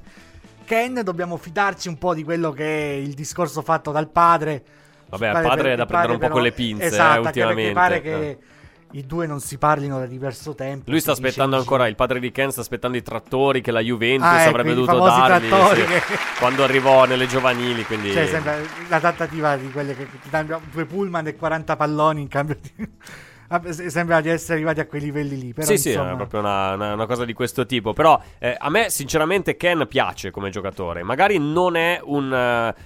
Ken, 0.66 1.02
dobbiamo 1.04 1.38
fidarci 1.38 1.88
un 1.88 1.98
po' 1.98 2.14
di 2.14 2.24
quello 2.24 2.52
che 2.52 2.66
è 2.66 2.94
il 2.96 3.14
discorso 3.14 3.62
fatto 3.62 3.92
dal 3.92 4.10
padre. 4.10 4.64
Vabbè, 5.10 5.28
al 5.28 5.44
padre 5.44 5.74
è 5.74 5.76
da 5.76 5.86
prendere 5.86 6.14
un 6.14 6.20
po' 6.20 6.28
con 6.30 6.42
le 6.42 6.52
pinze, 6.52 6.84
eh, 6.84 6.88
esatto, 6.88 7.18
anche 7.28 7.42
ultimamente. 7.42 7.74
perché 7.80 8.10
pare 8.12 8.30
Eh. 8.30 8.38
I 8.96 9.06
due 9.06 9.28
non 9.28 9.42
si 9.42 9.58
parlino 9.58 10.00
da 10.00 10.06
diverso 10.06 10.56
tempo. 10.56 10.90
Lui 10.90 11.02
sta 11.02 11.14
dice 11.14 11.28
aspettando 11.28 11.56
in 11.56 11.62
ancora, 11.62 11.88
il 11.88 11.96
padre 11.96 12.20
di 12.20 12.32
Ken 12.32 12.52
sta 12.52 12.62
aspettando 12.62 12.96
i 12.96 13.02
trattori 13.02 13.60
che 13.62 13.72
la 13.72 13.82
Juventus 13.82 14.28
Ah, 14.28 14.42
ecco, 14.42 14.50
avrebbe 14.50 14.72
i 14.72 14.76
dovuto 14.76 15.04
dargli 15.04 15.50
sì, 15.50 16.16
quando 16.40 16.64
arrivò 16.64 17.06
nelle 17.06 17.28
giovanili, 17.28 17.84
quindi... 17.84 18.12
Cioè, 18.12 18.28
sembra 18.28 18.58
la 18.88 19.00
trattativa 19.00 19.58
di 19.58 19.70
quelle 19.70 19.96
che 19.96 20.08
ti 20.10 20.30
danno 20.30 20.62
due 20.72 20.86
pullman 20.86 21.28
e 21.28 21.36
40 21.36 21.76
palloni 21.76 22.22
in 22.22 22.28
cambio 22.30 22.58
di... 22.62 22.90
Se- 23.70 23.90
Sembra 23.90 24.22
di 24.22 24.30
essere 24.30 24.54
arrivati 24.56 24.80
a 24.80 24.86
quei 24.88 25.02
livelli 25.02 25.38
lì. 25.40 25.54
Però, 25.54 25.68
sì, 25.68 25.78
sì, 25.78 25.90
insomma, 25.90 26.14
è 26.14 26.16
proprio 26.16 26.40
una, 26.40 26.74
una- 26.74 26.94
una 26.94 27.06
cosa 27.06 27.26
di 27.26 27.34
questo 27.34 27.66
tipo. 27.66 27.94
Però 27.94 28.20
eh, 28.40 28.56
a 28.58 28.70
me, 28.70 28.90
sinceramente, 28.90 29.56
Ken 29.56 29.86
piace 29.88 30.32
come 30.32 30.50
giocatore. 30.50 31.04
Magari 31.04 31.38
non 31.38 31.76
è 31.76 32.00
un, 32.04 32.34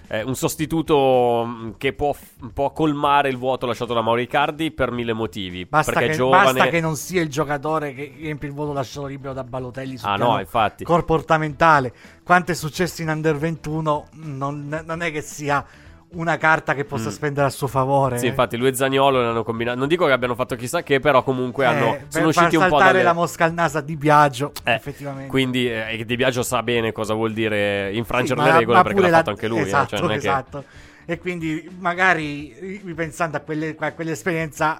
eh, 0.09 0.21
un 0.23 0.35
sostituto 0.35 1.45
mh, 1.45 1.73
che 1.77 1.93
può, 1.93 2.13
può 2.53 2.71
colmare 2.71 3.29
il 3.29 3.37
vuoto 3.37 3.65
lasciato 3.65 3.93
da 3.93 4.01
Mauricardi 4.01 4.71
per 4.71 4.91
mille 4.91 5.13
motivi. 5.13 5.65
Basta 5.65 5.91
perché 5.93 6.07
che, 6.07 6.13
è 6.13 6.15
giovane. 6.17 6.43
basta 6.53 6.67
che 6.69 6.81
non 6.81 6.95
sia 6.95 7.21
il 7.21 7.29
giocatore 7.29 7.93
che 7.93 8.13
riempie 8.17 8.47
il 8.49 8.53
voto 8.53 8.73
lasciato 8.73 9.05
libero 9.07 9.33
da 9.33 9.43
Balotelli 9.43 9.97
sul 9.97 10.09
Ah, 10.09 10.15
no, 10.17 10.39
infatti. 10.39 10.83
comportamentale. 10.83 11.93
Quanto 12.23 12.51
è 12.51 12.55
successo 12.55 13.01
in 13.01 13.09
Under 13.09 13.35
21 13.37 14.07
non, 14.13 14.83
non 14.85 15.01
è 15.01 15.11
che 15.11 15.21
sia 15.21 15.65
una 16.11 16.37
carta 16.37 16.73
che 16.73 16.85
possa 16.85 17.09
Mm. 17.09 17.11
spendere 17.11 17.47
a 17.47 17.49
suo 17.49 17.67
favore. 17.67 18.17
Sì, 18.17 18.27
infatti, 18.27 18.57
lui 18.57 18.69
e 18.69 18.73
Zagnolo 18.73 19.21
ne 19.21 19.27
hanno 19.27 19.43
combinato. 19.43 19.77
Non 19.77 19.87
dico 19.87 20.05
che 20.07 20.11
abbiano 20.11 20.33
fatto 20.35 20.55
chissà 20.55 20.81
che, 20.81 20.99
però 20.99 21.21
comunque 21.23 21.65
hanno, 21.65 21.95
Eh, 21.95 22.05
sono 22.07 22.25
per 22.25 22.33
far 22.33 22.45
usciti 22.45 22.55
un 22.55 22.67
po' 22.67 22.77
dalle... 22.79 23.03
la 23.03 23.13
mosca 23.13 23.45
al 23.45 23.53
naso 23.53 23.79
di 23.81 23.95
Biagio, 23.95 24.51
Eh, 24.63 24.73
effettivamente. 24.73 25.29
Quindi 25.29 25.69
eh, 25.71 26.03
Di 26.05 26.15
Biagio 26.15 26.41
sa 26.41 26.63
bene 26.63 26.91
cosa 26.91 27.13
vuol 27.13 27.31
dire 27.33 27.93
infrangere 27.93 28.39
Sì, 28.41 28.45
le 28.47 28.57
regole 28.57 28.81
perché 28.81 29.01
l'ha 29.01 29.09
la- 29.09 29.17
fatto 29.17 29.29
anche 29.29 29.47
lui. 29.47 29.59
eh, 29.59 29.61
Esatto, 29.63 29.87
cioè, 29.89 29.99
non 30.01 30.09
è 30.09 30.13
che- 30.13 30.19
esatto. 30.19 30.63
E 31.05 31.17
quindi 31.19 31.69
magari 31.79 32.55
ri- 32.59 32.81
ripensando 32.85 33.37
a, 33.37 33.39
quelle- 33.41 33.75
a 33.79 33.93
quell'esperienza 33.93 34.79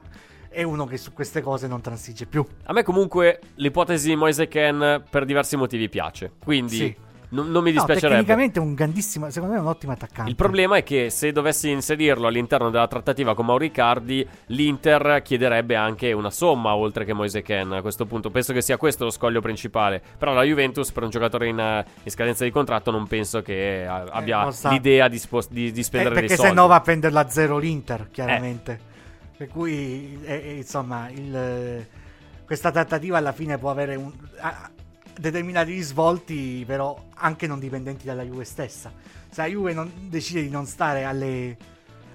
è 0.50 0.64
uno 0.64 0.86
che 0.86 0.98
su 0.98 1.14
queste 1.14 1.42
cose 1.42 1.68
non 1.68 1.80
transige 1.82 2.26
più. 2.26 2.44
A 2.66 2.74
me 2.74 2.82
comunque 2.84 3.40
l'ipotesi 3.56 4.10
di 4.10 4.16
Moise 4.16 4.48
Ken 4.48 5.04
per 5.10 5.26
diversi 5.26 5.56
motivi 5.56 5.90
piace. 5.90 6.32
Quindi 6.44 6.76
Sì. 6.76 6.96
Non, 7.30 7.52
non 7.52 7.64
mi 7.64 7.72
No, 7.72 7.78
dispiacerebbe. 7.78 8.16
tecnicamente 8.16 8.60
è 8.60 8.62
un 8.62 8.74
grandissimo, 8.74 9.30
secondo 9.30 9.54
me 9.54 9.60
è 9.60 9.64
un 9.64 9.70
ottimo 9.70 9.92
attaccante. 9.92 10.30
Il 10.30 10.36
problema 10.36 10.78
è 10.78 10.84
che 10.84 11.10
se 11.10 11.32
dovessi 11.32 11.70
inserirlo 11.70 12.28
all'interno 12.28 12.70
della 12.70 12.88
trattativa 12.88 13.36
con 13.36 13.46
Mauricardi, 13.46 14.28
l'Inter 14.48 15.22
chiederebbe 15.24 15.76
anche 15.76 16.12
una 16.12 16.32
somma 16.32 16.76
oltre 16.76 17.06
che 17.06 17.14
Moise 17.14 17.42
Ken 17.42 17.72
a 17.72 17.82
questo 17.82 18.06
punto. 18.06 18.30
Penso 18.32 18.52
che 18.54 18.62
sia 18.62 18.78
questo 18.78 19.04
lo 19.04 19.12
scoglio 19.12 19.42
principale. 19.42 20.02
Però 20.18 20.34
la 20.34 20.44
Juventus, 20.44 20.92
per 20.92 21.04
un 21.04 21.10
giocatore 21.10 21.48
in, 21.48 21.60
eh, 21.60 21.86
in 22.04 22.12
scadenza 22.12 22.44
di 22.44 22.52
contratto, 22.52 22.90
non 22.92 23.06
penso 23.08 23.42
che 23.42 23.82
eh, 23.82 23.86
abbia 23.86 24.42
non 24.44 24.54
sa. 24.54 24.70
l'idea 24.72 25.08
di, 25.08 25.20
spos- 25.20 25.50
di- 25.50 25.72
di 25.72 25.80
Eh, 25.80 25.84
spendere 25.84 26.16
perché 26.16 26.36
dei 26.36 26.46
se 26.46 26.52
no 26.52 26.68
va 26.68 26.76
a 26.76 26.82
prenderla 26.82 27.20
a 27.22 27.30
zero 27.30 27.58
l'Inter, 27.58 28.10
chiaramente. 28.12 28.72
Eh. 28.72 28.88
Per 29.38 29.48
cui, 29.48 30.20
eh, 30.24 30.34
eh, 30.46 30.56
insomma, 30.58 31.10
il- 31.10 31.86
questa 32.46 32.72
trattativa 32.72 33.18
alla 33.20 33.32
fine 33.32 33.58
può 33.60 33.70
avere 33.70 33.96
un- 33.96 34.12
ha- 34.40 34.70
determinati 35.20 35.72
risvolti, 35.74 36.64
però 36.66 36.98
anche 37.16 37.46
non 37.48 37.60
dipendenti 37.60 38.06
dalla 38.06 38.24
Juve 38.24 38.46
stessa. 38.46 38.92
Se 39.30 39.42
la 39.42 39.48
Juve 39.48 39.74
non- 39.74 39.92
decide 40.10 40.42
di 40.42 40.50
non 40.50 40.66
stare 40.66 41.04
alle, 41.04 41.58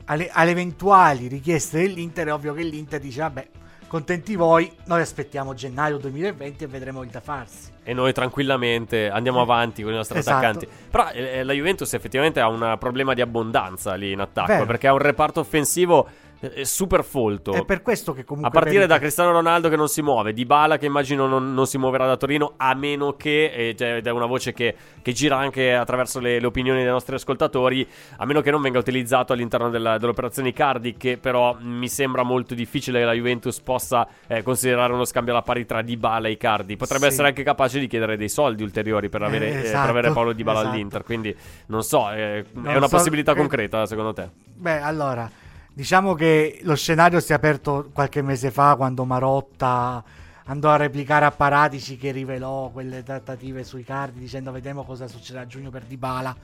alle, 0.07 0.31
alle 0.33 0.51
eventuali 0.51 1.29
richieste 1.29 1.81
dell'Inter, 1.83 2.29
è 2.29 2.33
ovvio 2.33 2.55
che 2.55 2.63
l'Inter 2.63 3.01
dice, 3.01 3.21
vabbè, 3.21 3.49
contenti 3.87 4.35
voi, 4.35 4.73
noi 4.87 5.01
aspettiamo 5.03 5.55
gennaio 5.55 5.99
2020 5.99 6.65
e 6.65 6.67
vedremo 6.67 7.03
il 7.03 7.11
da 7.11 7.21
farsi. 7.21 7.73
E 7.85 7.93
noi 7.93 8.13
tranquillamente 8.13 9.11
andiamo 9.11 9.41
avanti 9.43 9.83
con 9.83 9.93
i 9.93 9.97
nostri 9.97 10.19
Esatto. 10.19 10.37
attaccanti. 10.39 10.69
Però 10.91 11.11
eh, 11.11 11.45
la 11.45 11.53
Juventus 11.53 11.93
effettivamente 11.93 12.41
ha 12.41 12.49
un 12.49 12.77
problema 12.79 13.13
di 13.15 13.21
abbondanza 13.21 13.95
lì 13.95 14.13
in 14.13 14.21
attacco. 14.21 14.53
Vero. 14.53 14.67
Perché 14.67 14.89
ha 14.89 14.93
un 14.93 14.99
reparto 14.99 15.41
offensivo 15.41 16.09
eh, 16.53 16.65
super 16.65 17.05
folto. 17.05 17.53
È 17.53 17.65
per 17.65 17.83
questo 17.83 18.13
che 18.13 18.25
comunque... 18.25 18.51
A 18.51 18.53
partire 18.63 18.81
per- 18.87 18.89
da 18.89 18.99
Cristiano 18.99 19.33
Ronaldo 19.33 19.69
che 19.69 19.77
non 19.77 19.89
si 19.89 20.03
muove, 20.03 20.33
Di 20.33 20.45
Bala 20.45 20.77
che 20.79 20.87
immagino 20.87 21.27
non, 21.27 21.55
non 21.55 21.67
si 21.67 21.79
muoverà 21.79 22.07
da 22.07 22.17
Torino 22.17 22.55
a 22.57 22.75
meno 22.75 23.15
che, 23.17 23.51
ed 23.53 23.81
è 23.81 24.11
una 24.11 24.27
voce 24.27 24.53
che, 24.53 24.75
che 25.03 25.13
gira 25.13 25.37
anche 25.37 25.75
attraverso 25.75 26.21
le, 26.21 26.39
le 26.41 26.47
opinioni 26.47 26.83
dei 26.83 26.91
nostri 26.91 27.15
ascoltatori, 27.15 27.87
a 28.17 28.25
meno 28.27 28.41
che 28.41 28.51
non 28.51 28.61
venga 28.61 28.79
utilizzato 28.79 29.33
all'interno 29.33 29.71
della- 29.71 29.99
dell'operazione 29.99 30.49
Icardi 30.49 30.97
che 30.97 31.19
però 31.19 31.57
mi 31.61 31.89
sembra 31.89 32.23
molto 32.23 32.55
difficile 32.55 32.99
che 33.01 33.05
la 33.05 33.13
Juventus 33.13 33.61
possa 33.61 34.07
eh, 34.27 34.43
considerare 34.43 34.93
uno 34.93 35.05
scambio 35.05 35.33
alla 35.33 35.43
pari 35.43 35.65
tra 35.67 35.83
Di 35.83 35.97
Bala 35.97 36.29
e 36.29 36.33
Icardi. 36.33 36.77
Potrebbe 36.77 37.07
Sì. 37.07 37.11
essere 37.13 37.29
anche 37.29 37.43
capace 37.43 37.79
di 37.79 37.87
chiedere 37.87 38.17
dei 38.17 38.29
soldi 38.29 38.63
ulteriori 38.63 39.09
per 39.09 39.23
avere, 39.23 39.47
Eh, 39.47 39.49
eh, 39.51 39.55
per 39.55 39.65
esatto, 39.65 39.91
avere 39.91 40.11
Paolo 40.13 40.33
Di 40.33 40.43
Bala 40.43 40.61
esatto. 40.61 40.75
all'Inter, 40.75 41.03
quindi 41.05 41.37
non 41.67 41.83
so, 41.83 42.11
eh, 42.11 42.45
Non 42.53 42.69
è 42.69 42.77
una 42.77 42.89
so- 42.89 42.97
possibilità 42.97 43.35
concreta 43.35 43.87
secondo 43.87 44.13
te? 44.13 44.29
Beh, 44.57 44.81
allora, 44.81 45.31
diciamo 45.75 46.15
che 46.15 46.61
lo 46.63 46.77
scenario 46.77 47.19
si 47.19 47.33
è 47.33 47.35
aperto 47.35 47.91
qualche 47.93 48.23
mese 48.23 48.53
fa 48.53 48.77
quando 48.77 49.05
Marotta 49.05 50.03
andò 50.45 50.71
a 50.71 50.77
replicare 50.77 51.25
a 51.25 51.33
Paratici 51.33 51.97
che 51.97 52.13
rivelò 52.13 52.71
quelle 52.71 53.03
trattative 53.03 53.65
sui 53.65 53.83
cardi 53.83 54.21
dicendo 54.21 54.53
vediamo 54.53 54.85
cosa 54.85 55.09
succederà 55.09 55.43
a 55.43 55.47
giugno 55.47 55.71
per 55.71 55.83
Dybala. 55.83 56.37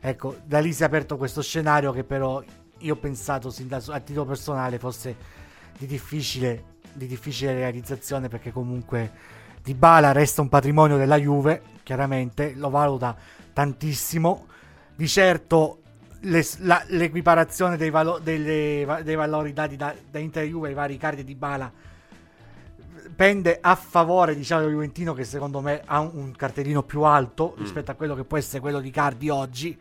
Ecco, 0.00 0.36
da 0.44 0.58
lì 0.60 0.74
si 0.74 0.82
è 0.82 0.86
aperto 0.86 1.16
questo 1.16 1.42
scenario 1.42 1.90
che 1.92 2.04
però 2.04 2.42
io 2.78 2.92
ho 2.92 2.96
pensato 2.96 3.48
sin 3.50 3.66
da, 3.66 3.82
a 3.88 4.00
titolo 4.00 4.26
personale 4.26 4.78
fosse 4.78 5.16
di 5.78 5.86
difficile, 5.86 6.76
di 6.92 7.06
difficile 7.06 7.54
realizzazione 7.54 8.28
perché 8.28 8.52
comunque 8.52 9.10
Dybala 9.62 10.12
resta 10.12 10.42
un 10.42 10.48
patrimonio 10.48 10.98
della 10.98 11.18
Juve, 11.18 11.62
chiaramente, 11.82 12.52
lo 12.54 12.68
valuta 12.68 13.16
tantissimo. 13.52 14.46
Di 14.94 15.08
certo 15.08 15.80
le- 16.26 16.44
la- 16.58 16.84
l'equiparazione 16.88 17.76
dei, 17.76 17.90
valo- 17.90 18.18
delle 18.18 19.00
dei 19.02 19.14
valori 19.14 19.52
dati 19.52 19.76
da, 19.76 19.94
da 20.10 20.18
Inter 20.18 20.44
e 20.44 20.48
Juve 20.48 20.68
ai 20.68 20.74
vari 20.74 20.96
cardi 20.96 21.24
di 21.24 21.34
Bala 21.34 21.70
pende 23.14 23.58
a 23.60 23.74
favore 23.74 24.34
diciamo 24.36 24.62
del 24.62 24.72
Juventino 24.72 25.14
che 25.14 25.24
secondo 25.24 25.60
me 25.60 25.80
ha 25.84 26.00
un, 26.00 26.10
un 26.14 26.32
cartellino 26.36 26.82
più 26.82 27.02
alto 27.02 27.54
Mm. 27.56 27.60
rispetto 27.62 27.90
a 27.90 27.94
quello 27.94 28.14
che 28.14 28.24
può 28.24 28.36
essere 28.36 28.60
quello 28.60 28.80
di 28.80 28.90
Cardi 28.90 29.28
oggi. 29.30 29.78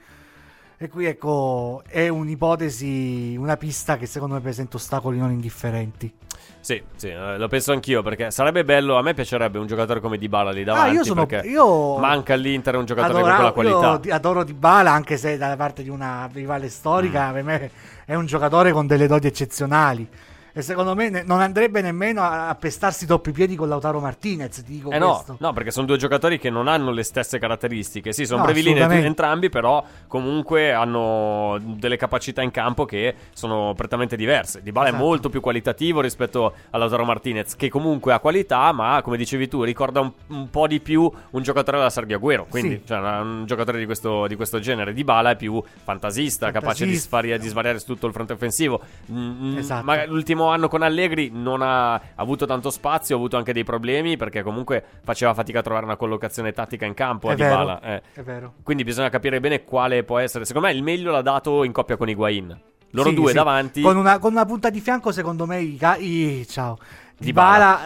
E 0.78 0.90
qui 0.90 1.06
ecco 1.06 1.84
è 1.88 2.08
un'ipotesi, 2.10 3.36
una 3.38 3.56
pista 3.58 3.98
che 3.98 4.06
secondo 4.06 4.36
me 4.36 4.42
presenta 4.42 4.76
ostacoli 4.78 5.18
non 5.18 5.32
indifferenti. 5.32 6.14
Sì, 6.60 6.82
sì, 6.96 7.10
eh, 7.10 7.38
lo 7.38 7.48
penso 7.48 7.72
anch'io 7.74 8.02
perché 8.02 8.32
sarebbe 8.32 8.64
bello, 8.64 8.98
a 8.98 9.02
me 9.04 9.14
piacerebbe 9.14 9.60
un 9.60 9.68
giocatore 9.68 10.00
come 10.00 10.18
Dybala 10.18 10.50
lì 10.52 10.64
davanti 10.64 10.90
Ah, 10.90 10.94
io 10.94 11.04
sono- 11.04 11.26
perché 11.28 11.48
io- 11.48 11.98
manca 12.00 12.34
all'Inter 12.34 12.76
un 12.76 12.86
giocatore 12.86 13.20
Adora- 13.20 13.36
con 13.38 13.52
quella 13.54 13.70
io 13.70 13.76
qualità. 13.78 13.98
di- 14.02 14.12
adoro 14.12 14.44
Dybala 14.44 14.92
anche 14.92 15.18
se 15.18 15.38
dalla 15.38 15.56
parte 15.56 15.84
di 15.84 15.90
una 15.90 16.28
rivale 16.34 16.70
storica 16.70 17.30
Mm. 17.30 17.34
per 17.34 17.44
me 17.44 17.72
è 18.06 18.16
un 18.16 18.26
giocatore 18.26 18.72
con 18.72 18.88
delle 18.88 19.06
doti 19.08 19.28
eccezionali. 19.28 20.08
E 20.58 20.62
secondo 20.62 20.96
me 20.96 21.10
ne- 21.10 21.24
non 21.24 21.42
andrebbe 21.42 21.82
nemmeno 21.82 22.22
a, 22.22 22.48
a 22.48 22.56
pestarsi 22.56 23.06
troppo 23.06 23.28
i 23.28 23.34
piedi 23.34 23.58
con 23.58 23.68
Lautaro 23.68 24.00
Martinez, 24.00 24.64
ti 24.64 24.72
dico 24.76 24.90
Eh 24.90 24.98
no, 24.98 25.16
questo. 25.16 25.36
no, 25.40 25.52
perché 25.52 25.70
sono 25.70 25.86
due 25.86 25.98
giocatori 25.98 26.40
che 26.40 26.50
non 26.50 26.70
hanno 26.70 26.92
le 26.92 27.04
stesse 27.04 27.40
caratteristiche. 27.40 28.14
Sì, 28.14 28.26
sono 28.26 28.44
No, 28.46 28.50
entrambi, 28.94 29.50
però 29.50 29.84
comunque 30.08 30.72
hanno 30.72 31.60
delle 31.62 31.98
capacità 31.98 32.42
in 32.42 32.52
campo 32.52 32.86
che 32.86 33.14
sono 33.34 33.74
prettamente 33.76 34.16
diverse. 34.16 34.62
Dybala 34.62 34.88
Esatto. 34.88 35.04
è 35.04 35.06
molto 35.06 35.28
più 35.30 35.42
qualitativo 35.42 36.00
rispetto 36.00 36.54
a 36.70 36.78
Lautaro 36.78 37.04
Martinez, 37.04 37.58
che 37.58 37.68
comunque 37.68 38.14
ha 38.14 38.20
qualità, 38.20 38.72
ma 38.72 39.02
come 39.04 39.18
dicevi 39.18 39.50
tu, 39.50 39.62
ricorda 39.64 40.00
un, 40.00 40.12
un 40.28 40.50
po' 40.50 40.68
di 40.68 40.80
più 40.80 41.12
un 41.32 41.42
giocatore 41.44 41.78
della 41.80 41.90
Sergio 41.90 42.16
Agüero. 42.18 42.46
Quindi, 42.48 42.76
Sì. 42.76 42.88
cioè, 42.88 42.98
un 43.00 43.44
giocatore 43.46 43.78
di 43.78 43.86
questo, 43.86 44.26
di 44.28 44.36
questo 44.38 44.60
genere. 44.60 44.94
Dybala 44.94 45.32
è 45.32 45.36
più 45.36 45.62
fantasista, 45.84 46.46
capace 46.52 46.86
di, 46.86 46.92
Fantasista. 46.92 47.08
sfari- 47.08 47.40
di 47.40 47.48
svariare 47.50 47.80
su 47.80 47.86
tutto 47.88 48.08
il 48.08 48.14
fronte 48.14 48.32
offensivo. 48.32 48.80
Mm, 49.12 49.58
Esatto. 49.58 49.84
ma 49.84 50.06
l'ultimo 50.06 50.44
anno 50.50 50.68
con 50.68 50.82
Allegri 50.82 51.30
non 51.34 51.62
ha 51.62 52.00
avuto 52.16 52.46
tanto 52.46 52.70
spazio, 52.70 53.16
ha 53.16 53.18
avuto 53.18 53.38
anche 53.38 53.54
dei 53.54 53.64
problemi 53.64 54.18
perché 54.18 54.42
comunque 54.44 54.84
faceva 55.04 55.34
fatica 55.34 55.60
a 55.60 55.62
trovare 55.62 55.86
una 55.86 55.96
collocazione 55.98 56.52
tattica 56.54 56.86
in 56.86 56.94
campo 56.94 57.30
a 57.30 57.34
È 57.34 57.36
vero, 57.36 57.50
Dybala. 57.58 57.82
eh. 57.82 58.02
è 58.14 58.22
vero. 58.22 58.54
Quindi 58.64 58.84
bisogna 58.84 59.10
capire 59.10 59.40
bene 59.40 59.64
quale 59.64 60.04
può 60.04 60.18
essere. 60.20 60.46
Secondo 60.46 60.68
me 60.68 60.74
il 60.74 60.84
meglio 60.84 61.12
l'ha 61.12 61.22
dato 61.22 61.64
in 61.64 61.72
coppia 61.72 61.98
con 61.98 62.10
Higuain. 62.10 62.60
Loro 62.92 63.10
Sì, 63.10 63.16
due 63.16 63.30
sì. 63.30 63.36
davanti. 63.36 63.82
Con 63.82 63.98
una, 63.98 64.20
con 64.20 64.32
una 64.32 64.46
punta 64.46 64.70
di 64.70 64.80
fianco, 64.80 65.12
secondo 65.12 65.46
me, 65.46 65.60
i, 65.62 65.78
i- 66.00 66.48
ciao. 66.48 66.78
Dybala. 67.18 67.80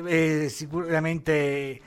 Dybala 0.00 0.08
eh, 0.10 0.44
è 0.44 0.48
sicuramente 0.48 1.80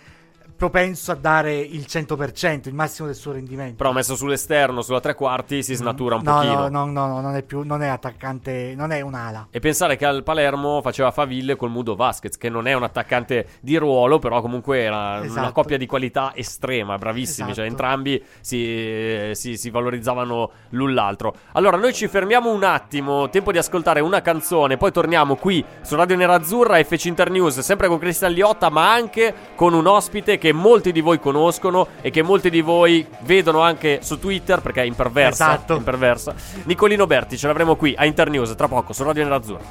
propenso 0.62 1.12
a 1.12 1.16
dare 1.16 1.58
il 1.58 1.86
100%, 1.90 2.68
il 2.68 2.76
massimo 2.76 3.08
del 3.08 3.16
suo 3.16 3.32
rendimento. 3.32 3.78
Però 3.78 3.92
messo 3.92 4.16
sull'esterno, 4.16 4.84
sulla 4.84 5.00
tre 5.00 5.16
quarti, 5.16 5.64
si 5.64 5.74
snatura 5.74 6.18
un 6.18 6.22
no, 6.24 6.34
pochino. 6.36 6.68
no, 6.68 6.86
no, 6.86 6.86
no, 6.86 7.08
no, 7.08 7.20
non 7.20 7.36
è 7.36 7.42
più, 7.42 7.64
non 7.64 7.82
è 7.82 7.88
attaccante, 7.88 8.76
non 8.78 8.92
è 8.92 9.02
un'ala. 9.02 9.48
E 9.50 9.60
pensare 9.60 9.96
che 9.98 10.06
al 10.06 10.22
Palermo 10.22 10.80
faceva 10.84 11.10
faville 11.10 11.56
col 11.56 11.72
Mudo 11.72 11.96
Vasquez, 11.96 12.38
che 12.38 12.50
non 12.50 12.68
è 12.68 12.74
un 12.74 12.84
attaccante 12.84 13.48
di 13.60 13.76
ruolo, 13.78 14.20
però 14.20 14.40
comunque 14.40 14.82
era 14.82 14.98
una 15.18 15.24
Esatto. 15.24 15.52
coppia 15.52 15.78
di 15.80 15.88
qualità 15.88 16.34
estrema, 16.36 16.96
bravissimi. 17.00 17.56
Cioè, 17.56 17.66
Esatto. 17.66 17.68
entrambi 17.68 18.24
si, 18.40 19.32
si- 19.32 19.58
si 19.58 19.70
valorizzavano 19.72 20.52
l'un 20.70 20.94
l'altro. 20.94 21.34
Allora, 21.54 21.76
noi 21.78 21.92
ci 21.92 22.08
fermiamo 22.08 22.52
un 22.54 22.64
attimo, 22.64 23.30
tempo 23.30 23.52
di 23.52 23.58
ascoltare 23.58 24.00
una 24.00 24.22
canzone, 24.22 24.78
poi 24.78 24.92
torniamo 24.92 25.38
qui 25.38 25.66
su 25.82 25.96
Radio 25.96 26.16
Nerazzurra 26.18 26.78
FC 26.84 27.06
Internews, 27.06 27.62
sempre 27.62 27.88
con 27.88 27.98
Cristian 27.98 28.32
Liotta, 28.32 28.70
ma 28.70 28.92
anche 28.94 29.34
con 29.56 29.74
un 29.74 29.88
ospite 29.88 30.38
che 30.52 30.54
molti 30.54 30.92
di 30.92 31.00
voi 31.00 31.20
conoscono 31.20 31.88
e 32.02 32.12
che 32.12 32.22
molti 32.22 32.50
di 32.50 32.60
voi 32.62 33.06
vedono 33.22 33.62
anche 33.62 34.00
su 34.02 34.20
Twitter, 34.20 34.60
perché 34.60 34.82
è 34.82 34.86
imperversa. 34.86 35.54
Esatto. 35.54 35.76
imperversa. 35.76 36.36
Nicolino 36.64 37.08
Berti, 37.08 37.38
ce 37.38 37.48
l'avremo 37.48 37.76
qui 37.76 37.94
a 37.98 38.06
Internews 38.06 38.54
tra 38.56 38.68
poco 38.68 38.92
su 38.92 39.04
Radio 39.04 39.24
Nerazzurra. 39.24 39.64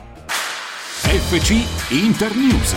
FC 1.02 1.93
Internews. 1.93 2.74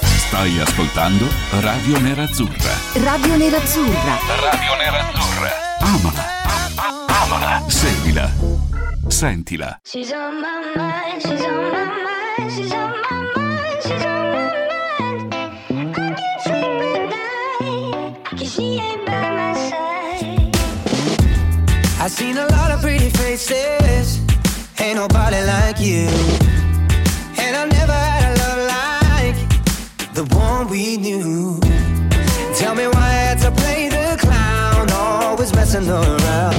Stai 0.00 0.58
ascoltando 0.60 1.26
Radio 1.60 2.00
Nerazzurra. 2.00 2.72
Radio 2.94 3.36
Nerazzurra. 3.36 4.18
Radio 4.40 4.74
Nerazzurra. 4.76 5.50
Amala. 5.78 6.24
Amala. 7.06 7.62
Seguila. 7.68 8.30
Sentila. 9.08 9.78
She's 9.84 10.10
on 10.10 10.40
my 10.40 10.72
mind, 10.74 11.22
she's 11.22 11.44
on 11.44 11.70
my 11.70 11.84
mind, 11.84 12.50
she's 12.50 12.72
on 12.72 12.90
my 12.90 12.96
mind, 12.96 13.01
Seen 22.12 22.36
a 22.36 22.46
lot 22.48 22.70
of 22.70 22.82
pretty 22.82 23.08
faces, 23.08 24.20
ain't 24.78 24.96
nobody 24.96 25.40
like 25.46 25.80
you. 25.80 26.06
And 27.38 27.56
I 27.56 27.64
never 27.64 27.92
had 27.92 28.22
a 28.28 28.32
love 28.42 28.62
like 28.76 29.38
the 30.12 30.24
one 30.36 30.68
we 30.68 30.98
knew. 30.98 31.58
Tell 32.54 32.74
me 32.74 32.86
why 32.86 33.06
I 33.14 33.22
had 33.28 33.38
to 33.38 33.50
play 33.62 33.88
the 33.88 34.18
clown, 34.20 34.90
always 34.92 35.54
messing 35.54 35.88
around. 35.88 36.54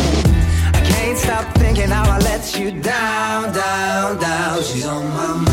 I 0.74 0.82
can't 0.92 1.20
stop 1.20 1.46
thinking 1.54 1.90
how 1.90 2.10
I 2.10 2.18
let 2.18 2.58
you 2.58 2.72
down, 2.82 3.54
down, 3.54 4.20
down. 4.20 4.64
She's 4.64 4.88
on 4.88 5.08
my 5.10 5.34
mind, 5.34 5.53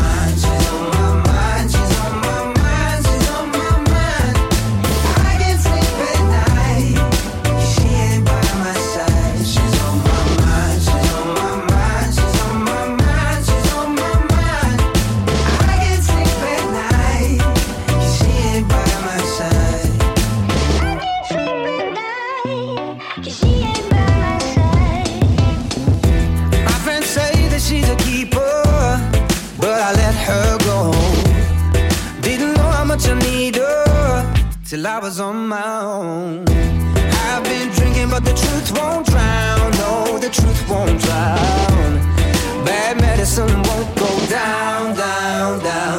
till 34.71 34.87
I 34.87 34.99
was 34.99 35.19
on 35.19 35.49
my 35.49 35.81
own. 35.81 36.45
I've 36.47 37.43
been 37.43 37.67
drinking, 37.71 38.09
but 38.09 38.23
the 38.23 38.31
truth 38.31 38.71
won't 38.77 39.05
drown. 39.05 39.71
No, 39.83 40.17
the 40.17 40.29
truth 40.29 40.61
won't 40.69 40.97
drown. 41.01 41.91
Bad 42.63 43.01
medicine 43.01 43.51
won't 43.63 43.93
go 43.97 44.11
down, 44.29 44.95
down, 44.95 45.59
down. 45.59 45.90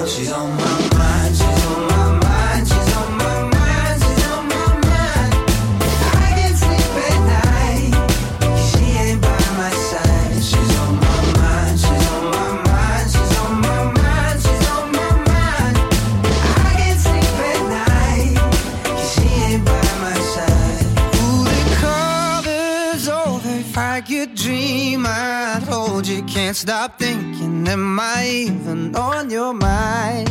Can't 26.53 26.69
stop 26.69 26.99
thinking. 26.99 27.67
Am 27.67 27.99
I 27.99 28.29
even 28.29 28.95
on 28.95 29.31
your 29.31 29.55
mind? 29.55 30.31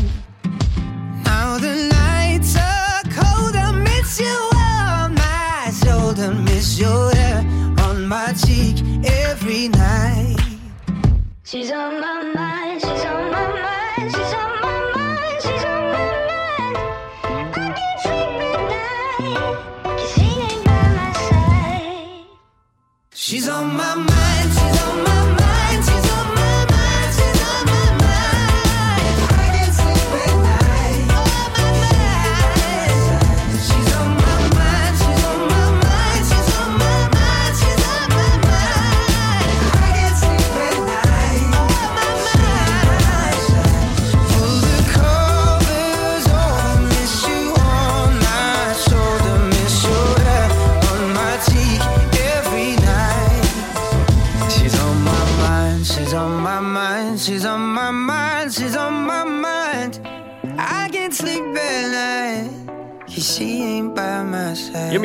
Now 1.25 1.57
the 1.57 1.89
nights 1.89 2.55
are 2.57 3.01
cold. 3.09 3.55
I 3.55 3.71
miss 3.71 4.19
you 4.19 4.37
on 4.53 5.15
my 5.15 5.71
shoulder. 5.83 6.31
Miss 6.31 6.77
your 6.79 7.11
hair 7.15 7.39
on 7.79 8.07
my 8.07 8.33
cheek 8.33 8.85
every 9.03 9.69
night. 9.69 10.37
She's 11.43 11.71
on 11.71 11.99
my 11.99 12.21
mind, 12.35 12.81
she's 12.81 13.03
on 13.13 13.31
my 13.31 13.47
mind, 13.65 14.11
she's 14.13 14.33
on 14.41 14.51
my 14.61 14.77
mind, 14.93 15.41
she's 15.41 15.65
on 15.73 15.83
my 15.95 16.09
mind. 16.29 16.77
I 17.23 17.73
can't 17.75 17.99
sleep 18.03 18.41
at 18.45 18.61
night, 18.75 19.57
'cause 19.83 20.11
she 20.13 20.27
ain't 20.49 20.63
by 20.67 20.83
my 20.99 21.11
side. 21.29 22.25
She's 23.11 23.47
on 23.49 23.75
my 23.75 23.95
mind. 23.95 24.60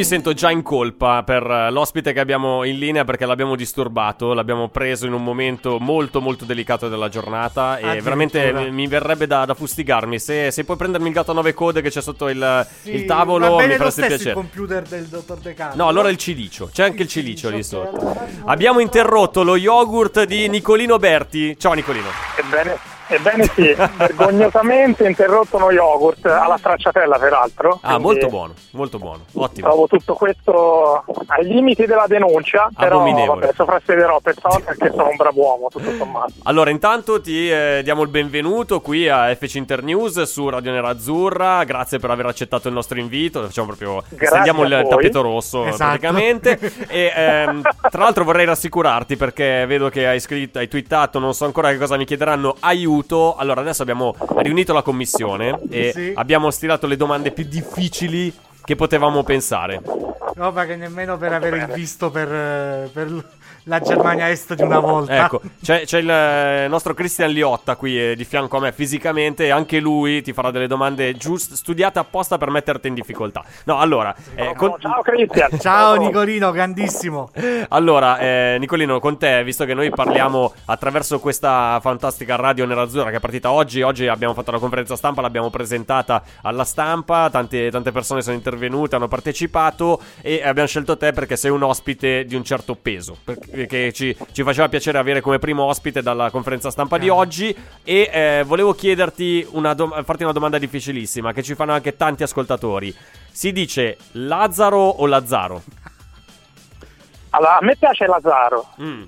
Sento 0.07 0.33
già 0.33 0.51
in 0.51 0.63
colpa 0.63 1.23
per 1.25 1.43
eh, 1.43 1.71
l'ospite 1.71 2.13
che 2.13 2.21
abbiamo 2.21 2.63
in 2.65 2.79
linea 2.79 3.05
perché 3.05 3.27
l'abbiamo 3.27 3.57
disturbato, 3.57 4.33
l'abbiamo 4.33 4.69
preso 4.69 5.05
in 5.07 5.13
un 5.13 5.23
momento 5.23 5.79
molto 5.79 6.21
molto 6.21 6.45
delicato 6.45 6.89
della 6.89 7.09
giornata 7.09 7.79
e 7.79 8.01
veramente 8.01 8.53
mi- 8.53 8.71
mi 8.71 8.87
verrebbe 8.87 9.27
da, 9.27 9.45
da 9.45 9.55
fustigarmi. 9.55 10.19
Se, 10.19 10.51
se 10.51 10.65
puoi 10.65 10.77
prendermi 10.77 11.09
il 11.09 11.13
gatto 11.13 11.33
a 11.33 11.35
nove 11.35 11.53
code 11.53 11.83
che 11.83 11.91
c'è 11.91 12.01
sotto 12.01 12.29
il, 12.29 12.67
il 12.85 13.05
tavolo 13.05 13.57
mi 13.59 13.75
faresti 13.75 14.01
piacere. 14.07 14.31
il 14.31 14.35
computer 14.35 14.83
del 14.85 15.07
dottor 15.07 15.39
De 15.39 15.55
Carlo. 15.55 15.83
No, 15.83 15.89
allora 15.89 16.09
il 16.09 16.17
cilicio, 16.17 16.71
c'è 16.73 16.85
anche 16.85 17.03
il 17.03 17.09
cilicio 17.09 17.51
lì 17.51 17.63
sotto. 17.63 18.17
Abbiamo 18.45 18.81
interrotto 18.81 19.43
lo 19.43 19.57
yogurt 19.57 20.23
di 20.25 20.49
Nicolino 20.49 20.99
Berti. 20.99 21.59
Ciao 21.59 21.73
Nicolino. 21.73 22.09
Ebbene, 22.37 22.79
ebbene 23.09 23.45
sì, 23.55 23.75
vergognosamente 23.97 25.07
interrotto 25.07 25.57
uno 25.57 25.71
yogurt 25.71 26.27
alla 26.27 26.57
stracciatella 26.57 27.19
peraltro. 27.19 27.79
Ah, 27.83 27.99
molto 27.99 28.29
buono, 28.29 28.55
molto 28.73 28.99
buono. 28.99 29.25
Ottimo. 29.35 29.69
Trovo 29.69 29.87
tutto 29.87 30.15
questo 30.15 31.05
ai 31.27 31.47
limiti 31.47 31.87
della 31.87 32.07
denuncia, 32.07 32.69
però 32.77 33.03
vabbè, 33.05 33.53
soprassiederò 33.55 34.21
per 34.21 34.35
stavolta 34.37 34.75
perché 34.77 34.91
sono 34.95 35.09
un 35.09 35.17
bravo 35.17 35.41
uomo, 35.41 35.69
tutto 35.69 35.93
sommato. 35.93 36.33
Allora, 36.45 36.71
intanto 36.71 37.21
ti 37.21 37.51
eh, 37.51 37.81
diamo 37.83 38.03
il 38.03 38.09
benvenuto 38.09 38.81
qui 38.81 39.09
a 39.09 39.35
FC 39.35 39.55
Internews 39.55 40.23
su 40.23 40.49
Radio 40.49 40.73
Nerazzurra. 40.73 41.65
Grazie 41.65 41.99
per 41.99 42.11
aver 42.11 42.27
accettato 42.27 42.69
il 42.69 42.75
nostro 42.75 42.99
invito. 42.99 43.43
Facciamo 43.43 43.69
proprio. 43.69 44.03
Grazie 44.09 44.27
stendiamo 44.27 44.65
il 44.65 44.87
tappeto 44.89 45.23
rosso 45.23 45.65
Esatto. 45.65 45.99
praticamente. 45.99 46.59
e 46.89 47.13
ehm, 47.15 47.63
tra 47.63 48.03
l'altro 48.03 48.25
vorrei 48.25 48.47
rassicurarti 48.47 49.17
perché 49.17 49.65
vedo 49.67 49.89
che 49.89 50.07
hai 50.07 50.21
scritto, 50.21 50.59
hai 50.59 50.69
twittato, 50.69 51.19
non 51.19 51.35
so 51.35 51.45
ancora 51.45 51.71
che 51.71 51.79
cosa 51.79 51.97
mi 51.97 52.05
chiederanno. 52.05 52.57
Aiuto. 52.61 52.96
Allora, 53.37 53.61
adesso 53.61 53.83
abbiamo 53.83 54.15
riunito 54.39 54.73
la 54.73 54.83
commissione 54.83 55.59
e 55.71 55.93
Sì. 55.93 56.13
abbiamo 56.15 56.51
stilato 56.51 56.87
le 56.87 56.97
domande 56.97 57.31
più 57.31 57.45
difficili 57.45 58.33
che 58.65 58.75
potevamo 58.77 59.23
pensare. 59.23 59.81
Roba 60.35 60.65
che 60.67 60.77
nemmeno 60.77 61.17
per 61.17 61.33
avere 61.33 61.59
il 61.59 61.67
visto 61.67 62.11
per, 62.11 62.33
eh, 62.33 62.91
per 62.93 63.25
la 63.69 63.81
Germania 63.81 64.31
Est 64.31 64.55
di 64.55 64.63
una 64.63 64.79
volta. 64.79 65.25
Ecco, 65.25 65.41
c'è, 65.63 65.85
c'è 65.85 65.99
il 65.99 66.09
eh, 66.09 66.67
nostro 66.69 66.95
Christian 66.95 67.31
Liotta 67.31 67.77
qui 67.77 68.01
eh, 68.01 68.17
di 68.17 68.25
fianco 68.25 68.59
a 68.59 68.61
me 68.61 68.73
fisicamente 68.73 69.47
e 69.47 69.51
anche 69.51 69.81
lui 69.81 70.23
ti 70.23 70.33
farà 70.33 70.51
delle 70.51 70.69
domande 70.69 71.15
giuste, 71.15 71.57
studiate 71.57 71.99
apposta 71.99 72.39
per 72.39 72.51
metterti 72.51 72.89
in 72.89 72.95
difficoltà. 72.95 73.45
No, 73.65 73.79
allora, 73.79 74.15
eh, 74.35 74.55
con- 74.55 74.77
Ciao 74.79 75.03
Cristian. 75.03 75.51
Ciao 75.59 75.97
Nicolino, 75.97 76.53
grandissimo. 76.53 77.31
allora 77.69 78.19
eh, 78.19 78.57
Nicolino, 78.61 79.01
con 79.01 79.19
te, 79.19 79.43
visto 79.43 79.65
che 79.65 79.75
noi 79.75 79.91
parliamo 79.91 80.53
attraverso 80.67 81.19
questa 81.19 81.79
fantastica 81.81 82.37
radio 82.37 82.67
nerazzurra 82.67 83.11
che 83.11 83.17
è 83.17 83.21
partita 83.21 83.51
oggi, 83.51 83.83
oggi 83.83 84.07
abbiamo 84.07 84.35
fatto 84.35 84.53
la 84.53 84.59
conferenza 84.59 84.95
stampa, 84.95 85.23
l'abbiamo 85.23 85.51
presentata 85.51 86.23
alla 86.43 86.65
stampa, 86.65 87.29
tante, 87.31 87.71
tante 87.71 87.91
persone 87.91 88.23
sono 88.23 88.37
intervenute, 88.37 88.95
hanno 88.95 89.09
partecipato 89.09 90.01
e 90.21 90.43
abbiamo 90.45 90.69
scelto 90.69 90.97
te 90.97 91.13
perché 91.13 91.37
sei 91.37 91.51
un 91.51 91.65
ospite 91.65 92.25
di 92.27 92.37
un 92.37 92.45
certo 92.45 92.77
peso, 92.77 93.17
perché 93.25 93.56
ci, 93.93 94.17
ci 94.33 94.43
faceva 94.43 94.69
piacere 94.69 94.99
avere 94.99 95.21
come 95.21 95.39
primo 95.39 95.65
ospite 95.65 96.03
dalla 96.03 96.31
conferenza 96.31 96.71
stampa 96.71 96.99
di 96.99 97.09
oggi 97.09 97.57
e 97.83 98.11
eh, 98.13 98.43
volevo 98.45 98.75
chiederti 98.75 99.47
una 99.53 99.73
dom- 99.75 100.05
farti 100.05 100.25
una 100.25 100.33
domanda 100.33 100.59
difficilissima 100.59 101.33
che 101.33 101.43
ci 101.43 101.55
fanno 101.55 101.73
anche 101.73 101.97
tanti 101.97 102.23
ascoltatori. 102.23 102.95
Si 103.31 103.53
dice 103.53 103.97
Lazzaro 104.13 104.79
o 104.79 105.07
Lazzaro? 105.07 105.63
Allora, 107.31 107.59
a 107.59 107.65
me 107.65 107.77
piace 107.77 108.07
Lazzaro. 108.07 108.67
Mm. 108.81 109.03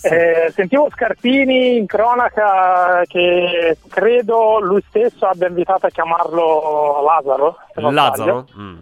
Eh, 0.00 0.52
sentivo 0.54 0.88
Scarpini 0.92 1.76
in 1.76 1.86
cronaca 1.86 3.02
che 3.06 3.76
credo 3.88 4.60
lui 4.60 4.82
stesso 4.88 5.26
abbia 5.26 5.48
invitato 5.48 5.86
a 5.86 5.90
chiamarlo 5.90 7.02
Lazzaro. 7.04 7.58
Lazzaro? 7.74 8.46
Mm. 8.56 8.78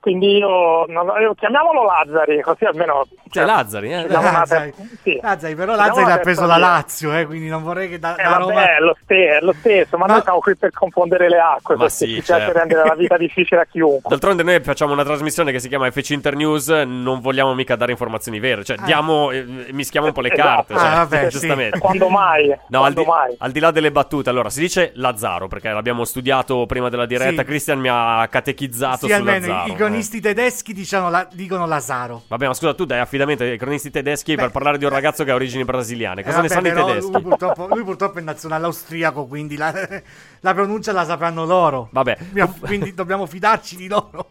Quindi 0.00 0.38
io, 0.38 0.86
non- 0.86 1.12
io- 1.20 1.34
chiamiamolo 1.34 1.84
Lazzari, 1.84 2.40
così 2.40 2.64
almeno... 2.64 3.06
Cioè, 3.30 3.44
Lazzari, 3.44 3.92
eh? 3.92 4.06
Diamo 4.08 4.28
una 4.28 4.38
Lazzari. 4.38 4.72
ter- 4.74 4.86
sì. 5.02 5.18
Lazzari, 5.22 5.54
però 5.54 5.74
Lazzari 5.76 6.00
una 6.04 6.08
l'ha 6.14 6.18
preso 6.20 6.46
la. 6.46 6.56
Lazio, 6.56 7.14
eh, 7.14 7.26
quindi 7.26 7.48
non 7.48 7.62
vorrei 7.62 7.88
che 7.90 7.98
da, 7.98 8.16
Eh, 8.16 8.22
da 8.22 8.30
vabbè, 8.30 8.40
Roma... 8.42 8.76
è 8.76 8.80
lo, 8.80 8.96
ste- 9.02 9.36
è 9.36 9.40
lo 9.42 9.52
stesso, 9.52 9.98
ma, 9.98 10.06
noi 10.06 10.22
siamo 10.22 10.38
qui 10.38 10.56
per 10.56 10.70
confondere 10.72 11.28
le 11.28 11.38
acque, 11.38 11.76
Ma 11.76 11.88
sì, 11.90 12.06
ci 12.06 12.12
piace 12.22 12.32
certo. 12.44 12.58
rendere 12.58 12.88
la 12.88 12.94
vita 12.94 13.16
difficile 13.18 13.60
a 13.60 13.66
chiunque. 13.66 14.08
D'altronde 14.08 14.42
noi 14.42 14.60
facciamo 14.62 14.92
una 14.94 15.04
trasmissione 15.04 15.52
che 15.52 15.58
si 15.60 15.68
chiama 15.68 15.90
FC 15.90 16.10
Internews, 16.10 16.68
non 16.68 17.20
vogliamo 17.20 17.52
mica 17.54 17.76
dare 17.76 17.90
informazioni 17.92 18.40
vere, 18.40 18.64
cioè 18.64 18.78
diamo, 18.78 19.30
eh, 19.30 19.44
mischiamo 19.70 20.06
un 20.06 20.12
po' 20.12 20.22
le 20.22 20.32
Esatto. 20.32 20.48
carte, 20.48 20.72
Ah, 20.74 20.78
cioè, 20.78 20.90
vabbè, 20.94 21.22
sì. 21.30 21.38
giustamente. 21.38 21.78
Quando 21.78 22.08
mai? 22.08 22.48
No, 22.68 22.82
al 22.84 22.92
Quando 22.94 23.00
di, 23.02 23.06
mai? 23.06 23.36
al 23.38 23.50
di 23.52 23.60
là 23.60 23.70
delle 23.70 23.92
battute, 23.92 24.28
allora 24.30 24.48
si 24.50 24.60
dice 24.60 24.92
Lazzaro 24.94 25.46
perché 25.46 25.68
l'abbiamo 25.70 26.04
studiato 26.04 26.64
prima 26.66 26.88
della 26.88 27.06
diretta. 27.06 27.42
Sì. 27.42 27.46
Christian 27.48 27.78
mi 27.78 27.88
ha 27.90 28.26
catechizzato 28.28 29.06
Sì, 29.06 29.12
su 29.12 29.12
almeno 29.12 29.46
Lazzaro. 29.46 29.72
Cronisti 29.90 30.20
tedeschi 30.20 30.72
diciamo, 30.72 31.10
la- 31.10 31.28
dicono 31.32 31.66
Lazaro. 31.66 32.22
Vabbè, 32.28 32.46
ma 32.46 32.54
scusa, 32.54 32.74
tu 32.74 32.84
dai 32.84 33.00
affidamento 33.00 33.42
ai 33.42 33.58
cronisti 33.58 33.90
tedeschi 33.90 34.34
per 34.36 34.50
parlare 34.50 34.78
di 34.78 34.84
un 34.84 34.90
ragazzo 34.90 35.24
che 35.24 35.30
ha 35.30 35.34
origini 35.34 35.64
brasiliane. 35.64 36.22
Cosa 36.22 36.38
Eh, 36.38 36.42
ne 36.42 36.48
vabbè, 36.48 36.68
sanno 36.68 36.80
i 36.80 36.84
tedeschi? 36.86 37.12
Lui 37.12 37.22
purtroppo, 37.22 37.66
lui 37.66 37.84
purtroppo 37.84 38.18
è 38.18 38.22
nazionale 38.22 38.64
austriaco, 38.66 39.26
quindi 39.26 39.56
la, 39.56 39.72
la 40.40 40.54
pronuncia 40.54 40.92
la 40.92 41.04
sapranno 41.04 41.44
loro. 41.44 41.88
Vabbè. 41.92 42.16
Quindi 42.60 42.94
dobbiamo 42.94 43.26
fidarci 43.26 43.76
di 43.76 43.88
loro. 43.88 44.30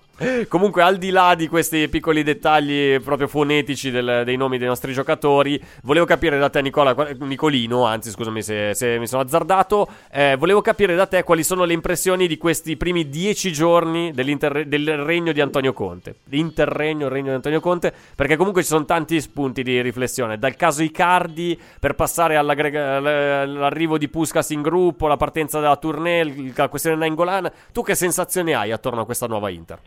Comunque, 0.50 0.82
al 0.82 0.98
di 0.98 1.12
là 1.12 1.34
di 1.34 1.48
questi 1.48 1.88
piccoli 1.88 2.24
dettagli 2.24 3.00
proprio 3.00 3.28
fonetici 3.28 3.90
del- 3.90 4.24
dei 4.26 4.36
nomi 4.36 4.58
dei 4.58 4.68
nostri 4.68 4.92
giocatori, 4.92 5.62
volevo 5.84 6.06
capire 6.06 6.38
da 6.38 6.50
te, 6.50 6.62
Nicola, 6.62 6.94
Nicolino, 7.20 7.86
anzi, 7.86 8.10
scusami 8.10 8.42
se, 8.42 8.74
se 8.74 9.00
mi 9.00 9.08
sono 9.08 9.22
azzardato. 9.22 9.88
eh, 10.12 10.36
volevo 10.38 10.62
capire 10.62 10.96
da 10.96 11.06
te 11.06 11.24
quali 11.24 11.44
sono 11.44 11.64
le 11.64 11.74
impressioni 11.74 12.28
di 12.28 12.38
questi 12.38 12.76
primi 12.76 13.08
dieci 13.10 13.54
giorni 13.54 14.12
del 14.12 14.98
regno 14.98 15.32
di 15.32 15.40
Antonio 15.40 15.72
Conte. 15.72 16.16
L'interregno, 16.26 17.06
il 17.06 17.12
regno 17.12 17.30
di 17.30 17.36
Antonio 17.36 17.62
Conte, 17.62 17.94
perché 18.16 18.36
comunque 18.36 18.62
ci 18.62 18.68
sono 18.68 18.86
tanti 18.86 19.22
spunti 19.22 19.64
di 19.64 19.82
riflessione. 19.82 20.38
Dal 20.38 20.56
caso 20.56 20.84
Icardi 20.84 21.58
per 21.80 21.94
passare 21.96 22.36
all'arrivo 22.36 23.98
di 23.98 24.10
Puskas 24.10 24.50
in 24.50 24.62
gruppo, 24.62 25.08
la 25.08 25.18
partenza 25.18 25.60
della 25.60 25.78
tournée, 25.78 26.52
la 26.54 26.68
questione 26.68 26.98
Nainggolan. 26.98 27.50
Tu 27.72 27.84
che 27.84 27.96
sensazione 27.96 28.54
hai 28.54 28.72
attorno 28.72 29.02
a 29.02 29.06
questa 29.06 29.28
nuova 29.28 29.50
Inter? 29.50 29.80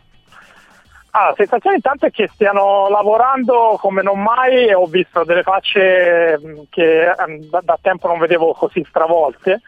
Ah, 1.15 1.27
la 1.27 1.33
sensazione 1.35 1.75
intanto 1.75 2.07
è 2.07 2.11
che 2.11 2.27
stiano 2.33 2.89
lavorando 2.89 3.77
come 3.79 4.01
non 4.01 4.19
mai 4.19 4.73
ho 4.73 4.87
visto 4.87 5.23
delle 5.23 5.43
facce 5.43 6.39
mh, 6.41 6.61
che 6.71 7.11
ehm, 7.11 7.49
da, 7.51 7.61
da 7.63 7.77
tempo 7.79 8.07
non 8.07 8.17
vedevo 8.17 8.53
così 8.53 8.83
stravolte. 8.89 9.61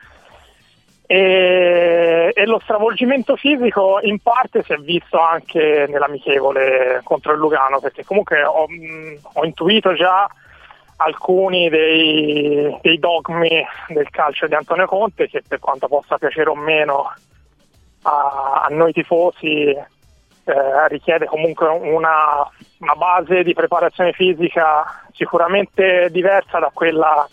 E, 1.05 2.31
e 2.33 2.45
lo 2.47 2.59
stravolgimento 2.63 3.35
fisico 3.35 3.99
in 4.01 4.17
parte 4.21 4.63
si 4.63 4.73
è 4.73 4.77
visto 4.77 5.19
anche 5.19 5.85
nell'amichevole 5.87 7.01
contro 7.03 7.33
il 7.33 7.37
Lugano 7.37 7.79
perché 7.79 8.03
comunque 8.03 8.43
ho, 8.43 8.65
mh, 8.67 9.19
ho 9.33 9.45
intuito 9.45 9.93
già 9.93 10.27
alcuni 10.95 11.69
dei, 11.69 12.75
dei 12.81 12.97
dogmi 12.97 13.63
del 13.89 14.09
calcio 14.09 14.47
di 14.47 14.55
Antonio 14.55 14.87
Conte 14.87 15.29
che 15.29 15.43
per 15.47 15.59
quanto 15.59 15.87
possa 15.87 16.17
piacere 16.17 16.49
o 16.49 16.55
meno 16.55 17.13
a, 18.01 18.63
a 18.65 18.67
noi 18.71 18.93
tifosi 18.93 19.93
eh, 20.45 20.87
richiede 20.87 21.25
comunque 21.25 21.67
una, 21.67 22.47
una 22.79 22.95
base 22.95 23.43
di 23.43 23.53
preparazione 23.53 24.13
fisica 24.13 25.03
sicuramente 25.11 26.09
diversa 26.11 26.59
da 26.59 26.69
quella 26.73 27.27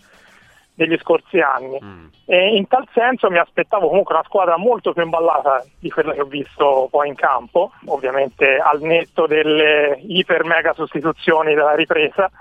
degli 0.75 0.97
scorsi 0.97 1.39
anni. 1.39 2.11
E 2.25 2.55
in 2.55 2.67
tal 2.67 2.87
senso 2.93 3.29
mi 3.29 3.37
aspettavo 3.37 3.87
comunque 3.87 4.15
una 4.15 4.23
squadra 4.23 4.57
molto 4.57 4.93
più 4.93 5.03
imballata 5.03 5.63
di 5.79 5.89
quella 5.91 6.13
che 6.13 6.21
ho 6.21 6.25
visto 6.25 6.87
poi 6.89 7.09
in 7.09 7.15
campo, 7.15 7.71
ovviamente 7.85 8.57
al 8.57 8.81
netto 8.81 9.27
delle 9.27 9.99
iper 10.01 10.43
mega 10.45 10.73
sostituzioni 10.73 11.53
della 11.53 11.75
ripresa 11.75 12.31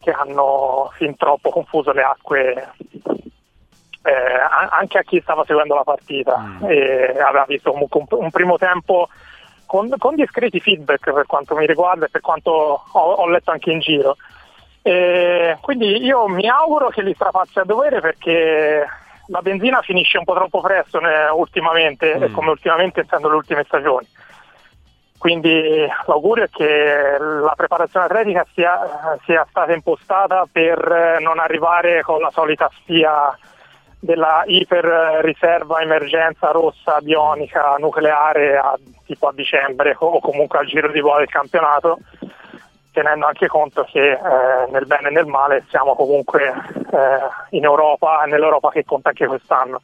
che 0.00 0.10
hanno 0.10 0.90
fin 0.96 1.16
troppo 1.16 1.50
confuso 1.50 1.92
le 1.92 2.02
acque 2.02 2.68
eh, 4.04 4.12
anche 4.70 4.98
a 4.98 5.02
chi 5.02 5.20
stava 5.20 5.44
seguendo 5.44 5.74
la 5.74 5.84
partita. 5.84 6.58
E 6.68 7.18
aveva 7.18 7.44
visto 7.46 7.72
comunque 7.72 8.00
un, 8.00 8.24
un 8.24 8.30
primo 8.30 8.56
tempo 8.56 9.08
con, 9.74 9.92
con 9.98 10.14
discreti 10.14 10.60
feedback 10.60 11.12
per 11.12 11.26
quanto 11.26 11.56
mi 11.56 11.66
riguarda 11.66 12.06
e 12.06 12.08
per 12.08 12.20
quanto 12.20 12.50
ho, 12.52 13.00
ho 13.00 13.28
letto 13.28 13.50
anche 13.50 13.72
in 13.72 13.80
giro. 13.80 14.16
E 14.82 15.58
quindi 15.60 16.04
io 16.04 16.28
mi 16.28 16.48
auguro 16.48 16.90
che 16.90 17.02
li 17.02 17.12
strapazzi 17.12 17.58
a 17.58 17.64
dovere 17.64 18.00
perché 18.00 18.86
la 19.26 19.42
benzina 19.42 19.82
finisce 19.82 20.18
un 20.18 20.24
po' 20.24 20.34
troppo 20.34 20.60
presto 20.60 21.00
eh, 21.00 21.28
ultimamente, 21.30 22.12
e 22.12 22.30
come 22.30 22.50
ultimamente 22.50 23.00
essendo 23.00 23.28
le 23.28 23.34
ultime 23.34 23.64
stagioni. 23.64 24.06
Quindi 25.18 25.88
l'augurio 26.06 26.44
è 26.44 26.50
che 26.50 27.16
la 27.18 27.54
preparazione 27.56 28.06
atletica 28.06 28.46
sia, 28.54 29.18
sia 29.24 29.44
stata 29.48 29.72
impostata 29.72 30.46
per 30.52 31.18
non 31.20 31.40
arrivare 31.40 32.02
con 32.02 32.20
la 32.20 32.30
solita 32.30 32.70
spia 32.74 33.36
della 34.04 34.42
iper 34.46 35.20
riserva 35.22 35.80
emergenza 35.80 36.50
rossa 36.50 37.00
bionica 37.00 37.74
nucleare 37.78 38.58
a, 38.58 38.78
tipo 39.06 39.28
a 39.28 39.32
dicembre 39.32 39.96
o 39.98 40.20
comunque 40.20 40.58
al 40.58 40.66
giro 40.66 40.90
di 40.90 41.00
boa 41.00 41.18
del 41.18 41.28
campionato 41.28 41.98
tenendo 42.92 43.26
anche 43.26 43.46
conto 43.48 43.82
che 43.90 44.12
eh, 44.12 44.18
nel 44.70 44.86
bene 44.86 45.08
e 45.08 45.10
nel 45.10 45.26
male 45.26 45.64
siamo 45.68 45.96
comunque 45.96 46.46
eh, 46.46 47.56
in 47.56 47.64
Europa, 47.64 48.22
nell'Europa 48.26 48.70
che 48.70 48.84
conta 48.84 49.08
anche 49.08 49.26
quest'anno. 49.26 49.80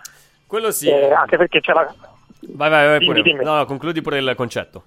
Quello 0.46 0.70
sì. 0.70 0.88
Eh, 0.88 1.12
anche 1.12 1.36
perché 1.36 1.60
c'è 1.60 1.72
la... 1.72 1.92
Vai, 2.52 2.70
vai, 2.70 2.86
vai 2.86 2.98
Dimmi, 2.98 3.10
pure. 3.10 3.22
dimmi. 3.22 3.44
No, 3.44 3.56
no, 3.56 3.64
concludi 3.64 4.00
pure 4.00 4.18
il 4.18 4.32
concetto. 4.36 4.84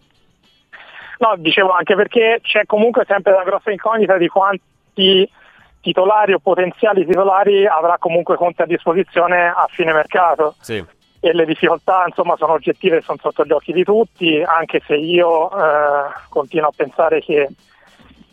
No, 1.18 1.34
dicevo 1.38 1.72
anche 1.72 1.96
perché 1.96 2.40
c'è 2.42 2.66
comunque 2.66 3.04
sempre 3.06 3.34
la 3.34 3.44
grossa 3.44 3.72
incognita 3.72 4.16
di 4.18 4.28
quanti 4.28 5.30
titolari 5.84 6.32
o 6.34 6.40
potenziali 6.40 7.06
titolari 7.06 7.68
avrà 7.68 7.98
comunque 8.00 8.38
Conte 8.38 8.64
a 8.64 8.66
disposizione 8.66 9.48
a 9.50 9.68
fine 9.70 9.92
mercato. 9.92 10.56
Sì. 10.62 10.84
E 11.20 11.34
le 11.34 11.46
difficoltà 11.46 12.06
insomma 12.08 12.36
sono 12.38 12.54
oggettive 12.54 12.98
e 12.98 13.02
sono 13.02 13.18
sotto 13.22 13.44
gli 13.46 13.52
occhi 13.52 13.74
di 13.74 13.84
tutti, 13.84 14.42
anche 14.42 14.82
se 14.88 14.96
io 14.96 15.52
eh, 15.52 16.10
continuo 16.30 16.70
a 16.70 16.74
pensare 16.76 17.20
che 17.20 17.50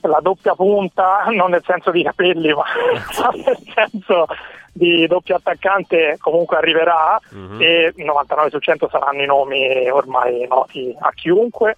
la 0.02 0.20
doppia 0.22 0.55
punta, 0.55 1.24
non 1.31 1.51
nel 1.51 1.62
senso 1.64 1.90
di 1.90 2.02
capelli, 2.02 2.52
ma 2.55 2.62
nel 3.44 3.59
senso 3.74 4.27
di 4.72 5.06
doppio 5.09 5.35
attaccante 5.35 6.16
comunque 6.20 6.56
arriverà 6.56 7.18
Mhm. 7.32 7.60
e 7.60 7.93
99 7.97 8.51
su 8.51 8.59
100 8.59 8.89
saranno 8.89 9.22
i 9.22 9.27
nomi 9.27 9.90
ormai 9.90 10.47
noti 10.48 10.94
a 10.98 11.10
chiunque 11.10 11.77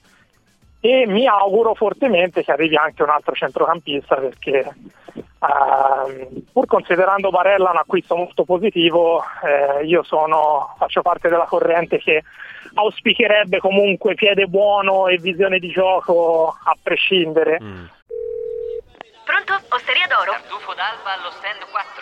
e 0.84 1.06
mi 1.06 1.28
auguro 1.28 1.74
fortemente 1.74 2.42
che 2.42 2.50
arrivi 2.50 2.76
anche 2.76 3.04
un 3.04 3.10
altro 3.10 3.34
centrocampista 3.34 4.16
perché 4.16 4.74
ehm, 5.14 6.42
pur 6.52 6.66
considerando 6.66 7.30
Barella 7.30 7.70
un 7.70 7.76
acquisto 7.76 8.16
molto 8.16 8.42
positivo 8.42 9.22
eh, 9.44 9.84
io 9.84 10.02
sono, 10.02 10.74
faccio 10.76 11.00
parte 11.02 11.28
della 11.28 11.44
corrente 11.44 11.98
che 11.98 12.24
auspicherebbe 12.74 13.60
comunque 13.60 14.14
piede 14.14 14.46
buono 14.46 15.06
e 15.06 15.18
visione 15.18 15.60
di 15.60 15.68
gioco 15.70 16.48
a 16.48 16.76
prescindere 16.82 17.58
Pronto? 19.24 19.54
Osteria 19.68 20.08
d'oro? 20.08 20.32
Tartufo 20.32 20.74
d'alba 20.74 21.14
allo 21.14 21.30
stand 21.30 21.62
4. 21.70 22.01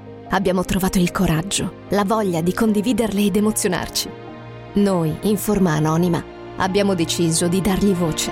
abbiamo 0.31 0.63
trovato 0.63 0.97
il 0.97 1.11
coraggio, 1.11 1.85
la 1.89 2.03
voglia 2.05 2.41
di 2.41 2.53
condividerle 2.53 3.21
ed 3.25 3.35
emozionarci. 3.35 4.09
Noi, 4.73 5.17
in 5.23 5.37
forma 5.37 5.71
anonima, 5.71 6.23
abbiamo 6.57 6.95
deciso 6.95 7.47
di 7.47 7.61
dargli 7.61 7.93
voce. 7.93 8.31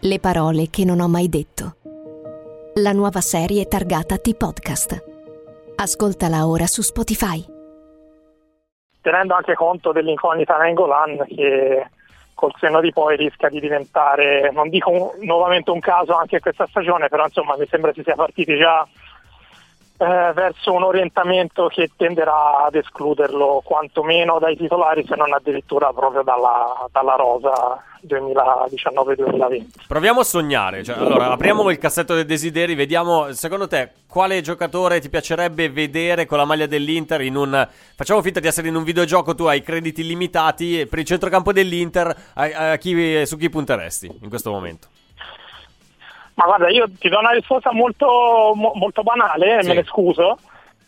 Le 0.00 0.20
parole 0.20 0.68
che 0.70 0.84
non 0.84 1.00
ho 1.00 1.08
mai 1.08 1.28
detto. 1.28 1.76
La 2.74 2.92
nuova 2.92 3.20
serie 3.20 3.66
targata 3.66 4.16
T-Podcast. 4.16 5.04
Ascoltala 5.76 6.46
ora 6.46 6.66
su 6.66 6.82
Spotify. 6.82 7.56
tenendo 9.00 9.32
anche 9.32 9.54
conto 9.54 9.92
dell'incognita 9.92 10.58
Nengolan 10.58 11.24
che 11.26 11.88
col 12.34 12.52
senno 12.58 12.80
di 12.80 12.92
poi 12.92 13.16
rischia 13.16 13.48
di 13.48 13.58
diventare, 13.58 14.50
non 14.52 14.68
dico 14.68 14.90
un- 14.90 15.26
nuovamente 15.26 15.70
un 15.70 15.80
caso 15.80 16.14
anche 16.14 16.40
questa 16.40 16.66
stagione, 16.66 17.08
però 17.08 17.24
insomma 17.24 17.56
mi 17.56 17.66
sembra 17.66 17.92
si 17.94 18.02
sia 18.02 18.14
partiti 18.14 18.56
già 18.58 18.86
eh, 20.00 20.32
verso 20.32 20.72
un 20.72 20.82
orientamento 20.84 21.66
che 21.66 21.90
tenderà 21.96 22.64
ad 22.64 22.74
escluderlo 22.76 23.62
quantomeno 23.64 24.38
dai 24.38 24.56
titolari 24.56 25.04
se 25.06 25.16
non 25.16 25.32
addirittura 25.32 25.92
proprio 25.92 26.22
dalla, 26.22 26.86
dalla 26.92 27.14
rosa 27.16 27.82
2019-2020. 28.06 29.66
Proviamo 29.86 30.20
a 30.20 30.24
sognare. 30.24 30.84
Cioè, 30.84 30.96
allora, 30.98 31.30
apriamo 31.32 31.68
il 31.70 31.78
cassetto 31.78 32.14
dei 32.14 32.24
desideri. 32.24 32.74
Vediamo, 32.74 33.32
secondo 33.32 33.66
te, 33.66 33.90
quale 34.08 34.40
giocatore 34.40 35.00
ti 35.00 35.08
piacerebbe 35.08 35.68
vedere 35.68 36.26
con 36.26 36.38
la 36.38 36.44
maglia 36.44 36.66
dell'Inter 36.66 37.20
in 37.22 37.36
un. 37.36 37.68
Facciamo 37.96 38.22
finta 38.22 38.40
di 38.40 38.46
essere 38.46 38.68
in 38.68 38.76
un 38.76 38.84
videogioco. 38.84 39.34
Tu 39.34 39.44
hai 39.44 39.62
crediti 39.62 40.04
limitati. 40.06 40.86
Per 40.86 40.98
il 40.98 41.04
centrocampo 41.04 41.52
dell'Inter, 41.52 42.14
a- 42.34 42.70
a 42.72 42.76
chi- 42.76 43.26
su 43.26 43.36
chi 43.36 43.50
punteresti 43.50 44.18
in 44.22 44.28
questo 44.28 44.50
momento? 44.50 44.86
Ma 46.38 46.44
guarda, 46.44 46.68
io 46.68 46.86
ti 46.96 47.08
do 47.08 47.18
una 47.18 47.32
risposta 47.32 47.72
molto, 47.72 48.52
mo- 48.54 48.70
molto 48.76 49.02
banale, 49.02 49.56
e 49.58 49.62
Sì. 49.62 49.68
me 49.68 49.74
ne 49.74 49.82
scuso, 49.82 50.38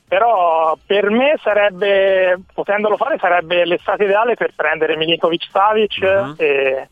però 0.06 0.76
per 0.86 1.10
me 1.10 1.34
sarebbe, 1.42 2.38
potendolo 2.54 2.96
fare, 2.96 3.18
sarebbe 3.18 3.64
l'estate 3.64 4.04
ideale 4.04 4.36
per 4.36 4.52
prendere 4.54 4.96
Milinkovic 4.96 5.48
Savic 5.50 6.02
Mhm. 6.02 6.34
e, 6.36 6.88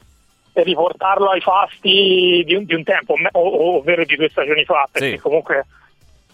e 0.54 0.62
riportarlo 0.64 1.30
ai 1.30 1.40
fasti 1.40 2.42
di 2.44 2.56
un, 2.56 2.64
di 2.64 2.74
un 2.74 2.82
tempo, 2.82 3.14
ovvero 3.30 4.04
di 4.04 4.16
due 4.16 4.28
stagioni 4.28 4.64
fa, 4.64 4.88
perché 4.90 5.10
Sì. 5.10 5.18
comunque 5.18 5.66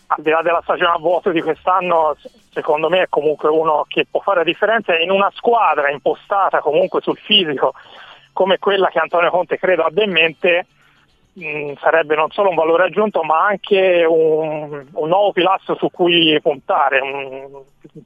al 0.06 0.22
di 0.22 0.30
là 0.30 0.40
della 0.40 0.60
stagione 0.62 0.92
a 0.94 0.98
vuoto 0.98 1.30
di 1.30 1.42
quest'anno, 1.42 2.16
secondo 2.52 2.88
me 2.88 3.02
è 3.02 3.08
comunque 3.10 3.50
uno 3.50 3.84
che 3.86 4.06
può 4.10 4.20
fare 4.20 4.38
la 4.38 4.44
differenza 4.44 4.96
in 4.96 5.10
una 5.10 5.30
squadra 5.34 5.90
impostata 5.90 6.60
comunque 6.60 7.02
sul 7.02 7.18
fisico 7.18 7.74
come 8.32 8.58
quella 8.58 8.88
che 8.88 8.98
Antonio 8.98 9.30
Conte 9.30 9.58
credo 9.58 9.82
abbia 9.82 10.04
in 10.04 10.10
mente 10.12 10.66
mh, 11.34 11.72
sarebbe 11.80 12.14
non 12.16 12.30
solo 12.30 12.48
un 12.50 12.54
valore 12.56 12.84
aggiunto 12.84 13.22
ma 13.22 13.46
anche 13.46 14.04
un, 14.08 14.86
un 14.92 15.08
nuovo 15.08 15.32
pilastro 15.32 15.76
su 15.76 15.90
cui 15.90 16.40
puntare, 16.40 17.00
un- 17.00 17.62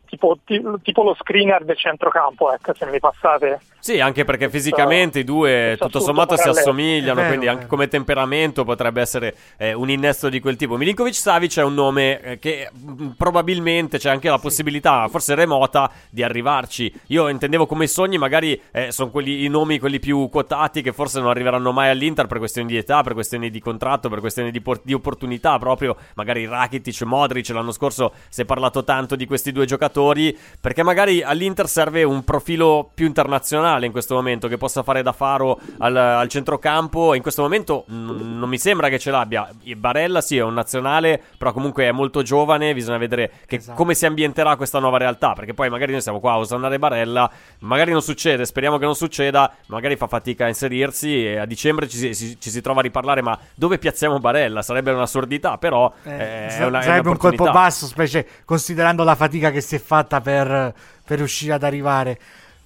tipo, 0.06 0.38
ti- 0.44 0.62
tipo 0.82 1.02
lo 1.02 1.14
screener 1.14 1.64
del 1.64 1.76
centrocampo, 1.76 2.52
ecco, 2.52 2.74
se 2.74 2.86
mi 2.86 2.98
passate. 2.98 3.60
Sì, 3.80 4.00
anche 4.00 4.24
perché 4.24 4.50
fisicamente 4.50 5.20
i 5.20 5.24
due 5.24 5.76
tutto 5.78 6.00
sommato 6.00 6.36
si 6.36 6.48
assomigliano, 6.48 7.14
vero, 7.14 7.28
quindi 7.28 7.46
anche 7.46 7.66
come 7.66 7.86
temperamento 7.88 8.64
potrebbe 8.64 9.00
essere 9.00 9.34
eh, 9.56 9.72
un 9.72 9.88
innesto 9.88 10.28
di 10.28 10.40
quel 10.40 10.56
tipo. 10.56 10.76
Milinkovic 10.76 11.14
Savic 11.14 11.58
è 11.58 11.62
un 11.62 11.74
nome 11.74 12.20
eh, 12.20 12.38
che 12.38 12.68
mh, 12.72 13.10
probabilmente 13.16 13.98
c'è 13.98 14.10
anche 14.10 14.28
la 14.28 14.38
possibilità, 14.38 15.06
forse 15.08 15.34
remota, 15.34 15.90
di 16.10 16.22
arrivarci. 16.22 16.92
Io 17.06 17.28
intendevo 17.28 17.66
come 17.66 17.86
sogni, 17.86 18.18
magari 18.18 18.60
eh, 18.72 18.90
sono 18.90 19.10
quelli, 19.10 19.44
i 19.44 19.48
nomi 19.48 19.78
quelli 19.78 20.00
più 20.00 20.28
quotati 20.28 20.82
che 20.82 20.92
forse 20.92 21.20
non 21.20 21.28
arriveranno 21.30 21.70
mai 21.70 21.88
all'Inter 21.88 22.26
per 22.26 22.38
questioni 22.38 22.66
di 22.68 22.76
età, 22.76 23.02
per 23.02 23.14
questioni 23.14 23.48
di 23.48 23.60
contratto, 23.60 24.08
per 24.08 24.18
questioni 24.20 24.50
di, 24.50 24.60
por- 24.60 24.80
di 24.82 24.92
opportunità 24.92 25.56
proprio. 25.58 25.96
Magari 26.14 26.46
Rakitic, 26.46 27.02
Modric, 27.02 27.48
l'anno 27.50 27.72
scorso 27.72 28.12
si 28.28 28.42
è 28.42 28.44
parlato 28.44 28.82
tanto 28.82 29.14
di 29.14 29.24
questi 29.24 29.52
due 29.52 29.66
giocatori, 29.66 30.36
perché 30.60 30.82
magari 30.82 31.22
all'Inter 31.22 31.68
serve 31.68 32.02
un 32.02 32.24
profilo 32.24 32.90
più 32.92 33.06
internazionale 33.06 33.66
in 33.86 33.92
questo 33.92 34.14
momento 34.14 34.48
che 34.48 34.56
possa 34.56 34.82
fare 34.82 35.02
da 35.02 35.12
faro 35.12 35.58
al, 35.78 35.94
al 35.96 36.28
centrocampo. 36.28 37.14
In 37.14 37.22
questo 37.22 37.42
momento 37.42 37.84
mm, 37.90 38.38
non 38.38 38.48
mi 38.48 38.58
sembra 38.58 38.88
che 38.88 38.98
ce 38.98 39.10
l'abbia. 39.10 39.48
Barella 39.76 40.20
sì, 40.20 40.36
è 40.38 40.42
un 40.42 40.54
nazionale, 40.54 41.20
però 41.36 41.52
comunque 41.52 41.84
è 41.84 41.92
molto 41.92 42.22
giovane. 42.22 42.72
Bisogna 42.74 42.98
vedere 42.98 43.30
che- 43.46 43.60
come 43.74 43.94
si 43.94 44.06
ambienterà 44.06 44.56
questa 44.56 44.78
nuova 44.78 44.98
realtà. 44.98 45.32
Perché 45.34 45.54
poi 45.54 45.68
magari 45.68 45.92
noi 45.92 46.00
siamo 46.00 46.20
qua 46.20 46.32
a 46.32 46.38
osannare 46.38 46.78
Barella, 46.78 47.30
magari 47.60 47.92
non 47.92 48.02
succede, 48.02 48.44
speriamo 48.44 48.78
che 48.78 48.84
non 48.84 48.94
succeda. 48.94 49.52
Magari 49.66 49.96
fa 49.96 50.06
fatica 50.06 50.44
a 50.44 50.48
inserirsi 50.48 51.24
e 51.26 51.38
a 51.38 51.44
dicembre 51.44 51.88
ci 51.88 51.96
si, 51.96 52.14
ci- 52.14 52.40
ci 52.40 52.50
si 52.50 52.60
trova 52.60 52.80
a 52.80 52.82
riparlare. 52.82 53.22
Ma 53.22 53.38
dove 53.54 53.78
piazziamo 53.78 54.18
Barella? 54.18 54.62
Sarebbe 54.62 54.90
un'assurdità, 54.92 55.58
però 55.58 55.92
eh, 56.04 56.46
è 56.46 56.50
Sa- 56.50 56.66
una, 56.66 56.80
è 56.80 56.84
sarebbe 56.84 57.08
un 57.10 57.16
colpo 57.16 57.50
basso, 57.50 57.86
specie 57.86 58.26
considerando 58.44 59.04
la 59.04 59.14
fatica 59.14 59.50
che 59.50 59.60
si 59.60 59.74
è 59.76 59.78
fatta 59.78 60.20
per, 60.20 60.72
per 61.04 61.18
riuscire 61.18 61.52
ad 61.54 61.62
arrivare. 61.62 62.18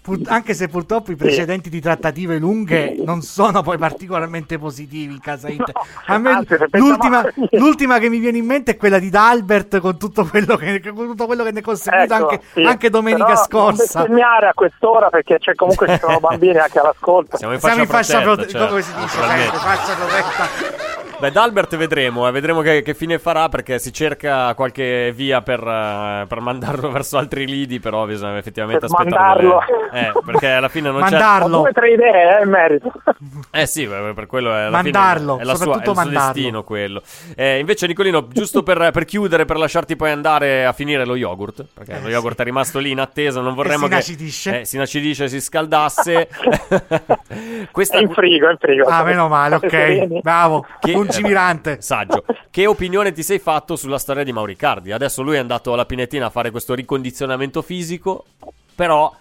Pur- 0.03 0.21
anche 0.27 0.53
se 0.53 0.67
purtroppo 0.67 1.13
i 1.13 1.17
precedenti 1.17 1.71
di 1.71 1.81
trattative 1.81 2.37
lunghe 2.39 2.97
non 3.05 3.23
sono 3.23 3.63
poi 3.63 3.79
particolarmente 3.79 4.59
positivi 4.59 5.13
in 5.13 5.21
casa 5.21 5.49
Inter. 5.49 5.73
A 6.07 6.19
me 6.19 6.45
l'ultima, 6.73 7.25
l'ultima 7.53 7.99
che 8.01 8.09
mi 8.09 8.19
viene 8.19 8.39
in 8.39 8.45
mente 8.45 8.73
è 8.73 8.77
quella 8.77 8.99
di 8.99 9.11
D'Albert 9.11 9.79
con 9.79 9.97
tutto 9.99 10.25
quello 10.25 10.57
che, 10.57 10.81
con 10.81 11.07
tutto 11.07 11.27
quello 11.27 11.45
che 11.45 11.53
ne 11.53 11.61
è 11.61 11.63
conseguito 11.63 12.15
Ecco, 12.15 12.29
anche, 12.29 12.41
sì. 12.53 12.63
anche 12.63 12.91
domenica 12.91 13.25
Però 13.27 13.43
scorsa. 13.45 13.99
Non 14.01 14.09
bestemmiare 14.09 14.49
a 14.49 14.55
quest'ora 14.55 15.09
perché 15.09 15.39
c'è, 15.39 15.55
comunque 15.55 15.87
ci 15.87 15.99
sono 16.01 16.19
bambini 16.21 16.59
anche 16.59 16.81
all'ascolto. 16.81 17.37
Siamo 17.37 17.53
in 17.55 17.61
Siamo 17.61 17.85
fascia 17.87 18.19
in 18.19 18.23
fascia 18.23 18.23
protetta, 18.23 18.59
prote- 18.59 18.59
cioè, 18.59 18.69
come 18.69 18.83
si 18.83 18.93
dice 18.95 19.19
naturalmente. 19.21 19.57
sempre, 19.57 19.59
fascia 19.77 19.95
protetta. 19.95 21.02
Beh, 21.23 21.31
D'Albert 21.31 21.77
vedremo, 21.77 22.27
eh, 22.27 22.33
vedremo 22.33 22.63
che, 22.63 22.83
che 22.83 22.95
fine 22.95 23.21
farà 23.21 23.49
perché 23.49 23.79
si 23.79 23.93
cerca 23.93 24.53
qualche 24.55 25.13
via 25.15 25.41
per, 25.41 25.61
eh, 25.61 26.25
per 26.27 26.41
mandarlo 26.41 26.91
verso 26.91 27.17
altri 27.17 27.47
lidi, 27.47 27.79
però 27.79 28.07
bisogna 28.07 28.39
effettivamente 28.39 28.87
Per 28.89 28.91
aspettare. 28.93 29.45
mandarlo. 29.45 29.61
Eh, 29.93 30.13
perché 30.25 30.49
alla 30.49 30.69
fine 30.69 30.91
non 30.91 31.01
Ho 31.01 31.09
due 31.61 31.69
o 31.69 31.73
tre 31.73 31.93
idee, 31.93 32.39
eh, 32.41 32.43
in 32.43 32.49
merito. 32.51 32.91
c'è... 33.05 33.13
Eh 33.63 33.67
sì, 33.67 33.87
beh, 33.87 34.15
per 34.15 34.27
quello 34.27 34.53
è 34.53 34.69
Mandarlo, 34.69 35.35
fine 35.35 35.43
è, 35.43 35.45
la 35.45 35.55
sua, 35.55 35.65
è 35.65 35.69
il 35.69 35.73
soprattutto 35.75 35.95
suo 35.95 36.03
mandarlo. 36.03 36.33
destino 36.33 36.65
quello. 36.65 37.03
Eh, 37.37 37.59
invece 37.61 37.87
Nicolino, 37.87 38.27
giusto 38.27 38.65
per, 38.65 38.91
per 38.91 39.05
chiudere, 39.05 39.45
per 39.45 39.59
lasciarti 39.59 39.95
poi 39.95 40.11
andare 40.11 40.67
a 40.67 40.73
finire 40.73 41.05
lo 41.07 41.15
yogurt, 41.15 41.65
perché 41.73 42.01
lo 42.03 42.09
yogurt 42.09 42.41
è 42.41 42.43
rimasto 42.45 42.81
lì 42.81 42.91
in 42.91 42.99
attesa, 42.99 43.41
non 43.41 43.55
vorremmo 43.55 43.85
si 43.85 43.89
che 43.89 43.95
inacidisce. 43.95 44.61
eh, 44.61 44.65
si 44.65 44.75
inacidisce, 44.75 45.29
si 45.29 45.41
scaldasse. 45.41 46.29
Questa 47.71 47.97
È 47.99 48.01
in 48.01 48.11
frigo, 48.11 48.49
è 48.49 48.51
in 48.51 48.57
frigo. 48.59 48.87
Ah, 48.87 49.05
meno 49.05 49.29
male, 49.29 49.55
ok. 49.57 50.21
Bravo. 50.21 50.67
Che- 50.81 50.95
Un, 50.95 51.11
lungimirante. 51.13 51.79
Saggio. 51.83 52.25
Che 52.51 52.67
opinione 52.67 53.13
ti 53.13 53.23
sei 53.23 53.39
fatto 53.39 53.77
sulla 53.77 53.99
storia 53.99 54.25
di 54.25 54.33
Mauricardi? 54.33 54.93
Adesso 54.93 55.23
lui 55.23 55.37
è 55.37 55.39
andato 55.39 55.73
alla 55.73 55.87
Pinetina 55.87 56.27
a 56.27 56.31
fare 56.31 56.51
questo 56.51 56.75
ricondizionamento 56.75 57.63
fisico, 57.63 58.25
però 58.75 59.15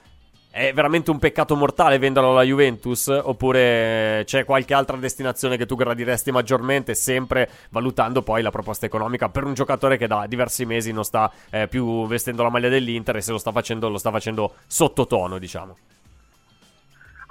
è 0.49 0.73
veramente 0.73 1.11
un 1.11 1.17
peccato 1.19 1.55
mortale 1.55 1.97
venderlo 1.97 2.31
alla 2.31 2.43
Juventus? 2.43 3.07
Oppure 3.07 4.23
c'è 4.25 4.43
qualche 4.43 4.73
altra 4.73 4.97
destinazione 4.97 5.55
che 5.55 5.65
tu 5.65 5.75
gradiresti 5.75 6.31
maggiormente, 6.31 6.93
sempre 6.93 7.49
valutando 7.69 8.21
poi 8.21 8.41
la 8.41 8.51
proposta 8.51 8.85
economica 8.85 9.29
per 9.29 9.45
un 9.45 9.53
giocatore 9.53 9.97
che 9.97 10.07
da 10.07 10.25
diversi 10.27 10.65
mesi 10.65 10.91
non 10.91 11.05
sta 11.05 11.31
eh, 11.49 11.67
più 11.67 12.05
vestendo 12.07 12.43
la 12.43 12.49
maglia 12.49 12.69
dell'Inter 12.69 13.15
e 13.15 13.21
se 13.21 13.31
lo 13.31 13.37
sta 13.37 13.51
facendo, 13.51 13.87
lo 13.87 13.97
sta 13.97 14.11
facendo 14.11 14.55
sottotono, 14.67 15.37
diciamo. 15.37 15.77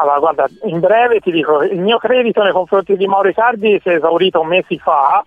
Allora, 0.00 0.18
guarda, 0.18 0.46
in 0.64 0.80
breve 0.80 1.20
ti 1.20 1.30
dico, 1.30 1.62
il 1.62 1.78
mio 1.78 1.98
credito 1.98 2.42
nei 2.42 2.52
confronti 2.52 2.96
di 2.96 3.06
Mauro 3.06 3.28
Icardi 3.28 3.78
si 3.82 3.90
è 3.90 3.96
esaurito 3.96 4.42
mesi 4.42 4.78
fa 4.78 5.22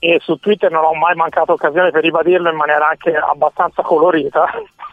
e 0.00 0.18
su 0.20 0.36
Twitter 0.36 0.68
non 0.70 0.84
ho 0.84 0.94
mai 0.94 1.14
mancato 1.14 1.52
occasione 1.52 1.92
per 1.92 2.02
ribadirlo 2.02 2.50
in 2.50 2.56
maniera 2.56 2.88
anche 2.88 3.14
abbastanza 3.14 3.82
colorita. 3.82 4.46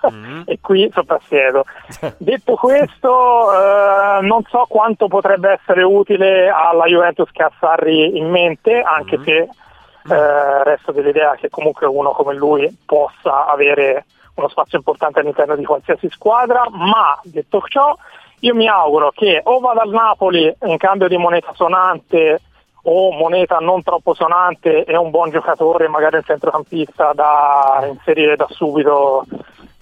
E 0.45 0.59
qui 0.59 0.91
soprassiedo. 0.93 1.63
Detto 2.17 2.55
questo, 2.55 3.53
eh, 3.53 4.19
non 4.23 4.43
so 4.49 4.65
quanto 4.67 5.07
potrebbe 5.07 5.51
essere 5.51 5.81
utile 5.83 6.49
alla 6.49 6.87
Juventus 6.87 7.31
che 7.31 7.41
ha 7.41 7.51
Sarri 7.57 8.17
in 8.17 8.29
mente, 8.29 8.81
anche 8.81 9.17
se 9.23 9.37
eh, 9.37 10.63
resto 10.65 10.91
dell'idea 10.91 11.35
che 11.35 11.49
comunque 11.49 11.87
uno 11.87 12.11
come 12.11 12.33
lui 12.33 12.77
possa 12.85 13.45
avere 13.45 14.03
uno 14.35 14.49
spazio 14.49 14.77
importante 14.77 15.21
all'interno 15.21 15.55
di 15.55 15.63
qualsiasi 15.63 16.09
squadra, 16.09 16.65
ma 16.69 17.17
detto 17.23 17.63
ciò 17.69 17.95
io 18.43 18.53
mi 18.53 18.67
auguro 18.67 19.11
che 19.11 19.41
o 19.43 19.59
vada 19.59 19.81
al 19.81 19.89
Napoli 19.89 20.53
in 20.65 20.77
cambio 20.77 21.07
di 21.07 21.17
moneta 21.17 21.51
sonante 21.55 22.41
o 22.83 23.11
moneta 23.13 23.59
non 23.59 23.81
troppo 23.83 24.13
sonante 24.13 24.83
e 24.83 24.97
un 24.97 25.09
buon 25.09 25.29
giocatore, 25.29 25.87
magari 25.87 26.17
un 26.17 26.23
centrocampista 26.23 27.13
da 27.13 27.85
inserire 27.87 28.35
da 28.35 28.45
subito 28.49 29.25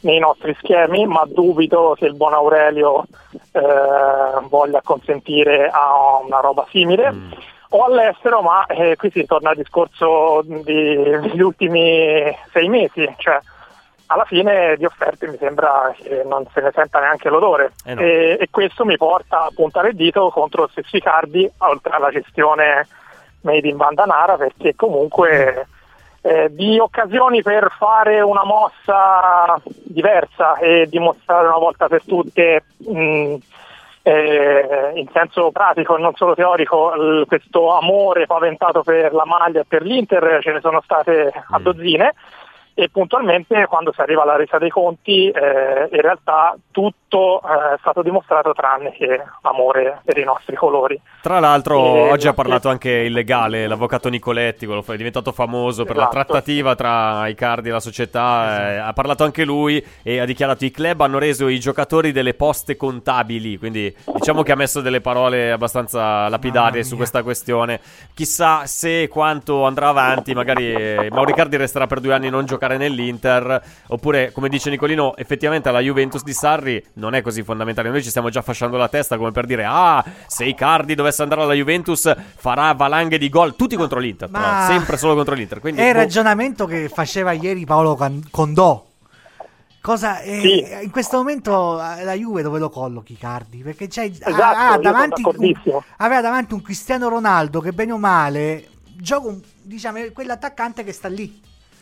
nei 0.01 0.19
nostri 0.19 0.55
schemi, 0.59 1.07
ma 1.07 1.23
dubito 1.25 1.95
che 1.97 2.05
il 2.05 2.15
buon 2.15 2.33
Aurelio 2.33 3.05
eh, 3.53 3.61
voglia 4.49 4.81
consentire 4.83 5.67
a 5.67 6.19
una 6.23 6.39
roba 6.39 6.65
simile. 6.69 7.11
O 7.69 7.85
all'estero, 7.85 8.41
ma 8.41 8.65
eh, 8.67 8.95
qui 8.95 9.09
si 9.09 9.25
torna 9.25 9.51
al 9.51 9.55
discorso 9.55 10.41
di- 10.43 10.63
degli 10.63 11.41
ultimi 11.41 12.35
sei 12.51 12.67
mesi, 12.67 13.11
cioè 13.17 13.39
alla 14.11 14.25
fine 14.25 14.75
di 14.77 14.85
offerte 14.85 15.27
mi 15.27 15.37
sembra 15.37 15.93
che 15.95 16.23
non 16.25 16.45
se 16.53 16.61
ne 16.61 16.71
senta 16.73 16.99
neanche 16.99 17.29
l'odore. 17.29 17.71
Eh 17.85 17.93
no. 17.93 18.01
e, 18.01 18.37
e 18.39 18.47
questo 18.51 18.83
mi 18.85 18.97
porta 18.97 19.45
a 19.45 19.51
puntare 19.55 19.89
il 19.89 19.95
dito 19.95 20.29
contro 20.29 20.69
Sessicardi 20.73 21.49
oltre 21.59 21.93
alla 21.93 22.11
gestione 22.11 22.87
made 23.41 23.67
in 23.67 23.77
Bandanara 23.77 24.35
perché 24.37 24.75
comunque 24.75 25.67
eh, 26.21 26.47
di 26.53 26.77
occasioni 26.77 27.41
per 27.41 27.71
fare 27.77 28.21
una 28.21 28.43
mossa 28.43 29.59
diversa 29.63 30.57
e 30.57 30.85
dimostrare 30.87 31.47
una 31.47 31.57
volta 31.57 31.87
per 31.87 32.03
tutte 32.05 32.63
mh, 32.77 33.35
eh, 34.03 34.91
in 34.95 35.07
senso 35.13 35.51
pratico 35.51 35.95
e 35.97 36.01
non 36.01 36.13
solo 36.15 36.35
teorico 36.35 36.93
il- 36.95 37.25
questo 37.27 37.75
amore 37.75 38.25
paventato 38.25 38.83
per 38.83 39.13
la 39.13 39.25
maglia 39.25 39.61
e 39.61 39.65
per 39.67 39.83
l'Inter 39.83 40.39
ce 40.41 40.51
ne 40.51 40.59
sono 40.59 40.81
state 40.81 41.31
a 41.49 41.59
dozzine 41.59 42.13
e 42.73 42.89
puntualmente 42.89 43.65
quando 43.67 43.91
si 43.93 44.01
arriva 44.01 44.23
alla 44.23 44.35
resa 44.35 44.57
dei 44.57 44.69
conti 44.69 45.29
eh, 45.29 45.89
in 45.91 46.01
realtà 46.01 46.55
tutto 46.71 47.41
eh, 47.41 47.75
è 47.75 47.77
stato 47.79 48.01
dimostrato 48.01 48.53
tranne 48.53 48.91
che 48.93 49.21
amore 49.41 50.01
per 50.03 50.17
i 50.17 50.23
nostri 50.23 50.55
colori. 50.55 50.99
Tra 51.21 51.39
l'altro, 51.39 51.95
Eh, 51.95 52.11
oggi 52.11 52.27
ha 52.27 52.33
parlato 52.33 52.69
anche 52.69 52.89
il 52.89 53.11
legale, 53.11 53.67
l'avvocato 53.67 54.09
Nicoletti, 54.09 54.65
quello 54.65 54.83
è 54.87 54.95
diventato 54.95 55.31
famoso 55.31 55.83
per 55.83 55.95
la 55.95 56.09
Esatto. 56.09 56.15
trattativa 56.23 56.75
tra 56.75 57.27
Icardi 57.27 57.69
e 57.69 57.71
la 57.71 57.79
società. 57.79 58.71
eh, 58.71 58.77
ha 58.77 58.93
parlato 58.93 59.23
anche 59.23 59.43
lui 59.45 59.83
e 60.03 60.19
ha 60.19 60.25
dichiarato: 60.25 60.65
I 60.65 60.71
club 60.71 61.01
hanno 61.01 61.19
reso 61.19 61.47
i 61.47 61.59
giocatori 61.59 62.11
delle 62.11 62.33
poste 62.33 62.77
contabili. 62.77 63.57
Quindi, 63.57 63.93
diciamo 64.13 64.41
che 64.43 64.51
ha 64.51 64.55
messo 64.55 64.81
delle 64.81 65.01
parole 65.01 65.51
abbastanza 65.51 66.27
lapidarie 66.29 66.83
su 66.83 66.95
questa 66.95 67.21
questione. 67.23 67.79
Chissà 68.13 68.65
se 68.65 69.03
e 69.03 69.07
quanto 69.07 69.65
andrà 69.65 69.89
avanti. 69.89 70.33
Magari 70.33 70.73
eh, 70.73 71.09
Mauro 71.11 71.29
Icardi 71.31 71.57
resterà 71.57 71.87
per 71.87 71.99
due 71.99 72.13
anni 72.13 72.29
non 72.29 72.45
giocare 72.61 72.77
nell'Inter. 72.77 73.61
Oppure, 73.87 74.31
come 74.31 74.47
dice 74.47 74.69
Nicolino, 74.69 75.15
effettivamente 75.17 75.69
alla 75.69 75.79
Juventus 75.79 76.23
di 76.23 76.33
Sarri 76.33 76.83
non 76.93 77.15
è 77.15 77.21
così 77.21 77.43
fondamentale. 77.43 77.89
Noi 77.89 78.03
ci 78.03 78.09
stiamo 78.09 78.29
già 78.29 78.41
fasciando 78.41 78.77
la 78.77 78.87
testa 78.87 79.17
come 79.17 79.31
per 79.31 79.45
dire: 79.45 79.65
Ah, 79.67 80.03
se 80.27 80.45
Icardi 80.45 80.93
dovesse 80.93 81.23
andare 81.23 81.41
alla 81.41 81.53
Juventus 81.53 82.13
farà 82.37 82.73
valanghe 82.73 83.17
di 83.17 83.29
gol 83.29 83.55
tutti 83.55 83.75
contro 83.75 83.99
l'Inter. 83.99 84.29
Ma- 84.29 84.39
Però, 84.39 84.65
sempre 84.77 84.97
solo 84.97 85.15
contro 85.15 85.33
l'Inter. 85.33 85.59
Quindi, 85.59 85.81
È 85.81 85.87
il 85.87 85.93
boh. 85.93 85.97
ragionamento 85.99 86.65
che 86.65 86.89
faceva 86.89 87.31
ieri 87.31 87.65
Paolo 87.65 87.97
Condò. 88.29 88.85
Cosa, 89.81 90.19
eh, 90.21 90.81
In 90.83 90.91
questo 90.91 91.17
momento 91.17 91.81
eh, 91.81 92.03
la 92.03 92.13
Juve 92.13 92.43
dove 92.43 92.59
lo 92.59 92.69
collochi 92.69 93.17
Cardi? 93.17 93.63
Perché 93.63 93.87
c'è 93.87 94.03
Esatto, 94.03 94.39
ha- 94.39 94.69
ha 94.69 94.75
io 94.75 94.81
davanti 94.81 95.23
un, 95.25 95.53
aveva 95.97 96.21
davanti 96.21 96.53
un 96.53 96.61
Cristiano 96.61 97.09
Ronaldo 97.09 97.61
che 97.61 97.71
bene 97.71 97.91
o 97.91 97.97
male 97.97 98.67
gioca 98.83 99.27
un- 99.29 99.41
diciamo 99.63 99.97
quell'attaccante 100.13 100.83
che 100.83 100.91
sta 100.91 101.07
lì. 101.07 101.41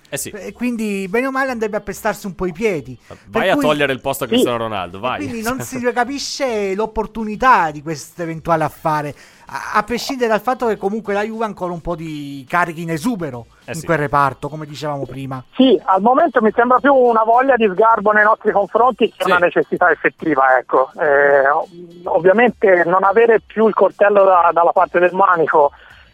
Eh 0.10 0.18
sì. 0.18 0.30
E 0.30 0.54
quindi 0.54 1.08
bene 1.08 1.28
o 1.28 1.32
male 1.32 1.52
andrebbe 1.52 1.78
a 1.78 1.82
pestarsi 1.82 2.26
un 2.26 2.34
po' 2.36 2.46
i 2.48 2.52
piedi. 2.52 2.98
Vai 3.28 3.44
Per 3.44 3.50
a 3.52 3.54
cui- 3.54 3.64
togliere 3.64 3.94
il 3.94 4.02
posto 4.02 4.24
a 4.24 4.28
Cristiano 4.28 4.58
Ronaldo. 4.58 5.00
Vai. 5.00 5.18
Quindi 5.20 5.42
non 5.44 5.60
si 5.62 5.80
capisce 5.94 6.74
l'opportunità 6.76 7.72
di 7.72 7.82
questo 7.82 8.24
eventuale 8.24 8.64
affare, 8.64 9.14
a, 9.48 9.72
a 9.76 9.84
prescindere 9.84 10.30
dal 10.30 10.42
fatto 10.42 10.66
che 10.68 10.78
comunque 10.78 11.14
la 11.14 11.24
Juve 11.24 11.44
ha 11.44 11.48
ancora 11.48 11.74
un 11.74 11.82
po' 11.82 11.96
di 11.96 12.46
carichi 12.50 12.82
in 12.82 12.90
esubero 12.92 13.46
Eh 13.66 13.74
in 13.74 13.80
sì. 13.80 13.86
quel 13.86 13.98
reparto, 14.00 14.50
come 14.50 14.66
dicevamo 14.66 15.06
prima. 15.06 15.44
Sì, 15.56 15.80
al 15.86 16.02
momento 16.02 16.42
mi 16.42 16.52
sembra 16.56 16.80
più 16.80 16.94
una 16.94 17.24
voglia 17.24 17.56
di 17.56 17.70
sgarbo 17.72 18.12
nei 18.12 18.24
nostri 18.24 18.52
confronti 18.52 19.08
che 19.10 19.24
Sì. 19.24 19.30
una 19.30 19.38
necessità 19.40 19.92
effettiva. 19.92 20.58
Ecco. 20.58 20.92
Eh, 21.00 21.48
ov- 21.50 21.70
ovviamente 22.06 22.84
non 22.86 23.04
avere 23.04 23.42
più 23.46 23.68
il 23.68 23.74
coltello 23.74 24.24
da- 24.24 24.50
dalla 24.54 24.72
parte 24.72 25.00
del 25.00 25.14
manico 25.14 25.72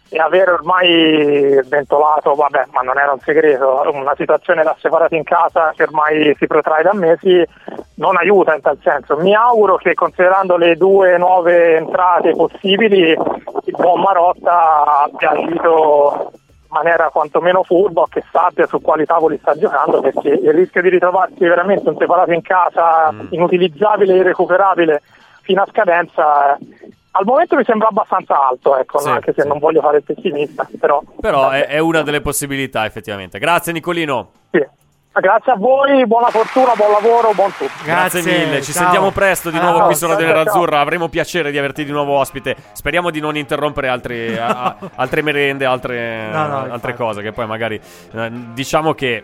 e 0.08 0.18
avere 0.18 0.52
ormai 0.52 1.58
sventolato, 1.64 2.34
vabbè, 2.34 2.66
ma 2.70 2.80
non 2.82 2.98
era 2.98 3.12
un 3.12 3.18
segreto, 3.20 3.82
una 3.92 4.14
situazione 4.16 4.62
da 4.62 4.76
separati 4.78 5.16
in 5.16 5.24
casa 5.24 5.72
che 5.74 5.82
ormai 5.82 6.34
si 6.38 6.46
protrae 6.46 6.82
da 6.82 6.94
mesi, 6.94 7.44
non 7.96 8.16
aiuta 8.16 8.54
in 8.54 8.60
tal 8.60 8.78
senso. 8.82 9.16
Mi 9.16 9.34
auguro 9.34 9.76
che 9.76 9.94
considerando 9.94 10.56
le 10.56 10.76
due 10.76 11.18
nuove 11.18 11.76
entrate 11.76 12.34
possibili, 12.36 13.10
il 13.10 13.74
buon 13.76 14.00
Marotta 14.00 15.02
abbia 15.02 15.30
agito 15.30 16.30
in 16.32 16.68
maniera 16.68 17.10
quantomeno 17.10 17.62
furba 17.62 18.04
che 18.08 18.22
sappia 18.30 18.66
su 18.66 18.80
quali 18.80 19.06
tavoli 19.06 19.38
sta 19.38 19.54
giocando 19.54 20.00
perché 20.00 20.28
il 20.28 20.52
rischio 20.52 20.82
di 20.82 20.88
ritrovarsi 20.88 21.44
veramente 21.44 21.88
un 21.88 21.96
separato 21.96 22.32
in 22.32 22.42
casa 22.42 23.12
inutilizzabile 23.30 24.14
e 24.14 24.16
irrecuperabile 24.16 25.02
fino 25.42 25.62
a 25.62 25.66
scadenza 25.70 26.58
al 27.18 27.24
momento 27.24 27.56
mi 27.56 27.64
sembra 27.64 27.88
abbastanza 27.88 28.48
alto 28.48 28.76
ecco, 28.76 28.98
Sì, 28.98 29.08
anche 29.08 29.32
se 29.34 29.42
sì. 29.42 29.48
non 29.48 29.58
voglio 29.58 29.80
fare 29.80 29.98
il 29.98 30.02
pessimista 30.02 30.68
però, 30.78 31.02
Però 31.20 31.50
è, 31.50 31.66
è 31.66 31.78
una 31.78 32.02
delle 32.02 32.20
possibilità, 32.20 32.84
effettivamente. 32.84 33.38
Grazie, 33.38 33.72
Nicolino. 33.72 34.30
sì. 34.50 34.64
grazie 35.12 35.52
a 35.52 35.56
voi 35.56 36.06
buona 36.06 36.28
fortuna 36.28 36.74
buon 36.74 36.90
lavoro 36.92 37.32
buon 37.32 37.50
tutto 37.56 37.70
Grazie, 37.84 38.22
mille. 38.22 38.60
Ci 38.62 38.72
sentiamo 38.72 39.10
presto 39.12 39.48
di 39.50 39.56
Ciao. 39.56 39.70
nuovo 39.70 39.86
qui 39.86 39.94
su 39.94 40.06
Radio 40.06 40.24
Ciao, 40.26 40.34
ciao, 40.34 40.42
Nerazzurra. 40.42 40.80
Avremo 40.80 41.08
piacere 41.08 41.50
di 41.50 41.56
averti 41.58 41.84
di 41.84 41.90
nuovo 41.90 42.12
ospite. 42.18 42.54
Speriamo 42.72 43.10
di 43.10 43.20
non 43.20 43.36
interrompere 43.36 43.88
altri- 43.88 44.36
a- 44.36 44.46
a- 44.48 44.76
altre 44.96 45.22
merende, 45.22 45.64
altre, 45.64 46.28
No, 46.30 46.46
no, 46.46 46.56
altre 46.70 46.94
cose. 46.94 47.22
Che 47.22 47.32
poi 47.32 47.46
magari 47.46 47.80
eh, 48.12 48.30
diciamo 48.52 48.92
che. 48.94 49.22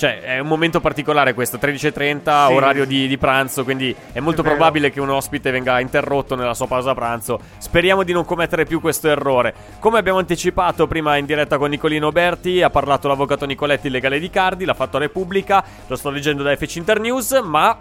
Cioè, 0.00 0.22
è 0.22 0.38
un 0.38 0.46
momento 0.46 0.80
particolare 0.80 1.34
questo, 1.34 1.58
13.30, 1.58 2.46
Sì. 2.46 2.52
orario 2.54 2.86
di, 2.86 3.06
di 3.06 3.18
pranzo, 3.18 3.64
quindi 3.64 3.94
è 4.12 4.20
molto 4.20 4.40
È 4.40 4.44
probabile 4.44 4.90
che 4.90 4.98
un 4.98 5.10
ospite 5.10 5.50
venga 5.50 5.78
interrotto 5.78 6.34
nella 6.36 6.54
sua 6.54 6.66
pausa 6.66 6.94
pranzo. 6.94 7.38
Speriamo 7.58 8.02
di 8.02 8.14
non 8.14 8.24
commettere 8.24 8.64
più 8.64 8.80
questo 8.80 9.08
errore. 9.10 9.52
Come 9.78 9.98
abbiamo 9.98 10.18
anticipato 10.18 10.86
prima 10.86 11.18
in 11.18 11.26
diretta 11.26 11.58
con 11.58 11.68
Nicolino 11.68 12.10
Berti, 12.12 12.62
ha 12.62 12.70
parlato 12.70 13.08
l'avvocato 13.08 13.44
Nicoletti, 13.44 13.90
legale 13.90 14.18
di 14.18 14.30
Cardi, 14.30 14.64
l'ha 14.64 14.72
fatto 14.72 14.96
a 14.96 15.00
Repubblica, 15.00 15.62
lo 15.86 15.96
sto 15.96 16.08
leggendo 16.08 16.42
da 16.42 16.56
FC 16.56 16.76
Internews, 16.76 17.38
ma 17.44 17.76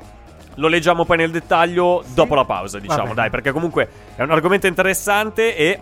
lo 0.55 0.67
leggiamo 0.67 1.05
poi 1.05 1.15
nel 1.15 1.31
dettaglio 1.31 2.03
dopo 2.13 2.35
la 2.35 2.43
pausa, 2.43 2.79
diciamo, 2.79 3.13
dai, 3.13 3.29
perché 3.29 3.53
comunque 3.53 3.87
è 4.17 4.23
un 4.23 4.31
argomento 4.31 4.67
interessante 4.67 5.55
e 5.55 5.79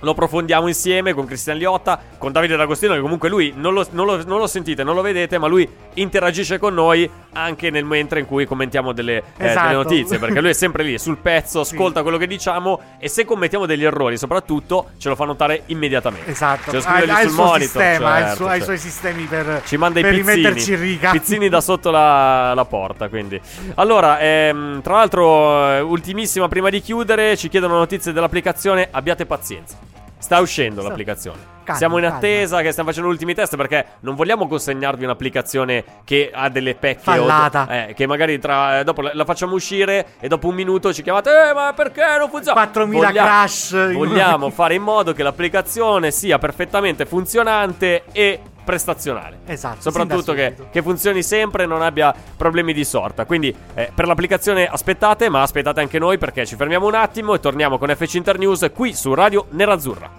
lo 0.00 0.10
approfondiamo 0.12 0.66
insieme 0.66 1.12
con 1.14 1.26
Cristian 1.26 1.56
Liotta, 1.56 1.98
con 2.18 2.32
Davide 2.32 2.56
D'Agostino, 2.56 2.94
che 2.94 3.00
comunque 3.00 3.28
lui 3.28 3.52
non 3.56 3.74
lo, 3.74 3.86
non 3.90 4.06
lo- 4.06 4.24
non 4.24 4.38
lo 4.38 4.46
sentite, 4.46 4.82
non 4.82 4.94
lo 4.94 5.02
vedete, 5.02 5.38
ma 5.38 5.46
lui 5.46 5.68
interagisce 5.94 6.58
con 6.58 6.74
noi 6.74 7.08
anche 7.32 7.70
nel 7.70 7.84
mentre 7.84 8.20
in 8.20 8.26
cui 8.26 8.44
commentiamo 8.46 8.92
delle, 8.92 9.16
eh, 9.18 9.22
delle 9.36 9.50
Esatto. 9.50 9.72
notizie, 9.74 10.18
perché 10.18 10.40
lui 10.40 10.50
è 10.50 10.54
sempre 10.54 10.82
lì 10.82 10.98
sul 10.98 11.18
pezzo, 11.18 11.60
ascolta 11.60 12.02
quello 12.02 12.16
che 12.18 12.26
diciamo 12.26 12.80
e 12.98 13.08
se 13.08 13.24
commettiamo 13.24 13.66
degli 13.66 13.84
errori, 13.84 14.16
soprattutto, 14.16 14.90
ce 14.98 15.08
lo 15.08 15.14
fa 15.14 15.24
notare 15.24 15.62
immediatamente. 15.66 16.30
Esatto, 16.30 16.70
Ce 16.70 16.72
lo 16.72 16.78
ha, 16.78 16.80
scrive 16.82 17.12
ha 17.12 17.20
il 17.20 17.26
sul 17.26 17.34
suo 17.36 17.44
monitor, 17.44 17.60
sistema, 17.82 18.12
ha, 18.14 18.18
certo, 18.20 18.34
suo- 18.36 18.46
ha 18.46 18.48
i 18.48 18.50
certo. 18.58 18.64
suoi 18.64 18.78
sistemi 18.78 19.24
per, 19.24 19.62
Ci 19.64 19.76
manda 19.76 19.98
i 19.98 20.02
per 20.02 20.12
pizzini. 20.14 20.34
rimetterci 20.34 20.72
in 20.72 20.80
riga. 20.80 21.10
Pizzini 21.10 21.48
da 21.48 21.60
sotto 21.60 21.90
la, 21.90 22.54
la 22.54 22.64
porta. 22.64 23.08
Quindi, 23.08 23.40
allora, 23.74 24.18
ehm, 24.18 24.80
tra 24.82 24.94
l'altro, 24.96 25.68
eh, 25.70 25.80
ultimissima 25.80 26.48
prima 26.48 26.70
di 26.70 26.80
chiudere, 26.80 27.36
ci 27.36 27.48
chiedono 27.48 27.76
notizie 27.76 28.12
dell'applicazione. 28.12 28.88
Abbiate 28.90 29.26
pazienza. 29.26 29.76
Sta 30.20 30.38
uscendo 30.38 30.82
l'applicazione. 30.82 31.58
Calma, 31.62 31.78
Siamo 31.78 31.96
in 31.98 32.02
calma. 32.04 32.16
attesa 32.18 32.62
che 32.62 32.70
stiamo 32.70 32.88
facendo 32.88 33.08
gli 33.10 33.12
ultimi 33.12 33.34
test 33.34 33.54
perché 33.56 33.84
non 34.00 34.14
vogliamo 34.14 34.48
consegnarvi 34.48 35.04
un'applicazione 35.04 35.84
che 36.04 36.30
ha 36.32 36.48
delle 36.48 36.74
pecche 36.74 37.10
o- 37.10 37.26
Fallata. 37.26 37.86
eh, 37.88 37.94
che 37.94 38.06
magari 38.06 38.38
tra, 38.38 38.80
eh, 38.80 38.84
dopo 38.84 39.02
la, 39.02 39.10
la 39.14 39.24
facciamo 39.24 39.54
uscire 39.54 40.06
e 40.20 40.26
dopo 40.28 40.48
un 40.48 40.54
minuto 40.54 40.92
ci 40.92 41.02
chiamate 41.02 41.30
"Eh, 41.30 41.52
ma 41.54 41.72
perché 41.74 42.02
non 42.18 42.28
funziona?" 42.30 42.54
4000 42.60 43.06
Vogliamo- 43.08 43.28
crash 43.28 43.92
Vogliamo 43.92 44.50
fare 44.50 44.74
in 44.74 44.82
modo 44.82 45.12
che 45.12 45.22
l'applicazione 45.22 46.10
sia 46.10 46.38
perfettamente 46.38 47.04
funzionante 47.06 48.04
e 48.12 48.40
prestazionale. 48.64 49.40
Esatto, 49.46 49.80
Soprattutto 49.80 50.32
che, 50.32 50.54
che 50.70 50.82
funzioni 50.82 51.22
sempre 51.22 51.64
e 51.64 51.66
non 51.66 51.82
abbia 51.82 52.14
problemi 52.36 52.72
di 52.72 52.84
sorta. 52.84 53.24
Quindi 53.24 53.54
eh, 53.74 53.90
per 53.94 54.06
l'applicazione 54.06 54.66
aspettate, 54.66 55.28
ma 55.28 55.42
aspettate 55.42 55.80
anche 55.80 55.98
noi 55.98 56.18
perché 56.18 56.46
ci 56.46 56.56
fermiamo 56.56 56.86
un 56.86 56.94
attimo 56.94 57.34
e 57.34 57.40
torniamo 57.40 57.78
con 57.78 57.94
FC 57.94 58.14
Internews 58.14 58.70
qui 58.74 58.94
su 58.94 59.14
Radio 59.14 59.46
Nerazzurra. 59.50 60.10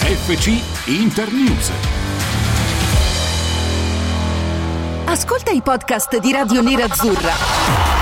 FC 0.00 0.60
Internews. 0.88 1.70
Ascolta 5.04 5.50
i 5.50 5.60
podcast 5.60 6.18
di 6.18 6.32
Radio 6.32 6.62
Nerazzurra. 6.62 7.99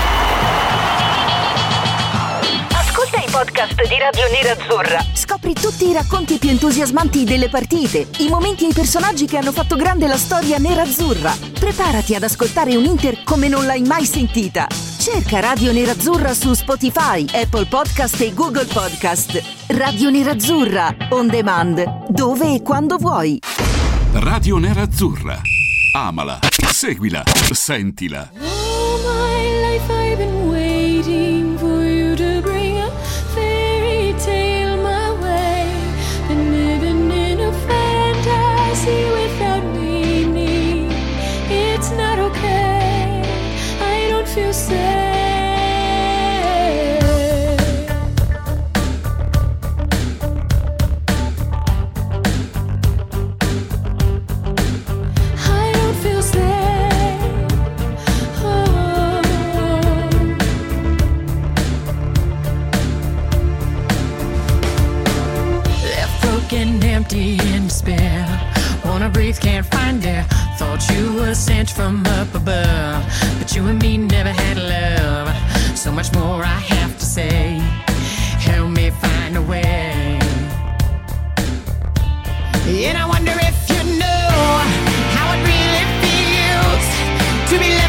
Podcast 3.49 3.87
di 3.87 3.97
Radio 3.97 4.29
Nerazzurra. 4.31 5.03
Scopri 5.11 5.53
tutti 5.53 5.89
i 5.89 5.93
racconti 5.93 6.37
più 6.37 6.49
entusiasmanti 6.49 7.23
delle 7.23 7.49
partite, 7.49 8.07
i 8.19 8.29
momenti 8.29 8.65
e 8.65 8.69
i 8.69 8.73
personaggi 8.73 9.25
che 9.25 9.37
hanno 9.37 9.51
fatto 9.51 9.75
grande 9.75 10.05
la 10.05 10.17
storia 10.17 10.59
nerazzurra. 10.59 11.33
Preparati 11.59 12.13
ad 12.13 12.21
ascoltare 12.21 12.75
un 12.75 12.83
Inter 12.83 13.23
come 13.23 13.47
non 13.47 13.65
l'hai 13.65 13.81
mai 13.81 14.05
sentita. 14.05 14.67
Cerca 14.99 15.39
Radio 15.39 15.71
Nerazzurra 15.71 16.33
su 16.35 16.53
Spotify, 16.53 17.25
Apple 17.33 17.65
Podcast 17.65 18.21
e 18.21 18.33
Google 18.35 18.65
Podcast. 18.65 19.41
Radio 19.69 20.11
Nerazzurra, 20.11 20.95
on 21.09 21.27
demand, 21.27 22.07
dove 22.09 22.53
e 22.53 22.61
quando 22.61 22.97
vuoi. 22.97 23.39
Radio 24.13 24.57
Nerazzurra. 24.57 25.41
Amala, 25.95 26.37
seguila, 26.71 27.23
sentila. 27.51 28.29
Wanna 69.29 69.41
can't 69.41 69.65
find 69.67 70.03
it. 70.03 70.25
Thought 70.57 70.89
you 70.89 71.13
were 71.13 71.35
sent 71.35 71.69
from 71.69 72.03
up 72.17 72.33
above, 72.33 73.05
but 73.37 73.55
you 73.55 73.63
and 73.67 73.79
me 73.79 73.95
never 73.95 74.31
had 74.31 74.57
love. 74.57 75.29
So 75.77 75.91
much 75.91 76.11
more 76.15 76.43
I 76.43 76.59
have 76.73 76.97
to 76.97 77.05
say. 77.05 77.59
Help 78.41 78.71
me 78.71 78.89
find 78.89 79.37
a 79.37 79.41
way. 79.43 80.17
And 82.87 82.97
I 82.97 83.05
wonder 83.07 83.33
if 83.49 83.69
you 83.69 83.83
know 84.01 84.33
how 85.15 85.27
it 85.35 85.41
really 85.51 85.85
feels 86.01 86.85
to 87.51 87.55
be 87.59 87.69
left 87.77 87.88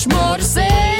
esmorecer. 0.00 0.99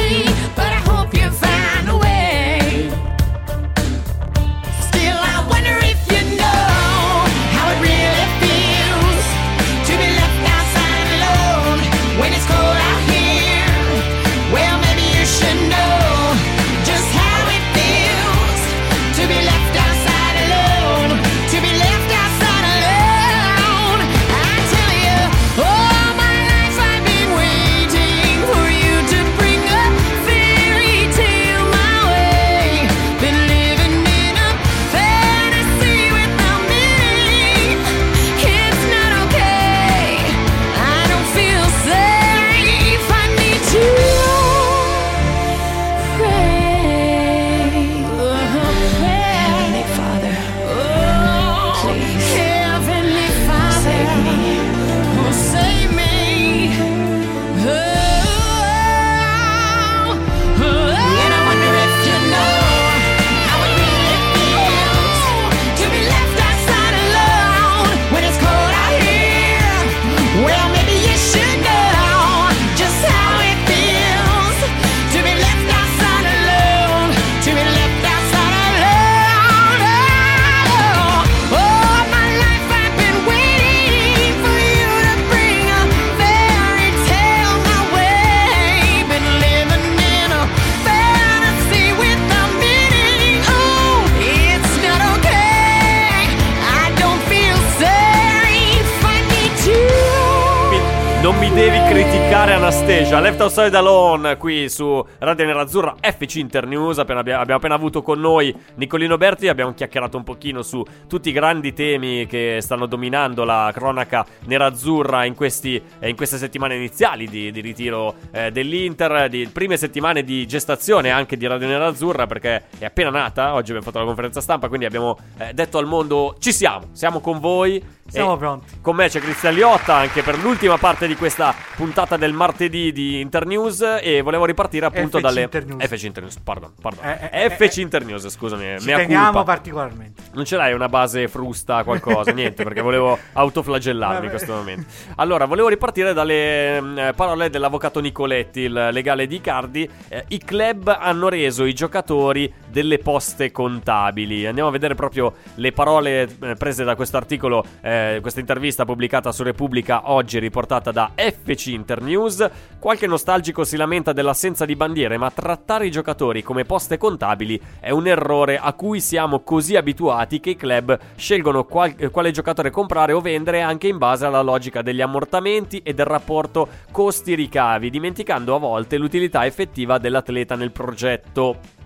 Left 103.40 103.56
Outside 103.56 103.76
Alone 103.76 104.36
qui 104.36 104.68
su 104.68 105.02
Radio 105.18 105.46
Nerazzurra 105.46 105.94
FC 106.02 106.34
Internews 106.36 106.98
Abbiamo 106.98 107.54
appena 107.54 107.74
avuto 107.74 108.02
con 108.02 108.20
noi 108.20 108.54
Nicolino 108.74 109.16
Berti. 109.16 109.48
Abbiamo 109.48 109.72
chiacchierato 109.72 110.18
un 110.18 110.24
pochino 110.24 110.60
su 110.60 110.84
tutti 111.08 111.30
i 111.30 111.32
grandi 111.32 111.72
temi 111.72 112.26
Che 112.26 112.58
stanno 112.60 112.84
dominando 112.84 113.44
la 113.44 113.70
cronaca 113.72 114.26
nerazzurra 114.44 115.24
In, 115.24 115.34
questi, 115.34 115.82
in 116.02 116.16
queste 116.16 116.36
settimane 116.36 116.76
iniziali 116.76 117.26
di, 117.28 117.50
di 117.50 117.60
ritiro 117.62 118.14
eh, 118.30 118.50
dell'Inter 118.50 119.30
Di 119.30 119.48
prime 119.50 119.78
settimane 119.78 120.22
di 120.22 120.46
gestazione 120.46 121.08
anche 121.08 121.38
di 121.38 121.46
Radio 121.46 121.66
Nerazzurra 121.66 122.26
Perché 122.26 122.64
è 122.78 122.84
appena 122.84 123.08
nata. 123.08 123.54
Oggi 123.54 123.70
abbiamo 123.70 123.86
fatto 123.86 124.00
la 124.00 124.04
conferenza 124.04 124.42
stampa 124.42 124.68
Quindi 124.68 124.84
abbiamo 124.84 125.16
eh, 125.38 125.54
detto 125.54 125.78
al 125.78 125.86
mondo 125.86 126.36
Ci 126.38 126.52
siamo, 126.52 126.88
siamo 126.92 127.20
con 127.20 127.40
voi 127.40 127.82
Siamo 128.10 128.34
E 128.34 128.38
pronti. 128.38 128.78
Con 128.80 128.96
me 128.96 129.08
c'è 129.08 129.20
Cristian 129.20 129.54
Liotta 129.54 129.94
anche 129.94 130.22
per 130.22 130.38
l'ultima 130.38 130.76
parte 130.78 131.06
di 131.06 131.16
questa 131.16 131.54
puntata 131.76 132.16
del 132.16 132.32
martedì 132.32 132.92
di 132.92 133.20
Internews 133.20 133.98
e 134.02 134.20
volevo 134.22 134.44
ripartire 134.44 134.86
appunto 134.86 135.18
FC 135.18 135.22
dalle 135.22 135.42
Internews. 135.42 135.86
FC 135.86 136.02
Internews, 136.04 136.38
pardon, 136.38 136.72
pardon. 136.80 137.04
Eh, 137.04 137.44
eh, 137.44 137.50
FC 137.50 137.78
Internews, 137.78 138.28
scusami, 138.28 138.78
Ci 138.78 138.86
mea 138.86 138.96
teniamo 138.98 139.24
culpa. 139.30 139.42
particolarmente. 139.44 140.22
Non 140.32 140.44
ce 140.44 140.56
l'hai 140.56 140.72
una 140.72 140.88
base 140.88 141.28
frusta, 141.28 141.84
qualcosa, 141.84 142.30
niente, 142.32 142.64
perché 142.64 142.80
volevo 142.80 143.18
autoflagellarmi 143.32 144.24
in 144.24 144.30
questo 144.30 144.52
momento. 144.54 144.86
Allora, 145.16 145.44
volevo 145.44 145.68
ripartire 145.68 146.12
dalle 146.12 146.80
mm, 146.80 146.98
eh, 146.98 147.12
parole 147.14 147.50
dell'avvocato 147.50 148.00
Nicoletti, 148.00 148.60
il 148.60 148.88
legale 148.92 149.26
di 149.26 149.40
Cardi. 149.40 149.88
Eh, 150.08 150.24
I 150.28 150.38
club 150.38 150.94
hanno 150.98 151.28
reso 151.28 151.64
i 151.64 151.72
giocatori 151.72 152.52
delle 152.68 152.98
poste 152.98 153.50
contabili. 153.50 154.46
Andiamo 154.46 154.68
a 154.68 154.72
vedere 154.72 154.94
proprio 154.94 155.34
le 155.56 155.72
parole 155.72 156.28
eh, 156.40 156.54
prese 156.54 156.84
da 156.84 156.94
questo 156.94 157.16
articolo, 157.16 157.64
eh, 157.80 157.99
questa 158.20 158.40
intervista 158.40 158.84
pubblicata 158.84 159.32
su 159.32 159.42
Repubblica 159.42 160.10
oggi, 160.10 160.38
riportata 160.38 160.90
da 160.90 161.12
FC 161.14 161.66
Internews. 161.68 162.48
Qualche 162.78 163.06
nostalgico 163.06 163.64
si 163.64 163.76
lamenta 163.76 164.12
dell'assenza 164.12 164.64
di 164.64 164.76
bandiere, 164.76 165.16
ma 165.16 165.30
trattare 165.30 165.86
i 165.86 165.90
giocatori 165.90 166.42
come 166.42 166.64
poste 166.64 166.98
contabili 166.98 167.60
è 167.80 167.90
un 167.90 168.06
errore 168.06 168.58
a 168.58 168.72
cui 168.72 169.00
siamo 169.00 169.40
così 169.40 169.76
abituati 169.76 170.40
che 170.40 170.50
i 170.50 170.56
club 170.56 170.98
scelgono 171.16 171.64
qual- 171.64 171.94
eh, 171.96 172.10
quale 172.10 172.30
giocatore 172.30 172.70
comprare 172.70 173.12
o 173.12 173.20
vendere 173.20 173.60
anche 173.60 173.88
in 173.88 173.98
base 173.98 174.26
alla 174.26 174.42
logica 174.42 174.82
degli 174.82 175.00
ammortamenti 175.00 175.80
e 175.82 175.94
del 175.94 176.06
rapporto 176.06 176.68
costi-ricavi, 176.90 177.90
dimenticando 177.90 178.54
a 178.54 178.58
volte 178.58 178.98
l'utilità 178.98 179.46
effettiva 179.46 179.98
dell'atleta 179.98 180.56
nel 180.56 180.72
progetto. 180.72 181.79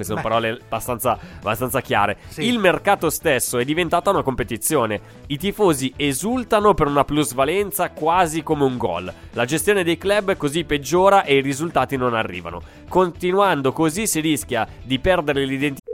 Queste 0.00 0.14
sono 0.14 0.22
Beh. 0.22 0.22
parole 0.22 0.60
abbastanza, 0.64 1.18
abbastanza 1.40 1.82
chiare. 1.82 2.16
Sì. 2.28 2.46
Il 2.46 2.58
mercato 2.58 3.10
stesso 3.10 3.58
è 3.58 3.64
diventata 3.64 4.08
una 4.08 4.22
competizione. 4.22 5.00
I 5.26 5.36
tifosi 5.36 5.92
esultano 5.96 6.72
per 6.72 6.86
una 6.86 7.04
plusvalenza 7.04 7.90
quasi 7.90 8.42
come 8.42 8.64
un 8.64 8.78
gol. 8.78 9.12
La 9.32 9.44
gestione 9.44 9.84
dei 9.84 9.98
club 9.98 10.38
così 10.38 10.64
peggiora 10.64 11.24
e 11.24 11.36
i 11.36 11.40
risultati 11.42 11.96
non 11.98 12.14
arrivano. 12.14 12.62
Continuando 12.88 13.72
così 13.72 14.06
si 14.06 14.20
rischia 14.20 14.66
di 14.82 14.98
perdere 14.98 15.44
l'identità. 15.44 15.84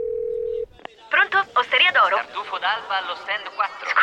Pronto? 1.09 1.45
Osteria 1.59 1.91
d'oro? 1.91 2.15
Tartufo 2.15 2.57
d'alba 2.59 3.03
allo 3.03 3.15
stand 3.15 3.25
4. 3.25 3.26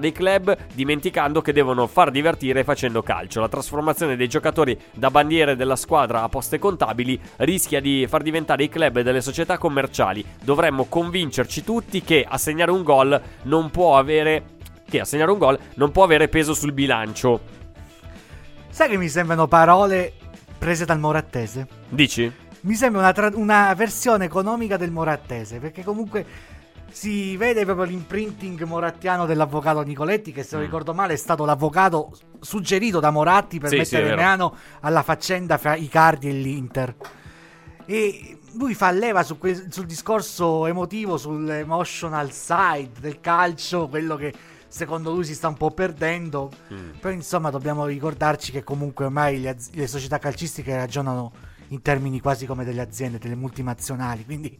Dei 0.00 0.10
club 0.10 0.56
dimenticando 0.74 1.40
che 1.40 1.52
devono 1.52 1.86
far 1.86 2.10
divertire 2.10 2.64
facendo 2.64 3.00
calcio. 3.00 3.38
La 3.38 3.48
trasformazione 3.48 4.16
dei 4.16 4.26
giocatori 4.26 4.76
da 4.92 5.08
bandiere 5.08 5.54
della 5.54 5.76
squadra 5.76 6.22
a 6.24 6.28
poste 6.28 6.58
contabili 6.58 7.16
rischia 7.36 7.80
di 7.80 8.04
far 8.08 8.22
diventare 8.22 8.64
i 8.64 8.68
club 8.68 9.02
delle 9.02 9.20
società 9.20 9.56
commerciali. 9.56 10.24
Dovremmo 10.42 10.86
convincerci 10.86 11.62
tutti 11.62 12.02
che 12.02 12.26
assegnare 12.28 12.72
un 12.72 12.82
gol 12.82 13.22
non 13.42 13.70
può 13.70 13.96
avere 13.96 14.56
che 14.88 14.98
assegnare 14.98 15.30
un 15.30 15.38
gol 15.38 15.56
non 15.74 15.92
può 15.92 16.02
avere 16.02 16.26
peso 16.26 16.54
sul 16.54 16.72
bilancio. 16.72 17.40
Sai 18.70 18.88
che 18.88 18.96
mi 18.96 19.08
sembrano 19.08 19.46
parole 19.46 20.12
prese 20.58 20.86
dal 20.86 20.98
Morattese? 20.98 21.68
Dici? 21.88 22.32
Mi 22.62 22.74
sembra 22.74 23.02
una, 23.02 23.12
tra- 23.12 23.30
una 23.32 23.72
versione 23.74 24.24
economica 24.24 24.76
del 24.76 24.90
Morattese, 24.90 25.60
perché 25.60 25.84
comunque 25.84 26.26
si 26.90 27.36
vede 27.36 27.64
proprio 27.64 27.84
l'imprinting 27.86 28.62
morattiano 28.64 29.26
dell'avvocato 29.26 29.82
Nicoletti, 29.82 30.32
che 30.32 30.42
se 30.42 30.56
non 30.56 30.62
Mm. 30.62 30.66
ricordo 30.66 30.94
male 30.94 31.12
è 31.14 31.16
stato 31.16 31.44
l'avvocato 31.44 32.12
suggerito 32.40 32.98
da 33.00 33.10
Moratti 33.10 33.58
per 33.58 33.68
Sì, 33.70 33.74
sì, 33.84 33.94
mettere 33.96 34.14
vero. 34.14 34.22
mano 34.22 34.56
alla 34.80 35.02
faccenda 35.02 35.58
fra 35.58 35.74
Icardi 35.76 36.28
e 36.28 36.32
l'Inter. 36.32 36.94
E 37.86 38.38
lui 38.54 38.74
fa 38.74 38.90
leva 38.90 39.22
su 39.22 39.38
que- 39.38 39.66
sul 39.70 39.86
discorso 39.86 40.66
emotivo, 40.66 41.16
sull'emotional 41.16 42.32
side 42.32 42.90
del 43.00 43.20
calcio, 43.20 43.88
quello 43.88 44.16
che 44.16 44.32
secondo 44.68 45.12
lui 45.12 45.24
si 45.24 45.34
sta 45.34 45.48
un 45.48 45.56
po' 45.56 45.70
perdendo. 45.70 46.50
Mm. 46.72 46.90
Però 47.00 47.14
insomma 47.14 47.50
dobbiamo 47.50 47.86
ricordarci 47.86 48.52
che 48.52 48.64
comunque 48.64 49.06
ormai 49.06 49.40
le, 49.40 49.50
az- 49.50 49.70
le 49.72 49.86
società 49.86 50.18
calcistiche 50.18 50.74
ragionano 50.76 51.32
in 51.68 51.80
termini 51.82 52.20
quasi 52.20 52.46
come 52.46 52.64
delle 52.64 52.80
aziende, 52.82 53.18
delle 53.18 53.34
multinazionali. 53.36 54.24
Quindi 54.24 54.56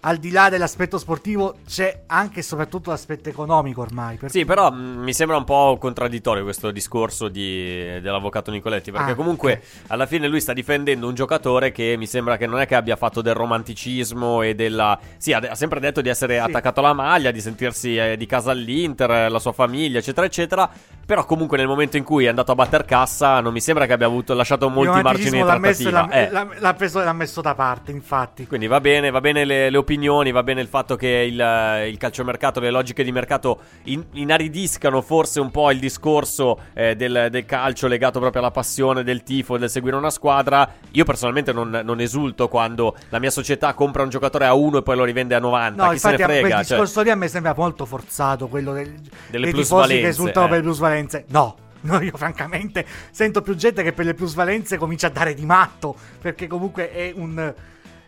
al 0.00 0.18
di 0.18 0.30
là 0.30 0.48
dell'aspetto 0.48 0.98
sportivo 0.98 1.56
c'è 1.66 2.02
anche 2.06 2.40
e 2.40 2.42
soprattutto 2.42 2.90
l'aspetto 2.90 3.28
economico 3.28 3.80
ormai. 3.80 4.16
per 4.16 4.30
Sì, 4.30 4.38
cui- 4.38 4.46
però 4.46 4.70
mh, 4.70 5.02
mi 5.02 5.12
sembra 5.12 5.36
un 5.36 5.44
po' 5.44 5.76
contraddittorio 5.80 6.42
questo 6.42 6.70
discorso 6.70 7.28
di- 7.28 8.00
dell'avvocato 8.00 8.50
Nicoletti, 8.50 8.90
perché 8.92 9.12
Ah, 9.12 9.14
comunque 9.14 9.62
alla 9.88 10.06
fine 10.06 10.28
lui 10.28 10.40
sta 10.40 10.52
difendendo 10.52 11.06
un 11.08 11.14
giocatore 11.14 11.72
che 11.72 11.94
mi 11.98 12.06
sembra 12.06 12.36
che 12.36 12.46
non 12.46 12.60
è 12.60 12.66
che 12.66 12.74
abbia 12.74 12.96
fatto 12.96 13.20
del 13.22 13.34
romanticismo 13.34 14.42
e 14.42 14.54
della... 14.54 14.98
Sì, 15.16 15.32
ha, 15.32 15.38
ha 15.50 15.54
sempre 15.54 15.80
detto 15.80 16.00
di 16.00 16.08
essere 16.08 16.38
attaccato 16.38 16.80
alla 16.80 16.92
maglia, 16.92 17.30
di 17.30 17.40
sentirsi 17.40 17.96
eh, 17.96 18.16
di 18.16 18.26
casa 18.26 18.50
all'Inter, 18.52 19.30
la 19.30 19.38
sua 19.38 19.52
famiglia, 19.52 19.98
eccetera, 19.98 20.26
eccetera, 20.26 20.70
però 21.04 21.24
comunque 21.24 21.56
nel 21.56 21.66
momento 21.66 21.96
in 21.96 22.04
cui 22.04 22.24
è 22.24 22.28
andato 22.28 22.52
a 22.52 22.54
batter 22.54 22.84
cassa 22.84 23.40
non 23.40 23.52
mi 23.52 23.60
sembra 23.60 23.86
che 23.86 23.92
abbia 23.92 24.06
avuto, 24.06 24.34
lasciato 24.34 24.68
molti 24.68 25.00
margini 25.02 25.30
di 25.30 25.44
l'ha 25.44 25.58
messo, 25.58 25.88
trattativa. 25.90 26.14
l'ha, 26.16 26.26
Eh. 26.28 26.30
l'ha- 26.30 26.48
l'ha 26.58 26.74
preso 26.74 27.02
l'ha 27.02 27.12
messo 27.12 27.40
da 27.40 27.54
parte, 27.54 27.90
infatti. 27.92 28.46
Quindi 28.46 28.66
va 28.66 28.80
bene, 28.80 29.10
va 29.10 29.20
bene 29.20 29.44
le, 29.44 29.70
le 29.70 29.76
opinioni, 29.76 29.94
va 30.32 30.42
bene 30.42 30.60
il 30.60 30.68
fatto 30.68 30.96
che 30.96 31.08
il, 31.08 31.40
eh, 31.40 31.88
il 31.88 31.96
calciomercato, 31.96 32.60
le 32.60 32.70
logiche 32.70 33.02
di 33.02 33.12
mercato 33.12 33.60
in- 33.84 34.04
inaridiscano 34.12 35.00
forse 35.00 35.40
un 35.40 35.50
po' 35.50 35.70
il 35.70 35.78
discorso 35.78 36.60
eh, 36.74 36.94
del, 36.96 37.28
del 37.30 37.44
calcio 37.44 37.86
legato 37.86 38.20
proprio 38.20 38.42
alla 38.42 38.50
passione 38.50 39.02
del 39.02 39.22
tifo, 39.22 39.58
del 39.58 39.70
seguire 39.70 39.96
una 39.96 40.10
squadra. 40.10 40.68
Io 40.92 41.04
personalmente 41.04 41.52
non, 41.52 41.80
non 41.84 42.00
esulto 42.00 42.48
quando 42.48 42.96
la 43.08 43.18
mia 43.18 43.30
società 43.30 43.74
compra 43.74 44.02
un 44.02 44.08
giocatore 44.08 44.46
a 44.46 44.54
1 44.54 44.78
e 44.78 44.82
poi 44.82 44.96
lo 44.96 45.04
rivende 45.04 45.34
a 45.34 45.38
90. 45.38 45.84
No, 45.84 45.90
Chi 45.90 45.98
se 45.98 46.06
ne 46.08 46.12
infatti 46.12 46.22
a 46.22 46.26
quel 46.26 46.38
frega? 46.40 46.56
Cioè, 46.56 46.64
discorso 46.66 47.02
lì 47.02 47.10
a 47.10 47.16
me 47.16 47.28
sembra 47.28 47.54
molto 47.56 47.84
forzato, 47.86 48.48
quello 48.48 48.72
del, 48.72 48.94
Delle 49.30 49.50
plusvalenze, 49.50 50.00
che 50.02 50.08
esultano 50.08 50.46
eh. 50.46 50.48
per 50.48 50.58
le 50.58 50.64
plusvalenze. 50.64 51.24
No, 51.28 51.56
no, 51.82 52.00
io 52.00 52.16
francamente 52.16 52.84
sento 53.10 53.42
più 53.42 53.54
gente 53.54 53.82
che 53.82 53.92
per 53.92 54.04
le 54.04 54.14
plusvalenze 54.14 54.76
comincia 54.76 55.08
a 55.08 55.10
dare 55.10 55.34
di 55.34 55.44
matto, 55.44 55.94
perché 56.20 56.46
comunque 56.46 56.90
è 56.90 57.12
un, 57.14 57.54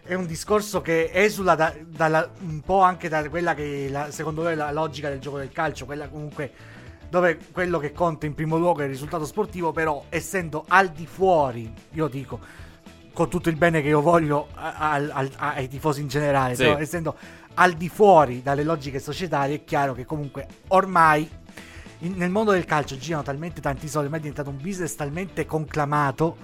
è 0.09 0.15
un 0.15 0.25
discorso 0.25 0.81
che 0.81 1.11
esula 1.13 1.55
da- 1.55 1.75
dalla- 1.87 2.31
un 2.41 2.63
po' 2.63 2.81
anche 2.81 3.11
da 3.11 3.29
quella 3.29 3.53
che 3.55 3.89
la- 3.91 4.11
secondo 4.11 4.41
me 4.43 4.53
è 4.53 4.55
la 4.55 4.73
logica 4.73 5.11
del 5.11 5.19
gioco 5.19 5.37
del 5.37 5.53
calcio, 5.53 5.85
quella 5.85 6.09
comunque 6.09 6.51
dove 7.11 7.39
quello 7.53 7.79
che 7.79 7.93
conta 7.93 8.25
in 8.25 8.33
primo 8.33 8.57
luogo 8.57 8.81
è 8.81 8.85
il 8.85 8.91
risultato 8.91 9.27
sportivo, 9.27 9.71
però 9.71 10.05
essendo 10.09 10.65
al 10.69 10.89
di 10.89 11.07
fuori, 11.07 11.71
io 11.93 12.09
dico, 12.09 12.41
con 13.13 13.29
tutto 13.29 13.51
il 13.51 13.57
bene 13.57 13.83
che 13.83 13.89
io 13.89 14.01
voglio 14.01 14.49
al- 14.55 15.11
al- 15.13 15.31
ai 15.37 15.69
tifosi 15.69 16.01
in 16.01 16.09
generale, 16.09 16.55
Sì. 16.55 16.63
però 16.63 16.79
essendo 16.79 17.15
al 17.55 17.75
di 17.75 17.89
fuori 17.91 18.41
dalle 18.43 18.63
logiche 18.65 19.01
societarie, 19.01 19.57
è 19.57 19.65
chiaro 19.65 19.93
che 19.93 20.07
comunque 20.07 20.47
ormai 20.69 21.29
in- 22.01 22.15
nel 22.17 22.31
mondo 22.31 22.53
del 22.53 22.65
calcio 22.65 22.97
girano 22.97 23.25
talmente 23.25 23.61
tanti 23.61 23.89
soldi, 23.89 24.07
ormai 24.07 24.21
è 24.21 24.23
diventato 24.23 24.49
un 24.49 24.57
business 24.63 24.95
talmente 24.95 25.45
conclamato 25.45 26.37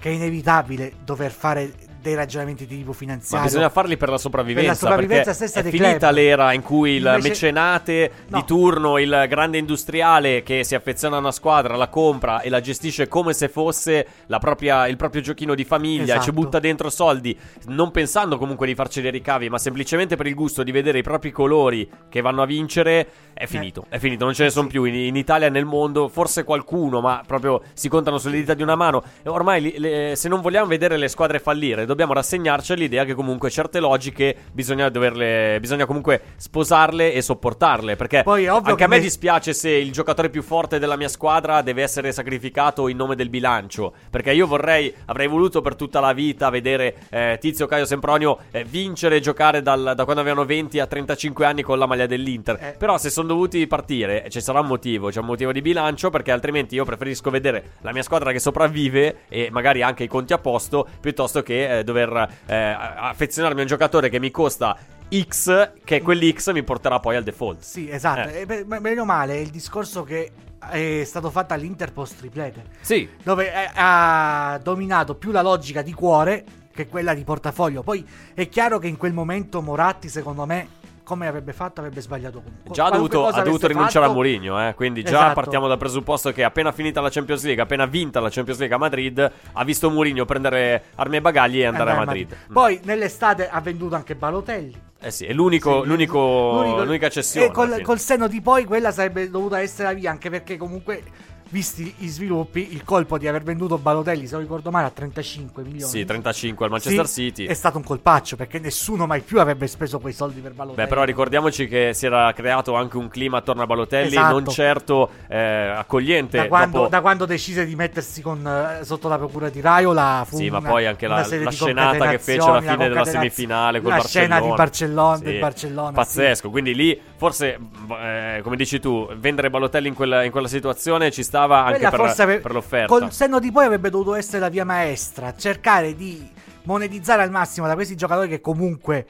che 0.00 0.10
è 0.10 0.12
inevitabile 0.12 0.94
dover 1.04 1.30
fare 1.30 1.72
dei 2.04 2.14
ragionamenti 2.14 2.66
di 2.66 2.76
tipo 2.76 2.90
Ma 2.90 2.96
finanziario. 2.96 3.46
bisogna 3.46 3.70
farli 3.70 3.96
per 3.96 4.10
la 4.10 4.18
sopravvivenza. 4.18 4.70
Per 4.72 4.80
la 4.82 4.88
sopravvivenza 4.88 5.32
stessa 5.32 5.60
è 5.60 5.62
dei 5.62 5.70
finita 5.72 5.96
club. 5.96 6.12
l'era 6.12 6.52
in 6.52 6.60
cui 6.62 6.90
il 6.92 7.04
Invece- 7.06 7.28
mecenate 7.28 8.10
No. 8.28 8.38
di 8.38 8.44
turno, 8.44 8.98
il 8.98 9.24
grande 9.28 9.56
industriale 9.56 10.42
che 10.42 10.64
si 10.64 10.74
affeziona 10.74 11.16
a 11.16 11.20
una 11.20 11.32
squadra, 11.32 11.76
la 11.76 11.88
compra 11.88 12.40
e 12.42 12.50
la 12.50 12.60
gestisce 12.60 13.08
come 13.08 13.32
se 13.32 13.48
fosse 13.48 14.06
la 14.26 14.38
propria- 14.38 14.86
il 14.86 14.96
proprio 14.96 15.22
giochino 15.22 15.54
di 15.54 15.64
famiglia, 15.64 16.02
Esatto. 16.16 16.22
ci 16.24 16.32
butta 16.32 16.58
dentro 16.58 16.90
soldi, 16.90 17.36
non 17.68 17.90
pensando 17.90 18.36
comunque 18.36 18.66
di 18.66 18.74
farci 18.74 19.00
dei 19.00 19.10
ricavi, 19.10 19.48
ma 19.48 19.56
semplicemente 19.58 20.16
per 20.16 20.26
il 20.26 20.34
gusto 20.34 20.62
di 20.62 20.72
vedere 20.72 20.98
i 20.98 21.02
propri 21.02 21.30
colori 21.32 21.88
che 22.10 22.20
vanno 22.20 22.42
a 22.42 22.46
vincere. 22.46 23.08
È 23.32 23.46
finito, 23.46 23.86
è 23.88 23.98
finito, 23.98 24.24
non 24.24 24.34
ce 24.34 24.44
ne 24.44 24.50
sono 24.50 24.68
più 24.68 24.84
in, 24.84 24.94
in 24.94 25.16
Italia 25.16 25.48
nel 25.48 25.64
mondo, 25.64 26.08
forse 26.08 26.44
qualcuno, 26.44 27.00
ma 27.00 27.22
proprio 27.26 27.62
si 27.72 27.88
contano 27.88 28.18
sulle 28.18 28.36
dita 28.36 28.54
di 28.54 28.62
una 28.62 28.76
mano. 28.76 29.02
Ormai 29.24 29.60
li- 29.62 29.74
le- 29.78 30.12
se 30.16 30.28
non 30.28 30.40
vogliamo 30.40 30.66
vedere 30.66 30.96
le 30.96 31.08
squadre 31.08 31.38
fallire, 31.40 31.86
dobbiamo 31.94 32.12
rassegnarci 32.12 32.72
all'idea 32.72 33.04
che 33.04 33.14
comunque 33.14 33.48
certe 33.50 33.78
logiche 33.78 34.36
bisogna 34.52 34.88
doverle 34.88 35.58
bisogna 35.60 35.86
comunque 35.86 36.20
sposarle 36.36 37.12
e 37.12 37.22
sopportarle, 37.22 37.96
perché 37.96 38.22
Poi 38.22 38.46
anche 38.46 38.74
che 38.74 38.84
a 38.84 38.88
me 38.88 38.98
dispiace 38.98 39.54
se 39.54 39.70
il 39.70 39.92
giocatore 39.92 40.28
più 40.28 40.42
forte 40.42 40.78
della 40.78 40.96
mia 40.96 41.08
squadra 41.08 41.62
deve 41.62 41.82
essere 41.82 42.12
sacrificato 42.12 42.88
in 42.88 42.96
nome 42.96 43.14
del 43.14 43.30
bilancio, 43.30 43.92
perché 44.10 44.32
io 44.32 44.46
vorrei 44.46 44.92
avrei 45.06 45.28
voluto 45.28 45.60
per 45.60 45.76
tutta 45.76 46.00
la 46.00 46.12
vita 46.12 46.50
vedere 46.50 46.96
eh, 47.10 47.38
Tizio 47.40 47.66
Caio 47.66 47.84
Sempronio 47.84 48.38
eh, 48.50 48.64
vincere 48.64 49.16
e 49.16 49.20
giocare 49.20 49.62
dal- 49.62 49.92
da 49.94 50.04
quando 50.04 50.20
avevano 50.20 50.44
20 50.44 50.80
a 50.80 50.86
35 50.86 51.46
anni 51.46 51.62
con 51.62 51.78
la 51.78 51.86
maglia 51.86 52.06
dell'Inter. 52.06 52.58
Eh. 52.60 52.74
Però 52.76 52.98
se 52.98 53.10
sono 53.10 53.28
dovuti 53.28 53.66
partire, 53.66 54.26
ci 54.28 54.40
sarà 54.40 54.60
un 54.60 54.66
motivo, 54.66 55.10
c'è 55.10 55.20
un 55.20 55.26
motivo 55.26 55.52
di 55.52 55.62
bilancio, 55.62 56.10
perché 56.10 56.32
altrimenti 56.32 56.74
io 56.74 56.84
preferisco 56.84 57.30
vedere 57.30 57.72
la 57.82 57.92
mia 57.92 58.02
squadra 58.02 58.32
che 58.32 58.40
sopravvive 58.40 59.18
e 59.28 59.48
magari 59.50 59.82
anche 59.82 60.04
i 60.04 60.08
conti 60.08 60.32
a 60.32 60.38
posto, 60.38 60.86
piuttosto 61.00 61.42
che 61.42 61.78
eh, 61.78 61.83
dover 61.84 62.28
eh, 62.46 62.54
affezionarmi 62.56 63.60
a 63.60 63.62
un 63.62 63.68
giocatore 63.68 64.08
che 64.08 64.18
mi 64.18 64.30
costa 64.30 64.76
X, 65.12 65.72
che 65.84 66.02
quell'X 66.02 66.52
mi 66.52 66.62
porterà 66.62 66.98
poi 66.98 67.16
al 67.16 67.22
default. 67.22 67.60
Sì, 67.60 67.88
esatto. 67.88 68.28
Eh. 68.28 68.46
E 68.48 68.64
meno 68.80 69.04
male 69.04 69.34
è 69.34 69.38
il 69.38 69.50
discorso 69.50 70.02
che 70.02 70.32
è 70.58 71.02
stato 71.04 71.30
fatto 71.30 71.54
all'Inter 71.54 71.92
post 71.92 72.16
triplete. 72.18 72.64
Sì. 72.80 73.08
Dove 73.22 73.52
eh, 73.52 73.70
ha 73.74 74.58
dominato 74.62 75.14
più 75.14 75.30
la 75.30 75.42
logica 75.42 75.82
di 75.82 75.92
cuore 75.92 76.44
che 76.72 76.88
quella 76.88 77.14
di 77.14 77.22
portafoglio. 77.22 77.82
Poi 77.82 78.04
è 78.34 78.48
chiaro 78.48 78.78
che 78.78 78.88
in 78.88 78.96
quel 78.96 79.12
momento 79.12 79.62
Moratti, 79.62 80.08
secondo 80.08 80.44
me, 80.46 80.82
come 81.04 81.26
avrebbe 81.28 81.52
fatto, 81.52 81.80
avrebbe 81.80 82.00
sbagliato 82.00 82.40
comunque. 82.42 82.70
Già 82.72 82.88
dovuto, 82.90 83.26
ha 83.28 83.42
dovuto 83.42 83.66
rinunciare 83.68 84.06
a 84.06 84.08
fatto- 84.08 84.14
Mourinho, 84.14 84.68
eh, 84.68 84.74
quindi 84.74 85.02
già 85.02 85.10
Esatto. 85.18 85.34
partiamo 85.34 85.68
dal 85.68 85.78
presupposto 85.78 86.32
che 86.32 86.42
appena 86.42 86.72
finita 86.72 87.00
la 87.00 87.10
Champions 87.10 87.44
League, 87.44 87.62
appena 87.62 87.86
vinta 87.86 88.18
la 88.20 88.30
Champions 88.30 88.58
League 88.58 88.74
a 88.74 88.78
Madrid, 88.78 89.32
ha 89.52 89.64
visto 89.64 89.90
Mourinho 89.90 90.24
prendere 90.24 90.84
armi 90.96 91.16
e 91.16 91.20
bagagli 91.20 91.60
e 91.60 91.66
andare 91.66 91.90
a 91.90 91.98
Andare 91.98 92.06
Madrid. 92.24 92.36
Poi 92.52 92.80
nell'estate 92.84 93.48
ha 93.48 93.60
venduto 93.60 93.94
anche 93.94 94.14
Balotelli. 94.16 94.74
Eh 95.00 95.10
sì, 95.10 95.26
è 95.26 95.32
l'unico, 95.34 95.82
Sì, 95.82 95.88
l'unico- 95.88 96.52
l'unico- 96.62 96.84
l'unica 96.84 97.08
cessione. 97.10 97.46
E 97.46 97.50
col, 97.50 97.80
col 97.82 97.98
senno 97.98 98.26
di 98.26 98.40
poi 98.40 98.64
quella 98.64 98.90
sarebbe 98.90 99.28
dovuta 99.28 99.60
essere 99.60 99.88
la 99.88 99.92
via, 99.94 100.10
anche 100.10 100.30
perché 100.30 100.56
comunque, 100.56 101.02
visti 101.50 101.94
gli 101.98 102.08
sviluppi, 102.08 102.72
il 102.72 102.82
colpo 102.84 103.18
di 103.18 103.28
aver 103.28 103.42
venduto 103.42 103.78
Balotelli, 103.78 104.26
se 104.26 104.32
non 104.32 104.42
ricordo 104.42 104.70
male, 104.70 104.86
a 104.86 104.90
35 104.90 105.62
milioni. 105.62 105.90
Sì, 105.90 106.04
35 106.04 106.64
al 106.64 106.70
Manchester 106.70 107.06
Sì, 107.06 107.22
City. 107.22 107.46
È 107.46 107.54
stato 107.54 107.76
un 107.78 107.84
colpaccio 107.84 108.36
perché 108.36 108.58
nessuno 108.58 109.06
mai 109.06 109.20
più 109.20 109.38
avrebbe 109.40 109.66
speso 109.66 109.98
quei 110.00 110.12
soldi 110.12 110.40
per 110.40 110.52
Balotelli. 110.52 110.82
Beh, 110.82 110.88
però 110.88 111.04
ricordiamoci 111.04 111.66
che 111.68 111.92
si 111.94 112.06
era 112.06 112.32
creato 112.32 112.74
anche 112.74 112.96
un 112.96 113.08
clima 113.08 113.38
attorno 113.38 113.62
a 113.62 113.66
Balotelli 113.66 114.06
Esatto. 114.16 114.32
non 114.32 114.46
certo 114.48 115.10
eh, 115.28 115.38
accogliente. 115.38 116.38
da 116.38 116.48
quando, 116.48 116.78
dopo- 116.78 116.88
da 116.90 117.00
quando 117.00 117.24
decise 117.26 117.64
di 117.66 117.74
mettersi 117.76 118.20
con, 118.22 118.46
eh, 118.46 118.84
sotto 118.84 119.08
la 119.08 119.18
procura 119.18 119.48
di 119.48 119.60
Raiola 119.60 120.24
fu 120.26 120.36
Sì, 120.36 120.50
ma 120.50 120.58
una- 120.58 120.68
poi 120.70 120.86
anche 120.86 121.06
la, 121.06 121.26
la 121.28 121.50
scenata 121.50 122.08
che 122.10 122.18
fece 122.18 122.48
alla 122.48 122.60
fine 122.60 122.76
la 122.76 122.88
della 122.88 123.04
semifinale 123.04 123.80
la 123.80 123.88
Barcellona. 123.88 124.36
scena 124.36 124.40
di 124.40 124.54
Barcellona, 124.56 125.16
Sì, 125.16 125.38
Barcellona 125.38 125.88
sì. 125.88 125.94
Pazzesco, 125.94 126.50
quindi 126.50 126.74
lì 126.74 127.00
forse, 127.16 127.58
eh, 128.02 128.40
come 128.42 128.56
dici 128.56 128.80
tu, 128.80 129.08
vendere 129.16 129.50
Balotelli 129.50 129.88
in 129.88 129.94
quella, 129.94 130.22
in 130.24 130.30
quella 130.30 130.48
situazione 130.48 131.10
ci 131.10 131.22
stava 131.34 131.64
anche 131.64 131.88
per, 131.88 132.00
ave- 132.00 132.40
per 132.40 132.52
l'offerta. 132.52 132.86
Col 132.98 133.12
senno 133.12 133.40
di 133.40 133.50
poi 133.50 133.64
avrebbe 133.64 133.90
dovuto 133.90 134.14
essere 134.14 134.38
la 134.38 134.48
via 134.48 134.64
maestra, 134.64 135.34
cercare 135.34 135.94
di 135.96 136.30
monetizzare 136.62 137.22
al 137.22 137.30
massimo 137.30 137.66
da 137.66 137.74
questi 137.74 137.96
giocatori 137.96 138.28
che 138.28 138.40
comunque 138.40 139.06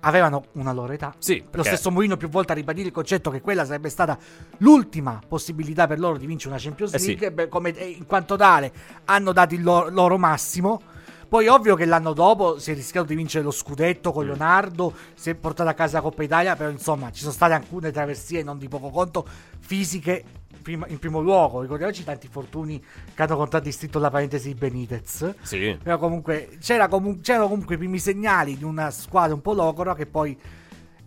avevano 0.00 0.44
una 0.52 0.72
loro 0.72 0.92
età. 0.92 1.14
Sì, 1.18 1.38
Lo 1.38 1.50
perché- 1.50 1.68
stesso 1.68 1.90
Mourinho 1.90 2.16
più 2.16 2.28
volte 2.28 2.52
a 2.52 2.54
ribadire 2.54 2.86
il 2.88 2.92
concetto 2.92 3.30
che 3.30 3.40
quella 3.40 3.64
sarebbe 3.64 3.88
stata 3.90 4.16
l'ultima 4.58 5.20
possibilità 5.26 5.86
per 5.86 5.98
loro 5.98 6.16
di 6.16 6.26
vincere 6.26 6.54
una 6.54 6.62
Champions 6.62 6.94
Eh 6.94 6.98
sì. 6.98 7.18
League, 7.18 7.48
come, 7.48 7.70
e 7.76 7.86
in 7.88 8.06
quanto 8.06 8.36
tale 8.36 8.72
hanno 9.06 9.32
dato 9.32 9.54
il 9.54 9.62
loro, 9.62 9.90
loro 9.90 10.16
massimo. 10.18 10.80
Poi 11.28 11.48
ovvio 11.48 11.74
che 11.74 11.86
l'anno 11.86 12.12
dopo 12.12 12.60
si 12.60 12.70
è 12.70 12.74
rischiato 12.74 13.06
di 13.08 13.16
vincere 13.16 13.42
lo 13.42 13.50
scudetto 13.50 14.10
Mm. 14.10 14.12
con 14.12 14.26
Leonardo, 14.26 14.92
si 15.14 15.30
è 15.30 15.34
portato 15.34 15.68
a 15.68 15.74
casa 15.74 15.96
la 15.96 16.02
Coppa 16.02 16.22
Italia, 16.22 16.54
però 16.54 16.70
insomma 16.70 17.10
ci 17.10 17.20
sono 17.20 17.32
state 17.32 17.52
alcune 17.52 17.90
traversie 17.90 18.44
non 18.44 18.58
di 18.58 18.68
poco 18.68 18.90
conto 18.90 19.26
fisiche 19.58 20.22
prima- 20.66 20.86
in 20.88 20.98
primo 20.98 21.20
luogo. 21.20 21.60
Ricordiamoci 21.60 22.02
tanti 22.02 22.26
infortuni 22.26 22.82
che 23.14 23.22
hanno 23.22 23.36
contraddistinto 23.36 24.00
la 24.00 24.10
parentesi 24.10 24.48
di 24.48 24.54
Benitez. 24.54 25.34
Sì. 25.42 25.78
Però 25.80 25.96
comunque 25.98 26.56
c'era 26.60 26.88
comu- 26.88 27.20
c'erano 27.20 27.46
comunque 27.48 27.76
i 27.76 27.78
primi 27.78 28.00
segnali 28.00 28.56
di 28.58 28.64
una 28.64 28.90
squadra 28.90 29.32
un 29.34 29.40
po' 29.42 29.52
logora 29.52 29.94
che 29.94 30.06
poi 30.06 30.36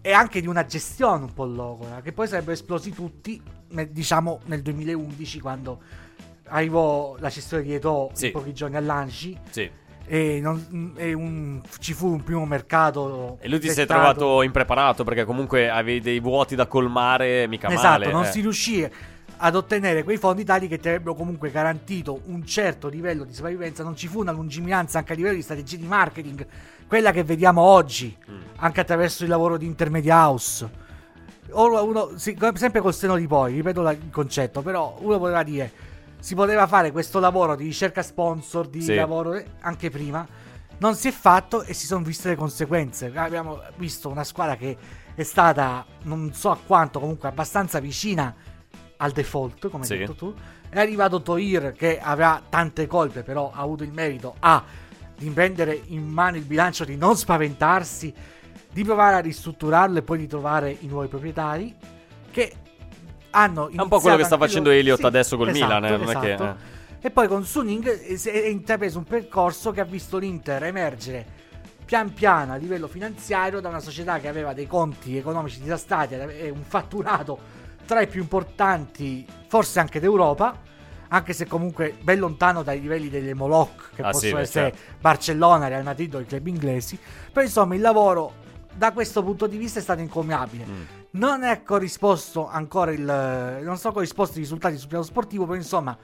e 0.02 0.14
anche 0.14 0.40
di 0.40 0.48
una 0.48 0.64
gestione 0.66 1.26
un 1.26 1.34
po' 1.34 1.44
logora 1.44 2.00
che 2.02 2.14
poi 2.14 2.26
sarebbero 2.26 2.54
esplosi 2.54 2.92
tutti 2.94 3.42
diciamo 3.90 4.40
nel 4.46 4.62
2011 4.62 5.42
quando 5.42 5.82
arrivò 6.46 7.18
la 7.20 7.30
cessione 7.30 7.64
di 7.64 7.74
Eto'o 7.74 8.10
Sì. 8.14 8.28
in 8.28 8.32
pochi 8.32 8.54
giorni 8.54 8.78
all'Anci 8.78 9.38
Sì. 9.50 9.70
e, 10.06 10.40
non- 10.42 10.94
e 10.96 11.12
un- 11.12 11.62
ci 11.80 11.92
fu 11.94 12.08
un 12.14 12.24
primo 12.24 12.46
mercato 12.46 13.38
E 13.42 13.50
lui 13.50 13.60
ti 13.60 13.68
dettato. 13.68 13.88
trovato 13.88 14.42
impreparato 14.42 15.04
perché 15.04 15.26
comunque 15.26 15.70
avevi 15.70 16.00
dei 16.00 16.22
vuoti 16.22 16.56
da 16.56 16.66
colmare 16.66 17.46
mica 17.50 17.68
esatto 17.68 17.88
male. 18.00 18.10
non 18.12 18.24
eh. 18.24 18.32
si 18.32 18.40
riuscì 18.40 18.90
ad 19.42 19.56
ottenere 19.56 20.04
quei 20.04 20.18
fondi 20.18 20.44
tali 20.44 20.68
che 20.68 20.78
ti 20.80 20.88
avrebbero 20.90 21.16
comunque 21.16 21.50
garantito 21.50 22.22
un 22.26 22.46
certo 22.46 22.90
livello 22.90 23.24
di 23.24 23.34
sopravvivenza 23.34 23.84
non 23.84 23.96
ci 23.96 24.08
fu 24.08 24.20
una 24.20 24.34
lungimiranza 24.34 24.98
anche 24.98 25.14
a 25.14 25.16
livello 25.16 25.36
di 25.36 25.42
strategia 25.42 25.78
di 25.78 25.86
marketing 25.88 26.46
quella 26.88 27.12
che 27.12 27.24
vediamo 27.24 27.62
oggi 27.62 28.16
Mm. 28.30 28.42
anche 28.58 28.82
attraverso 28.82 29.24
il 29.24 29.30
lavoro 29.30 29.56
di 29.58 29.66
Intermedia 29.66 30.16
House 30.28 30.70
uno, 31.52 32.12
sempre 32.18 32.80
col 32.80 32.94
seno 32.94 33.16
di 33.16 33.26
poi, 33.26 33.54
ripeto 33.56 33.82
la- 33.82 33.92
il 33.92 34.10
concetto, 34.12 34.62
però 34.62 34.98
uno 35.00 35.18
poteva 35.18 35.42
dire, 35.42 35.72
si 36.20 36.36
poteva 36.36 36.68
fare 36.68 36.92
questo 36.92 37.20
lavoro 37.20 37.56
di 37.56 37.64
ricerca 37.64 38.04
sponsor, 38.04 38.68
di 38.68 38.82
Sì. 38.82 38.94
lavoro 38.94 39.34
eh, 39.34 39.46
anche 39.62 39.90
prima, 39.90 40.28
non 40.78 40.94
si 40.96 41.08
è 41.08 41.12
fatto 41.12 41.64
e 41.64 41.74
si 41.74 41.88
sono 41.88 42.04
viste 42.04 42.30
le 42.30 42.36
conseguenze. 42.36 43.12
Abbiamo 43.16 43.62
visto 43.78 44.10
una 44.10 44.24
squadra 44.24 44.56
che 44.58 44.78
è 45.16 45.24
stata, 45.24 45.84
non 46.04 46.32
so 46.34 46.52
a 46.52 46.58
quanto, 46.64 47.00
comunque 47.00 47.28
abbastanza 47.30 47.80
vicina 47.80 48.34
al 49.02 49.12
default, 49.12 49.70
come 49.70 49.86
Sì. 49.86 49.94
hai 49.94 50.00
detto 50.00 50.14
tu. 50.16 50.34
È 50.70 50.80
arrivato 50.80 51.22
Toir 51.22 51.72
che 51.74 52.00
aveva 52.00 52.42
tante 52.48 52.86
colpe, 52.88 53.24
però 53.24 53.52
ha 53.54 53.62
avuto 53.62 53.84
il 53.84 53.92
merito 53.92 54.36
A 54.40 54.64
di 55.18 55.30
prendere 55.30 55.82
in 55.88 56.06
mano 56.08 56.38
il 56.38 56.44
bilancio, 56.44 56.86
di 56.86 56.96
non 56.96 57.16
spaventarsi, 57.18 58.14
di 58.72 58.84
provare 58.84 59.16
a 59.16 59.20
ristrutturarlo 59.20 59.98
e 59.98 60.02
poi 60.02 60.18
di 60.20 60.28
trovare 60.28 60.76
i 60.82 60.88
nuoi 60.88 61.08
proprietari 61.08 61.76
che 62.32 62.54
hanno 63.32 63.70
È 63.70 63.82
un 63.82 63.88
po' 63.88 64.00
quello 64.00 64.18
che 64.18 64.24
sta 64.24 64.38
facendo 64.38 64.70
Elliott 64.70 64.98
loro- 65.00 65.08
adesso 65.10 65.38
col 65.38 65.50
esatto, 65.50 65.66
Milan, 65.66 65.86
eh, 65.86 65.96
è 65.96 66.20
che- 66.20 66.34
esatto. 66.34 66.78
E 67.02 67.10
poi 67.12 67.28
con 67.28 67.44
Suning 67.46 67.88
eh, 67.88 68.32
è 68.32 68.48
intrapreso 68.48 68.98
un 68.98 69.06
percorso 69.06 69.72
che 69.72 69.80
ha 69.82 69.86
visto 69.86 70.18
l'Inter 70.18 70.64
emergere 70.64 71.26
pian 71.86 72.14
piano 72.14 72.54
a 72.54 72.56
livello 72.58 72.88
finanziario 72.88 73.60
da 73.62 73.70
una 73.70 73.80
società 73.80 74.20
che 74.20 74.28
aveva 74.28 74.54
dei 74.54 74.68
conti 74.68 75.18
economici 75.18 75.60
disastrati 75.62 76.14
e 76.14 76.50
un 76.50 76.64
fatturato 76.64 77.58
tra 77.90 78.02
i 78.02 78.08
più 78.08 78.22
importanti, 78.22 79.26
forse 79.48 79.80
anche 79.80 80.00
d'Europa, 80.00 80.56
anche 81.08 81.34
se 81.34 81.48
comunque 81.48 81.96
ben 82.04 82.20
lontano 82.20 82.62
dai 82.62 82.80
livelli 82.80 83.10
delle 83.10 83.34
Moloch 83.34 83.90
che 83.96 84.04
Ah, 84.04 84.14
sì, 84.14 84.20
possono 84.20 84.36
beh, 84.36 84.42
essere 84.42 84.72
certo. 84.76 84.94
Barcellona, 85.02 85.68
Real 85.68 85.82
Madrid 85.84 86.14
o 86.14 86.20
i 86.20 86.26
club 86.28 86.46
inglesi. 86.46 87.00
Però 87.34 87.44
insomma 87.44 87.74
il 87.74 87.82
lavoro 87.82 88.34
da 88.76 88.92
questo 88.92 89.24
punto 89.24 89.48
di 89.48 89.58
vista 89.58 89.80
è 89.80 89.82
stato 89.82 90.02
incommiabile. 90.02 90.66
Mm. 90.68 90.82
Non 91.14 91.42
è 91.42 91.64
corrisposto 91.64 92.48
ancora 92.48 92.92
il. 92.92 93.02
Non 93.02 93.78
sono 93.78 93.94
corrisposti 93.94 94.38
i 94.38 94.42
risultati 94.42 94.78
sul 94.78 94.88
piano 94.88 95.04
sportivo, 95.04 95.46
però 95.46 95.56
insomma. 95.58 95.98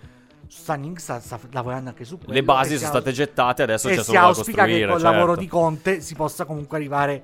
Stanning 0.47 0.97
sta, 0.97 1.19
sta 1.19 1.39
lavorando 1.51 1.89
anche 1.89 2.03
su 2.03 2.17
quello. 2.17 2.33
Le 2.33 2.43
basi 2.43 2.73
e 2.73 2.77
sono 2.77 2.91
si 2.91 2.97
state 2.97 3.11
gettate, 3.11 3.63
adesso 3.63 3.87
e 3.89 3.91
c'è 3.95 3.97
si 3.97 4.05
solo 4.05 4.19
da 4.19 4.25
auspica 4.25 4.51
che 4.51 4.57
costruire. 4.57 4.91
col 4.91 4.99
certo. 5.01 5.15
lavoro 5.15 5.35
di 5.35 5.47
Conte 5.47 6.01
si 6.01 6.15
possa 6.15 6.45
comunque 6.45 6.77
arrivare 6.77 7.21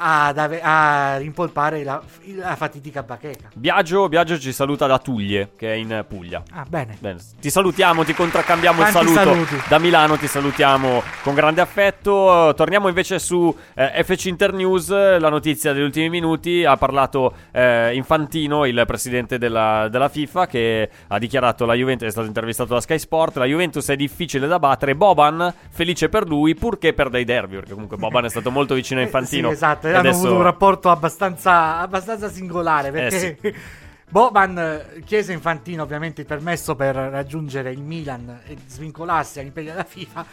ad 0.00 0.38
ave- 0.38 0.60
a 0.62 1.16
rimpolpare 1.18 1.82
la, 1.84 2.00
la 2.36 2.56
fatidica 2.56 3.02
bacheca. 3.02 3.48
Biagio, 3.54 4.08
Biagio 4.08 4.38
ci 4.38 4.52
saluta 4.52 4.86
da 4.86 4.98
Tuglie, 4.98 5.50
che 5.56 5.72
è 5.72 5.76
in 5.76 6.04
Puglia. 6.08 6.42
Ah, 6.52 6.64
bene. 6.68 6.96
Bene, 6.98 7.18
Ti 7.40 7.50
salutiamo, 7.50 8.04
ti 8.04 8.14
contraccambiamo 8.14 8.82
il 8.82 8.90
Tanti 8.90 9.12
saluto 9.12 9.32
saluti. 9.46 9.62
da 9.68 9.78
Milano, 9.78 10.16
ti 10.16 10.26
salutiamo 10.26 11.02
con 11.22 11.34
grande 11.34 11.60
affetto. 11.60 12.52
Torniamo 12.56 12.88
invece 12.88 13.18
su 13.18 13.54
eh, 13.74 14.02
FC 14.02 14.26
Internews, 14.26 14.88
la 14.90 15.28
notizia 15.28 15.72
degli 15.72 15.82
ultimi 15.82 16.08
minuti. 16.08 16.64
Ha 16.64 16.76
parlato 16.76 17.34
eh, 17.52 17.94
Infantino, 17.94 18.64
il 18.64 18.82
presidente 18.86 19.38
della, 19.38 19.88
della 19.90 20.08
FIFA, 20.08 20.46
che 20.46 20.90
ha 21.08 21.18
dichiarato 21.18 21.66
la 21.66 21.74
Juventus, 21.74 22.08
è 22.08 22.10
stato 22.10 22.26
intervistato 22.26 22.74
da 22.74 22.80
Sky 22.80 22.98
Sport, 22.98 23.36
la 23.36 23.44
Juventus 23.44 23.86
è 23.88 23.96
difficile 23.96 24.46
da 24.46 24.58
battere. 24.58 24.94
Boban, 24.94 25.52
felice 25.70 26.08
per 26.08 26.26
lui, 26.26 26.54
purché 26.54 26.92
perda 26.92 27.18
i 27.18 27.24
derby, 27.24 27.56
perché 27.56 27.72
comunque 27.72 27.96
Boban 27.96 28.24
è 28.24 28.28
stato 28.30 28.50
molto 28.50 28.74
vicino 28.74 29.00
a 29.00 29.02
Infantino. 29.10 29.48
Sì, 29.48 29.54
esatto, 29.54 29.88
hanno 29.90 30.08
adesso- 30.08 30.18
avuto 30.18 30.34
un 30.34 30.42
rapporto 30.42 30.90
abbastanza, 30.90 31.78
abbastanza 31.78 32.28
singolare 32.28 32.90
perché 32.90 33.36
Boban 34.10 34.58
eh, 34.58 35.02
chiese 35.04 35.30
a 35.30 35.34
Infantino 35.36 35.84
ovviamente 35.84 36.22
il 36.22 36.26
permesso 36.26 36.74
per 36.74 36.96
raggiungere 36.96 37.70
il 37.70 37.80
Milan 37.80 38.40
e 38.44 38.56
svincolarsi 38.66 39.38
agli 39.38 39.46
impegni 39.46 39.68
della 39.68 39.84
FIFA 39.84 40.24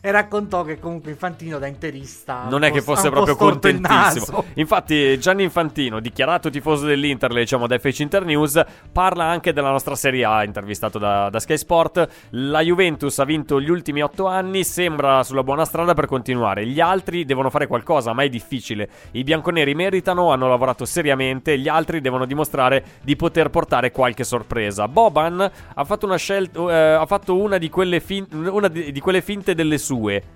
e 0.00 0.10
raccontò 0.10 0.64
che 0.64 0.78
comunque 0.78 1.10
Infantino 1.10 1.58
da 1.58 1.66
interista 1.66 2.46
Non 2.48 2.64
è 2.64 2.70
che 2.70 2.80
fosse 2.80 3.10
proprio 3.10 3.36
contentissimo. 3.36 4.44
Infatti, 4.54 5.18
Gianni 5.18 5.42
Infantino, 5.42 6.00
dichiarato 6.00 6.48
tifoso 6.48 6.86
dell'Inter, 6.86 7.30
le 7.32 7.40
diciamo 7.40 7.66
da 7.66 7.78
FC 7.78 8.00
Internews, 8.00 8.62
parla 8.90 9.24
anche 9.24 9.52
della 9.52 9.70
nostra 9.70 9.94
Serie 9.94 10.24
A, 10.24 10.42
intervistato 10.42 10.98
da, 10.98 11.28
da 11.28 11.38
Sky 11.38 11.58
Sport. 11.58 12.08
La 12.30 12.60
Juventus 12.60 13.18
ha 13.18 13.24
vinto 13.24 13.60
gli 13.60 13.68
ultimi 13.68 14.02
otto 14.02 14.26
anni, 14.26 14.64
sembra 14.64 15.22
sulla 15.22 15.42
buona 15.42 15.64
strada 15.66 15.92
per 15.92 16.06
continuare. 16.06 16.66
Gli 16.66 16.80
altri 16.80 17.24
devono 17.26 17.50
fare 17.50 17.66
qualcosa, 17.66 18.14
ma 18.14 18.22
è 18.22 18.28
difficile. 18.28 18.88
I 19.12 19.22
bianconeri 19.22 19.74
meritano, 19.74 20.30
hanno 20.30 20.48
lavorato 20.48 20.86
seriamente, 20.86 21.58
gli 21.58 21.68
altri 21.68 22.00
devono 22.00 22.24
dimostrare 22.24 22.84
di 23.02 23.16
poter 23.16 23.50
portare 23.50 23.90
qualche 23.90 24.24
sorpresa. 24.24 24.88
Boban 24.88 25.50
ha 25.74 25.84
fatto 25.84 26.06
una 26.06 26.16
scelta, 26.16 26.60
eh, 26.70 26.92
ha 26.94 27.06
fatto 27.06 27.36
una 27.36 27.58
di 27.58 27.68
quelle, 27.68 28.00
fin- 28.00 28.26
una 28.30 28.68
di, 28.68 28.92
di 28.92 29.00
quelle 29.00 29.20
finte 29.20 29.54
delle 29.54 29.76
sue 29.76 29.89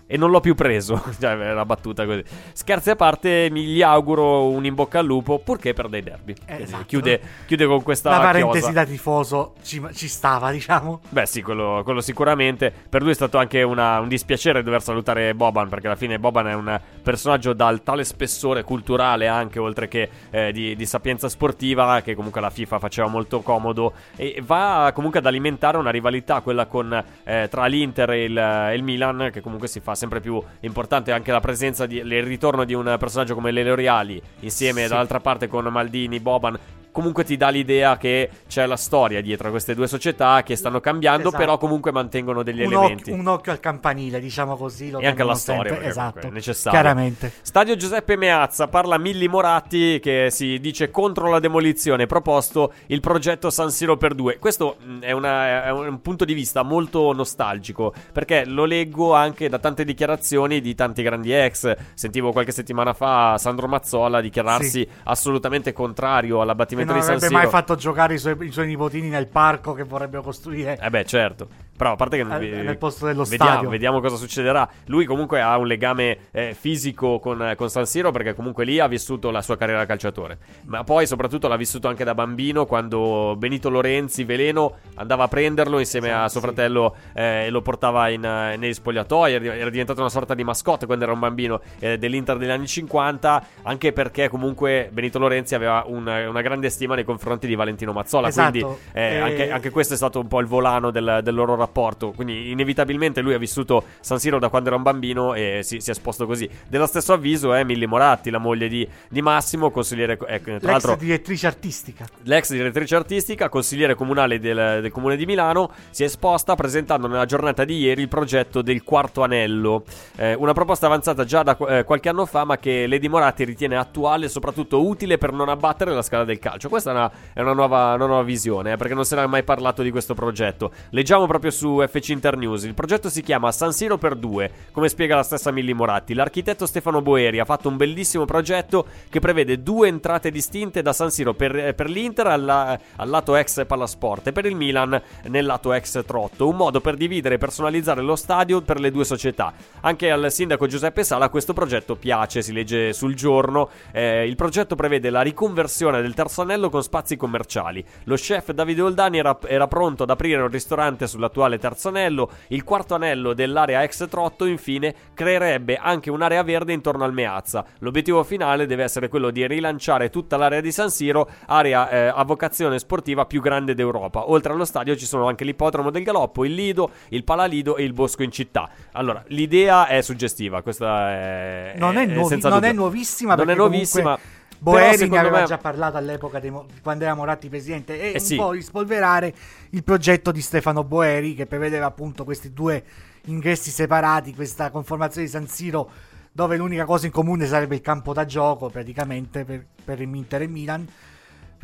e 0.06 0.16
non 0.16 0.30
l'ho 0.30 0.40
più 0.40 0.54
preso. 0.54 1.02
cioè, 1.20 1.36
è 1.36 1.52
una 1.52 1.64
battuta 1.64 2.04
così. 2.04 2.22
Scherzi 2.52 2.90
a 2.90 2.96
parte, 2.96 3.48
mi 3.50 3.64
gli 3.64 3.82
auguro 3.82 4.48
un 4.48 4.64
in 4.64 4.74
bocca 4.74 4.98
al 4.98 5.06
lupo 5.06 5.38
purché 5.38 5.72
perda 5.72 5.96
i 5.96 6.02
derby. 6.02 6.34
Quindi 6.44 6.62
esatto. 6.62 6.84
chiude, 6.86 7.20
chiude 7.46 7.66
con 7.66 7.82
questa 7.82 8.10
La 8.10 8.18
parentesi 8.20 8.58
chiosa. 8.64 8.72
da 8.72 8.84
tifoso 8.84 9.54
ci, 9.62 9.82
ci 9.92 10.08
stava, 10.08 10.50
diciamo. 10.50 11.00
Beh, 11.08 11.26
sì, 11.26 11.42
quello, 11.42 11.82
quello 11.84 12.00
sicuramente. 12.00 12.72
Per 12.88 13.02
lui 13.02 13.10
è 13.12 13.14
stato 13.14 13.38
anche 13.38 13.62
una- 13.62 14.00
un 14.00 14.08
dispiacere 14.08 14.62
dover 14.62 14.82
salutare 14.82 15.34
Boban, 15.34 15.68
perché 15.68 15.86
alla 15.86 15.96
fine 15.96 16.18
Boban 16.18 16.48
è 16.48 16.54
un 16.54 16.80
personaggio 17.02 17.52
dal 17.52 17.82
tale 17.82 18.04
spessore 18.04 18.62
culturale, 18.62 19.26
anche 19.28 19.58
oltre 19.58 19.88
che 19.88 20.08
eh, 20.30 20.52
di, 20.52 20.76
di 20.76 20.86
sapienza 20.86 21.28
sportiva, 21.28 22.00
che 22.02 22.14
comunque 22.14 22.40
la 22.40 22.50
FIFA 22.50 22.78
faceva 22.78 23.08
molto 23.08 23.40
comodo. 23.40 23.92
E 24.16 24.42
va 24.44 24.90
comunque 24.94 25.18
ad 25.20 25.26
alimentare 25.26 25.76
una 25.76 25.90
rivalità, 25.90 26.40
quella 26.40 26.66
con, 26.66 27.04
eh, 27.24 27.48
tra 27.50 27.66
l'Inter 27.66 28.10
e 28.10 28.24
il, 28.24 28.72
il 28.74 28.82
Milan, 28.82 29.30
che 29.32 29.40
comunque 29.44 29.68
si 29.68 29.78
fa 29.78 29.94
sempre 29.94 30.20
più 30.20 30.42
importante 30.60 31.12
anche 31.12 31.30
la 31.30 31.38
presenza, 31.40 31.86
di, 31.86 31.96
il 31.98 32.22
ritorno 32.24 32.64
di 32.64 32.74
un 32.74 32.96
personaggio 32.98 33.34
come 33.34 33.52
Lele 33.52 33.74
Reali, 33.76 34.20
insieme 34.40 34.82
Sì. 34.82 34.88
dall'altra 34.88 35.20
parte 35.20 35.46
con 35.46 35.64
Maldini, 35.66 36.18
Boban 36.18 36.58
comunque 36.94 37.24
ti 37.24 37.36
dà 37.36 37.48
l'idea 37.48 37.96
che 37.96 38.30
c'è 38.46 38.64
la 38.66 38.76
storia 38.76 39.20
dietro 39.20 39.48
a 39.48 39.50
queste 39.50 39.74
due 39.74 39.88
società 39.88 40.42
che 40.44 40.54
stanno 40.54 40.78
cambiando, 40.78 41.28
Esatto. 41.28 41.36
però 41.42 41.58
comunque 41.58 41.90
mantengono 41.90 42.44
degli 42.44 42.60
Un 42.62 42.72
elementi. 42.72 43.10
occhio, 43.10 43.14
un 43.14 43.26
occhio 43.26 43.50
al 43.50 43.58
campanile, 43.58 44.20
diciamo 44.20 44.56
così. 44.56 44.90
e 44.90 45.06
anche 45.08 45.22
alla 45.22 45.34
storia, 45.34 45.82
esatto. 45.82 46.28
è 46.28 46.30
necessario. 46.30 46.78
Chiaramente. 46.80 47.32
Stadio 47.42 47.74
Giuseppe 47.74 48.16
Meazza 48.16 48.68
parla 48.68 48.96
Milli 48.96 49.26
Moratti 49.26 49.98
che 50.00 50.28
si 50.30 50.60
dice 50.60 50.90
contro 50.90 51.28
la 51.30 51.40
demolizione, 51.40 52.06
proposto 52.06 52.72
il 52.86 53.00
progetto 53.00 53.50
San 53.50 53.70
Siro 53.70 53.96
per 53.96 54.14
due. 54.14 54.38
Questo 54.38 54.76
mh, 54.78 55.00
è, 55.00 55.10
una- 55.10 55.64
è 55.64 55.70
un 55.72 56.00
punto 56.00 56.24
di 56.24 56.32
vista 56.34 56.62
molto 56.62 57.12
nostalgico 57.12 57.92
perché 58.12 58.44
lo 58.46 58.64
leggo 58.66 59.14
anche 59.14 59.48
da 59.48 59.58
tante 59.58 59.84
dichiarazioni 59.84 60.60
di 60.60 60.74
tanti 60.76 61.02
grandi 61.02 61.32
ex. 61.32 61.74
Sentivo 61.94 62.30
qualche 62.30 62.52
settimana 62.52 62.92
fa 62.94 63.36
Sandro 63.38 63.66
Mazzola 63.66 64.20
dichiararsi 64.20 64.68
Sì. 64.70 64.88
assolutamente 65.04 65.72
contrario 65.72 66.40
Che 66.84 66.92
non 66.92 67.00
avrebbe 67.00 67.30
mai 67.30 67.48
fatto 67.48 67.74
giocare 67.76 68.14
i 68.14 68.18
suoi, 68.18 68.36
i 68.40 68.50
suoi 68.50 68.66
nipotini 68.66 69.08
nel 69.08 69.26
parco 69.26 69.72
che 69.72 69.84
vorrebbero 69.84 70.22
costruire. 70.22 70.78
Eh 70.80 70.90
beh, 70.90 71.04
certo. 71.04 71.48
Però 71.76 71.92
a 71.92 71.96
parte 71.96 72.16
che 72.16 72.22
Al- 72.22 72.42
eh, 72.42 72.62
nel 72.62 72.78
posto 72.78 73.06
dello 73.06 73.24
vediamo, 73.24 73.50
stadio. 73.52 73.68
vediamo 73.68 74.00
cosa 74.00 74.14
succederà. 74.16 74.68
Lui 74.86 75.06
comunque 75.06 75.40
ha 75.40 75.56
un 75.58 75.66
legame 75.66 76.18
eh, 76.30 76.54
fisico 76.58 77.18
con, 77.18 77.54
con 77.56 77.68
San 77.68 77.84
Siro 77.84 78.12
perché 78.12 78.32
comunque 78.34 78.64
lì 78.64 78.78
ha 78.78 78.86
vissuto 78.86 79.30
la 79.32 79.42
sua 79.42 79.56
carriera 79.56 79.80
da 79.80 79.86
calciatore. 79.86 80.38
Ma 80.66 80.84
poi 80.84 81.06
soprattutto 81.06 81.48
l'ha 81.48 81.56
vissuto 81.56 81.88
anche 81.88 82.04
da 82.04 82.14
bambino 82.14 82.64
quando 82.64 83.34
Benito 83.36 83.70
Lorenzi, 83.70 84.22
Veleno, 84.22 84.74
andava 84.94 85.24
a 85.24 85.28
prenderlo 85.28 85.80
insieme 85.80 86.12
a 86.12 86.28
suo 86.28 86.40
fratello 86.40 86.94
eh, 87.12 87.46
e 87.46 87.50
lo 87.50 87.60
portava 87.60 88.08
in, 88.08 88.24
eh, 88.24 88.56
negli 88.56 88.72
spogliatoi. 88.72 89.32
Era 89.34 89.70
diventato 89.70 89.98
una 90.00 90.10
sorta 90.10 90.34
di 90.34 90.44
mascotte 90.44 90.86
quando 90.86 91.02
era 91.04 91.12
un 91.12 91.18
bambino 91.18 91.60
eh, 91.80 91.98
dell'Inter 91.98 92.36
degli 92.38 92.50
anni 92.50 92.68
50, 92.68 93.46
anche 93.62 93.92
perché 93.92 94.28
comunque 94.28 94.90
Benito 94.92 95.18
Lorenzi 95.18 95.56
aveva 95.56 95.82
un- 95.86 96.06
una 96.06 96.40
grande 96.40 96.70
stima 96.70 96.94
nei 96.94 97.04
confronti 97.04 97.48
di 97.48 97.56
Valentino 97.56 97.92
Mazzola. 97.92 98.28
Esatto. 98.28 98.50
Quindi 98.50 98.78
eh, 98.92 99.18
anche, 99.18 99.50
anche 99.50 99.70
questo 99.70 99.94
è 99.94 99.96
stato 99.96 100.20
un 100.20 100.28
po' 100.28 100.38
il 100.38 100.46
volano 100.46 100.92
del, 100.92 101.18
del 101.24 101.34
loro 101.34 101.46
rapporto. 101.50 101.62
Quindi, 102.12 102.50
inevitabilmente, 102.50 103.20
lui 103.20 103.34
ha 103.34 103.38
vissuto 103.38 103.84
San 104.00 104.18
Siro 104.18 104.38
da 104.38 104.48
quando 104.48 104.68
era 104.68 104.76
un 104.76 104.82
bambino 104.82 105.34
e 105.34 105.60
si, 105.62 105.80
si 105.80 105.90
è 105.90 105.92
esposto 105.92 106.26
così. 106.26 106.48
Dello 106.68 106.86
stesso 106.86 107.12
avviso 107.12 107.52
è 107.52 107.64
Milli 107.64 107.86
Moratti, 107.86 108.30
la 108.30 108.38
moglie 108.38 108.68
di, 108.68 108.88
di 109.08 109.22
Massimo, 109.22 109.70
consigliere. 109.70 110.18
eh, 110.26 110.40
tra 110.40 110.52
L'ex 110.52 110.62
l'altro, 110.62 110.96
direttrice 110.96 111.46
artistica. 111.46 112.06
L'ex 112.22 112.50
direttrice 112.50 112.96
artistica, 112.96 113.48
consigliere 113.48 113.94
comunale 113.94 114.38
del, 114.38 114.80
del 114.80 114.90
comune 114.90 115.16
di 115.16 115.26
Milano, 115.26 115.70
si 115.90 116.02
è 116.02 116.06
esposta 116.06 116.54
presentando 116.54 117.06
nella 117.06 117.24
giornata 117.24 117.64
di 117.64 117.78
ieri 117.78 118.02
il 118.02 118.08
progetto 118.08 118.62
del 118.62 118.82
quarto 118.82 119.22
anello. 119.22 119.84
Eh, 120.16 120.34
una 120.34 120.52
proposta 120.52 120.86
avanzata 120.86 121.24
già 121.24 121.42
da 121.42 121.56
eh, 121.68 121.84
qualche 121.84 122.08
anno 122.08 122.26
fa, 122.26 122.44
ma 122.44 122.58
che 122.58 122.86
Lady 122.86 123.08
Moratti 123.08 123.44
ritiene 123.44 123.76
attuale 123.76 124.26
e 124.26 124.28
soprattutto 124.28 124.86
utile 124.86 125.18
per 125.18 125.32
non 125.32 125.48
abbattere 125.48 125.92
la 125.92 126.02
scala 126.02 126.24
del 126.24 126.38
calcio. 126.38 126.68
Questa 126.68 126.90
è 126.90 126.94
una, 126.94 127.10
è 127.32 127.40
una 127.40 127.52
nuova, 127.52 127.94
una 127.94 128.06
nuova 128.06 128.22
visione, 128.22 128.72
eh, 128.72 128.76
perché 128.76 128.94
non 128.94 129.04
se 129.04 129.16
ne 129.16 129.22
è 129.22 129.26
mai 129.26 129.42
parlato 129.42 129.82
di 129.82 129.90
questo 129.90 130.14
progetto. 130.14 130.72
Leggiamo 130.90 131.26
proprio 131.26 131.50
su 131.54 131.82
FC 131.86 132.10
Internews. 132.10 132.64
Il 132.64 132.74
progetto 132.74 133.08
si 133.08 133.22
chiama 133.22 133.50
San 133.50 133.72
Siro 133.72 133.96
per 133.96 134.14
due, 134.16 134.50
come 134.72 134.90
spiega 134.90 135.16
la 135.16 135.22
stessa 135.22 135.50
Milli 135.50 135.72
Moratti. 135.72 136.12
L'architetto 136.12 136.66
Stefano 136.66 137.00
Boeri 137.00 137.38
ha 137.38 137.46
fatto 137.46 137.68
un 137.70 137.78
bellissimo 137.78 138.26
progetto 138.26 138.86
che 139.08 139.20
prevede 139.20 139.62
due 139.62 139.88
entrate 139.88 140.30
distinte 140.30 140.82
da 140.82 140.92
San 140.92 141.10
Siro 141.10 141.32
per, 141.32 141.56
eh, 141.56 141.72
per 141.74 141.88
l'Inter 141.88 142.26
alla- 142.26 142.78
al 142.96 143.08
lato 143.08 143.36
ex 143.36 143.64
Pallasport 143.64 144.26
e 144.26 144.32
per 144.32 144.44
il 144.46 144.56
Milan 144.56 145.00
nel 145.28 145.46
lato 145.46 145.72
ex 145.72 146.04
Trotto. 146.04 146.48
Un 146.48 146.56
modo 146.56 146.80
per 146.80 146.96
dividere 146.96 147.36
e 147.36 147.38
personalizzare 147.38 148.02
lo 148.02 148.16
stadio 148.16 148.60
per 148.62 148.80
le 148.80 148.90
due 148.90 149.04
società. 149.04 149.52
Anche 149.82 150.10
al 150.10 150.30
sindaco 150.32 150.66
Giuseppe 150.66 151.04
Sala 151.04 151.28
questo 151.28 151.52
progetto 151.52 151.94
piace, 151.94 152.42
si 152.42 152.52
legge 152.52 152.92
sul 152.92 153.14
giorno. 153.14 153.68
Eh, 153.92 154.26
il 154.26 154.34
progetto 154.34 154.74
prevede 154.74 155.10
la 155.10 155.22
riconversione 155.22 156.02
del 156.02 156.14
terzo 156.14 156.42
anello 156.42 156.68
con 156.70 156.82
spazi 156.82 157.16
commerciali. 157.16 157.84
Lo 158.04 158.16
chef 158.16 158.50
Davide 158.50 158.82
Oldani 158.82 159.18
era, 159.18 159.38
era 159.46 159.68
pronto 159.68 160.02
ad 160.02 160.10
aprire 160.10 160.40
un 160.40 160.48
ristorante 160.48 161.06
sull'attuale 161.06 161.43
terzo 161.58 161.88
anello. 161.88 162.30
Il 162.48 162.64
quarto 162.64 162.94
anello 162.94 163.32
dell'area 163.34 163.82
ex 163.82 164.08
Trotto, 164.08 164.44
infine, 164.44 164.94
creerebbe 165.14 165.76
anche 165.76 166.10
un'area 166.10 166.42
verde 166.42 166.72
intorno 166.72 167.04
al 167.04 167.12
Meazza. 167.12 167.64
L'obiettivo 167.78 168.22
finale 168.24 168.66
deve 168.66 168.82
essere 168.82 169.08
quello 169.08 169.30
di 169.30 169.46
rilanciare 169.46 170.10
tutta 170.10 170.36
l'area 170.36 170.60
di 170.60 170.72
San 170.72 170.90
Siro, 170.90 171.28
area 171.46 171.88
eh, 171.88 172.06
a 172.14 172.24
vocazione 172.24 172.78
sportiva 172.78 173.26
più 173.26 173.40
grande 173.40 173.74
d'Europa. 173.74 174.30
Oltre 174.30 174.52
allo 174.52 174.64
stadio 174.64 174.96
ci 174.96 175.06
sono 175.06 175.28
anche 175.28 175.44
l'ippodromo 175.44 175.90
del 175.90 176.02
Galoppo, 176.02 176.44
il 176.44 176.54
Lido, 176.54 176.90
il 177.10 177.24
Palalido 177.24 177.76
e 177.76 177.84
il 177.84 177.92
Bosco 177.92 178.22
in 178.22 178.30
città. 178.30 178.68
Allora, 178.92 179.22
l'idea 179.28 179.86
è 179.86 180.00
suggestiva, 180.02 180.62
questa 180.62 181.10
è 181.10 181.74
Non 181.76 181.96
è, 181.96 182.06
nuovi- 182.06 182.28
senza 182.28 182.48
non 182.48 182.64
è 182.64 182.72
nuovissima 182.72 183.34
Non 183.34 183.50
è 183.50 183.54
nuovissima. 183.54 184.02
comunque 184.02 184.33
Boeri 184.64 185.08
ne 185.08 185.18
aveva 185.18 185.40
me- 185.40 185.46
già 185.46 185.58
parlato 185.58 185.96
all'epoca 185.96 186.40
mo- 186.50 186.66
quando 186.82 187.04
era 187.04 187.14
Moratti 187.14 187.48
presidente 187.48 188.00
e 188.00 188.08
Eh 188.08 188.12
un 188.14 188.20
sì. 188.20 188.36
po' 188.36 188.50
rispolverare 188.52 189.34
il 189.70 189.84
progetto 189.84 190.32
di 190.32 190.40
Stefano 190.40 190.82
Boeri 190.84 191.34
che 191.34 191.46
prevedeva 191.46 191.86
appunto 191.86 192.24
questi 192.24 192.52
due 192.52 192.82
ingressi 193.26 193.70
separati, 193.70 194.34
questa 194.34 194.70
conformazione 194.70 195.26
di 195.26 195.32
San 195.32 195.46
Siro 195.46 195.90
dove 196.32 196.56
l'unica 196.56 196.84
cosa 196.84 197.06
in 197.06 197.12
comune 197.12 197.46
sarebbe 197.46 197.76
il 197.76 197.80
campo 197.80 198.12
da 198.12 198.24
gioco 198.24 198.68
praticamente 198.68 199.44
per, 199.44 199.64
per 199.84 200.00
il 200.00 200.12
Inter 200.14 200.42
e 200.42 200.46
Milan. 200.48 200.88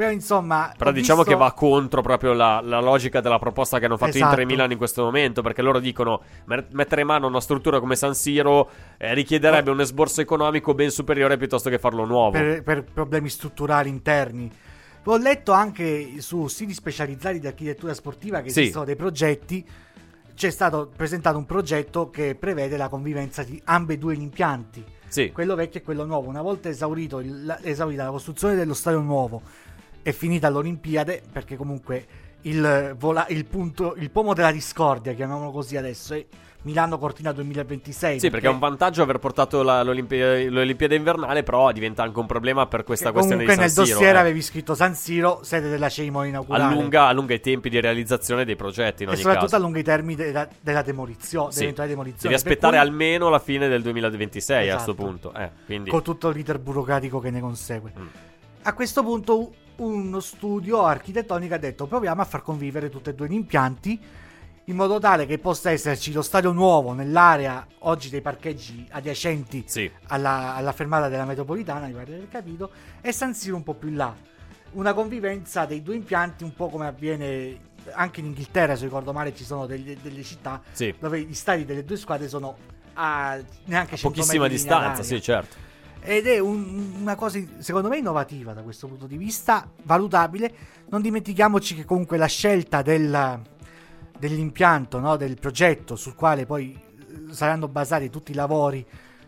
Però 0.01 0.12
insomma... 0.12 0.72
Però 0.78 0.93
diciamo 0.93 1.18
visto- 1.24 1.36
che 1.36 1.39
va 1.44 1.52
contro 1.52 2.01
proprio 2.01 2.32
la, 2.32 2.62
la 2.64 2.81
logica 2.81 3.20
della 3.20 3.39
proposta 3.39 3.78
che 3.78 3.85
hanno 3.85 3.98
fatto 3.98 4.12
Esatto. 4.12 4.31
Inter 4.31 4.40
e 4.40 4.47
Milan 4.47 4.70
in 4.70 4.78
questo 4.78 5.02
momento, 5.02 5.43
perché 5.43 5.60
loro 5.60 5.78
dicono 5.78 6.22
mettere 6.70 7.02
in 7.02 7.06
mano 7.06 7.27
una 7.27 7.40
struttura 7.43 7.81
come 7.81 7.97
San 7.97 8.14
Siro 8.14 8.70
eh, 8.97 9.12
richiederebbe 9.12 9.70
un 9.70 9.81
esborso 9.81 10.22
economico 10.22 10.72
ben 10.72 10.90
superiore 10.90 11.36
piuttosto 11.36 11.68
che 11.68 11.78
farlo 11.78 12.06
nuovo. 12.06 12.31
per, 12.31 12.62
per 12.62 12.82
problemi 12.85 13.28
strutturali 13.28 13.90
interni. 13.90 14.51
Ho 15.05 15.16
letto 15.18 15.52
anche 15.52 16.14
su 16.20 16.47
siti 16.48 16.72
specializzati 16.72 17.39
di 17.39 17.47
architettura 17.47 17.93
sportiva 17.93 18.40
che 18.40 18.48
Sì. 18.48 18.60
esistono 18.62 18.86
dei 18.86 18.97
progetti. 18.97 19.62
C'è 20.35 20.48
stato 20.48 20.90
presentato 20.97 21.36
un 21.36 21.44
progetto 21.44 22.09
che 22.09 22.35
prevede 22.40 22.78
la 22.78 22.89
convivenza 22.89 23.43
di 23.43 23.60
ambedue 23.66 24.16
gli 24.16 24.22
impianti. 24.22 24.82
Sì. 25.10 25.32
quello 25.32 25.56
vecchio 25.56 25.81
e 25.81 25.82
quello 25.82 26.05
nuovo. 26.05 26.28
Una 26.28 26.40
volta 26.40 26.68
esaurito 26.68 27.18
il- 27.18 27.44
la- 27.44 27.59
esaurita 27.64 28.05
la 28.05 28.10
costruzione 28.10 28.55
dello 28.55 28.74
stadio 28.74 29.01
nuovo 29.01 29.43
e 30.02 30.12
finita 30.12 30.48
l'Olimpiade, 30.48 31.22
perché 31.32 31.56
comunque 31.56 32.06
il, 32.43 32.94
vola- 32.98 33.27
il 33.28 33.44
punto, 33.44 33.94
il 33.97 34.10
pomo 34.10 34.32
della 34.35 34.52
discordia, 34.52 35.12
chiamiamolo 35.12 35.51
così 35.51 35.77
adesso, 35.77 36.14
è 36.14 36.24
Milano 36.62 36.98
Cortina 36.98 37.32
2026. 37.32 38.20
Sì, 38.20 38.28
perché 38.28 38.47
è 38.47 38.51
un 38.51 38.59
vantaggio 38.59 39.02
aver 39.02 39.18
portato 39.18 39.62
la- 39.62 39.82
l'Olimpi- 39.82 40.48
l'Olimpiade 40.48 40.94
invernale, 40.94 41.43
però 41.43 41.72
diventa 41.72 42.02
anche 42.02 42.18
un 42.18 42.27
problema 42.27 42.66
per 42.66 42.85
questa 42.85 43.12
questione 43.12 43.44
comunque 43.44 43.64
di 43.64 43.70
San 43.70 43.82
nel 43.82 43.86
Siro. 43.86 43.98
dossier 43.98 44.16
eh. 44.16 44.18
avevi 44.18 44.43
scritto 44.43 44.74
San 44.74 44.94
Siro, 44.94 45.40
sede 45.43 45.70
della 45.70 45.89
cerimonia 45.89 46.28
inaugurale. 46.31 46.64
allunga, 46.74 47.06
allunga 47.06 47.32
i 47.32 47.40
tempi 47.40 47.70
di 47.70 47.81
realizzazione 47.81 48.44
dei 48.44 48.56
progetti 48.56 49.05
e 49.05 49.16
soprattutto 49.16 49.40
caso. 49.44 49.56
allunga 49.56 49.78
i 49.78 49.82
termini 49.82 50.16
della, 50.16 50.48
della 50.60 50.82
demolizione, 50.82 51.52
Sì. 51.52 51.72
demolizione. 51.72 52.14
Devi 52.20 52.35
aspettare 52.35 52.77
cui- 52.77 52.86
almeno 52.86 53.28
la 53.31 53.39
fine 53.39 53.66
del 53.68 53.81
2026 53.82 54.56
a 54.70 54.74
Esatto. 54.74 54.94
questo 54.94 55.02
punto. 55.02 55.35
Eh, 55.35 55.51
quindi... 55.64 55.89
con 55.90 56.02
tutto 56.02 56.28
l'iter 56.28 56.59
burocratico 56.59 57.20
che 57.20 57.31
ne 57.31 57.40
consegue. 57.40 57.93
Mm. 57.98 58.06
A 58.62 58.74
questo 58.74 59.03
punto 59.03 59.55
uno 59.77 60.20
studio 60.20 60.85
architettonico 60.85 61.55
ha 61.55 61.59
detto 61.59 61.87
proviamo 61.87 62.20
a 62.20 62.24
far 62.27 62.43
convivere 62.43 62.91
tutti 62.91 63.09
e 63.09 63.15
due 63.15 63.28
gli 63.28 63.32
impianti 63.32 63.99
in 64.65 64.77
modo 64.77 64.99
tale 64.99 65.24
che 65.24 65.39
possa 65.39 65.70
esserci 65.70 66.12
lo 66.12 66.20
stadio 66.20 66.53
nuovo 66.53 66.93
nell'area 66.93 67.66
oggi 67.81 68.11
dei 68.11 68.20
parcheggi 68.20 68.87
adiacenti 68.91 69.65
Sì. 69.66 69.91
alla, 70.09 70.55
alla 70.55 70.73
fermata 70.73 71.09
della 71.09 71.24
metropolitana, 71.24 71.87
mi 71.87 71.93
pare 71.95 72.05
di 72.05 72.12
aver 72.12 72.28
capito, 72.28 72.70
e 73.01 73.11
San 73.12 73.35
Siro 73.35 73.57
un 73.57 73.62
po' 73.65 73.74
più 73.74 73.89
in 73.89 73.97
là. 73.97 74.15
Una 74.73 74.93
convivenza 74.93 75.65
dei 75.65 75.82
due 75.82 75.97
impianti 75.97 76.45
un 76.45 76.55
po' 76.55 76.69
come 76.69 76.87
avviene 76.87 77.59
anche 77.93 78.20
in 78.20 78.27
Inghilterra, 78.27 78.77
se 78.77 78.85
ricordo 78.85 79.12
male, 79.12 79.35
ci 79.35 79.43
sono 79.45 79.66
degli- 79.66 79.97
delle 80.01 80.23
città 80.23 80.61
Sì. 80.70 80.95
dove 81.01 81.20
gli 81.23 81.35
stadi 81.35 81.65
delle 81.65 81.85
due 81.85 81.97
squadre 81.97 82.28
sono 82.28 82.57
a 82.95 83.39
neanche 83.65 83.97
100 83.97 84.15
Pochissima 84.15 84.47
distanza, 84.47 85.03
sì, 85.03 85.20
certo. 85.20 85.57
Ed 86.02 86.27
è 86.27 86.39
un- 86.39 86.94
una 87.01 87.14
cosa 87.14 87.39
secondo 87.59 87.89
me 87.89 87.98
innovativa 87.98 88.52
da 88.52 88.62
questo 88.62 88.86
punto 88.86 89.06
di 89.06 89.16
vista, 89.16 89.70
valutabile. 89.82 90.52
Non 90.89 91.02
dimentichiamoci 91.02 91.74
che 91.74 91.85
comunque 91.85 92.16
la 92.16 92.27
scelta 92.27 92.82
del- 92.82 93.40
dell'impianto, 94.18 94.98
no, 94.98 95.16
del 95.16 95.39
progetto 95.39 95.97
sul 95.97 96.14
quale 96.14 96.47
poi 96.47 96.72
eh, 96.72 97.32
saranno 97.35 97.68
basati 97.68 98.10
tutti 98.10 98.32
i 98.32 98.35
lavori 98.35 98.85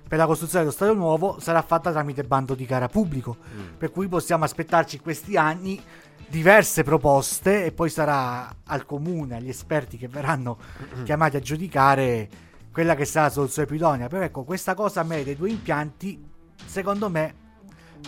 per 0.06 0.18
la 0.18 0.26
costruzione 0.26 0.64
dello 0.64 0.74
stadio 0.76 0.94
nuovo 0.94 1.40
sarà 1.40 1.62
fatta 1.62 1.90
tramite 1.90 2.22
bando 2.24 2.54
di 2.54 2.66
gara 2.66 2.88
pubblico. 2.88 3.36
Mm. 3.54 3.76
Per 3.78 3.90
cui 3.90 4.08
possiamo 4.08 4.44
aspettarci 4.44 4.98
questi 5.00 5.36
anni 5.38 5.80
diverse 6.28 6.82
proposte 6.82 7.64
e 7.64 7.72
poi 7.72 7.88
sarà 7.88 8.54
al 8.64 8.84
comune, 8.84 9.36
agli 9.36 9.48
esperti 9.48 9.96
che 9.96 10.08
verranno 10.08 10.58
chiamati 11.04 11.36
a 11.36 11.40
giudicare 11.40 12.28
quella 12.72 12.94
che 12.94 13.04
sarà 13.06 13.26
la 13.26 13.32
soluzione 13.32 13.66
più 13.66 13.76
idonea. 13.76 14.08
Però 14.08 14.22
ecco, 14.22 14.44
questa 14.44 14.74
cosa 14.74 15.00
a 15.00 15.04
me 15.04 15.24
dei 15.24 15.36
due 15.36 15.48
impianti, 15.50 16.22
secondo 16.66 17.08
me, 17.08 17.34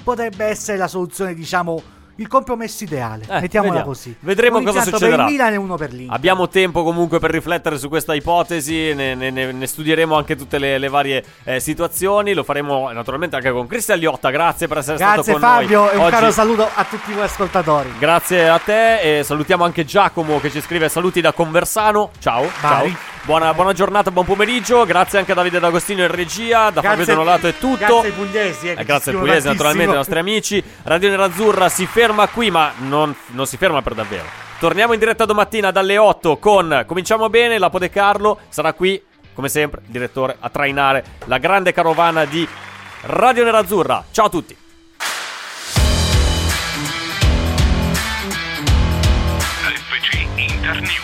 potrebbe 0.03 0.45
essere 0.47 0.77
la 0.79 0.89
soluzione, 0.89 1.35
diciamo, 1.35 1.83
il 2.19 2.29
compromesso 2.29 2.85
ideale. 2.85 3.25
Eh, 3.29 3.41
Mettiamola 3.41 3.73
vediamo. 3.73 3.91
così. 3.93 4.17
Vedremo 4.21 4.59
Un 4.59 4.65
cosa 4.65 4.83
succederà. 4.83 5.17
per 5.17 5.25
il 5.27 5.31
Milan 5.33 5.53
e 5.53 5.57
uno 5.57 5.75
per 5.77 5.93
l'Inter. 5.93 6.15
Abbiamo 6.15 6.49
tempo 6.49 6.85
comunque 6.85 7.19
per 7.19 7.31
riflettere 7.33 7.77
su 7.77 7.89
questa 7.89 8.15
ipotesi, 8.15 8.95
ne, 8.95 9.17
ne- 9.17 9.31
ne- 9.33 9.67
studieremo 9.67 10.17
anche 10.17 10.37
tutte 10.37 10.59
le, 10.59 10.79
le 10.79 10.89
varie 10.89 11.25
eh, 11.43 11.59
situazioni, 11.59 12.33
lo 12.33 12.45
faremo 12.45 12.89
naturalmente 12.93 13.35
anche 13.35 13.51
con 13.51 13.67
Cristian 13.67 13.99
Liotta, 13.99 14.31
grazie 14.31 14.69
per 14.69 14.79
essere 14.79 14.97
Grazie 14.97 15.23
stato 15.25 15.39
con 15.39 15.49
Fabio 15.49 15.81
noi. 15.81 15.91
e 15.93 15.97
un 15.97 16.03
Oggi- 16.03 16.11
caro 16.13 16.31
saluto 16.31 16.69
a 16.73 16.85
tutti 16.85 17.13
voi 17.13 17.23
ascoltatori. 17.25 17.93
Grazie 17.99 18.49
a 18.49 18.59
te 18.61 19.19
e 19.19 19.25
salutiamo 19.25 19.65
anche 19.65 19.85
Giacomo 19.85 20.39
che 20.39 20.53
ci 20.53 20.61
scrive 20.61 20.89
saluti 20.89 21.21
da 21.21 21.33
Conversano. 21.33 22.11
Ciao. 22.21 22.49
Bari. 22.61 22.91
ciao. 22.93 23.14
Buona, 23.25 23.55
buona 23.55 23.73
giornata, 23.73 24.11
buon 24.11 24.27
pomeriggio. 24.27 24.85
Grazie 24.85 25.19
anche 25.19 25.33
a 25.33 25.35
Davide 25.35 25.59
D'Agostino 25.59 26.03
in 26.03 26.11
regia. 26.11 26.69
Da 26.69 26.83
Fabio 26.83 26.97
Grazie- 26.97 27.15
Donolato 27.15 27.47
è 27.49 27.57
tutto. 27.57 27.77
Grazie 27.79 28.09
ai 28.09 28.13
pugliesi. 28.13 28.69
eh, 28.69 28.75
Eh, 28.79 28.85
grazie 28.85 29.13
ai 29.13 29.19
pugliesi, 29.19 29.47
naturalmente, 29.47 29.91
ai 29.93 29.97
nostri 29.97 30.19
amici. 30.19 30.63
Radio 30.83 31.09
Nerazzurra 31.09 31.71
si 31.71 31.87
ferma 31.87 32.29
qui, 32.29 32.51
ma 32.51 32.73
non, 32.81 33.15
non 33.29 33.47
si 33.47 33.57
ferma 33.57 33.81
per 33.81 33.95
davvero. 33.95 34.25
Torniamo 34.59 34.93
in 34.93 34.99
diretta 34.99 35.25
domattina 35.25 35.71
dalle 35.71 35.97
8 35.97 36.37
con 36.37 36.85
Cominciamo 36.87 37.31
bene. 37.31 37.57
La 37.59 37.71
Pode 37.71 37.89
Carlo 37.89 38.41
sarà 38.51 38.75
qui, 38.75 39.01
come 39.33 39.49
sempre, 39.49 39.81
il 39.87 39.91
direttore 39.91 40.37
a 40.39 40.51
trainare 40.51 41.03
la 41.25 41.39
grande 41.39 41.73
carovana 41.73 42.27
di 42.27 42.47
Radio 43.07 43.43
Nerazzurra. 43.45 44.05
Ciao 44.11 44.27
a 44.27 44.31
tutti. 44.31 44.55
FC 49.75 50.27
Internews. 50.37 51.04